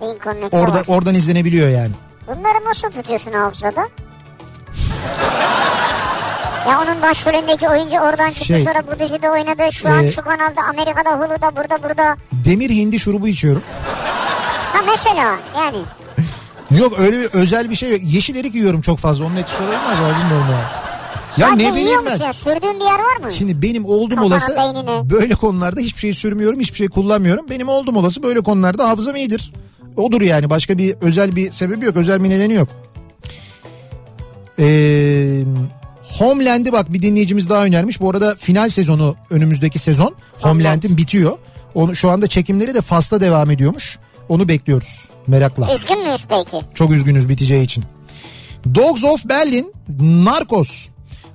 Beyin 0.00 0.18
Connect'te 0.24 0.58
Orada 0.58 0.74
var. 0.78 0.84
oradan 0.86 1.14
izlenebiliyor 1.14 1.68
yani. 1.68 1.90
Bunları 2.26 2.64
nasıl 2.68 2.90
tutuyorsun 2.90 3.32
hafızada? 3.32 3.88
Ya 6.68 6.80
onun 6.82 7.02
başrolündeki 7.02 7.68
oyuncu 7.68 7.96
oradan 7.96 8.28
çıktı 8.28 8.44
Şey, 8.44 8.64
sonra 8.64 8.82
bu 8.92 8.98
dizide 8.98 9.30
oynadı. 9.30 9.72
Şu 9.72 9.88
an 9.88 10.04
e, 10.04 10.10
şu 10.10 10.22
kanalda 10.22 10.60
Amerika'da 10.70 11.10
Hulu'da 11.10 11.56
burada 11.56 11.82
burada. 11.82 12.16
Demir 12.32 12.70
hindi 12.70 12.98
şurubu 12.98 13.28
içiyorum. 13.28 13.62
Ha 14.72 14.78
mesela 14.86 15.36
yani. 15.58 15.78
Yok 16.80 16.98
öyle 16.98 17.20
bir 17.20 17.28
özel 17.32 17.70
bir 17.70 17.74
şey 17.74 17.90
yok. 17.90 18.00
Yeşil 18.02 18.36
erik 18.36 18.54
yiyorum 18.54 18.80
çok 18.80 18.98
fazla. 18.98 19.24
Onun 19.24 19.36
etkisi 19.36 19.62
olabilir 19.62 19.76
mi 19.76 19.82
acaba 19.92 20.08
bilmiyorum 20.08 20.46
ya. 20.50 20.82
Ya 21.36 21.48
Sanki 21.48 21.64
ne 21.64 21.72
bileyim 21.74 22.00
ben. 22.06 22.18
ya? 22.24 22.32
Sürdüğün 22.32 22.80
bir 22.80 22.84
yer 22.84 22.98
var 22.98 23.16
mı? 23.24 23.32
Şimdi 23.32 23.62
benim 23.62 23.84
oldum 23.84 24.08
Kafana, 24.08 24.26
olası 24.26 24.56
beynine. 24.56 25.10
böyle 25.10 25.34
konularda 25.34 25.80
hiçbir 25.80 26.00
şey 26.00 26.14
sürmüyorum, 26.14 26.60
hiçbir 26.60 26.76
şey 26.76 26.88
kullanmıyorum. 26.88 27.46
Benim 27.50 27.68
oldum 27.68 27.96
olası 27.96 28.22
böyle 28.22 28.40
konularda 28.40 28.88
hafızam 28.88 29.16
iyidir. 29.16 29.52
Odur 29.96 30.20
yani 30.22 30.50
başka 30.50 30.78
bir 30.78 30.94
özel 31.00 31.36
bir 31.36 31.50
sebebi 31.52 31.84
yok, 31.84 31.96
özel 31.96 32.24
bir 32.24 32.30
nedeni 32.30 32.54
yok. 32.54 32.68
Ee, 34.58 35.42
Homeland'i 36.18 36.72
bak 36.72 36.92
bir 36.92 37.02
dinleyicimiz 37.02 37.48
daha 37.48 37.64
önermiş. 37.64 38.00
Bu 38.00 38.10
arada 38.10 38.34
final 38.36 38.68
sezonu 38.70 39.16
önümüzdeki 39.30 39.78
sezon 39.78 40.14
Homeland'in 40.40 40.96
bitiyor. 40.96 41.38
Onu 41.74 41.96
şu 41.96 42.10
anda 42.10 42.26
çekimleri 42.26 42.74
de 42.74 42.80
Fas'ta 42.80 43.20
devam 43.20 43.50
ediyormuş. 43.50 43.98
Onu 44.28 44.48
bekliyoruz 44.48 45.08
merakla. 45.26 45.74
Üzgün 45.74 46.02
müyüz 46.02 46.24
peki? 46.28 46.64
Çok 46.74 46.92
üzgünüz 46.92 47.28
biteceği 47.28 47.64
için. 47.64 47.84
Dogs 48.74 49.04
of 49.04 49.24
Berlin, 49.28 49.72
Narcos. 50.00 50.88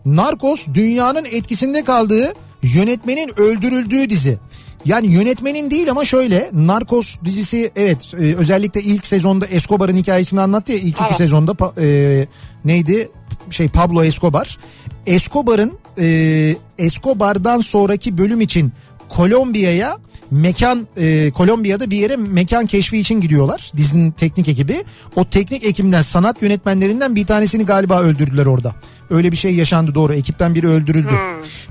Narcos 0.05 0.67
dünyanın 0.73 1.25
etkisinde 1.25 1.83
kaldığı 1.83 2.33
yönetmenin 2.63 3.39
öldürüldüğü 3.39 4.09
dizi. 4.09 4.37
Yani 4.85 5.07
yönetmenin 5.13 5.71
değil 5.71 5.91
ama 5.91 6.05
şöyle 6.05 6.49
Narcos 6.53 7.15
dizisi 7.25 7.71
evet 7.75 8.13
e, 8.13 8.35
özellikle 8.35 8.81
ilk 8.81 9.05
sezonda 9.07 9.45
Escobar'ın 9.45 9.97
hikayesini 9.97 10.41
anlattı 10.41 10.71
ya 10.71 10.77
ilk 10.77 10.87
iki 10.95 11.03
Evet. 11.03 11.15
sezonda 11.15 11.51
pa- 11.51 11.81
e, 11.81 12.27
neydi 12.65 13.09
şey 13.51 13.69
Pablo 13.69 14.03
Escobar. 14.03 14.57
Escobar'ın 15.05 15.73
e, 15.99 16.55
Escobar'dan 16.77 17.61
sonraki 17.61 18.17
bölüm 18.17 18.41
için 18.41 18.71
Kolombiya'ya 19.09 19.97
mekan 20.31 20.87
e, 20.97 21.31
Kolombiya'da 21.31 21.89
bir 21.89 21.97
yere 21.97 22.15
mekan 22.15 22.65
keşfi 22.65 22.97
için 22.97 23.21
gidiyorlar 23.21 23.71
dizinin 23.77 24.11
teknik 24.11 24.47
ekibi. 24.47 24.83
O 25.15 25.25
teknik 25.25 25.63
ekimden 25.63 26.01
sanat 26.01 26.41
yönetmenlerinden 26.41 27.15
bir 27.15 27.25
tanesini 27.25 27.65
galiba 27.65 28.01
öldürdüler 28.01 28.45
orada. 28.45 28.75
Öyle 29.09 29.31
bir 29.31 29.37
şey 29.37 29.55
yaşandı 29.55 29.95
doğru 29.95 30.13
ekipten 30.13 30.55
biri 30.55 30.67
öldürüldü. 30.67 31.13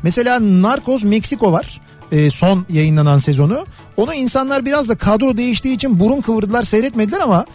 Mesela 0.03 0.62
Narcos 0.62 1.05
Meksiko 1.05 1.53
var 1.53 1.81
e, 2.12 2.31
son 2.31 2.66
yayınlanan 2.68 3.18
sezonu. 3.18 3.66
Onu 3.97 4.14
insanlar 4.14 4.64
biraz 4.64 4.89
da 4.89 4.95
kadro 4.95 5.37
değiştiği 5.37 5.74
için 5.74 6.01
burun 6.01 6.20
kıvırdılar 6.20 6.62
seyretmediler 6.62 7.20
ama 7.20 7.47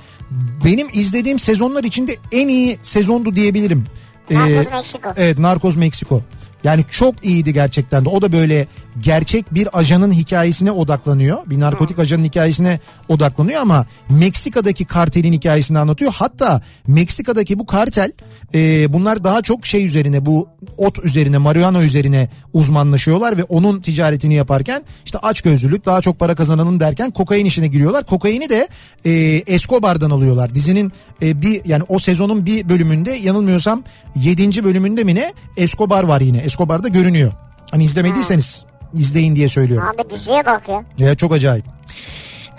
benim 0.65 0.88
izlediğim 0.93 1.39
sezonlar 1.39 1.84
içinde 1.84 2.17
en 2.32 2.47
iyi 2.47 2.78
sezondu 2.82 3.36
diyebilirim. 3.36 3.86
E, 4.32 4.36
Narcos 4.36 4.71
Meksiko. 4.71 5.09
Evet 5.17 5.38
Narcos 5.38 5.75
Meksiko. 5.75 6.21
Yani 6.64 6.86
çok 6.89 7.26
iyiydi 7.26 7.53
gerçekten 7.53 8.05
de. 8.05 8.09
O 8.09 8.22
da 8.22 8.32
böyle 8.32 8.68
gerçek 8.99 9.53
bir 9.53 9.80
ajanın 9.80 10.12
hikayesine 10.12 10.72
odaklanıyor. 10.72 11.38
Bir 11.45 11.59
narkotik 11.59 11.99
ajanın 11.99 12.24
hikayesine 12.24 12.80
odaklanıyor 13.09 13.62
ama 13.62 13.86
Meksika'daki 14.09 14.86
kartelin 14.86 15.34
hikayesini 15.34 15.80
anlatıyor. 15.80 16.14
Hatta 16.16 16.62
Meksika'daki 16.88 17.59
bu 17.59 17.66
kartel 17.66 18.12
e, 18.53 18.93
bunlar 18.93 19.24
daha 19.24 19.41
çok 19.41 19.66
şey 19.66 19.86
üzerine 19.86 20.26
bu 20.26 20.49
ot 20.78 21.05
üzerine 21.05 21.38
marihuana 21.38 21.84
üzerine 21.84 22.30
uzmanlaşıyorlar 22.53 23.38
ve 23.38 23.43
onun 23.43 23.82
ticaretini 23.82 24.34
yaparken 24.34 24.84
işte 25.05 25.18
açgözlülük 25.18 25.86
daha 25.86 26.01
çok 26.01 26.20
para 26.20 26.36
kazanalım 26.36 26.80
derken 26.80 27.12
kokain 27.12 27.45
işine 27.45 27.68
giriyorlar. 27.68 28.05
Kokaini 28.05 28.49
de 28.49 28.68
e, 29.05 29.12
Escobar'dan 29.47 30.09
alıyorlar. 30.09 30.55
Dizinin 30.55 30.91
e, 31.22 31.41
bir 31.41 31.66
yani 31.66 31.84
o 31.88 31.99
sezonun 31.99 32.45
bir 32.45 32.70
bölümünde 32.70 33.12
yanılmıyorsam 33.12 33.84
7. 34.16 34.64
bölümünde 34.64 35.03
mi 35.03 35.16
ne 35.16 35.34
Escobar 35.57 36.03
var 36.03 36.22
yine. 36.22 36.38
Escobar'da 36.52 36.88
görünüyor. 36.88 37.32
Hani 37.72 37.84
izlemediyseniz 37.84 38.66
izleyin 38.93 39.36
diye 39.36 39.49
söylüyorum. 39.49 39.88
Abi 39.95 40.10
diziye 40.10 40.45
bak 40.45 40.70
ya. 40.70 40.84
Ya 40.97 41.16
çok 41.16 41.34
acayip. 41.34 41.66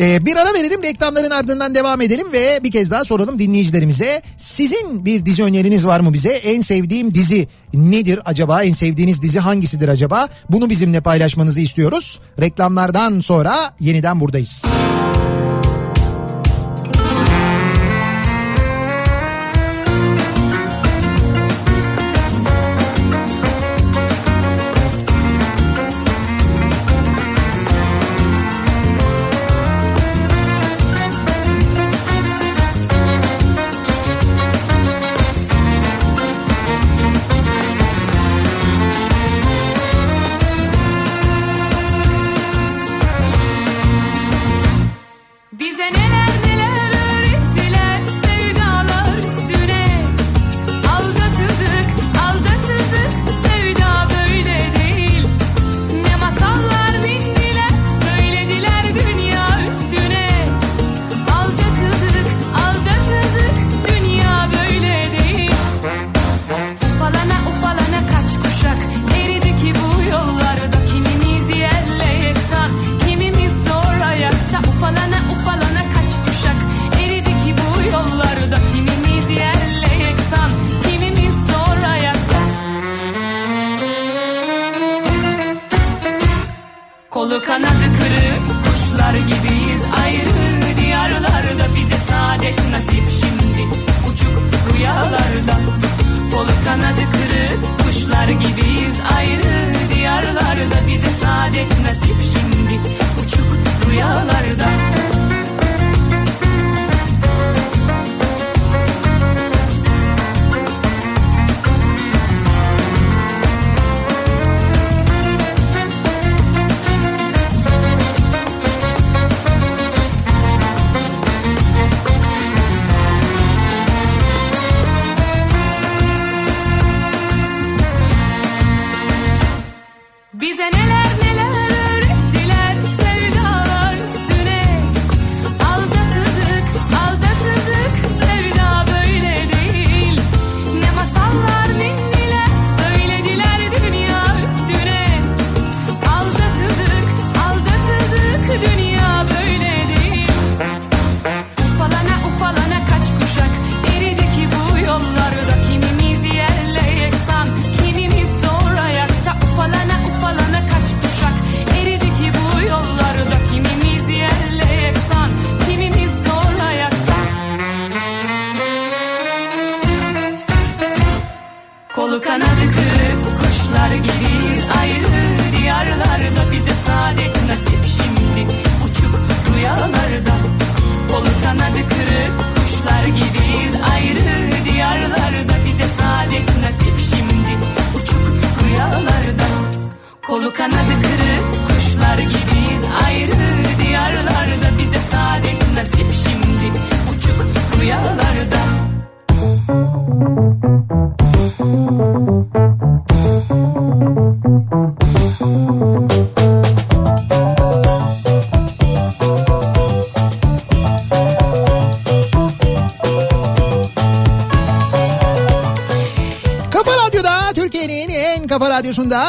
Ee, 0.01 0.26
bir 0.26 0.36
ara 0.36 0.55
verelim 0.55 0.82
reklamların 0.82 1.30
ardından 1.30 1.74
devam 1.74 2.01
edelim 2.01 2.26
ve 2.32 2.61
bir 2.64 2.70
kez 2.70 2.90
daha 2.90 3.05
soralım 3.05 3.38
dinleyicilerimize. 3.38 4.22
Sizin 4.36 5.05
bir 5.05 5.26
dizi 5.26 5.43
öneriniz 5.43 5.86
var 5.86 6.01
mı 6.01 6.12
bize? 6.12 6.28
En 6.32 6.61
sevdiğim 6.61 7.14
dizi 7.14 7.49
nedir 7.74 8.20
acaba? 8.24 8.64
En 8.64 8.72
sevdiğiniz 8.72 9.22
dizi 9.22 9.40
hangisidir 9.40 9.88
acaba? 9.88 10.28
Bunu 10.51 10.70
bizimle 10.70 11.01
paylaşmanızı 11.01 11.61
istiyoruz. 11.61 12.20
Reklamlardan 12.40 13.20
sonra 13.20 13.74
yeniden 13.80 14.20
buradayız. 14.20 14.64
Bize 14.64 15.21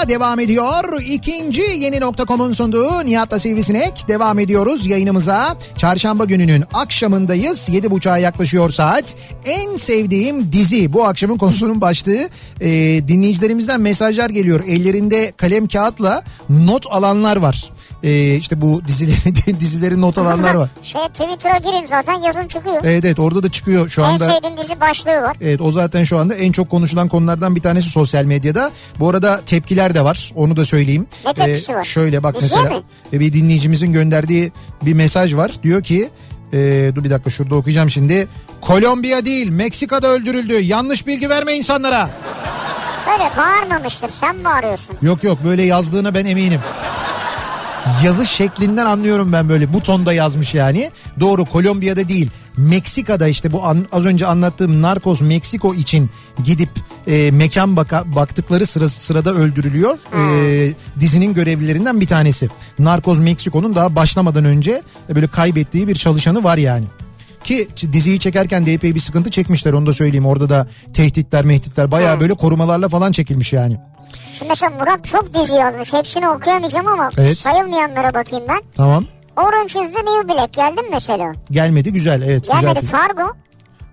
devam 0.07 0.39
ediyor. 0.39 1.01
İkinci 1.01 1.61
yeni 1.61 1.99
nokta.com'un 1.99 2.53
sunduğu 2.53 3.05
Nihat'la 3.05 3.39
Sivrisinek 3.39 4.07
devam 4.07 4.39
ediyoruz 4.39 4.85
yayınımıza. 4.85 5.57
Çarşamba 5.77 6.25
gününün 6.25 6.63
akşamındayız. 6.73 7.69
Yedi 7.69 7.91
buçuğa 7.91 8.17
yaklaşıyor 8.17 8.69
saat. 8.69 9.15
En 9.45 9.75
sevdiğim 9.75 10.51
dizi 10.51 10.93
bu 10.93 11.05
akşamın 11.05 11.37
konusunun 11.37 11.81
başlığı. 11.81 12.29
Ee, 12.61 12.67
dinleyicilerimizden 13.07 13.81
mesajlar 13.81 14.29
geliyor. 14.29 14.63
Ellerinde 14.67 15.33
kalem 15.37 15.67
kağıtla 15.67 16.23
not 16.49 16.85
alanlar 16.91 17.37
var. 17.37 17.72
Ee, 18.03 18.35
işte 18.35 18.61
bu 18.61 18.81
dizileri, 18.87 19.59
dizileri 19.59 20.01
not 20.01 20.17
alanlar 20.17 20.53
var. 20.55 20.69
Şey 20.83 21.01
Twitter'a 21.01 21.57
girin 21.57 21.85
zaten 21.87 22.21
yazın 22.21 22.47
çıkıyor. 22.47 22.75
Evet 22.83 23.05
evet 23.05 23.19
orada 23.19 23.43
da 23.43 23.51
çıkıyor 23.51 23.89
şu 23.89 24.01
En 24.01 24.05
anda. 24.05 24.33
sevdiğim 24.33 24.57
dizi 24.57 24.81
başlığı 24.81 25.21
var. 25.21 25.37
Evet 25.41 25.61
o 25.61 25.71
zaten 25.71 26.03
şu 26.03 26.17
anda 26.19 26.35
en 26.35 26.51
çok 26.51 26.69
konuşulan 26.69 27.07
konulardan 27.07 27.55
bir 27.55 27.61
tanesi 27.61 27.89
sosyal 27.89 28.23
medyada. 28.25 28.71
Bu 28.99 29.09
arada 29.09 29.41
tepkiler 29.45 29.95
de 29.95 30.03
var 30.03 30.31
onu 30.35 30.57
da 30.57 30.65
söyleyeyim. 30.65 31.07
Ne 31.25 31.33
tepkisi 31.33 31.73
var? 31.73 31.83
Şöyle 31.83 32.23
bak 32.23 32.41
Diziye 32.41 32.61
mesela 32.61 32.77
mi? 32.79 32.83
e, 33.13 33.19
bir 33.19 33.33
dinleyicimizin 33.33 33.93
gönderdiği 33.93 34.51
bir 34.81 34.93
mesaj 34.93 35.35
var. 35.35 35.51
Diyor 35.63 35.83
ki 35.83 36.09
e, 36.53 36.91
dur 36.95 37.03
bir 37.03 37.09
dakika 37.09 37.29
şurada 37.29 37.55
okuyacağım 37.55 37.89
şimdi. 37.89 38.27
Kolombiya 38.61 39.25
değil 39.25 39.49
Meksika'da 39.49 40.07
öldürüldü. 40.07 40.59
Yanlış 40.59 41.07
bilgi 41.07 41.29
verme 41.29 41.53
insanlara. 41.53 42.09
Böyle 43.07 43.29
bağırmamıştır 43.37 44.09
sen 44.09 44.43
bağırıyorsun. 44.43 44.95
Yok 45.01 45.23
yok 45.23 45.37
böyle 45.45 45.63
yazdığına 45.63 46.13
ben 46.13 46.25
eminim. 46.25 46.59
Yazış 48.03 48.29
şeklinden 48.29 48.85
anlıyorum 48.85 49.31
ben 49.33 49.49
böyle 49.49 49.73
bu 49.73 49.79
tonda 49.81 50.13
yazmış 50.13 50.53
yani. 50.53 50.91
Doğru 51.19 51.45
Kolombiya'da 51.45 52.09
değil. 52.09 52.29
Meksika'da 52.57 53.27
işte 53.27 53.51
bu 53.51 53.63
an- 53.63 53.85
az 53.91 54.05
önce 54.05 54.25
anlattığım 54.27 54.81
Narcos 54.81 55.21
Meksiko 55.21 55.73
için 55.75 56.09
gidip 56.43 56.69
e, 57.07 57.31
mekan 57.31 57.75
baka, 57.75 58.03
baktıkları 58.15 58.65
sırası 58.65 58.99
sırada 58.99 59.33
öldürülüyor. 59.33 59.97
E, 60.17 60.73
dizinin 60.99 61.33
görevlilerinden 61.33 62.01
bir 62.01 62.07
tanesi. 62.07 62.49
Narcos 62.79 63.19
Meksiko'nun 63.19 63.75
daha 63.75 63.95
başlamadan 63.95 64.45
önce 64.45 64.83
böyle 65.15 65.27
kaybettiği 65.27 65.87
bir 65.87 65.95
çalışanı 65.95 66.43
var 66.43 66.57
yani. 66.57 66.85
Ki 67.43 67.67
diziyi 67.93 68.19
çekerken 68.19 68.65
de 68.65 68.73
epey 68.73 68.95
bir 68.95 68.99
sıkıntı 68.99 69.29
çekmişler 69.31 69.73
onu 69.73 69.85
da 69.85 69.93
söyleyeyim. 69.93 70.25
Orada 70.25 70.49
da 70.49 70.67
tehditler 70.93 71.45
mehditler 71.45 71.91
bayağı 71.91 72.19
böyle 72.19 72.33
korumalarla 72.33 72.89
falan 72.89 73.11
çekilmiş 73.11 73.53
yani. 73.53 73.77
Şimdi 74.39 74.49
mesela 74.49 74.71
Murat 74.79 75.05
çok 75.05 75.33
dizi 75.33 75.53
yazmış. 75.53 75.93
Hepsini 75.93 76.29
okuyamayacağım 76.29 76.87
ama 76.87 77.09
Evet. 77.17 77.37
sayılmayanlara 77.37 78.13
bakayım 78.13 78.45
ben. 78.49 78.61
Tamam. 78.75 79.05
Orange 79.37 79.65
is 79.65 79.73
the 79.95 80.05
New 80.05 80.29
Black 80.29 80.53
geldi 80.53 80.81
mi 80.81 80.87
mesela? 80.91 81.33
Gelmedi 81.51 81.91
güzel 81.93 82.21
evet 82.21 82.41
güzel. 82.43 82.61
Gelmedi 82.61 82.79
film. 82.79 82.89
Fargo. 82.89 83.33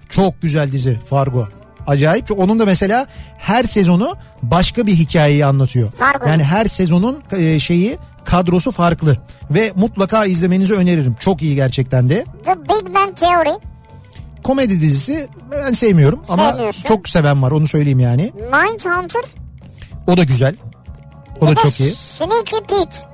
Çok 0.08 0.42
güzel 0.42 0.72
dizi 0.72 0.98
Fargo. 1.10 1.48
Acayip. 1.86 2.26
Çok- 2.26 2.38
Onun 2.38 2.58
da 2.58 2.64
mesela 2.66 3.06
her 3.38 3.64
sezonu 3.64 4.14
başka 4.42 4.86
bir 4.86 4.94
hikayeyi 4.94 5.46
anlatıyor. 5.46 5.92
Fargo. 5.92 6.28
Yani 6.28 6.44
her 6.44 6.66
sezonun 6.66 7.22
e, 7.32 7.58
şeyi 7.60 7.98
kadrosu 8.30 8.72
farklı 8.72 9.16
ve 9.50 9.72
mutlaka 9.76 10.24
izlemenizi 10.26 10.74
öneririm. 10.74 11.16
Çok 11.20 11.42
iyi 11.42 11.54
gerçekten 11.54 12.08
de. 12.08 12.24
The 12.44 12.60
Big 12.60 12.94
Bang 12.94 13.16
Theory. 13.16 13.58
Komedi 14.44 14.80
dizisi 14.80 15.28
ben 15.50 15.70
sevmiyorum 15.70 16.22
ama 16.28 16.56
çok 16.84 17.08
seven 17.08 17.42
var 17.42 17.50
onu 17.50 17.66
söyleyeyim 17.66 18.00
yani. 18.00 18.32
Mindhunter. 18.34 19.22
O 20.06 20.16
da 20.16 20.22
güzel. 20.24 20.54
O 21.40 21.46
da 21.46 21.50
de 21.50 21.54
çok 21.54 21.80
iyi. 21.80 21.90
Sneaky 21.90 22.56
Pete. 22.68 23.10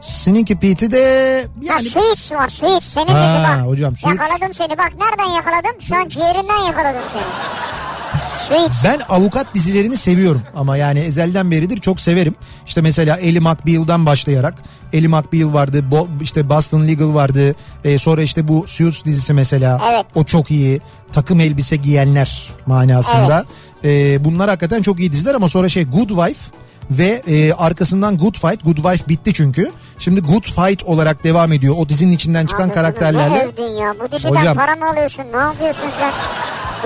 Sneaky 0.00 0.54
Pete'i 0.54 0.92
de 0.92 0.98
Ya 0.98 1.74
yani 1.74 1.82
Suits 1.88 2.32
var 2.32 2.48
Suits. 2.48 2.86
Senin 2.86 3.06
Ha, 3.06 3.34
dizi 3.34 3.48
bak. 3.48 3.66
hocam, 3.66 3.96
Suits. 3.96 4.16
Yakaladım 4.16 4.54
seni 4.54 4.78
bak. 4.78 4.92
Nereden 4.98 5.34
yakaladım? 5.34 5.80
Şu 5.80 5.96
an 5.96 6.08
ciğerinden 6.08 6.66
yakaladım 6.66 7.02
seni. 7.12 7.22
Suits. 8.36 8.84
Ben 8.84 9.00
avukat 9.08 9.54
dizilerini 9.54 9.96
seviyorum 9.96 10.42
ama 10.56 10.76
yani 10.76 10.98
ezelden 10.98 11.50
beridir 11.50 11.76
çok 11.76 12.00
severim. 12.00 12.34
İşte 12.66 12.80
mesela 12.80 13.16
Ellie 13.16 13.40
McBeal'dan 13.40 14.06
başlayarak 14.06 14.54
Ellie 14.92 15.08
McBeal 15.08 15.52
vardı, 15.52 15.90
Bo, 15.90 16.08
işte 16.22 16.48
Boston 16.48 16.88
Legal 16.88 17.14
vardı. 17.14 17.54
E, 17.84 17.98
sonra 17.98 18.22
işte 18.22 18.48
bu 18.48 18.64
Suits 18.66 19.04
dizisi 19.04 19.32
mesela. 19.32 19.80
Evet. 19.92 20.06
O 20.14 20.24
çok 20.24 20.50
iyi. 20.50 20.80
Takım 21.12 21.40
elbise 21.40 21.76
giyenler 21.76 22.50
manasında. 22.66 23.44
E, 23.84 24.24
bunlar 24.24 24.48
hakikaten 24.48 24.82
çok 24.82 25.00
iyi 25.00 25.12
diziler 25.12 25.34
ama 25.34 25.48
sonra 25.48 25.68
şey 25.68 25.84
Good 25.84 26.08
Wife 26.08 26.56
ve 26.90 27.22
e, 27.28 27.52
arkasından 27.52 28.18
Good 28.18 28.34
Fight. 28.34 28.64
Good 28.64 28.76
Wife 28.76 29.08
bitti 29.08 29.34
çünkü. 29.34 29.72
Şimdi 29.98 30.20
Good 30.20 30.44
Fight 30.44 30.84
olarak 30.84 31.24
devam 31.24 31.52
ediyor. 31.52 31.74
O 31.78 31.88
dizinin 31.88 32.12
içinden 32.12 32.46
çıkan 32.46 32.66
Abi 32.68 32.74
karakterlerle. 32.74 33.34
Ne 33.34 33.46
övdün 33.46 33.76
ya? 33.76 33.94
Bu 34.00 34.12
diziden 34.12 34.34
Hocam. 34.34 34.56
para 34.56 34.76
mı 34.76 34.88
alıyorsun? 34.90 35.24
Ne 35.32 35.38
yapıyorsun 35.38 35.90
sen? 35.98 36.12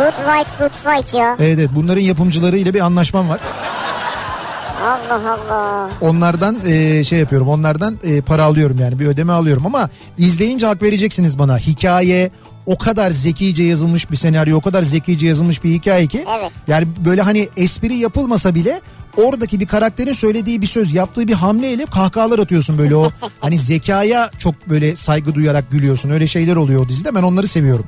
Good 0.00 0.16
wife, 0.16 0.50
good 0.58 0.70
fight 0.70 1.14
ya. 1.14 1.36
Evet 1.40 1.58
evet 1.58 1.70
bunların 1.74 2.00
yapımcılarıyla 2.00 2.74
bir 2.74 2.80
anlaşmam 2.80 3.28
var. 3.28 3.40
Allah 4.84 5.32
Allah. 5.32 5.90
onlardan 6.00 6.56
e, 6.66 7.04
şey 7.04 7.18
yapıyorum 7.18 7.48
onlardan 7.48 7.98
e, 8.04 8.20
para 8.20 8.44
alıyorum 8.44 8.78
yani 8.80 8.98
bir 8.98 9.06
ödeme 9.06 9.32
alıyorum 9.32 9.66
ama 9.66 9.90
izleyince 10.18 10.66
hak 10.66 10.82
vereceksiniz 10.82 11.38
bana 11.38 11.58
hikaye 11.58 12.30
o 12.66 12.78
kadar 12.78 13.10
zekice 13.10 13.62
yazılmış 13.62 14.10
bir 14.10 14.16
senaryo 14.16 14.56
o 14.56 14.60
kadar 14.60 14.82
zekice 14.82 15.26
yazılmış 15.26 15.64
bir 15.64 15.70
hikaye 15.70 16.06
ki 16.06 16.24
Evet. 16.38 16.52
yani 16.68 16.88
böyle 17.04 17.22
hani 17.22 17.48
espri 17.56 17.94
yapılmasa 17.94 18.54
bile 18.54 18.80
oradaki 19.16 19.60
bir 19.60 19.66
karakterin 19.66 20.12
söylediği 20.12 20.62
bir 20.62 20.66
söz 20.66 20.94
yaptığı 20.94 21.28
bir 21.28 21.34
hamleyle 21.34 21.86
kahkahalar 21.86 22.38
atıyorsun 22.38 22.78
böyle 22.78 22.96
o 22.96 23.10
hani 23.40 23.58
zekaya 23.58 24.30
çok 24.38 24.68
böyle 24.68 24.96
saygı 24.96 25.34
duyarak 25.34 25.70
gülüyorsun 25.70 26.10
öyle 26.10 26.26
şeyler 26.26 26.56
oluyor 26.56 26.84
o 26.84 26.88
dizide 26.88 27.14
ben 27.14 27.22
onları 27.22 27.46
seviyorum. 27.46 27.84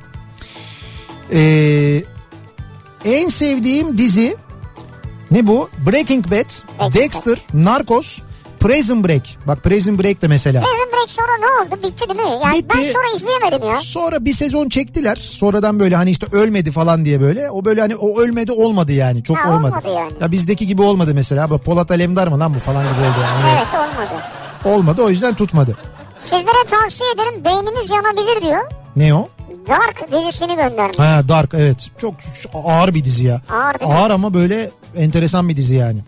Ee, 1.33 2.01
en 3.05 3.29
sevdiğim 3.29 3.97
dizi 3.97 4.35
ne 5.31 5.47
bu? 5.47 5.69
Breaking 5.85 6.25
Bad. 6.31 6.49
Dexter, 6.93 7.37
Narcos, 7.53 8.21
Prison 8.59 9.03
Break. 9.03 9.21
Bak 9.47 9.63
Prison 9.63 9.99
Break 9.99 10.21
de 10.21 10.27
mesela. 10.27 10.61
Prison 10.61 10.91
Break 10.93 11.09
sonra 11.09 11.37
ne 11.39 11.45
oldu? 11.45 11.83
Bitti 11.83 12.09
değil 12.09 12.19
mi? 12.19 12.39
Yani 12.43 12.57
Bitti. 12.57 12.69
ben 12.75 12.81
sonra 12.93 13.15
izleyemedim 13.15 13.69
ya. 13.69 13.77
Sonra 13.81 14.25
bir 14.25 14.33
sezon 14.33 14.69
çektiler. 14.69 15.15
Sonradan 15.15 15.79
böyle 15.79 15.95
hani 15.95 16.11
işte 16.11 16.27
ölmedi 16.31 16.71
falan 16.71 17.05
diye 17.05 17.21
böyle. 17.21 17.49
O 17.51 17.65
böyle 17.65 17.81
hani 17.81 17.95
o 17.95 18.19
ölmedi 18.21 18.51
olmadı 18.51 18.91
yani. 18.91 19.23
Çok 19.23 19.37
Ha, 19.37 19.49
olmadı. 19.49 19.67
olmadı 19.71 19.87
yani. 19.97 20.11
Ya 20.21 20.31
bizdeki 20.31 20.67
gibi 20.67 20.81
olmadı 20.81 21.11
mesela. 21.15 21.49
Bu 21.49 21.57
Polat 21.57 21.91
Alemdar 21.91 22.27
mı 22.27 22.39
lan 22.39 22.53
bu 22.55 22.59
falan 22.59 22.83
gibi 22.83 22.99
oldu 23.01 23.17
yani. 23.23 23.55
Evet 23.57 23.67
olmadı. 23.73 24.23
Olmadı 24.65 25.01
o 25.01 25.09
yüzden 25.09 25.33
tutmadı. 25.35 25.77
Sizlere 26.19 26.65
tavsiye 26.69 27.09
ederim 27.11 27.45
beyniniz 27.45 27.89
yanabilir 27.89 28.41
diyor. 28.41 28.71
Ne 28.95 29.13
o? 29.13 29.29
Dark 29.67 30.11
dizisini 30.11 30.55
göndermiş. 30.55 30.99
Ha 30.99 31.21
Dark 31.29 31.53
evet. 31.53 31.77
Çok 31.97 32.13
ağır 32.53 32.93
bir 32.93 33.03
dizi 33.05 33.25
ya. 33.25 33.41
Ağır 33.51 33.79
değil? 33.79 33.91
Ağır 33.91 34.11
ama 34.11 34.33
böyle 34.33 34.69
enteresan 34.97 35.49
bir 35.49 35.57
dizi 35.57 35.75
yani. 35.75 35.99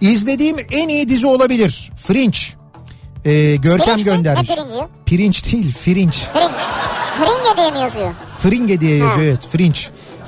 İzlediğim 0.00 0.56
en 0.72 0.88
iyi 0.88 1.08
dizi 1.08 1.26
olabilir. 1.26 1.92
Fringe. 1.96 2.38
Ee, 3.24 3.56
Görkem 3.56 3.86
Pirinç 3.86 3.98
mi? 3.98 4.04
göndermiş. 4.04 4.50
Ne 4.50 4.54
pirinci? 4.56 4.78
Pirinç 5.06 5.52
değil, 5.52 5.72
Fringe. 5.74 6.16
Fringe. 6.32 6.54
Fringe 7.18 7.56
diye 7.56 7.70
mi 7.70 7.78
yazıyor? 7.78 8.10
Fringe 8.38 8.80
diye 8.80 8.96
yazıyor 8.96 9.16
Ha. 9.16 9.22
evet. 9.22 9.40
Fringe. 9.52 9.78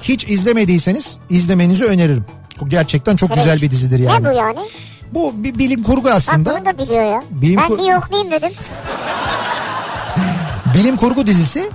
Hiç 0.03 0.25
izlemediyseniz 0.29 1.19
izlemenizi 1.31 1.85
öneririm. 1.85 2.25
Gerçekten 2.69 3.17
çok 3.17 3.29
Fringe. 3.29 3.43
güzel 3.43 3.63
bir 3.63 3.71
dizidir 3.71 3.99
yani. 3.99 4.25
Ne 4.25 4.31
bu 4.31 4.37
yani? 4.37 4.59
Bu 5.15 5.33
bir 5.37 5.59
bilim 5.59 5.83
kurgu 5.83 6.05
Bak 6.05 6.13
aslında. 6.13 6.51
bunu 6.57 6.67
da 6.67 6.79
biliyor 6.79 7.05
ya. 7.05 7.23
Bilim 7.31 7.57
ben 7.57 7.69
kur- 7.69 7.79
bir 7.79 7.85
yoklayayım 7.93 8.31
dedim. 8.33 8.51
Bilim 10.75 10.97
kurgu 10.97 11.27
dizisi. 11.27 11.71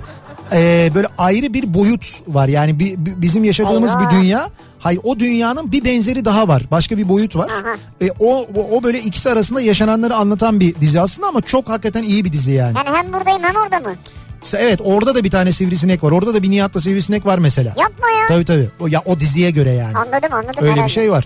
Ee, 0.52 0.90
böyle 0.94 1.06
ayrı 1.18 1.54
bir 1.54 1.74
boyut 1.74 2.06
var. 2.28 2.48
Yani 2.48 2.78
bir, 2.78 2.94
bir- 2.98 3.22
bizim 3.22 3.44
yaşadığımız 3.44 3.90
Eyvah. 3.90 4.10
bir 4.12 4.16
dünya. 4.16 4.50
Hayır 4.78 5.00
o 5.04 5.18
dünyanın 5.18 5.72
bir 5.72 5.84
benzeri 5.84 6.24
daha 6.24 6.48
var. 6.48 6.62
Başka 6.70 6.96
bir 6.96 7.08
boyut 7.08 7.36
var. 7.36 7.50
Aha. 7.50 7.76
E, 8.00 8.10
o, 8.20 8.38
o 8.56 8.76
o 8.76 8.82
böyle 8.82 9.00
ikisi 9.00 9.30
arasında 9.30 9.60
yaşananları 9.60 10.14
anlatan 10.16 10.60
bir 10.60 10.74
dizi 10.74 11.00
aslında 11.00 11.28
ama 11.28 11.40
çok 11.40 11.68
hakikaten 11.68 12.02
iyi 12.02 12.24
bir 12.24 12.32
dizi 12.32 12.52
yani. 12.52 12.76
Yani 12.86 12.96
hem 12.96 13.12
buradayım 13.12 13.42
hem 13.42 13.56
orada 13.56 13.80
mı? 13.80 13.94
Evet 14.56 14.80
orada 14.84 15.14
da 15.14 15.24
bir 15.24 15.30
tane 15.30 15.52
sivrisinek 15.52 16.04
var. 16.04 16.10
Orada 16.10 16.34
da 16.34 16.42
bir 16.42 16.50
Nihat'la 16.50 16.80
sivrisinek 16.80 17.26
var 17.26 17.38
mesela. 17.38 17.68
Yapma 17.68 18.10
ya. 18.10 18.26
Tabii 18.28 18.44
tabii. 18.44 18.68
O, 18.80 18.86
ya 18.86 19.02
o 19.04 19.20
diziye 19.20 19.50
göre 19.50 19.70
yani. 19.70 19.96
Anladım 19.98 20.32
anladım. 20.32 20.54
Öyle 20.60 20.72
herhalde. 20.72 20.86
bir 20.86 20.92
şey 20.92 21.10
var. 21.10 21.24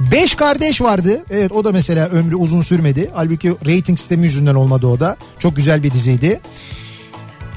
Beş 0.00 0.34
kardeş 0.34 0.80
vardı. 0.82 1.24
Evet 1.30 1.52
o 1.52 1.64
da 1.64 1.72
mesela 1.72 2.06
ömrü 2.08 2.36
uzun 2.36 2.60
sürmedi. 2.60 3.10
Halbuki 3.14 3.50
rating 3.50 3.98
sistemi 3.98 4.24
yüzünden 4.24 4.54
olmadı 4.54 4.86
o 4.86 5.00
da. 5.00 5.16
Çok 5.38 5.56
güzel 5.56 5.82
bir 5.82 5.92
diziydi. 5.92 6.40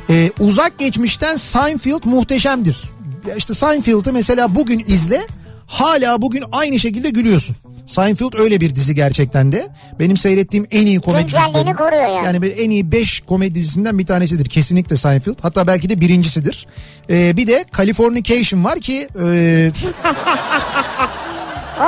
Ee, 0.10 0.32
uzak 0.40 0.80
geçmişten 0.80 1.36
Seinfeld 1.38 2.02
muhteşemdir. 2.06 2.90
Ya 3.30 3.36
işte 3.36 3.53
Seinfeld'ı 3.53 4.14
mesela 4.14 4.56
bugün 4.56 4.84
izle. 4.88 5.22
Hala 5.68 6.22
bugün 6.22 6.44
aynı 6.52 6.80
şekilde 6.80 7.10
gülüyorsun. 7.10 7.56
Seinfeld 7.86 8.34
öyle 8.34 8.61
bir 8.61 8.76
dizi 8.76 8.95
gerçekten 8.95 9.52
de. 9.52 9.68
Benim 9.99 10.18
seyrettiğim 10.18 10.68
en 10.72 10.86
iyi 10.86 10.99
komedi 10.99 11.26
dizileri. 11.26 11.76
koruyor 11.76 12.07
yani. 12.07 12.26
Yani 12.26 12.45
en 12.48 12.69
iyi 12.69 12.91
5 12.91 13.19
komedi 13.22 13.56
dizisinden 13.56 13.99
bir 13.99 14.06
tanesidir. 14.06 14.45
Kesinlikle 14.45 14.98
Seinfeld. 14.98 15.36
Hatta 15.41 15.68
belki 15.68 15.90
de 15.90 16.02
birincisidir. 16.02 16.68
Ee, 17.10 17.38
bir 17.38 17.48
de 17.48 17.65
Californication 17.78 18.64
var 18.64 18.80
ki... 18.80 19.07
e, 19.26 19.72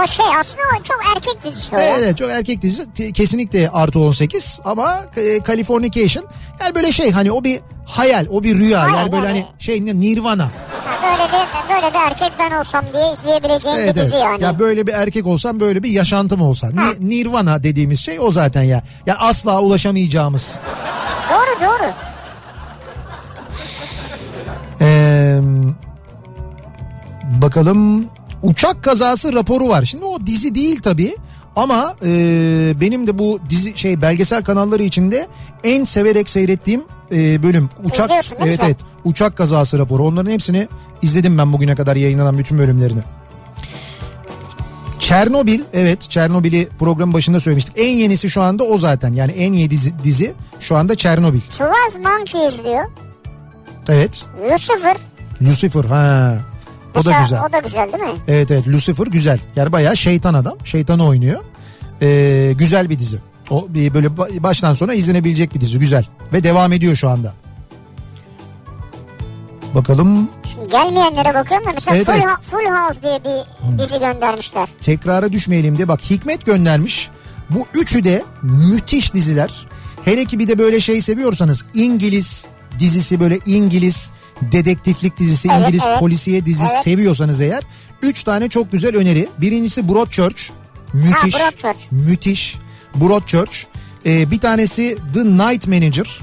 O 0.04 0.08
şey 0.08 0.26
aslında 0.40 0.62
o 0.80 0.84
çok 0.84 1.00
erkek 1.16 1.44
dizisi 1.44 1.76
o 1.76 1.80
ya. 1.80 1.86
Evet, 1.86 2.00
evet 2.04 2.18
çok 2.18 2.30
erkek 2.32 2.62
dizisi 2.62 2.84
Ke- 2.84 3.12
kesinlikle 3.12 3.70
artı 3.70 4.00
18 4.00 4.60
ama 4.66 5.00
e, 5.18 5.40
Californication 5.48 6.26
yani 6.60 6.76
böyle 6.76 6.92
şey 6.92 7.12
hani 7.12 7.32
o 7.32 7.44
bir 7.44 7.60
hayal 7.88 8.26
o 8.32 8.44
bir 8.44 8.56
rüya 8.60 8.82
Hayal, 8.84 8.98
yani 8.98 9.12
böyle 9.12 9.28
yani. 9.28 9.40
hani 9.40 9.46
şey 9.60 9.86
ne 9.86 10.00
Nirvana. 10.00 10.44
Ha, 10.44 10.50
Böyle 11.04 11.24
bir, 11.28 11.76
böyle 11.76 11.94
bir 11.94 12.00
erkek 12.00 12.32
ben 12.40 12.52
olsam 12.52 12.86
diye 12.94 13.14
izleyebileceğim 13.14 13.80
Evet, 13.80 13.96
bir 13.96 14.02
dizi 14.02 14.14
evet. 14.16 14.24
yani. 14.26 14.44
Ya 14.44 14.60
böyle 14.60 14.88
bir 14.88 14.94
erkek 14.94 15.28
olsam 15.28 15.60
böyle 15.60 15.84
bir 15.84 15.90
yaşantım 15.90 16.42
olsa. 16.42 16.68
Ni- 16.70 17.10
Nirvana 17.10 17.64
dediğimiz 17.64 18.00
şey 18.00 18.20
o 18.20 18.32
zaten 18.32 18.64
ya. 18.64 18.84
Yani 19.06 19.18
asla 19.20 19.62
ulaşamayacağımız. 19.62 20.60
Doğru 21.32 21.66
doğru. 21.70 21.90
Ee, 24.82 25.40
bakalım 27.42 28.06
uçak 28.44 28.84
kazası 28.84 29.34
raporu 29.34 29.70
var. 29.70 29.84
Şimdi 29.84 30.06
o 30.06 30.28
dizi 30.28 30.56
değil 30.56 30.80
tabii 30.80 31.16
ama 31.56 31.96
e, 32.06 32.10
benim 32.82 33.08
de 33.08 33.18
bu 33.18 33.40
dizi 33.50 33.78
şey 33.78 34.02
belgesel 34.02 34.44
kanalları 34.44 34.84
içinde 34.84 35.28
en 35.64 35.84
severek 35.84 36.30
seyrettiğim 36.30 36.84
e, 37.12 37.44
bölüm 37.44 37.70
uçak 37.84 38.12
evet 38.40 38.60
evet 38.64 38.78
uçak 39.04 39.38
kazası 39.38 39.80
raporu. 39.80 40.04
Onların 40.04 40.32
hepsini 40.32 40.68
izledim 41.02 41.38
ben 41.38 41.54
bugüne 41.54 41.76
kadar 41.76 41.96
yayınlanan 41.96 42.38
bütün 42.38 42.58
bölümlerini. 42.58 43.02
Çernobil 45.00 45.62
evet 45.74 46.02
Çernobil'i 46.02 46.68
programın 46.80 47.14
başında 47.14 47.40
söylemiştik. 47.40 47.74
En 47.78 47.90
yenisi 47.90 48.30
şu 48.30 48.42
anda 48.42 48.64
o 48.64 48.78
zaten. 48.78 49.14
Yani 49.14 49.32
en 49.32 49.54
yeni 49.54 49.70
dizi, 49.70 50.04
dizi 50.04 50.34
şu 50.60 50.76
anda 50.76 50.96
Çernobil. 50.96 51.40
12 51.94 52.08
Monkeys 52.08 52.64
diyor. 52.64 52.86
Evet. 53.90 54.26
Lucifer. 54.52 54.98
Lucifer 55.42 55.86
ha. 55.86 56.38
O 56.96 57.06
da 57.06 57.22
güzel. 57.22 57.40
O 57.50 57.54
da 57.54 57.60
güzel 57.60 57.94
değil 57.94 58.04
mi? 58.04 58.20
Evet 58.28 58.52
evet 58.52 58.68
Lucifer 58.68 59.08
güzel. 59.08 59.40
Yani 59.56 59.72
bayağı 59.72 59.98
şeytan 59.98 60.34
adam. 60.34 60.54
Şeytanı 60.66 61.06
oynuyor. 61.08 61.42
Ee, 62.02 62.54
güzel 62.58 62.90
bir 62.90 63.00
dizi. 63.00 63.18
O 63.50 63.68
böyle 63.74 64.08
ba- 64.08 64.44
baştan 64.44 64.74
sona 64.74 64.94
izlenebilecek 64.94 65.56
bir 65.56 65.62
dizi. 65.62 65.80
Güzel. 65.80 66.06
Ve 66.34 66.44
devam 66.44 66.74
ediyor 66.74 66.96
şu 66.96 67.10
anda. 67.10 67.34
Bakalım 69.76 70.30
Şimdi 70.54 70.68
gelmeyenlere 70.68 71.34
bakıyorum 71.34 71.68
da 71.68 71.72
mesela 71.74 71.96
Evet, 71.98 72.06
Full, 72.06 72.14
evet. 72.14 72.26
Full 72.42 72.76
House 72.76 73.02
diye 73.02 73.20
bir 73.24 73.80
dizi 73.80 74.00
göndermişler. 74.00 74.68
tekrara 74.82 75.32
düşmeyelim 75.32 75.78
diye. 75.78 75.88
Bak 75.88 76.02
Hikmet 76.10 76.46
göndermiş. 76.46 77.10
Bu 77.50 77.66
üçü 77.74 78.04
de 78.04 78.24
müthiş 78.42 79.14
diziler. 79.14 79.68
Hele 80.06 80.26
ki 80.26 80.40
bir 80.40 80.48
de 80.48 80.58
böyle 80.60 80.80
şey 80.80 81.02
seviyorsanız 81.02 81.66
İngiliz 81.74 82.48
dizisi 82.80 83.20
böyle 83.20 83.40
İngiliz 83.46 84.12
dedektiflik 84.42 85.20
dizisi, 85.20 85.50
Evet, 85.52 85.68
İngiliz 85.68 85.84
evet. 85.88 86.00
polisiye 86.00 86.46
dizisi 86.46 86.72
Evet. 86.74 86.84
seviyorsanız 86.84 87.42
eğer 87.42 87.64
üç 88.02 88.24
tane 88.24 88.50
çok 88.50 88.72
güzel 88.72 88.96
öneri. 88.98 89.28
Birincisi 89.38 89.90
Broadchurch. 89.90 90.42
Müthiş. 90.94 91.36
Ha, 91.36 91.40
Broadchurch. 91.40 91.92
Müthiş. 91.92 92.56
Broadchurch. 92.96 93.58
Ee, 94.06 94.32
bir 94.32 94.40
tanesi 94.40 94.98
The 95.14 95.26
Night 95.26 95.68
Manager. 95.68 96.20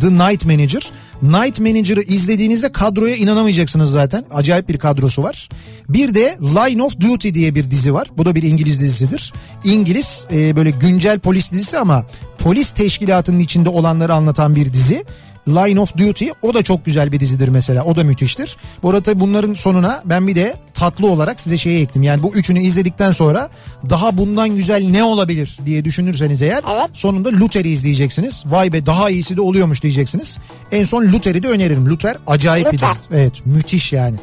The 0.00 0.10
Night 0.10 0.44
Manager. 0.44 0.90
Night 1.22 1.60
Manager'ı 1.60 2.02
izlediğinizde 2.02 2.72
kadroya 2.72 3.16
inanamayacaksınız 3.16 3.90
zaten. 3.90 4.24
Acayip 4.30 4.68
bir 4.68 4.78
kadrosu 4.78 5.22
var. 5.22 5.48
Bir 5.88 6.14
de 6.14 6.38
Line 6.40 6.82
of 6.82 7.00
Duty 7.00 7.30
diye 7.30 7.54
bir 7.54 7.70
dizi 7.70 7.94
var. 7.94 8.08
Bu 8.18 8.26
da 8.26 8.34
bir 8.34 8.42
İngiliz 8.42 8.80
dizisidir. 8.80 9.32
İngiliz 9.64 10.26
e, 10.32 10.56
böyle 10.56 10.70
güncel 10.70 11.18
polis 11.18 11.52
dizisi 11.52 11.78
ama 11.78 12.04
polis 12.38 12.72
teşkilatının 12.72 13.38
içinde 13.38 13.68
olanları 13.68 14.14
anlatan 14.14 14.56
bir 14.56 14.72
dizi. 14.72 15.04
Line 15.48 15.80
of 15.80 15.96
Duty 15.98 16.26
o 16.42 16.54
da 16.54 16.62
çok 16.62 16.84
güzel 16.84 17.12
bir 17.12 17.20
dizidir 17.20 17.48
mesela. 17.48 17.84
O 17.84 17.96
da 17.96 18.04
müthiştir. 18.04 18.56
Bu 18.82 18.90
arada 18.90 19.02
tabii 19.02 19.20
bunların 19.20 19.54
sonuna 19.54 20.02
ben 20.04 20.26
bir 20.26 20.34
de 20.34 20.56
tatlı 20.74 21.06
olarak 21.06 21.40
size 21.40 21.58
şeyi 21.58 21.82
ekledim. 21.82 22.02
Yani 22.02 22.22
bu 22.22 22.34
üçünü 22.34 22.62
izledikten 22.62 23.12
sonra 23.12 23.48
daha 23.90 24.18
bundan 24.18 24.48
güzel 24.56 24.88
ne 24.90 25.04
olabilir 25.04 25.58
diye 25.66 25.84
düşünürseniz 25.84 26.42
eğer 26.42 26.64
Evet. 26.72 26.90
sonunda 26.92 27.28
Luther'i 27.32 27.68
izleyeceksiniz. 27.68 28.42
Vay 28.46 28.72
be 28.72 28.86
daha 28.86 29.10
iyisi 29.10 29.36
de 29.36 29.40
oluyormuş 29.40 29.82
diyeceksiniz. 29.82 30.38
En 30.72 30.84
son 30.84 31.02
Luther'i 31.04 31.42
de 31.42 31.48
öneririm. 31.48 31.88
Luther 31.88 32.16
acayip 32.26 32.66
bir 32.72 32.72
Luther. 32.78 32.88
dizi. 32.90 33.00
Evet 33.20 33.46
müthiş 33.46 33.92
yani. 33.92 34.16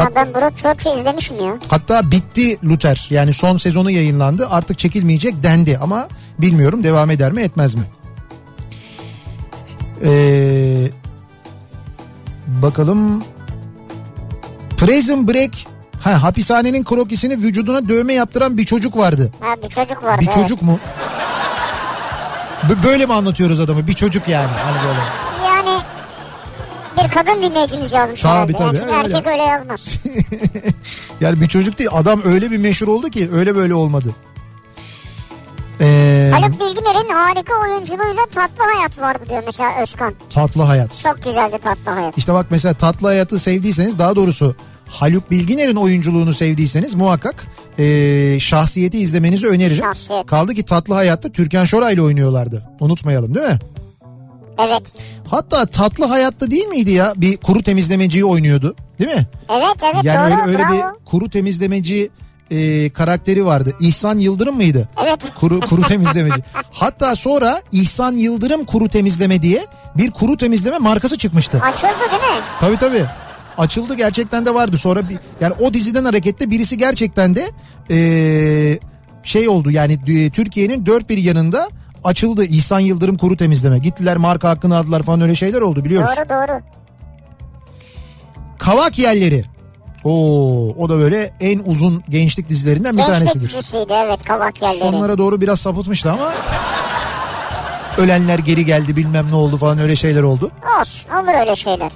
Ya 0.00 0.10
ben 0.16 0.34
Broadchurch'u 0.34 1.00
izlemişim 1.00 1.40
ya. 1.44 1.54
Hatta 1.68 2.10
bitti 2.10 2.58
Luther 2.64 3.06
yani 3.10 3.32
son 3.32 3.56
sezonu 3.56 3.90
yayınlandı 3.90 4.48
artık 4.50 4.78
çekilmeyecek 4.78 5.42
dendi 5.42 5.78
ama 5.78 6.08
bilmiyorum 6.38 6.84
devam 6.84 7.10
eder 7.10 7.32
mi 7.32 7.40
etmez 7.42 7.74
mi? 7.74 7.82
Ee, 10.04 10.88
bakalım 12.46 13.24
Prison 14.76 15.28
Break 15.28 15.50
ha, 16.00 16.22
hapishanenin 16.22 16.84
krokisini 16.84 17.38
vücuduna 17.38 17.88
dövme 17.88 18.12
yaptıran 18.12 18.56
bir 18.56 18.64
çocuk 18.64 18.96
vardı. 18.96 19.32
Ha 19.40 19.54
bir 19.62 19.68
çocuk 19.68 20.04
vardı. 20.04 20.20
Bir 20.20 20.26
evet. 20.26 20.34
çocuk 20.34 20.62
mu? 20.62 20.78
Böyle 22.84 23.06
mi 23.06 23.12
anlatıyoruz 23.12 23.60
adamı? 23.60 23.86
Bir 23.86 23.92
çocuk 23.92 24.28
yani 24.28 24.50
hani 24.64 24.76
böyle. 24.88 24.98
Yani 25.46 25.82
bir 27.02 27.14
kadın 27.14 27.42
dinleyicimiz 27.42 27.92
yazmış 27.92 28.20
Tabii, 28.20 28.54
herhalde. 28.54 28.78
tabii, 28.78 28.90
Yani 28.90 29.04
öyle. 29.04 29.14
erkek 29.14 29.26
öyle 29.26 29.42
yazmaz. 29.42 29.88
Yani 31.20 31.40
bir 31.40 31.48
çocuk 31.48 31.78
değil 31.78 31.90
adam 31.92 32.20
öyle 32.24 32.50
bir 32.50 32.58
meşhur 32.58 32.88
oldu 32.88 33.08
ki 33.10 33.28
öyle 33.32 33.56
böyle 33.56 33.74
olmadı. 33.74 34.14
Haluk 36.32 36.60
Bilginer'in 36.60 37.08
harika 37.14 37.52
oyunculuğuyla 37.62 38.26
tatlı 38.34 38.64
hayat 38.74 38.98
vardı 39.00 39.24
diyor 39.28 39.42
mesela 39.46 39.82
Özkan. 39.82 40.14
tatlı 40.30 40.62
hayat. 40.62 41.00
Çok 41.02 41.22
güzeldi 41.22 41.58
tatlı 41.64 41.90
hayat. 41.90 42.18
İşte 42.18 42.34
bak 42.34 42.46
mesela 42.50 42.74
Tatlı 42.74 43.06
Hayat'ı 43.06 43.38
sevdiyseniz 43.38 43.98
daha 43.98 44.16
doğrusu 44.16 44.56
Haluk 44.88 45.30
Bilginer'in 45.30 45.76
oyunculuğunu 45.76 46.32
sevdiyseniz 46.32 46.94
muhakkak 46.94 47.46
e, 47.78 47.84
şahsiyeti 48.40 48.98
izlemenizi 48.98 49.46
öneririm. 49.46 49.82
Şahsiyet. 49.84 50.26
Kaldı 50.26 50.54
ki 50.54 50.62
Tatlı 50.62 50.94
Hayat'ta 50.94 51.28
Türkan 51.32 51.64
Şoray 51.64 51.94
ile 51.94 52.02
oynuyorlardı. 52.02 52.62
Unutmayalım 52.80 53.34
değil 53.34 53.46
mi? 53.46 53.58
Evet. 54.58 54.82
Hatta 55.28 55.66
Tatlı 55.66 56.04
Hayat'ta 56.04 56.50
değil 56.50 56.66
miydi 56.66 56.90
ya 56.90 57.12
bir 57.16 57.36
kuru 57.36 57.62
temizlemeciyi 57.62 58.24
oynuyordu 58.24 58.76
değil 58.98 59.14
mi? 59.14 59.26
Evet 59.48 59.76
evet 59.94 60.04
yani 60.04 60.32
doğru 60.32 60.40
öyle, 60.40 60.52
öyle 60.52 60.58
bravo. 60.58 60.72
bir 60.74 61.04
kuru 61.04 61.30
temizlemeci 61.30 62.10
e, 62.52 62.90
karakteri 62.90 63.46
vardı. 63.46 63.72
İhsan 63.80 64.18
Yıldırım 64.18 64.56
mıydı? 64.56 64.88
Evet. 65.02 65.24
Kuru, 65.34 65.60
kuru 65.60 65.82
temizlemeci. 65.82 66.42
Hatta 66.72 67.16
sonra 67.16 67.62
İhsan 67.72 68.12
Yıldırım 68.12 68.64
kuru 68.64 68.88
temizleme 68.88 69.42
diye 69.42 69.66
bir 69.96 70.10
kuru 70.10 70.36
temizleme 70.36 70.78
markası 70.78 71.18
çıkmıştı. 71.18 71.60
Açıldı 71.62 72.10
değil 72.10 72.22
mi? 72.22 72.44
Tabii 72.60 72.76
tabii. 72.76 73.04
Açıldı 73.58 73.94
gerçekten 73.94 74.46
de 74.46 74.54
vardı. 74.54 74.78
Sonra 74.78 75.08
bir, 75.08 75.18
yani 75.40 75.54
o 75.60 75.74
diziden 75.74 76.04
hareketle 76.04 76.50
birisi 76.50 76.78
gerçekten 76.78 77.36
de 77.36 77.50
eee, 77.88 78.78
şey 79.22 79.48
oldu 79.48 79.70
yani 79.70 79.98
e, 80.08 80.30
Türkiye'nin 80.30 80.86
dört 80.86 81.08
bir 81.08 81.18
yanında 81.18 81.68
açıldı 82.04 82.44
İhsan 82.44 82.80
Yıldırım 82.80 83.16
kuru 83.16 83.36
temizleme. 83.36 83.78
Gittiler 83.78 84.16
marka 84.16 84.48
hakkını 84.48 84.76
aldılar 84.76 85.02
falan 85.02 85.20
öyle 85.20 85.34
şeyler 85.34 85.60
oldu 85.60 85.84
biliyoruz. 85.84 86.10
Doğru 86.16 86.28
doğru. 86.28 86.60
Kavak 88.58 88.98
Yelleri. 88.98 89.44
Oo, 90.04 90.74
o 90.78 90.88
da 90.88 90.98
böyle 90.98 91.32
en 91.40 91.60
uzun 91.66 92.04
gençlik 92.08 92.48
dizilerinden 92.48 92.92
bir 92.92 92.96
Gençlik 92.98 93.18
tanesidir. 93.18 93.48
dizisiydi 93.58 93.92
evet 93.92 94.24
kavak 94.24 94.62
yerleri. 94.62 94.78
Sonlara 94.78 95.18
doğru 95.18 95.40
biraz 95.40 95.60
sapıtmıştı 95.60 96.12
ama 96.12 96.32
ölenler 97.98 98.38
geri 98.38 98.64
geldi 98.64 98.96
bilmem 98.96 99.26
ne 99.30 99.34
oldu 99.36 99.56
falan 99.56 99.78
öyle 99.78 99.96
şeyler 99.96 100.22
oldu. 100.22 100.50
Olsun 100.80 101.10
olur 101.10 101.40
öyle 101.40 101.56
şeyler. 101.56 101.92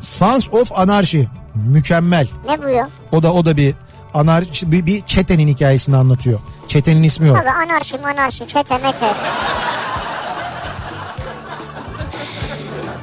Sons 0.00 0.48
of 0.52 0.72
Anarchy 0.78 1.22
mükemmel. 1.54 2.28
Ne 2.46 2.62
bu 2.62 2.68
ya? 2.68 2.88
O 3.12 3.22
da 3.22 3.32
o 3.32 3.44
da 3.44 3.56
bir 3.56 3.74
anarşi 4.14 4.72
bir, 4.72 4.86
bir 4.86 5.02
çetenin 5.06 5.48
hikayesini 5.48 5.96
anlatıyor. 5.96 6.40
Çetenin 6.68 7.02
ismi 7.02 7.30
o. 7.30 7.34
Tabii 7.34 7.50
anarşi 7.50 7.98
manarşi 7.98 8.48
çete 8.48 8.78
mete. 8.78 9.06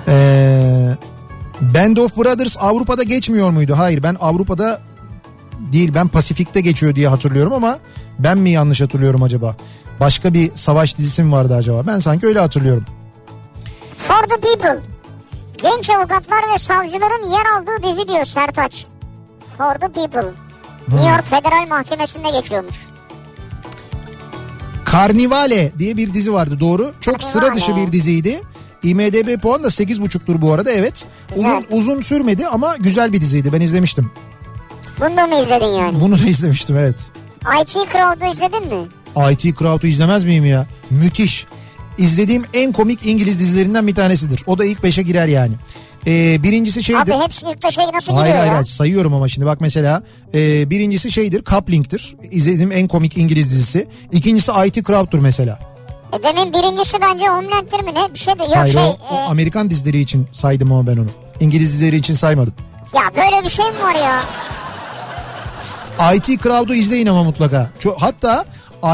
Ee, 0.07 0.95
Band 1.61 1.97
of 1.97 2.17
Brothers 2.17 2.57
Avrupa'da 2.59 3.03
geçmiyor 3.03 3.49
muydu? 3.49 3.73
Hayır 3.77 4.03
ben 4.03 4.15
Avrupa'da 4.21 4.81
değil 5.71 5.91
ben 5.95 6.07
Pasifik'te 6.07 6.61
geçiyor 6.61 6.95
diye 6.95 7.07
hatırlıyorum 7.07 7.53
ama 7.53 7.77
ben 8.19 8.37
mi 8.37 8.49
yanlış 8.49 8.81
hatırlıyorum 8.81 9.23
acaba? 9.23 9.55
Başka 9.99 10.33
bir 10.33 10.51
savaş 10.55 10.97
dizisi 10.97 11.23
mi 11.23 11.31
vardı 11.31 11.55
acaba? 11.55 11.87
Ben 11.87 11.99
sanki 11.99 12.27
öyle 12.27 12.39
hatırlıyorum. 12.39 12.85
For 13.97 14.23
the 14.29 14.39
people. 14.41 14.79
Genç 15.57 15.89
avukatlar 15.89 16.53
ve 16.53 16.57
savcıların 16.57 17.29
yer 17.31 17.45
aldığı 17.57 17.83
dizi 17.87 18.07
diyor 18.07 18.25
Sertaç. 18.25 18.85
For 19.57 19.75
the 19.75 19.87
people. 19.87 20.29
New 20.87 21.09
York 21.09 21.25
Federal 21.29 21.67
Mahkemesi'nde 21.69 22.29
geçiyormuş. 22.29 22.75
Carnivale 24.91 25.71
diye 25.79 25.97
bir 25.97 26.13
dizi 26.13 26.33
vardı 26.33 26.59
doğru. 26.59 26.91
Çok 27.01 27.23
sıra 27.23 27.45
Carnivale. 27.45 27.55
dışı 27.61 27.75
bir 27.75 27.91
diziydi. 27.91 28.41
IMDB 28.89 29.41
puan 29.41 29.63
da 29.63 29.67
8.5'tur 29.67 30.41
bu 30.41 30.53
arada 30.53 30.71
evet. 30.71 31.05
Uzun 31.35 31.59
Güzel. 31.59 31.77
uzun 31.77 32.01
sürmedi 32.01 32.47
ama 32.47 32.75
güzel 32.79 33.13
bir 33.13 33.21
diziydi. 33.21 33.53
Ben 33.53 33.61
izlemiştim. 33.61 34.11
Bunu 34.99 35.17
da 35.17 35.27
mı 35.27 35.35
izledin 35.41 35.65
yani? 35.65 36.01
Bunu 36.01 36.19
da 36.19 36.23
izlemiştim 36.25 36.77
evet. 36.77 36.95
IT 37.61 37.69
Crowd'u 37.73 38.31
izledin 38.31 38.67
mi? 38.67 38.87
IT 39.31 39.59
Crowd'u 39.59 39.87
izlemez 39.87 40.23
miyim 40.23 40.45
ya? 40.45 40.65
Müthiş. 40.89 41.45
İzlediğim 41.97 42.43
en 42.53 42.71
komik 42.71 43.05
İngiliz 43.07 43.39
dizilerinden 43.39 43.87
bir 43.87 43.95
tanesidir. 43.95 44.43
O 44.47 44.57
da 44.57 44.65
ilk 44.65 44.83
beşe 44.83 45.01
girer 45.01 45.27
yani. 45.27 45.53
Ee, 46.07 46.43
birincisi 46.43 46.83
şeydir. 46.83 47.01
Abi 47.01 47.11
hepsi 47.23 47.45
ilk 47.45 47.63
beşe 47.63 47.81
nasıl 47.93 48.13
Hayır 48.13 48.25
giriyor 48.25 48.37
hayır 48.37 48.51
ya? 48.51 48.55
hayır 48.55 48.65
sayıyorum 48.65 49.13
ama 49.13 49.27
şimdi 49.27 49.47
bak 49.47 49.61
mesela 49.61 50.03
e, 50.33 50.69
birincisi 50.69 51.11
şeydir 51.11 51.43
Coupling'tir 51.43 52.15
izlediğim 52.31 52.71
en 52.71 52.87
komik 52.87 53.17
İngiliz 53.17 53.51
dizisi 53.51 53.87
İkincisi 54.11 54.51
IT 54.65 54.87
Crowd'tur 54.87 55.19
mesela 55.19 55.59
E 56.13 56.23
demin 56.23 56.53
birincisi 56.53 57.01
bence 57.01 57.27
Homeland'tir 57.27 57.79
mi 57.79 57.93
ne? 57.93 58.13
Bir 58.13 58.19
şey 58.19 58.39
de 58.39 58.43
yok 58.43 58.55
Hayır 58.55 58.73
şey. 58.73 58.83
o, 58.83 58.97
o 59.11 59.15
e, 59.15 59.23
Amerikan 59.23 59.69
dizileri 59.69 59.99
için 59.99 60.27
saydım 60.33 60.71
ama 60.71 60.87
ben 60.87 60.97
onu 60.97 61.09
İngiliz 61.39 61.73
dizileri 61.73 61.95
için 61.95 62.13
saymadım 62.13 62.53
ya 62.95 63.01
böyle 63.15 63.43
bir 63.43 63.49
şey 63.49 63.65
mi 63.65 63.83
var 63.83 63.95
ya? 63.95 64.23
IT 66.15 66.43
Crowd'u 66.43 66.73
izleyin 66.73 67.07
ama 67.07 67.23
mutlaka 67.23 67.69
hatta 67.99 68.45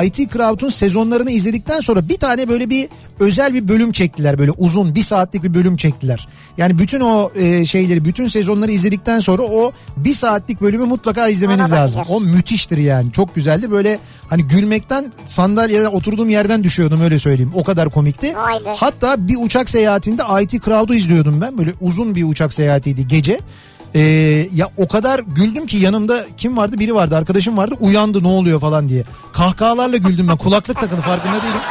IT 0.04 0.34
Crowd'un 0.34 0.70
sezonlarını 0.70 1.32
izledikten 1.32 1.80
sonra 1.80 2.10
bir 2.10 2.18
tane 2.18 2.50
böyle 2.50 2.70
bir 2.70 2.90
özel 3.22 3.54
bir 3.54 3.68
bölüm 3.68 3.92
çektiler 3.92 4.40
böyle 4.40 4.52
uzun 4.52 4.96
bir 4.96 5.04
saatlik 5.04 5.44
bir 5.44 5.54
bölüm 5.54 5.78
çektiler. 5.78 6.28
Yani 6.58 6.80
bütün 6.80 7.00
o 7.02 7.32
e, 7.36 7.66
şeyleri 7.66 8.06
bütün 8.06 8.28
sezonları 8.28 8.72
izledikten 8.72 9.20
sonra 9.20 9.42
o 9.42 9.72
bir 9.98 10.14
saatlik 10.14 10.62
bölümü 10.62 10.86
mutlaka 10.86 11.28
izlemeniz 11.28 11.72
Ona 11.72 11.76
lazım. 11.76 12.00
bakacağız. 12.00 12.22
O 12.22 12.26
müthiştir 12.26 12.78
yani 12.78 13.12
çok 13.12 13.36
güzeldi 13.36 13.72
böyle 13.72 14.00
hani 14.30 14.44
gülmekten 14.48 15.14
sandalyeden 15.26 15.86
oturduğum 15.86 16.30
yerden 16.30 16.64
düşüyordum 16.64 17.02
öyle 17.02 17.20
söyleyeyim 17.20 17.52
o 17.56 17.64
kadar 17.64 17.90
komikti. 17.90 18.36
Vay 18.36 18.66
be. 18.66 18.74
Hatta 18.78 19.28
bir 19.28 19.38
uçak 19.46 19.70
seyahatinde 19.70 20.24
IT 20.42 20.66
Crowd'u 20.66 20.94
izliyordum 20.94 21.42
ben 21.42 21.58
böyle 21.58 21.72
uzun 21.82 22.16
bir 22.16 22.24
uçak 22.24 22.54
seyahatiydi 22.54 23.08
gece. 23.08 23.40
Ee, 23.96 24.00
ya 24.54 24.70
o 24.78 24.88
kadar 24.88 25.20
güldüm 25.20 25.66
ki 25.66 25.78
yanımda 25.78 26.26
kim 26.38 26.58
vardı 26.58 26.80
biri 26.80 26.96
vardı 26.96 27.16
arkadaşım 27.16 27.58
vardı 27.58 27.76
uyandı 27.80 28.24
ne 28.24 28.28
oluyor 28.28 28.60
falan 28.60 28.90
diye. 28.90 29.04
Kahkahalarla 29.34 29.98
güldüm 29.98 30.28
ben 30.28 30.38
kulaklık 30.38 30.80
takılı 30.80 31.02
farkında 31.02 31.34
değilim. 31.34 31.62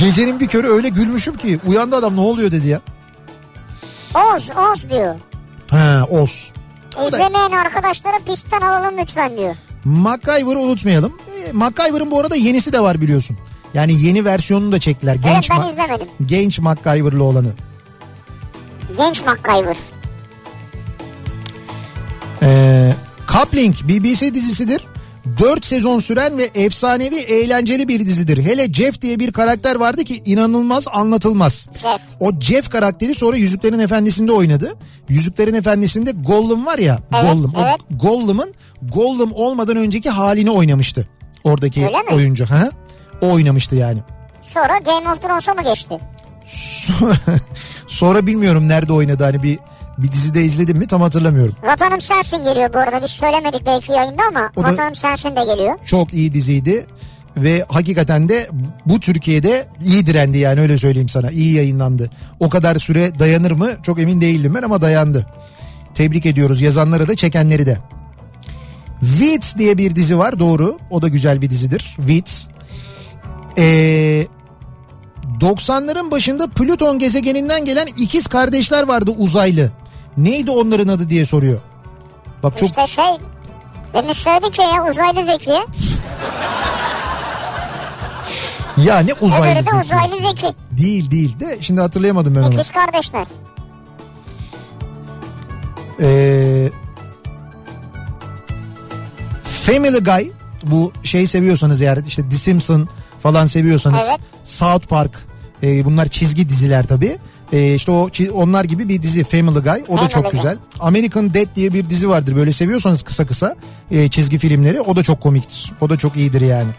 Gecenin 0.00 0.40
bir 0.40 0.46
körü 0.48 0.66
öyle 0.68 0.88
gülmüşüm 0.88 1.36
ki 1.36 1.58
uyandı 1.66 1.96
adam 1.96 2.16
ne 2.16 2.20
oluyor 2.20 2.50
dedi 2.52 2.68
ya. 2.68 2.80
Oz 4.14 4.50
Oz 4.50 4.90
diyor. 4.90 5.14
Ha 5.70 6.06
os. 6.10 6.50
İzlemeyen 7.06 7.50
arkadaşlara 7.50 8.18
pistten 8.26 8.60
alalım 8.60 8.98
lütfen 8.98 9.36
diyor. 9.36 9.54
MacGyver'ı 9.84 10.58
unutmayalım. 10.58 11.12
Ee, 11.48 11.52
MacGyver'ın 11.52 12.10
bu 12.10 12.20
arada 12.20 12.36
yenisi 12.36 12.72
de 12.72 12.80
var 12.80 13.00
biliyorsun. 13.00 13.36
Yani 13.74 14.02
yeni 14.04 14.24
versiyonunu 14.24 14.72
da 14.72 14.80
çektiler. 14.80 15.14
Genç, 15.14 15.50
evet 15.50 15.62
ben 15.64 15.68
izlemedim. 15.68 16.08
genç 16.26 16.58
MacGyver'lı 16.58 17.24
olanı. 17.24 17.52
Genç 18.96 19.22
MacGyver. 19.26 19.76
Ee, 22.42 22.92
Coupling 23.32 23.74
BBC 23.84 24.34
dizisidir. 24.34 24.86
4 25.38 25.64
sezon 25.66 25.98
süren 25.98 26.38
ve 26.38 26.50
efsanevi 26.54 27.16
eğlenceli 27.16 27.88
bir 27.88 28.06
dizidir. 28.06 28.44
Hele 28.44 28.72
Jeff 28.72 29.02
diye 29.02 29.18
bir 29.18 29.32
karakter 29.32 29.76
vardı 29.76 30.04
ki 30.04 30.22
inanılmaz 30.24 30.88
anlatılmaz. 30.92 31.68
Jeff. 31.82 32.00
O 32.20 32.30
Jeff 32.40 32.70
karakteri 32.70 33.14
sonra 33.14 33.36
Yüzüklerin 33.36 33.78
Efendisi'nde 33.78 34.32
oynadı. 34.32 34.74
Yüzüklerin 35.08 35.54
Efendisi'nde 35.54 36.10
Gollum 36.12 36.66
var 36.66 36.78
ya 36.78 36.98
Evet, 37.14 37.24
Gollum. 37.24 37.52
evet. 37.62 37.80
O 37.94 37.98
Gollum'un 37.98 38.54
Gollum 38.82 39.32
olmadan 39.34 39.76
önceki 39.76 40.10
halini 40.10 40.50
oynamıştı. 40.50 41.08
Oradaki 41.44 41.90
oyuncu. 42.12 42.46
Hı. 42.46 42.70
O 43.22 43.32
oynamıştı 43.32 43.76
yani. 43.76 43.98
Sonra 44.42 44.78
Game 44.78 45.10
of 45.10 45.22
Thrones'a 45.22 45.54
mı 45.54 45.62
geçti? 45.62 45.98
Sonra 47.86 48.26
bilmiyorum 48.26 48.68
nerede 48.68 48.92
oynadı 48.92 49.24
hani 49.24 49.42
bir 49.42 49.58
bir 50.02 50.12
dizide 50.12 50.44
izledim 50.44 50.78
mi 50.78 50.86
tam 50.86 51.00
hatırlamıyorum. 51.02 51.54
Vatanım 51.62 52.00
Sensin 52.00 52.44
geliyor 52.44 52.72
bu 52.74 52.78
arada. 52.78 53.02
Biz 53.02 53.10
söylemedik 53.10 53.66
belki 53.66 53.92
yayında 53.92 54.22
ama 54.28 54.50
O 54.56 54.62
Vatanım 54.62 54.94
Sensin 54.94 55.36
de 55.36 55.44
geliyor. 55.44 55.74
Çok 55.84 56.14
iyi 56.14 56.34
diziydi 56.34 56.86
ve 57.36 57.64
hakikaten 57.68 58.28
de 58.28 58.48
bu 58.86 59.00
Türkiye'de 59.00 59.66
iyi 59.84 60.06
direndi 60.06 60.38
yani 60.38 60.60
öyle 60.60 60.78
söyleyeyim 60.78 61.08
sana. 61.08 61.30
İyi 61.30 61.54
yayınlandı. 61.54 62.10
O 62.40 62.48
kadar 62.48 62.76
süre 62.76 63.18
dayanır 63.18 63.50
mı 63.50 63.70
çok 63.82 64.00
emin 64.00 64.20
değildim 64.20 64.54
ben 64.54 64.62
ama 64.62 64.82
dayandı. 64.82 65.26
Tebrik 65.94 66.26
ediyoruz 66.26 66.60
yazanları 66.60 67.08
da 67.08 67.16
çekenleri 67.16 67.66
de. 67.66 67.78
Weeds 69.00 69.56
diye 69.56 69.78
bir 69.78 69.96
dizi 69.96 70.18
var 70.18 70.38
doğru. 70.38 70.78
O 70.90 71.02
da 71.02 71.08
güzel 71.08 71.42
bir 71.42 71.50
dizidir. 71.50 71.94
Weeds. 71.96 72.46
Ee, 73.58 74.26
90'ların 75.40 76.10
başında 76.10 76.46
Plüton 76.46 76.98
gezegeninden 76.98 77.64
gelen 77.64 77.86
ikiz 77.86 78.26
kardeşler 78.26 78.82
vardı 78.82 79.10
uzaylı. 79.18 79.70
Neydi 80.16 80.50
onların 80.50 80.88
adı 80.88 81.10
diye 81.10 81.26
soruyor. 81.26 81.60
Bak 82.42 82.58
çok 82.58 82.68
İşte 82.68 82.86
şey 82.86 83.04
demin 83.94 84.12
söyledik 84.12 84.58
ya 84.58 84.86
uzaylı 84.90 85.24
Zeki. 85.26 85.50
ya 88.76 88.98
ne 88.98 89.14
uzaylı 89.14 89.46
Öbürü 89.46 89.56
de 89.58 89.62
zeki. 89.62 89.76
uzaylı 89.76 90.30
Zeki. 90.30 90.54
Değil 90.70 91.10
değil 91.10 91.40
de 91.40 91.58
şimdi 91.60 91.80
hatırlayamadım 91.80 92.34
ben 92.34 92.42
onu. 92.42 92.54
İkiz 92.54 92.70
kardeşler. 92.70 93.26
Ee, 96.00 96.70
Family 99.66 99.98
Guy 99.98 100.30
bu 100.62 100.92
şey 101.04 101.26
seviyorsanız 101.26 101.82
eğer 101.82 101.98
işte 102.06 102.28
The 102.28 102.36
Simpson 102.36 102.88
falan 103.22 103.46
seviyorsanız 103.46 104.02
Evet. 104.10 104.20
South 104.44 104.86
Park 104.86 105.10
e, 105.62 105.84
bunlar 105.84 106.06
çizgi 106.06 106.48
diziler 106.48 106.86
tabii. 106.86 107.18
E, 107.52 107.74
işte 107.74 107.92
o 107.92 108.10
onlar 108.32 108.64
gibi 108.64 108.88
bir 108.88 109.02
dizi 109.02 109.24
Family 109.24 109.58
Guy 109.58 109.84
o 109.88 109.98
da 109.98 110.08
çok 110.08 110.32
güzel. 110.32 110.56
American 110.80 111.34
Dad 111.34 111.56
diye 111.56 111.74
bir 111.74 111.90
dizi 111.90 112.08
vardır 112.08 112.36
böyle 112.36 112.52
seviyorsanız 112.52 113.02
kısa 113.02 113.26
kısa 113.26 113.56
e, 113.90 114.08
çizgi 114.08 114.38
filmleri 114.38 114.80
o 114.80 114.96
da 114.96 115.02
çok 115.02 115.20
komiktir. 115.20 115.72
O 115.80 115.90
da 115.90 115.96
çok 115.96 116.16
iyidir 116.16 116.40
yani. 116.40 116.70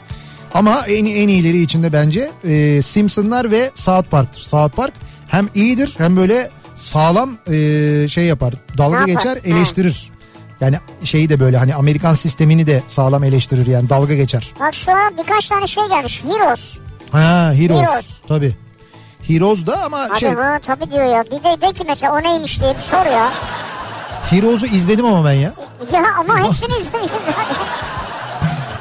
Ama 0.53 0.85
en 0.87 1.05
en 1.05 1.27
iyileri 1.27 1.61
içinde 1.61 1.93
bence 1.93 2.31
e, 2.43 2.81
Simpsonlar 2.81 3.51
ve 3.51 3.71
South 3.75 4.09
Park'tır. 4.09 4.41
South 4.41 4.75
Park 4.75 4.93
hem 5.27 5.49
iyidir 5.55 5.93
hem 5.97 6.17
böyle 6.17 6.49
sağlam 6.75 7.37
e, 7.47 8.07
şey 8.07 8.25
yapar. 8.25 8.53
Dalga 8.77 8.99
yapar? 8.99 9.07
geçer, 9.07 9.39
eleştirir. 9.45 10.09
Yani 10.61 10.77
şeyi 11.03 11.29
de 11.29 11.39
böyle 11.39 11.57
hani 11.57 11.75
Amerikan 11.75 12.13
sistemini 12.13 12.67
de 12.67 12.83
sağlam 12.87 13.23
eleştirir 13.23 13.67
yani 13.67 13.89
dalga 13.89 14.13
geçer. 14.13 14.53
Bak 14.59 14.75
şu 14.75 14.91
an 14.91 15.17
birkaç 15.17 15.47
tane 15.47 15.67
şey 15.67 15.83
gelmiş. 15.87 16.23
Heroes. 16.23 16.77
Ha 17.11 17.53
Heroes. 17.53 17.89
Heroes. 17.89 18.05
Tabii. 18.27 18.55
Heroes 19.27 19.65
da 19.65 19.83
ama 19.83 20.07
Hadi 20.09 20.19
şey 20.19 20.33
ha 20.33 20.59
tabii 20.65 20.91
diyor 20.91 21.05
ya. 21.05 21.23
Bir 21.23 21.31
de 21.43 21.61
de 21.61 21.71
ki 21.73 21.83
mesela 21.87 22.13
o 22.13 22.23
neymiş 22.23 22.61
diye 22.61 22.75
bir 22.75 22.81
sor 22.81 23.05
ya. 23.05 23.29
Heroes'u 24.29 24.65
izledim 24.65 25.05
ama 25.05 25.25
ben 25.25 25.33
ya. 25.33 25.53
Ya 25.93 26.03
ama 26.19 26.37
hepsini 26.39 26.83
zaten. 26.83 27.01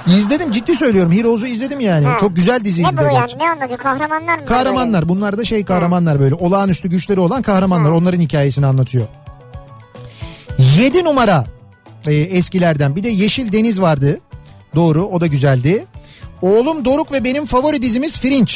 İzledim 0.17 0.51
ciddi 0.51 0.75
söylüyorum. 0.77 1.13
Heroes'u 1.13 1.47
izledim 1.47 1.81
yani. 1.81 2.07
Ha. 2.07 2.17
Çok 2.21 2.37
güzel 2.37 2.65
diziydi 2.65 2.89
Ne 2.93 2.99
bu 2.99 3.03
yani 3.03 3.13
gerçi. 3.13 3.39
ne 3.39 3.51
anlatıyor 3.51 3.79
kahramanlar 3.79 4.39
mı? 4.39 4.45
Kahramanlar 4.45 5.09
bunlar 5.09 5.39
da 5.39 5.45
şey 5.45 5.65
kahramanlar 5.65 6.21
böyle 6.21 6.35
olağanüstü 6.35 6.89
güçleri 6.89 7.21
olan 7.21 7.43
kahramanlar 7.43 7.91
onların 7.91 8.21
hikayesini 8.21 8.67
anlatıyor. 8.67 9.07
7 10.79 11.05
numara 11.05 11.45
e, 12.07 12.15
eskilerden 12.15 12.97
bir 12.97 13.03
de 13.03 13.09
Yeşil 13.09 13.53
Deniz 13.53 13.81
vardı. 13.81 14.21
Doğru 14.75 15.03
o 15.05 15.21
da 15.21 15.27
güzeldi. 15.27 15.87
Oğlum 16.43 16.85
Doruk 16.85 17.13
ve 17.13 17.25
benim 17.25 17.45
favori 17.45 17.83
dizimiz 17.83 18.19
Fringe. 18.19 18.53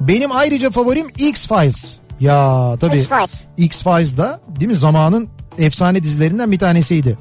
Benim 0.00 0.32
ayrıca 0.32 0.70
favorim 0.70 1.06
X-Files. 1.08 1.96
Ya 2.20 2.74
tabii 2.80 2.96
X-Files. 2.96 3.32
X-Files 3.58 4.16
da 4.16 4.40
değil 4.60 4.70
mi 4.70 4.76
zamanın 4.76 5.28
efsane 5.58 6.02
dizilerinden 6.02 6.52
bir 6.52 6.58
tanesiydi. 6.58 7.18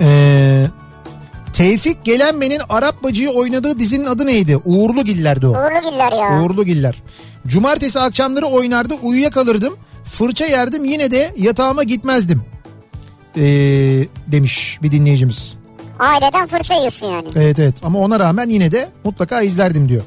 Ee, 0.00 0.66
Tevfik 1.52 2.04
Gelenmen'in 2.04 2.60
Arap 2.68 3.02
Bacı'yı 3.02 3.30
oynadığı 3.30 3.78
dizinin 3.78 4.06
adı 4.06 4.26
neydi? 4.26 4.56
Uğurlu 4.64 5.04
Giller'di 5.04 5.46
o. 5.46 5.50
Uğurlu 5.50 5.90
Giller 5.90 6.12
ya. 6.12 6.42
Uğurlu 6.42 6.64
Giller. 6.64 7.02
Cumartesi 7.46 8.00
akşamları 8.00 8.46
oynardı 8.46 8.94
uyuyakalırdım. 9.02 9.76
Fırça 10.04 10.46
yerdim 10.46 10.84
yine 10.84 11.10
de 11.10 11.34
yatağıma 11.36 11.82
gitmezdim. 11.82 12.42
Ee, 13.36 13.42
demiş 14.26 14.78
bir 14.82 14.92
dinleyicimiz. 14.92 15.56
Aileden 16.00 16.46
fırça 16.46 16.74
yiyorsun 16.74 17.06
yani. 17.06 17.28
Evet 17.36 17.58
evet 17.58 17.74
ama 17.82 17.98
ona 17.98 18.20
rağmen 18.20 18.48
yine 18.48 18.72
de 18.72 18.88
mutlaka 19.04 19.42
izlerdim 19.42 19.88
diyor. 19.88 20.02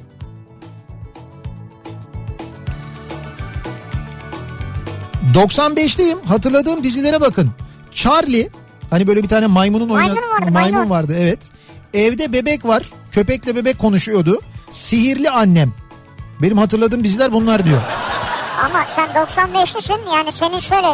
...95'liyim 5.34 6.18
hatırladığım 6.26 6.84
dizilere 6.84 7.22
bakın. 7.22 7.50
Charlie 7.92 8.50
hani 8.90 9.08
böyle 9.08 9.24
bir 9.24 9.28
tane 9.28 9.48
maymunun 9.48 9.90
oyna- 9.90 10.02
Maymun 10.08 10.30
vardı, 10.30 10.52
maymun 10.52 10.72
maymun. 10.74 10.90
vardı 10.90 11.16
evet. 11.20 11.40
Evde 11.94 12.34
bebek 12.34 12.66
var 12.66 12.84
köpekle 13.12 13.56
bebek 13.56 13.80
konuşuyordu. 13.80 14.40
Sihirli 14.72 15.30
annem. 15.30 15.74
Benim 16.42 16.58
hatırladığım 16.58 17.04
diziler 17.04 17.32
bunlar 17.34 17.66
diyor. 17.66 17.82
Ama 18.66 18.86
sen 18.96 19.08
95'lisin 19.10 20.14
yani 20.14 20.32
senin 20.32 20.60
şöyle 20.60 20.88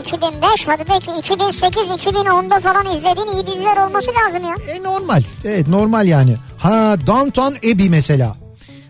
2005 0.00 0.68
hadi 0.68 0.86
de 0.86 0.98
ki 0.98 1.10
2008 1.18 1.82
2010'da 1.82 2.60
falan 2.60 2.86
izlediğin 2.86 3.28
iyi 3.36 3.46
diziler 3.46 3.76
olması 3.86 4.10
lazım 4.10 4.44
ya. 4.44 4.74
E 4.74 4.82
normal. 4.82 5.22
Evet 5.44 5.68
normal 5.68 6.06
yani. 6.06 6.36
Ha 6.58 6.96
Downton 7.06 7.54
Abbey 7.54 7.88
mesela. 7.88 8.36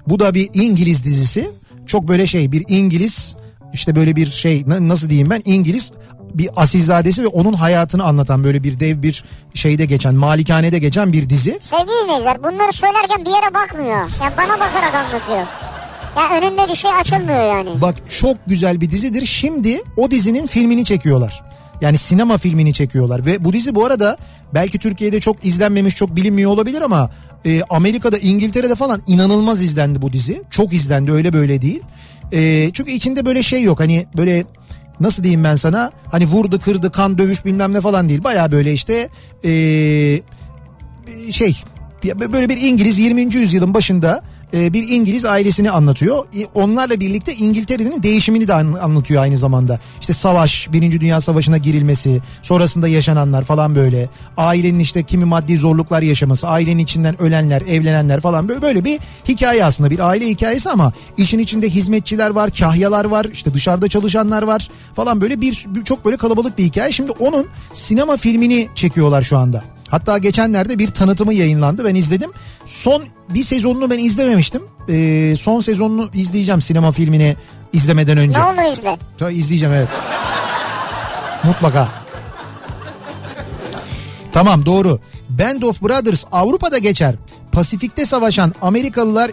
Bu 0.07 0.21
da 0.21 0.35
bir 0.35 0.49
İngiliz 0.55 1.05
dizisi. 1.05 1.51
Çok 1.87 2.09
böyle 2.09 2.27
şey 2.27 2.53
bir 2.53 2.65
İngiliz 2.69 3.37
işte 3.73 3.97
böyle 3.97 4.17
bir 4.17 4.27
şey 4.27 4.65
na- 4.67 4.89
nasıl 4.89 5.09
diyeyim 5.11 5.31
ben 5.31 5.43
İngiliz 5.45 5.93
bir 6.35 6.51
asilzadesi 6.57 7.23
ve 7.23 7.27
onun 7.27 7.53
hayatını 7.53 8.05
anlatan 8.05 8.45
böyle 8.45 8.63
bir 8.63 8.81
dev 8.81 9.03
bir 9.03 9.25
şeyde 9.55 9.85
geçen 9.85 10.15
malikanede 10.15 10.79
geçen 10.79 11.13
bir 11.13 11.29
dizi. 11.31 11.59
Sevgili 11.61 11.89
dinleyiciler 12.05 12.45
bunları 12.45 12.73
söylerken 12.73 13.25
bir 13.25 13.31
yere 13.31 13.55
bakmıyor. 13.55 14.11
Yani 14.23 14.33
bana 14.39 14.53
bakarak 14.61 14.95
anlatıyor. 14.95 15.47
Ya 16.17 16.39
önünde 16.39 16.69
bir 16.69 16.77
şey 16.77 16.91
açılmıyor 17.01 17.57
yani. 17.57 17.81
Bak 17.81 17.95
çok 18.21 18.37
güzel 18.47 18.81
bir 18.81 18.91
dizidir. 18.91 19.27
Şimdi 19.27 19.83
o 19.97 20.11
dizinin 20.11 20.47
filmini 20.47 20.85
çekiyorlar. 20.85 21.43
Yani 21.81 21.99
sinema 21.99 22.39
filmini 22.39 22.73
çekiyorlar 22.73 23.27
ve 23.27 23.45
bu 23.45 23.53
dizi 23.53 23.75
bu 23.75 23.85
arada 23.85 24.17
belki 24.55 24.79
Türkiye'de 24.79 25.21
çok 25.21 25.45
izlenmemiş, 25.45 25.97
çok 25.97 26.17
bilinmiyor 26.17 26.51
olabilir 26.51 26.83
ama 26.83 27.11
e, 27.47 27.63
Amerika'da, 27.71 28.19
İngiltere'de 28.19 28.75
falan 28.75 29.03
inanılmaz 29.07 29.63
izlendi 29.63 30.03
bu 30.03 30.13
dizi. 30.13 30.43
Çok 30.51 30.73
izlendi 30.73 31.13
öyle 31.13 31.33
böyle 31.33 31.63
değil. 31.63 31.81
E, 32.33 32.71
çünkü 32.73 32.91
içinde 32.91 33.27
böyle 33.27 33.43
şey 33.43 33.63
yok 33.63 33.81
hani 33.81 34.07
böyle 34.17 34.45
nasıl 35.01 35.23
diyeyim 35.23 35.45
ben 35.45 35.57
sana 35.57 35.91
hani 36.11 36.27
vurdu 36.27 36.61
kırdı 36.61 36.93
kan 36.93 37.19
dövüş 37.19 37.45
bilmem 37.45 37.73
ne 37.73 37.81
falan 37.81 38.09
değil. 38.09 38.25
Baya 38.25 38.53
böyle 38.53 38.73
işte 38.73 39.09
e, 39.45 39.51
şey 41.31 41.57
böyle 42.33 42.49
bir 42.49 42.57
İngiliz 42.57 42.99
20. 42.99 43.35
yüzyılın 43.35 43.75
başında 43.75 44.23
bir 44.53 44.89
İngiliz 44.89 45.25
ailesini 45.25 45.71
anlatıyor. 45.71 46.25
E, 46.39 46.45
Onlarla 46.55 47.01
birlikte 47.01 47.35
İngiltere'nin 47.35 48.03
değişimini 48.03 48.49
de 48.49 48.55
an- 48.55 48.73
anlatıyor 48.83 49.23
aynı 49.23 49.39
zamanda. 49.39 49.81
İşte 50.01 50.13
savaş, 50.13 50.73
Birinci 50.73 51.01
Dünya 51.01 51.21
Savaşı'na 51.21 51.59
girilmesi, 51.59 52.21
sonrasında 52.43 52.89
yaşananlar 52.89 53.45
falan 53.45 53.75
böyle. 53.75 54.09
Ailenin 54.37 54.79
işte 54.79 55.03
kimi 55.03 55.25
maddi 55.25 55.59
zorluklar 55.59 56.03
yaşaması, 56.03 56.49
ailenin 56.49 56.79
içinden 56.85 57.23
ölenler, 57.23 57.63
evlenenler 57.63 58.21
falan 58.21 58.49
böyle, 58.49 58.63
böyle 58.63 58.85
bir 58.85 58.99
hikaye 59.29 59.65
aslında. 59.65 59.91
Bir 59.91 59.99
aile 59.99 60.29
hikayesi 60.29 60.71
ama 60.71 60.93
işin 61.17 61.39
içinde 61.39 61.69
hizmetçiler 61.69 62.31
var, 62.31 62.51
kahyalar 62.51 63.05
var, 63.05 63.27
işte 63.33 63.55
dışarıda 63.55 63.89
çalışanlar 63.89 64.43
var 64.43 64.69
falan 64.95 65.21
böyle 65.21 65.41
bir 65.41 65.67
çok 65.85 66.05
böyle 66.05 66.17
kalabalık 66.17 66.59
bir 66.59 66.65
hikaye. 66.65 66.93
Şimdi 66.93 67.11
onun 67.11 67.47
sinema 67.73 68.17
filmini 68.17 68.69
çekiyorlar 68.75 69.23
şu 69.23 69.39
anda. 69.39 69.63
Hatta 69.91 70.19
geçenlerde 70.19 70.79
bir 70.79 70.89
tanıtımı 70.89 71.35
yayınlandı 71.35 71.85
ben 71.85 71.95
izledim. 71.95 72.31
Son 72.65 73.05
bir 73.29 73.45
sezonunu 73.45 73.91
ben 73.91 73.99
izlememiştim. 73.99 74.63
Ee, 74.89 75.35
son 75.39 75.61
sezonunu 75.61 76.11
izleyeceğim 76.15 76.61
sinema 76.61 76.93
filmini 76.93 77.37
izlemeden 77.73 78.19
önce. 78.19 78.41
Ne 78.41 78.45
olur 78.45 78.73
izle. 78.73 78.99
Ta 79.19 79.31
izleyeceğim 79.31 79.75
evet. 79.75 79.89
Mutlaka. 81.45 81.89
Tamam 84.33 84.67
doğru. 84.67 84.99
Band 85.29 85.63
of 85.63 85.83
Brothers 85.83 86.25
Avrupa'da 86.33 86.79
geçer. 86.79 87.15
Pasifik'te 87.53 88.07
savaşan 88.07 88.55
Amerikalılar 88.63 89.31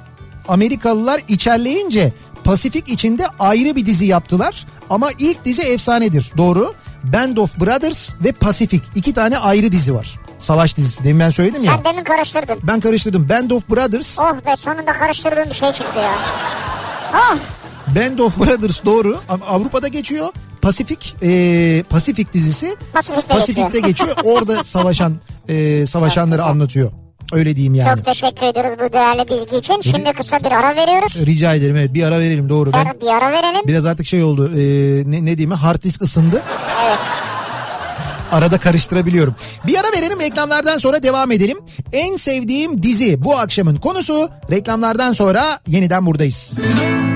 Amerikalılar 0.48 1.22
içerleyince 1.28 2.14
Pasifik 2.44 2.90
içinde 2.90 3.28
ayrı 3.40 3.76
bir 3.76 3.86
dizi 3.86 4.06
yaptılar. 4.06 4.66
Ama 4.90 5.10
ilk 5.20 5.46
dizi 5.46 5.62
efsanedir. 5.62 6.32
Doğru. 6.38 6.74
Band 7.04 7.38
of 7.38 7.60
Brothers 7.60 8.16
ve 8.24 8.32
Pasifik. 8.32 8.84
iki 8.96 9.14
tane 9.14 9.38
ayrı 9.38 9.72
dizi 9.72 9.94
var. 9.94 10.20
Savaş 10.38 10.78
dizisi. 10.78 11.04
Demin 11.04 11.20
ben 11.20 11.30
söyledim 11.30 11.64
ya. 11.64 11.72
Sen 11.76 11.84
demin 11.94 12.04
karıştırdın. 12.04 12.60
Ben 12.64 12.80
karıştırdım. 12.80 13.30
Band 13.30 13.52
of 13.52 13.70
Brothers 13.70 14.20
Oh 14.20 14.34
be 14.46 14.56
sonunda 14.56 14.94
karıştırdığın 14.94 15.50
bir 15.50 15.56
şey 15.56 15.70
çıktı 15.72 16.00
ya. 16.00 16.12
Oh 17.14 17.38
Band 17.96 18.20
of 18.20 18.38
Brothers 18.40 18.86
doğru. 18.86 19.20
Av- 19.30 19.40
Avrupa'da 19.48 19.88
geçiyor. 19.88 20.30
Pasifik 20.62 21.16
e, 21.24 21.84
Pasifik 21.90 22.34
dizisi 22.34 22.76
Pasifik'te 22.94 23.28
Pasifik'te 23.34 23.80
geçiyor. 23.80 24.16
Orada 24.24 24.64
savaşan 24.64 25.14
e, 25.50 25.86
savaşanları 25.86 26.44
anlatıyor. 26.44 26.92
Öyle 27.34 27.56
diyeyim 27.56 27.76
yani. 27.76 27.96
Çok 27.98 28.06
teşekkür 28.06 28.46
ediyoruz 28.46 28.72
bu 28.80 28.94
değerli 28.94 29.28
bilgi 29.30 29.58
için. 29.58 29.82
Şimdi 29.82 30.14
kısa 30.14 30.40
bir 30.40 30.52
ara 30.52 30.76
veriyoruz. 30.76 31.26
Rica 31.26 31.56
ederim 31.56 31.76
evet 31.76 31.94
bir 31.94 32.04
ara 32.04 32.20
verelim 32.20 32.50
doğru. 32.50 32.74
Ben 32.74 32.86
Bir 33.02 33.08
ara 33.08 33.32
verelim. 33.32 33.62
biraz 33.68 33.86
artık 33.86 34.06
şey 34.06 34.24
oldu 34.24 34.52
e, 34.54 34.62
ne, 35.12 35.26
ne 35.26 35.38
diyeyim 35.38 35.52
hard 35.52 35.84
disk 35.84 36.02
ısındı. 36.02 36.44
Evet. 36.88 37.00
Arada 38.32 38.58
karıştırabiliyorum. 38.58 39.36
Bir 39.68 39.78
ara 39.78 39.92
verelim 39.98 40.20
reklamlardan 40.20 40.78
sonra 40.78 41.04
devam 41.04 41.32
edelim. 41.32 41.58
En 41.94 42.16
sevdiğim 42.16 42.84
dizi 42.84 43.24
bu 43.24 43.38
akşamın 43.38 43.76
konusu. 43.76 44.30
Reklamlardan 44.52 45.14
sonra 45.14 45.60
yeniden 45.68 46.06
buradayız. 46.06 46.58
Hüzünler 46.58 47.07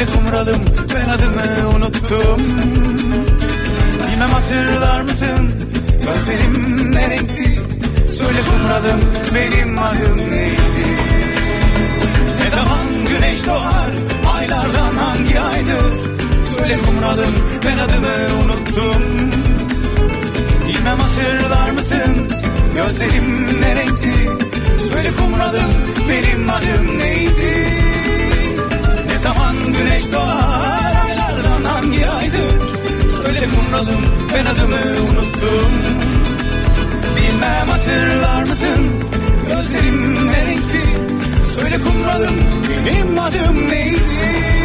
Söyle 0.00 0.12
kumralım 0.12 0.60
ben 0.94 1.08
adımı 1.08 1.68
unuttum. 1.76 2.40
Bilmem 4.06 4.30
hatırlar 4.30 5.00
mısın? 5.00 5.50
Gözlerim 6.04 6.92
ne 6.92 7.10
renkti? 7.10 7.60
Söyle 8.18 8.38
kumralım 8.50 9.00
benim 9.34 9.78
adım 9.78 10.18
neydi? 10.18 10.86
Ne 12.44 12.50
zaman 12.50 12.86
güneş 13.08 13.46
doğar 13.46 13.90
Aylardan 14.36 14.96
hangi 14.96 15.40
aydır 15.40 15.92
Söyle 16.58 16.76
kumralım 16.86 17.34
ben 17.64 17.78
adımı 17.78 18.42
unuttum. 18.44 19.02
Bilmem 20.68 20.98
hatırlar 20.98 21.70
mısın? 21.70 22.28
Gözlerim 22.74 23.60
ne 23.60 23.76
renkti? 23.76 24.30
Söyle 24.92 25.10
kumralım 25.12 25.70
benim 26.08 26.50
adım 26.50 26.98
neydi? 26.98 27.80
Ne 27.84 27.89
zaman 29.22 29.56
güneş 29.66 30.12
doğar 30.12 30.94
Aylardan 31.04 31.64
hangi 31.64 32.06
aydır? 32.08 32.60
Söyle 33.16 33.40
kumralım 33.40 34.02
ben 34.34 34.46
adımı 34.46 35.02
unuttum. 35.10 35.72
Bilmem 37.16 37.68
hatırlar 37.68 38.42
mısın? 38.42 38.90
Gözlerim 39.48 40.26
ne 40.26 40.46
renkti. 40.46 40.82
Söyle 41.54 41.76
kumralım 41.78 42.34
benim 42.86 43.18
adım 43.18 43.68
neydi 43.70 44.59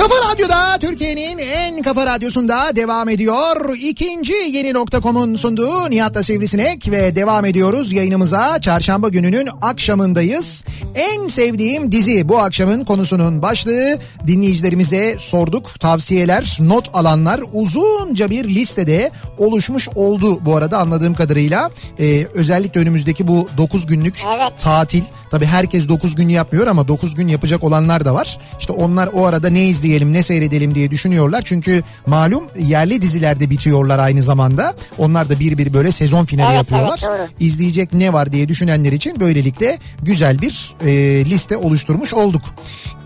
Kafa 0.00 0.14
Radyo'da 0.32 0.78
Türkiye'nin 0.78 1.38
en 1.38 1.82
kafa 1.82 2.06
radyosunda 2.06 2.76
devam 2.76 3.08
ediyor. 3.08 3.76
İkinci 3.76 4.32
yeni 4.32 4.74
nokta.com'un 4.74 5.36
sunduğu 5.36 5.90
Nihat'la 5.90 6.22
Sivrisinek 6.22 6.90
ve 6.90 7.16
devam 7.16 7.44
ediyoruz 7.44 7.92
yayınımıza. 7.92 8.60
Çarşamba 8.60 9.08
gününün 9.08 9.48
akşamındayız. 9.62 10.64
En 10.94 11.26
sevdiğim 11.26 11.92
dizi 11.92 12.28
bu 12.28 12.38
akşamın 12.38 12.84
konusunun 12.84 13.42
başlığı. 13.42 13.98
Dinleyicilerimize 14.26 15.16
sorduk. 15.18 15.80
Tavsiyeler, 15.80 16.58
not 16.60 16.90
alanlar 16.92 17.40
uzunca 17.52 18.30
bir 18.30 18.44
listede 18.48 19.10
oluşmuş 19.38 19.88
oldu 19.94 20.44
bu 20.44 20.56
arada 20.56 20.78
anladığım 20.78 21.14
kadarıyla. 21.14 21.70
Ee, 22.00 22.26
özellikle 22.34 22.80
önümüzdeki 22.80 23.26
bu 23.28 23.48
9 23.56 23.86
günlük 23.86 24.22
Evet. 24.36 24.52
tatil. 24.60 25.02
Tabi 25.30 25.46
herkes 25.46 25.88
9 25.88 26.14
gün 26.14 26.28
yapmıyor 26.28 26.66
ama 26.66 26.88
9 26.88 27.14
gün 27.14 27.28
yapacak 27.28 27.64
olanlar 27.64 28.04
da 28.04 28.14
var. 28.14 28.38
İşte 28.60 28.72
onlar 28.72 29.08
o 29.12 29.26
arada 29.26 29.48
ne 29.50 29.64
izleyelim 29.66 30.12
ne 30.12 30.22
seyredelim 30.22 30.74
diye 30.74 30.90
düşünüyorlar. 30.90 31.42
Çünkü 31.44 31.82
malum 32.06 32.44
yerli 32.58 33.02
dizilerde 33.02 33.50
bitiyorlar 33.50 33.98
aynı 33.98 34.22
zamanda. 34.22 34.74
Onlar 34.98 35.28
da 35.28 35.40
bir 35.40 35.58
bir 35.58 35.72
böyle 35.74 35.92
sezon 35.92 36.24
finali 36.24 36.46
Evet, 36.48 36.56
yapıyorlar. 36.56 37.00
evet, 37.08 37.20
doğru. 37.20 37.28
İzleyecek 37.46 37.92
ne 37.92 38.12
var 38.12 38.32
diye 38.32 38.48
düşünenler 38.48 38.92
için 38.92 39.20
böylelikle 39.20 39.78
güzel 40.02 40.42
bir 40.42 40.74
e, 40.84 40.90
liste 41.24 41.56
oluşturmuş 41.56 42.14
olduk. 42.14 42.42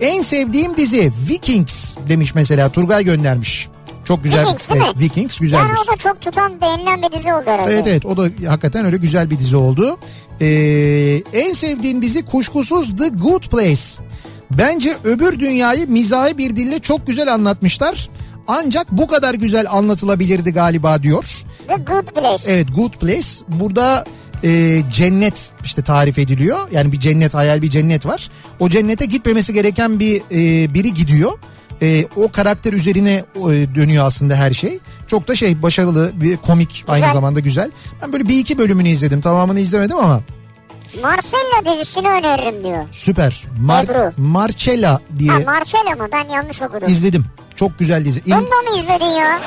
En 0.00 0.22
sevdiğim 0.22 0.76
dizi 0.76 1.12
Vikings 1.28 1.96
demiş 2.08 2.34
mesela 2.34 2.72
Turgay 2.72 3.04
göndermiş. 3.04 3.68
Çok 4.04 4.24
güzel. 4.24 4.42
Vikings 4.42 4.70
değil 4.70 4.82
evet, 4.84 4.96
mi? 4.96 5.02
Vikings 5.02 5.38
güzeldir. 5.38 5.62
Yani 5.62 5.78
o 5.84 5.92
da 5.92 5.96
çok 5.96 6.20
tutan 6.20 6.60
beğenilen 6.60 7.02
bir 7.02 7.18
dizi 7.18 7.34
oldu 7.34 7.44
herhalde. 7.46 7.72
Evet 7.72 7.86
evet 7.86 8.06
o 8.06 8.16
da 8.16 8.22
hakikaten 8.48 8.84
öyle 8.84 8.96
güzel 8.96 9.30
bir 9.30 9.38
dizi 9.38 9.56
oldu. 9.56 9.98
Ee, 10.40 11.22
en 11.32 11.52
sevdiğim 11.52 12.02
dizi 12.02 12.24
kuşkusuz 12.24 12.96
The 12.96 13.08
Good 13.08 13.42
Place. 13.42 14.02
Bence 14.50 14.96
öbür 15.04 15.38
dünyayı 15.38 15.88
mizahi 15.88 16.38
bir 16.38 16.56
dille 16.56 16.78
çok 16.78 17.06
güzel 17.06 17.34
anlatmışlar. 17.34 18.08
Ancak 18.46 18.92
bu 18.92 19.06
kadar 19.06 19.34
güzel 19.34 19.70
anlatılabilirdi 19.70 20.52
galiba 20.52 21.02
diyor. 21.02 21.24
The 21.68 21.74
Good 21.74 22.06
Place. 22.06 22.52
Evet 22.52 22.66
Good 22.76 22.92
Place 22.92 23.28
burada 23.48 24.04
e, 24.44 24.82
cennet 24.90 25.52
işte 25.64 25.82
tarif 25.82 26.18
ediliyor. 26.18 26.58
Yani 26.70 26.92
bir 26.92 27.00
cennet 27.00 27.34
hayal 27.34 27.62
bir 27.62 27.70
cennet 27.70 28.06
var. 28.06 28.30
O 28.60 28.68
cennete 28.68 29.04
gitmemesi 29.04 29.52
gereken 29.52 30.00
bir 30.00 30.16
e, 30.30 30.74
biri 30.74 30.94
gidiyor. 30.94 31.32
E, 31.82 32.04
o 32.16 32.32
karakter 32.32 32.72
üzerine 32.72 33.24
e, 33.36 33.74
dönüyor 33.74 34.06
aslında 34.06 34.36
her 34.36 34.50
şey. 34.52 34.78
Çok 35.06 35.28
da 35.28 35.34
şey 35.34 35.62
başarılı 35.62 36.12
bir 36.14 36.36
komik 36.36 36.84
aynı 36.88 37.00
Güzel. 37.00 37.12
zamanda 37.14 37.40
güzel. 37.40 37.70
Ben 38.02 38.12
böyle 38.12 38.28
bir 38.28 38.38
iki 38.38 38.58
bölümünü 38.58 38.88
izledim 38.88 39.20
tamamını 39.20 39.60
izlemedim 39.60 39.96
ama 39.96 40.20
Marcella 41.02 41.74
dizisini 41.78 42.08
öneririm 42.08 42.64
diyor. 42.64 42.84
Süper. 42.90 43.44
Mar 43.60 43.84
Ebru. 43.84 44.12
Marcella 44.16 45.00
diye 45.18 45.30
Ha 45.30 45.38
Marcella 45.46 45.90
mı? 46.04 46.08
Ben 46.12 46.28
yanlış 46.34 46.62
okudum. 46.62 46.88
izledim. 46.88 47.24
Çok 47.56 47.78
güzel 47.78 48.04
dizi. 48.04 48.22
Bunu 48.26 48.32
da 48.34 48.70
mı 48.72 48.78
izledin 48.78 49.04
ya? 49.20 49.40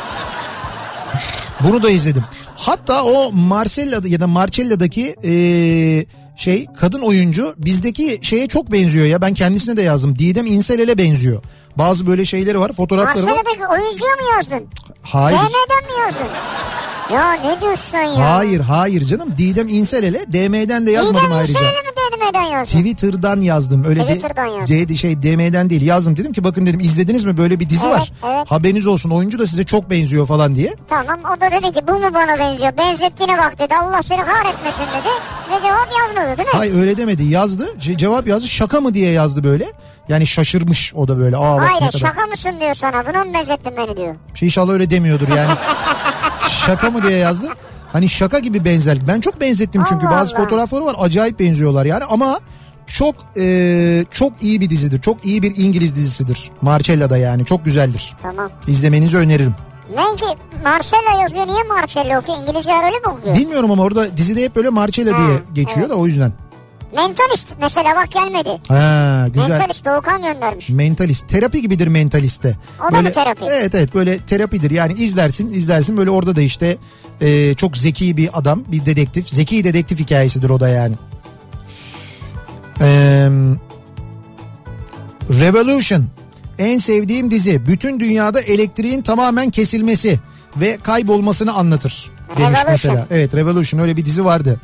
Bunu 1.64 1.84
da 1.84 1.90
izledim. 1.90 2.24
Hatta 2.58 3.04
o 3.04 3.32
Marcella'da 3.32 4.08
ya 4.08 4.20
da 4.20 4.28
Marcella'daki 4.28 5.16
eee, 5.24 6.06
şey 6.38 6.66
kadın 6.80 7.02
oyuncu 7.02 7.56
bizdeki 7.58 8.20
şeye 8.22 8.48
çok 8.48 8.72
benziyor 8.72 9.06
ya. 9.06 9.22
Ben 9.22 9.34
kendisine 9.34 9.78
de 9.78 9.82
yazdım. 9.82 10.20
Didem 10.20 10.46
İnselel'e 10.46 10.98
benziyor. 10.98 11.44
Bazı 11.76 12.08
böyle 12.08 12.26
şeyleri 12.26 12.60
var, 12.60 12.72
fotoğrafları 12.74 13.26
var. 13.26 13.32
Marcella'daki 13.32 13.68
oyuncuya 13.68 14.12
mı 14.16 14.22
yazdın? 14.38 14.68
Hayır. 15.02 15.38
DM'den 15.38 15.84
mi 15.84 16.02
yazdın? 16.06 16.28
Ya 17.14 17.32
ne 17.34 17.62
diyorsun 17.62 17.98
ya? 17.98 18.36
Hayır, 18.36 18.60
hayır 18.60 19.02
canım. 19.06 19.34
Didem 19.38 19.68
İnselel'e 19.68 20.20
DM'den 20.34 20.88
de 20.88 20.92
yazmadım 20.92 21.26
İdem 21.28 21.38
ayrıca. 21.38 21.54
İnsel'e 21.60 21.72
mi 21.82 21.88
DM'den 22.32 22.42
yazdın? 22.42 22.80
Twitter'dan 22.80 23.42
yazdım. 23.42 23.84
Öyle 23.84 24.00
de- 24.00 24.06
Twitter'dan 24.06 24.46
yazdın. 24.46 24.88
de, 24.90 24.96
şey 24.96 25.22
DM'den 25.24 25.70
değil 25.70 25.82
yazdım. 25.82 26.16
Dedim 26.16 26.34
ki 26.34 26.44
bakın 26.44 26.66
dedim 26.66 26.80
izlediniz 26.80 27.24
mi 27.26 27.38
böyle 27.38 27.60
bir 27.60 27.70
dizi 27.70 27.88
Evet, 27.88 27.98
var. 28.00 28.12
evet. 28.26 28.52
Haberiniz 28.52 28.88
olsun 28.88 29.10
oyuncu 29.10 29.40
da 29.40 29.48
size 29.48 29.64
çok 29.64 29.90
benziyor 29.90 30.28
falan 30.28 30.56
diye. 30.56 30.74
Tamam 30.90 31.20
o 31.38 31.42
da 31.42 31.52
dedi 31.52 31.72
ki 31.74 31.82
bu 31.88 31.92
mu 31.92 32.14
bana 32.14 32.40
benziyor? 32.40 32.78
Benzettiğine 32.78 33.38
bak 33.38 33.60
dedi. 33.60 33.76
Allah 33.76 34.02
seni 34.04 34.22
kahretmesin 34.22 34.82
dedi. 34.82 35.10
Ve 35.52 35.62
cevap 35.64 35.88
yazmadı 36.00 36.38
değil 36.38 36.48
mi? 36.48 36.54
Hayır 36.54 36.76
öyle 36.80 36.98
demedi. 36.98 37.24
Yazdı. 37.24 37.68
Ce- 37.80 37.98
cevap 37.98 38.28
yazdı. 38.28 38.48
Şaka 38.48 38.82
mı 38.82 38.94
diye 38.94 39.12
yazdı 39.12 39.44
böyle. 39.44 39.66
Yani 40.10 40.26
şaşırmış 40.28 40.94
o 40.96 41.08
da 41.08 41.18
böyle. 41.20 41.38
Aa 41.38 41.58
Hayır 41.72 41.92
şaka 41.92 42.26
mısın 42.26 42.52
diyor 42.60 42.74
sana. 42.76 43.08
Buna 43.08 43.24
mı 43.24 43.34
benzettin 43.34 43.78
beni 43.78 43.98
diyor. 43.98 44.16
Şey 44.34 44.46
inşallah 44.48 44.74
öyle 44.74 44.90
demiyordur 44.90 45.28
yani. 45.28 45.52
şaka 46.68 46.90
mı 46.92 47.04
diye 47.04 47.18
yazdı. 47.18 47.48
Hani 47.94 48.10
şaka 48.10 48.40
gibi 48.40 48.66
benzerlik. 48.66 49.08
Ben 49.08 49.20
çok 49.20 49.42
benzettim 49.42 49.84
çünkü 49.90 50.06
Allah 50.08 50.16
bazı 50.16 50.36
Allah. 50.36 50.44
fotoğrafları 50.44 50.86
var 50.86 50.96
acayip 51.00 51.40
benziyorlar 51.40 51.86
yani 51.86 52.04
ama 52.04 52.40
çok 52.88 53.16
e, 53.38 54.06
çok 54.12 54.34
iyi 54.44 54.62
bir 54.62 54.70
dizidir. 54.70 55.02
Çok 55.02 55.26
iyi 55.26 55.42
bir 55.42 55.54
İngiliz 55.58 55.96
dizisidir. 55.96 56.52
Marcella'da 56.62 57.18
yani 57.18 57.46
çok 57.46 57.66
güzeldir. 57.66 58.16
Tamam. 58.22 58.50
İzlemenizi 58.68 59.18
öneririm. 59.18 59.56
Belki 59.98 60.26
Marcella 60.64 61.22
yazıyor. 61.22 61.48
Niye 61.48 61.64
Marcella 61.64 62.20
okuyor? 62.20 62.38
İngilizce 62.42 62.72
öyle 62.72 63.00
mi 63.00 63.08
okuyor? 63.08 63.36
Bilmiyorum 63.36 63.72
ama 63.72 63.84
orada 63.84 64.18
dizide 64.18 64.44
hep 64.44 64.56
böyle 64.56 64.70
Marcella 64.70 65.14
Ha, 65.14 65.18
diye 65.28 65.38
geçiyor 65.54 65.80
evet. 65.80 65.90
da 65.90 65.96
o 65.96 66.06
yüzden. 66.08 66.32
Mentalist 66.96 67.48
mesela 67.62 67.96
bak 67.96 68.12
gelmedi. 68.12 68.50
Ha 68.68 69.28
güzel. 69.34 69.50
Mentalist 69.50 69.86
Doğukan 69.86 70.22
göndermiş. 70.22 70.70
Mentalist. 70.70 71.30
Terapi 71.30 71.62
gibidir 71.62 71.88
mentaliste. 71.88 72.56
O 72.90 72.92
da 72.94 73.02
mı 73.02 73.12
terapi? 73.12 73.46
Evet 73.46 73.76
evet 73.76 73.96
böyle 73.96 74.18
terapidir. 74.18 74.72
Yani 74.72 74.94
izlersin 74.94 75.54
izlersin 75.54 75.98
böyle 75.98 76.10
orada 76.10 76.36
da 76.36 76.42
işte 76.42 76.78
e, 77.22 77.54
çok 77.54 77.78
zeki 77.78 78.18
bir 78.18 78.30
adam 78.34 78.64
bir 78.68 78.86
dedektif. 78.86 79.30
Zeki 79.30 79.64
dedektif 79.64 80.00
hikayesidir 80.00 80.50
o 80.50 80.60
da 80.60 80.70
yani. 80.70 80.96
Eee 82.82 83.30
Revolution 85.30 86.06
en 86.60 86.78
sevdiğim 86.78 87.32
dizi. 87.32 87.68
Bütün 87.68 88.00
dünyada 88.00 88.42
elektriğin 88.42 89.02
tamamen 89.02 89.50
kesilmesi 89.50 90.20
ve 90.58 90.78
kaybolmasını 90.84 91.54
anlatır 91.54 92.12
demiş 92.38 92.42
Revolution. 92.60 92.72
mesela. 92.72 93.08
Evet 93.12 93.36
Revolution 93.36 93.82
öyle 93.82 93.98
bir 93.98 94.06
dizi 94.06 94.26
vardı. 94.26 94.60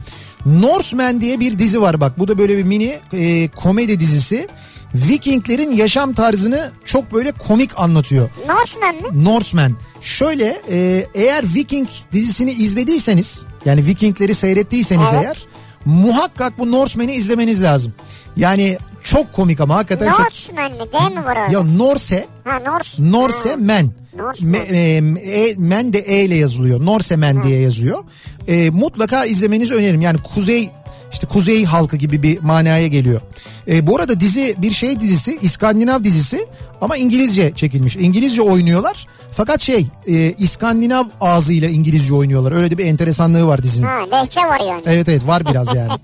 Norseman 0.46 1.22
diye 1.22 1.40
bir 1.40 1.60
dizi 1.60 1.82
var 1.82 2.02
bak. 2.02 2.20
Bu 2.20 2.28
da 2.28 2.38
böyle 2.38 2.58
bir 2.58 2.64
mini 2.64 3.00
e, 3.14 3.48
komedi 3.48 4.00
dizisi. 4.00 4.48
Vikinglerin 4.96 5.72
yaşam 5.72 6.14
tarzını 6.14 6.72
çok 6.86 7.14
böyle 7.14 7.32
komik 7.32 7.80
anlatıyor. 7.80 8.30
Norseman 8.48 8.96
mi? 8.96 9.24
Norseman. 9.26 9.74
Şöyle 10.02 10.62
e, 10.72 11.06
eğer 11.14 11.44
Viking 11.56 11.90
dizisini 12.14 12.52
izlediyseniz 12.52 13.46
yani 13.66 13.86
Vikingleri 13.86 14.36
seyrettiyseniz 14.36 15.08
Evet. 15.14 15.24
eğer 15.26 15.46
muhakkak 15.86 16.60
bu 16.60 16.72
Norseman'i 16.72 17.14
izlemeniz 17.14 17.64
lazım. 17.64 17.94
Yani 18.38 18.78
çok 19.04 19.34
komik 19.34 19.60
ama 19.62 19.76
hakikaten 19.76 20.12
çok... 20.12 20.20
Norseman 20.20 20.72
mi? 20.72 20.78
D 20.94 21.10
mi 21.16 21.26
var 21.26 21.38
orada? 21.38 21.52
Ya 21.54 21.64
Norse, 21.64 22.28
Ha 22.44 22.60
Norse. 22.60 23.12
Norse 23.12 23.50
Ha. 23.50 23.56
men. 23.60 23.92
Norse 24.18 24.46
Me, 24.46 24.58
e, 24.58 24.78
e, 24.78 25.56
men 25.58 25.94
de 25.94 26.00
E 26.00 26.26
ile 26.26 26.36
yazılıyor. 26.36 26.86
Norse 26.86 27.16
men 27.16 27.44
diye 27.44 27.60
yazıyor. 27.60 28.04
E, 28.48 28.70
mutlaka 28.70 29.26
izlemenizi 29.26 29.74
öneririm. 29.74 30.02
Yani 30.02 30.18
kuzey 30.36 30.70
işte 31.14 31.28
kuzey 31.28 31.66
halkı 31.66 31.98
gibi 31.98 32.24
bir 32.24 32.40
manaya 32.40 32.88
geliyor. 32.88 33.22
E, 33.68 33.88
bu 33.88 33.98
arada 33.98 34.20
dizi 34.20 34.56
bir 34.58 34.72
şey 34.72 35.00
dizisi, 35.00 35.40
İskandinav 35.42 36.04
dizisi 36.04 36.48
ama 36.82 36.98
İngilizce 36.98 37.52
çekilmiş. 37.56 37.96
İngilizce 37.96 38.42
oynuyorlar. 38.42 39.08
Fakat 39.32 39.62
şey, 39.62 39.88
e, 40.08 40.32
İskandinav 40.32 41.04
ağzıyla 41.22 41.70
İngilizce 41.70 42.14
oynuyorlar. 42.14 42.52
Öyle 42.52 42.72
de 42.72 42.78
bir 42.78 42.86
enteresanlığı 42.86 43.48
var 43.48 43.64
dizinin. 43.64 43.88
Ha 43.88 44.00
lehçe 44.12 44.42
var 44.42 44.60
yani. 44.60 44.82
Evet 44.86 45.10
evet 45.10 45.28
var 45.28 45.46
biraz 45.46 45.76
yani. 45.76 45.92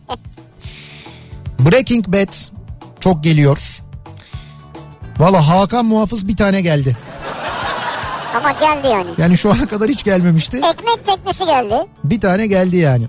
Breaking 1.59 2.07
Bad 2.07 2.33
çok 2.99 3.23
geliyor. 3.23 3.59
Valla 5.19 5.47
Hakan 5.47 5.85
Muhafız 5.85 6.27
bir 6.27 6.37
tane 6.37 6.61
geldi. 6.61 6.97
Ama 8.37 8.51
geldi 8.51 8.87
yani. 8.87 9.09
Yani 9.17 9.37
şu 9.37 9.51
ana 9.51 9.67
kadar 9.67 9.89
hiç 9.89 10.03
gelmemişti. 10.03 10.57
Ekmek 10.57 11.05
teknesi 11.05 11.45
geldi. 11.45 11.85
Bir 12.03 12.21
tane 12.21 12.47
geldi 12.47 12.77
yani. 12.77 13.05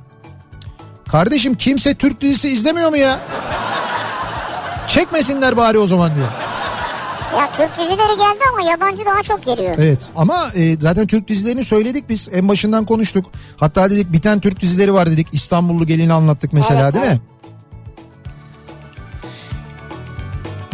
Kardeşim 1.10 1.54
kimse 1.54 1.94
Türk 1.94 2.20
dizisi 2.20 2.48
izlemiyor 2.48 2.90
mu 2.90 2.96
ya? 2.96 3.18
Çekmesinler 4.86 5.56
bari 5.56 5.78
o 5.78 5.86
zaman 5.86 6.14
diyor. 6.14 6.28
Ya 7.38 7.48
Türk 7.56 7.78
dizileri 7.78 8.16
geldi 8.16 8.44
ama 8.52 8.70
yabancı 8.70 9.04
daha 9.06 9.22
çok 9.22 9.42
geliyor. 9.42 9.74
Evet 9.78 9.98
ama 10.16 10.50
e, 10.54 10.80
zaten 10.80 11.06
Türk 11.06 11.28
dizilerini 11.28 11.64
söyledik 11.64 12.08
biz 12.08 12.28
en 12.32 12.48
başından 12.48 12.84
konuştuk. 12.84 13.24
Hatta 13.60 13.90
dedik 13.90 14.12
biten 14.12 14.40
Türk 14.40 14.60
dizileri 14.60 14.94
var 14.94 15.06
dedik. 15.10 15.26
İstanbullu 15.32 15.86
gelini 15.86 16.12
anlattık 16.12 16.52
mesela 16.52 16.80
Evet, 16.84 16.94
değil 16.94 17.04
evet. 17.06 17.14
mi? 17.14 17.20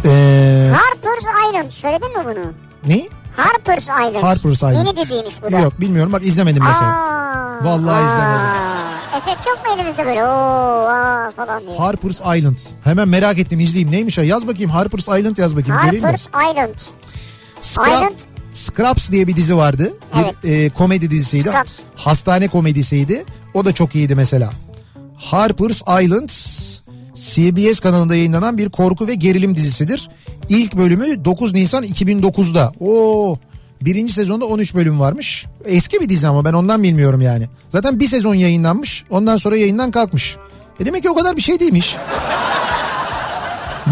Ee, 0.05 0.73
Harper's 0.74 1.24
Island 1.48 1.70
söyledin 1.70 2.18
mi 2.18 2.24
bunu? 2.24 2.52
ne? 2.94 3.02
Harper's 3.36 3.84
Island. 3.88 4.22
Harper's 4.22 4.56
Island. 4.62 4.76
Yeni 4.86 4.96
diziymiş 4.96 5.34
bu 5.42 5.52
da. 5.52 5.58
Yok 5.58 5.80
bilmiyorum 5.80 6.12
bak 6.12 6.26
izlemedim 6.26 6.62
mesela. 6.62 6.86
Aa, 6.92 7.64
Vallahi 7.64 8.02
aa. 8.04 8.06
izlemedim. 8.06 8.66
Efekt 9.18 9.44
çok 9.44 9.66
mu 9.66 9.74
elimizde 9.74 10.06
böyle 10.06 10.24
ooo 10.24 10.86
aa 10.88 11.32
falan 11.36 11.62
diye. 11.66 11.76
Harper's 11.78 12.20
Island. 12.20 12.56
Hemen 12.84 13.08
merak 13.08 13.38
ettim 13.38 13.60
izleyeyim. 13.60 13.90
Neymiş 13.90 14.18
o? 14.18 14.22
Yaz 14.22 14.46
bakayım 14.46 14.70
Harper's 14.70 15.08
Island 15.08 15.36
yaz 15.36 15.56
bakayım. 15.56 15.82
Göreyim 15.84 16.04
mi? 16.04 16.10
Harper's 16.10 16.26
Island. 16.52 16.74
Scrub- 17.62 17.96
Island. 17.96 18.14
Scrubs 18.52 19.10
diye 19.10 19.26
bir 19.26 19.36
dizi 19.36 19.56
vardı. 19.56 19.92
Bir 20.14 20.20
Evet. 20.22 20.34
e, 20.44 20.70
komedi 20.70 21.10
dizisiydi. 21.10 21.48
Scrubs. 21.48 21.78
Hastane 21.96 22.48
komedisiydi. 22.48 23.24
O 23.54 23.64
da 23.64 23.74
çok 23.74 23.94
iyiydi 23.94 24.14
mesela. 24.14 24.50
Harper's 25.16 25.82
Island 26.02 26.28
CBS 27.16 27.80
kanalında 27.80 28.16
yayınlanan 28.16 28.59
bir 28.59 28.68
korku 28.68 29.09
ve 29.09 29.14
gerilim 29.14 29.56
dizisidir. 29.56 30.09
İlk 30.48 30.76
bölümü 30.76 31.24
9 31.24 31.52
Nisan 31.52 31.84
2009'da. 31.84 32.72
Oo 32.80 33.36
birinci 33.80 34.12
sezonda 34.12 34.44
13 34.44 34.74
bölüm 34.74 35.01
varmış. 35.01 35.47
Eski 35.64 36.01
bir 36.01 36.09
dizi 36.09 36.28
ama 36.28 36.44
ben 36.44 36.52
ondan 36.52 36.82
bilmiyorum 36.82 37.20
yani. 37.20 37.47
Zaten 37.68 38.01
bir 38.01 38.09
sezon 38.09 38.34
yayınlanmış. 38.34 39.05
Ondan 39.10 39.36
sonra 39.36 39.56
yayından 39.56 39.90
kalkmış. 39.90 40.36
E 40.80 40.86
demek 40.86 41.02
ki 41.02 41.10
o 41.10 41.14
kadar 41.14 41.36
bir 41.36 41.43
şey 41.43 41.60
değilmiş. 41.60 41.97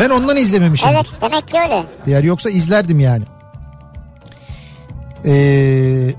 Ben 0.00 0.10
ondan 0.10 0.36
izlememişim. 0.36 0.88
Evet 0.88 1.06
demek 1.20 1.48
ki 1.48 1.58
öyle. 1.64 1.84
Diğer 2.06 2.24
yoksa 2.24 2.50
izlerdim 2.50 3.00
yani. 3.00 3.24
Ee, 5.26 6.10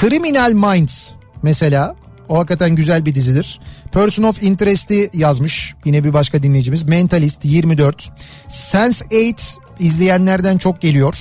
Criminal 0.00 0.52
Minds 0.52 1.10
mesela 1.42 1.94
o 2.28 2.38
hakikaten 2.38 2.76
güzel 2.76 3.06
bir 3.06 3.14
dizidir. 3.14 3.60
Person 3.94 4.22
of 4.22 4.42
Interest'i 4.42 5.10
yazmış 5.12 5.74
yine 5.84 6.04
bir 6.04 6.12
başka 6.12 6.42
dinleyicimiz. 6.42 6.82
Mentalist 6.82 7.44
24. 7.44 8.10
Sense8 8.48 9.56
izleyenlerden 9.78 10.58
çok 10.58 10.80
geliyor. 10.80 11.16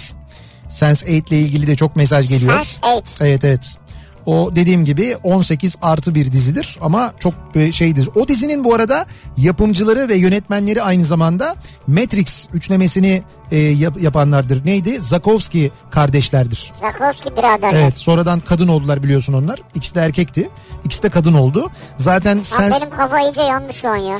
Sense8 0.67 1.29
ile 1.29 1.39
ilgili 1.39 1.67
de 1.67 1.75
çok 1.75 1.95
mesaj 1.95 2.27
geliyor. 2.27 2.53
Sense8. 2.53 3.01
Evet 3.21 3.45
evet. 3.45 3.77
O 4.25 4.55
dediğim 4.55 4.85
gibi 4.85 5.17
18 5.23 5.75
artı 5.81 6.15
bir 6.15 6.31
dizidir 6.31 6.77
ama 6.81 7.13
çok 7.19 7.33
e, 7.55 7.71
şeydir. 7.71 8.09
O 8.15 8.27
dizinin 8.27 8.63
bu 8.63 8.73
arada 8.75 9.05
yapımcıları 9.37 10.09
ve 10.09 10.15
yönetmenleri 10.15 10.81
aynı 10.81 11.05
zamanda 11.05 11.55
Matrix 11.87 12.47
üçlemesini 12.53 13.21
e, 13.51 13.57
yap- 13.57 14.01
yapanlardır. 14.01 14.65
Neydi? 14.65 14.99
Zakowski 15.01 15.71
kardeşlerdir. 15.91 16.71
Zakowski 16.81 17.31
biraderler. 17.37 17.73
Evet 17.81 17.99
sonradan 17.99 18.39
kadın 18.39 18.67
oldular 18.67 19.03
biliyorsun 19.03 19.33
onlar. 19.33 19.59
İkisi 19.75 19.95
de 19.95 19.99
erkekti. 20.01 20.49
İkisi 20.83 21.03
de 21.03 21.09
kadın 21.09 21.33
oldu. 21.33 21.69
Zaten 21.97 22.35
Ha, 22.37 22.43
sen... 22.43 22.71
benim 22.71 22.89
kafa 22.89 23.19
iyice 23.21 23.41
yandı 23.41 23.73
şu 23.73 23.89
an 23.89 23.95
ya. 23.97 24.19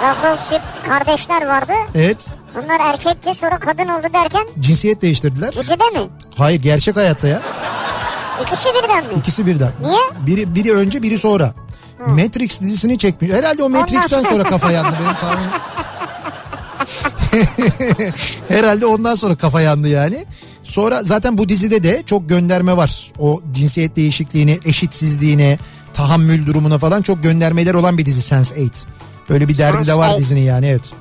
Zakowski 0.00 0.56
kardeşler 0.88 1.46
vardı. 1.46 1.72
Evet 1.94 2.34
Bunlar 2.54 2.80
erkekti 2.94 3.34
sonra 3.34 3.58
kadın 3.58 3.88
oldu 3.88 4.06
derken 4.12 4.46
cinsiyet 4.60 5.02
değiştirdiler. 5.02 5.52
dizide 5.56 5.74
mi? 5.90 6.08
Hayır 6.36 6.62
gerçek 6.62 6.96
hayatta 6.96 7.28
ya. 7.28 7.42
İkisi 8.42 8.68
birden 8.74 9.04
mi? 9.04 9.10
İkisi 9.18 9.46
birden. 9.46 9.72
Niye? 9.82 9.98
Biri, 10.26 10.54
biri 10.54 10.72
önce 10.72 11.02
biri 11.02 11.18
sonra. 11.18 11.54
Matrix 12.06 12.60
dizisini 12.60 12.98
çekmiş. 12.98 13.30
Herhalde 13.30 13.62
o 13.62 13.68
Matrix'ten 13.68 14.22
sonra 14.22 14.44
kafa 14.44 14.72
yandı 14.72 14.96
benim 15.00 15.14
tahminim. 15.14 15.50
Herhalde 18.48 18.86
ondan 18.86 19.14
sonra 19.14 19.34
kafa 19.34 19.60
yandı 19.60 19.88
yani. 19.88 20.24
Sonra 20.64 21.02
zaten 21.02 21.38
bu 21.38 21.48
dizide 21.48 21.82
de 21.82 22.02
çok 22.06 22.28
gönderme 22.28 22.76
var. 22.76 23.12
O 23.18 23.40
cinsiyet 23.52 23.96
değişikliğini, 23.96 24.58
eşitsizliğine, 24.64 25.58
tahammül 25.94 26.46
durumuna 26.46 26.78
falan 26.78 27.02
çok 27.02 27.22
göndermeler 27.22 27.74
olan 27.74 27.98
bir 27.98 28.06
dizi 28.06 28.34
Sense8. 28.34 28.70
Öyle 29.28 29.48
bir 29.48 29.58
derdi 29.58 29.86
de 29.86 29.94
var 29.94 30.08
Sense8. 30.10 30.18
dizinin 30.18 30.40
yani 30.40 30.66
evet. 30.66 30.92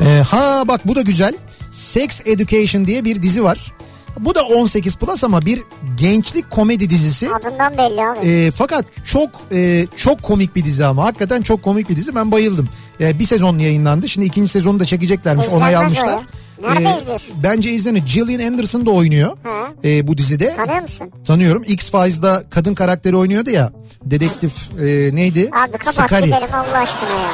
Ee, 0.00 0.22
ha 0.30 0.62
bak 0.68 0.80
bu 0.88 0.96
da 0.96 1.00
güzel. 1.00 1.34
Sex 1.70 2.20
Education 2.26 2.86
diye 2.86 3.04
bir 3.04 3.22
dizi 3.22 3.44
var. 3.44 3.72
Bu 4.20 4.34
da 4.34 4.42
18 4.42 4.96
plus 4.96 5.24
ama 5.24 5.42
bir 5.42 5.62
gençlik 5.96 6.50
komedi 6.50 6.90
dizisi. 6.90 7.28
Adından 7.34 7.72
belli 7.78 8.06
abi. 8.06 8.26
E, 8.28 8.50
fakat 8.50 8.84
çok 9.04 9.30
e, 9.52 9.86
çok 9.96 10.22
komik 10.22 10.56
bir 10.56 10.64
dizi 10.64 10.84
ama 10.84 11.04
hakikaten 11.04 11.42
çok 11.42 11.62
komik 11.62 11.88
bir 11.88 11.96
dizi. 11.96 12.14
Ben 12.14 12.32
bayıldım. 12.32 12.68
E, 13.00 13.18
bir 13.18 13.24
sezon 13.24 13.58
yayınlandı. 13.58 14.08
Şimdi 14.08 14.26
ikinci 14.26 14.48
sezonu 14.48 14.80
da 14.80 14.84
çekeceklermiş. 14.84 15.46
İzlenmez 15.46 15.62
Onay 15.66 15.76
almışlar. 15.76 16.06
ya. 16.06 16.20
Nerede 16.62 17.00
izliyorsun? 17.02 17.36
Bence 17.42 17.70
izlenir. 17.70 18.02
Gillian 18.14 18.52
Anderson 18.52 18.86
da 18.86 18.90
oynuyor 18.90 19.30
Hı. 19.42 19.88
e, 19.88 20.06
bu 20.08 20.18
dizide. 20.18 20.56
Tanıyor 20.56 20.82
musun? 20.82 21.10
Tanıyorum. 21.26 21.62
X-Files'da 21.66 22.44
kadın 22.50 22.74
karakteri 22.74 23.16
oynuyordu 23.16 23.50
ya. 23.50 23.72
Dedektif 24.04 24.52
e, 24.80 24.84
neydi? 25.14 25.50
Abi 25.52 25.78
kapat 25.78 25.94
Scully. 26.10 26.24
gidelim 26.24 26.48
Allah 26.54 26.78
aşkına 26.78 27.20
ya. 27.20 27.30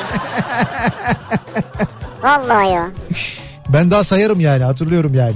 Vallahi 2.22 2.68
ya. 2.72 2.90
Ben 3.68 3.90
daha 3.90 4.04
sayarım 4.04 4.40
yani 4.40 4.64
hatırlıyorum 4.64 5.14
yani. 5.14 5.34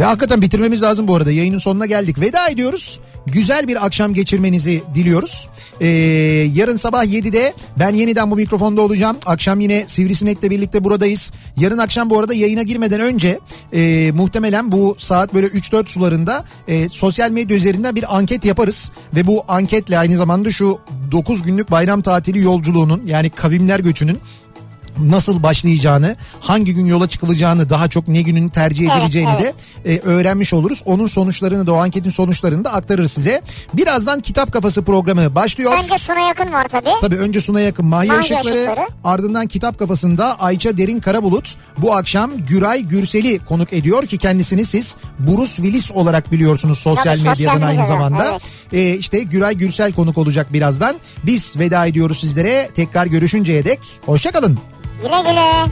Ve 0.00 0.04
hakikaten 0.04 0.42
bitirmemiz 0.42 0.82
lazım 0.82 1.08
bu 1.08 1.16
arada. 1.16 1.30
Yayının 1.30 1.58
sonuna 1.58 1.86
geldik. 1.86 2.20
Veda 2.20 2.48
ediyoruz. 2.48 3.00
Güzel 3.26 3.68
bir 3.68 3.86
akşam 3.86 4.14
geçirmenizi 4.14 4.82
diliyoruz. 4.94 5.48
Ee, 5.80 5.86
yarın 6.54 6.76
sabah 6.76 7.04
7'de 7.04 7.54
ben 7.78 7.94
yeniden 7.94 8.30
bu 8.30 8.36
mikrofonda 8.36 8.82
olacağım. 8.82 9.16
Akşam 9.26 9.60
yine 9.60 9.84
Sivrisinek'le 9.86 10.42
birlikte 10.42 10.84
buradayız. 10.84 11.32
Yarın 11.56 11.78
akşam 11.78 12.10
bu 12.10 12.18
arada 12.18 12.34
yayına 12.34 12.62
girmeden 12.62 13.00
önce 13.00 13.38
e, 13.72 14.12
muhtemelen 14.12 14.72
bu 14.72 14.94
saat 14.98 15.34
böyle 15.34 15.46
3-4 15.46 15.86
sularında 15.86 16.44
e, 16.68 16.88
sosyal 16.88 17.30
medya 17.30 17.56
üzerinden 17.56 17.94
bir 17.94 18.16
anket 18.16 18.44
yaparız. 18.44 18.92
Ve 19.14 19.26
bu 19.26 19.44
anketle 19.48 19.98
aynı 19.98 20.16
zamanda 20.16 20.50
şu 20.50 20.78
9 21.12 21.42
günlük 21.42 21.70
bayram 21.70 22.02
tatili 22.02 22.40
yolculuğunun 22.40 23.02
yani 23.06 23.30
kavimler 23.30 23.80
göçünün 23.80 24.18
nasıl 25.00 25.42
başlayacağını, 25.42 26.16
hangi 26.40 26.74
gün 26.74 26.86
yola 26.86 27.06
çıkılacağını, 27.08 27.70
daha 27.70 27.88
çok 27.88 28.08
ne 28.08 28.22
günün 28.22 28.48
tercih 28.48 28.84
Evet, 28.90 28.96
edileceğini 28.98 29.30
evet. 29.40 29.54
de 29.84 29.92
e, 29.94 29.98
öğrenmiş 30.00 30.54
oluruz. 30.54 30.82
Onun 30.86 31.06
sonuçlarını 31.06 31.66
da 31.66 31.72
o 31.72 31.76
anketin 31.76 32.10
sonuçlarını 32.10 32.64
da 32.64 32.72
aktarırız 32.72 33.12
size. 33.12 33.42
Birazdan 33.74 34.20
Kitap 34.20 34.52
Kafası 34.52 34.82
programı 34.82 35.34
başlıyor. 35.34 35.72
Önce 35.84 35.98
Suna 35.98 36.20
yakın 36.20 36.52
var 36.52 36.64
tabii. 36.68 36.90
Tabii 37.00 37.16
önce 37.16 37.40
Suna 37.40 37.60
Yakın 37.60 37.86
Mahya 37.86 38.14
Mahya 38.14 38.20
Işıkları, 38.40 38.56
Işıkları. 38.56 38.88
ardından 39.04 39.46
Kitap 39.46 39.78
Kafası'nda 39.78 40.40
Ayça 40.40 40.76
Derin 40.76 41.00
Karabulut 41.00 41.56
bu 41.78 41.96
akşam 41.96 42.30
Güray 42.46 42.82
Gürsel'i 42.82 43.38
konuk 43.38 43.72
ediyor 43.72 44.06
ki 44.06 44.18
kendisini 44.18 44.64
siz 44.64 44.96
Bruce 45.18 45.50
Willis 45.56 45.92
olarak 45.92 46.32
biliyorsunuz 46.32 46.78
sosyal 46.78 47.04
Tabii, 47.04 47.16
sosyal 47.16 47.30
medyadan 47.36 47.60
aynı 47.60 47.66
medyada, 47.80 47.88
zamanda. 47.88 48.30
evet. 48.30 48.42
Ee, 48.72 48.94
işte 48.98 49.18
Güray 49.22 49.54
Gürsel 49.54 49.92
konuk 49.92 50.18
olacak 50.18 50.52
birazdan. 50.52 50.96
Biz 51.24 51.58
veda 51.58 51.86
ediyoruz 51.86 52.20
sizlere. 52.20 52.70
Tekrar 52.74 53.06
görüşünceye 53.06 53.64
dek 53.64 53.80
hoşçakalın. 54.06 54.58
Güle 55.02 55.22
güle. 55.22 55.70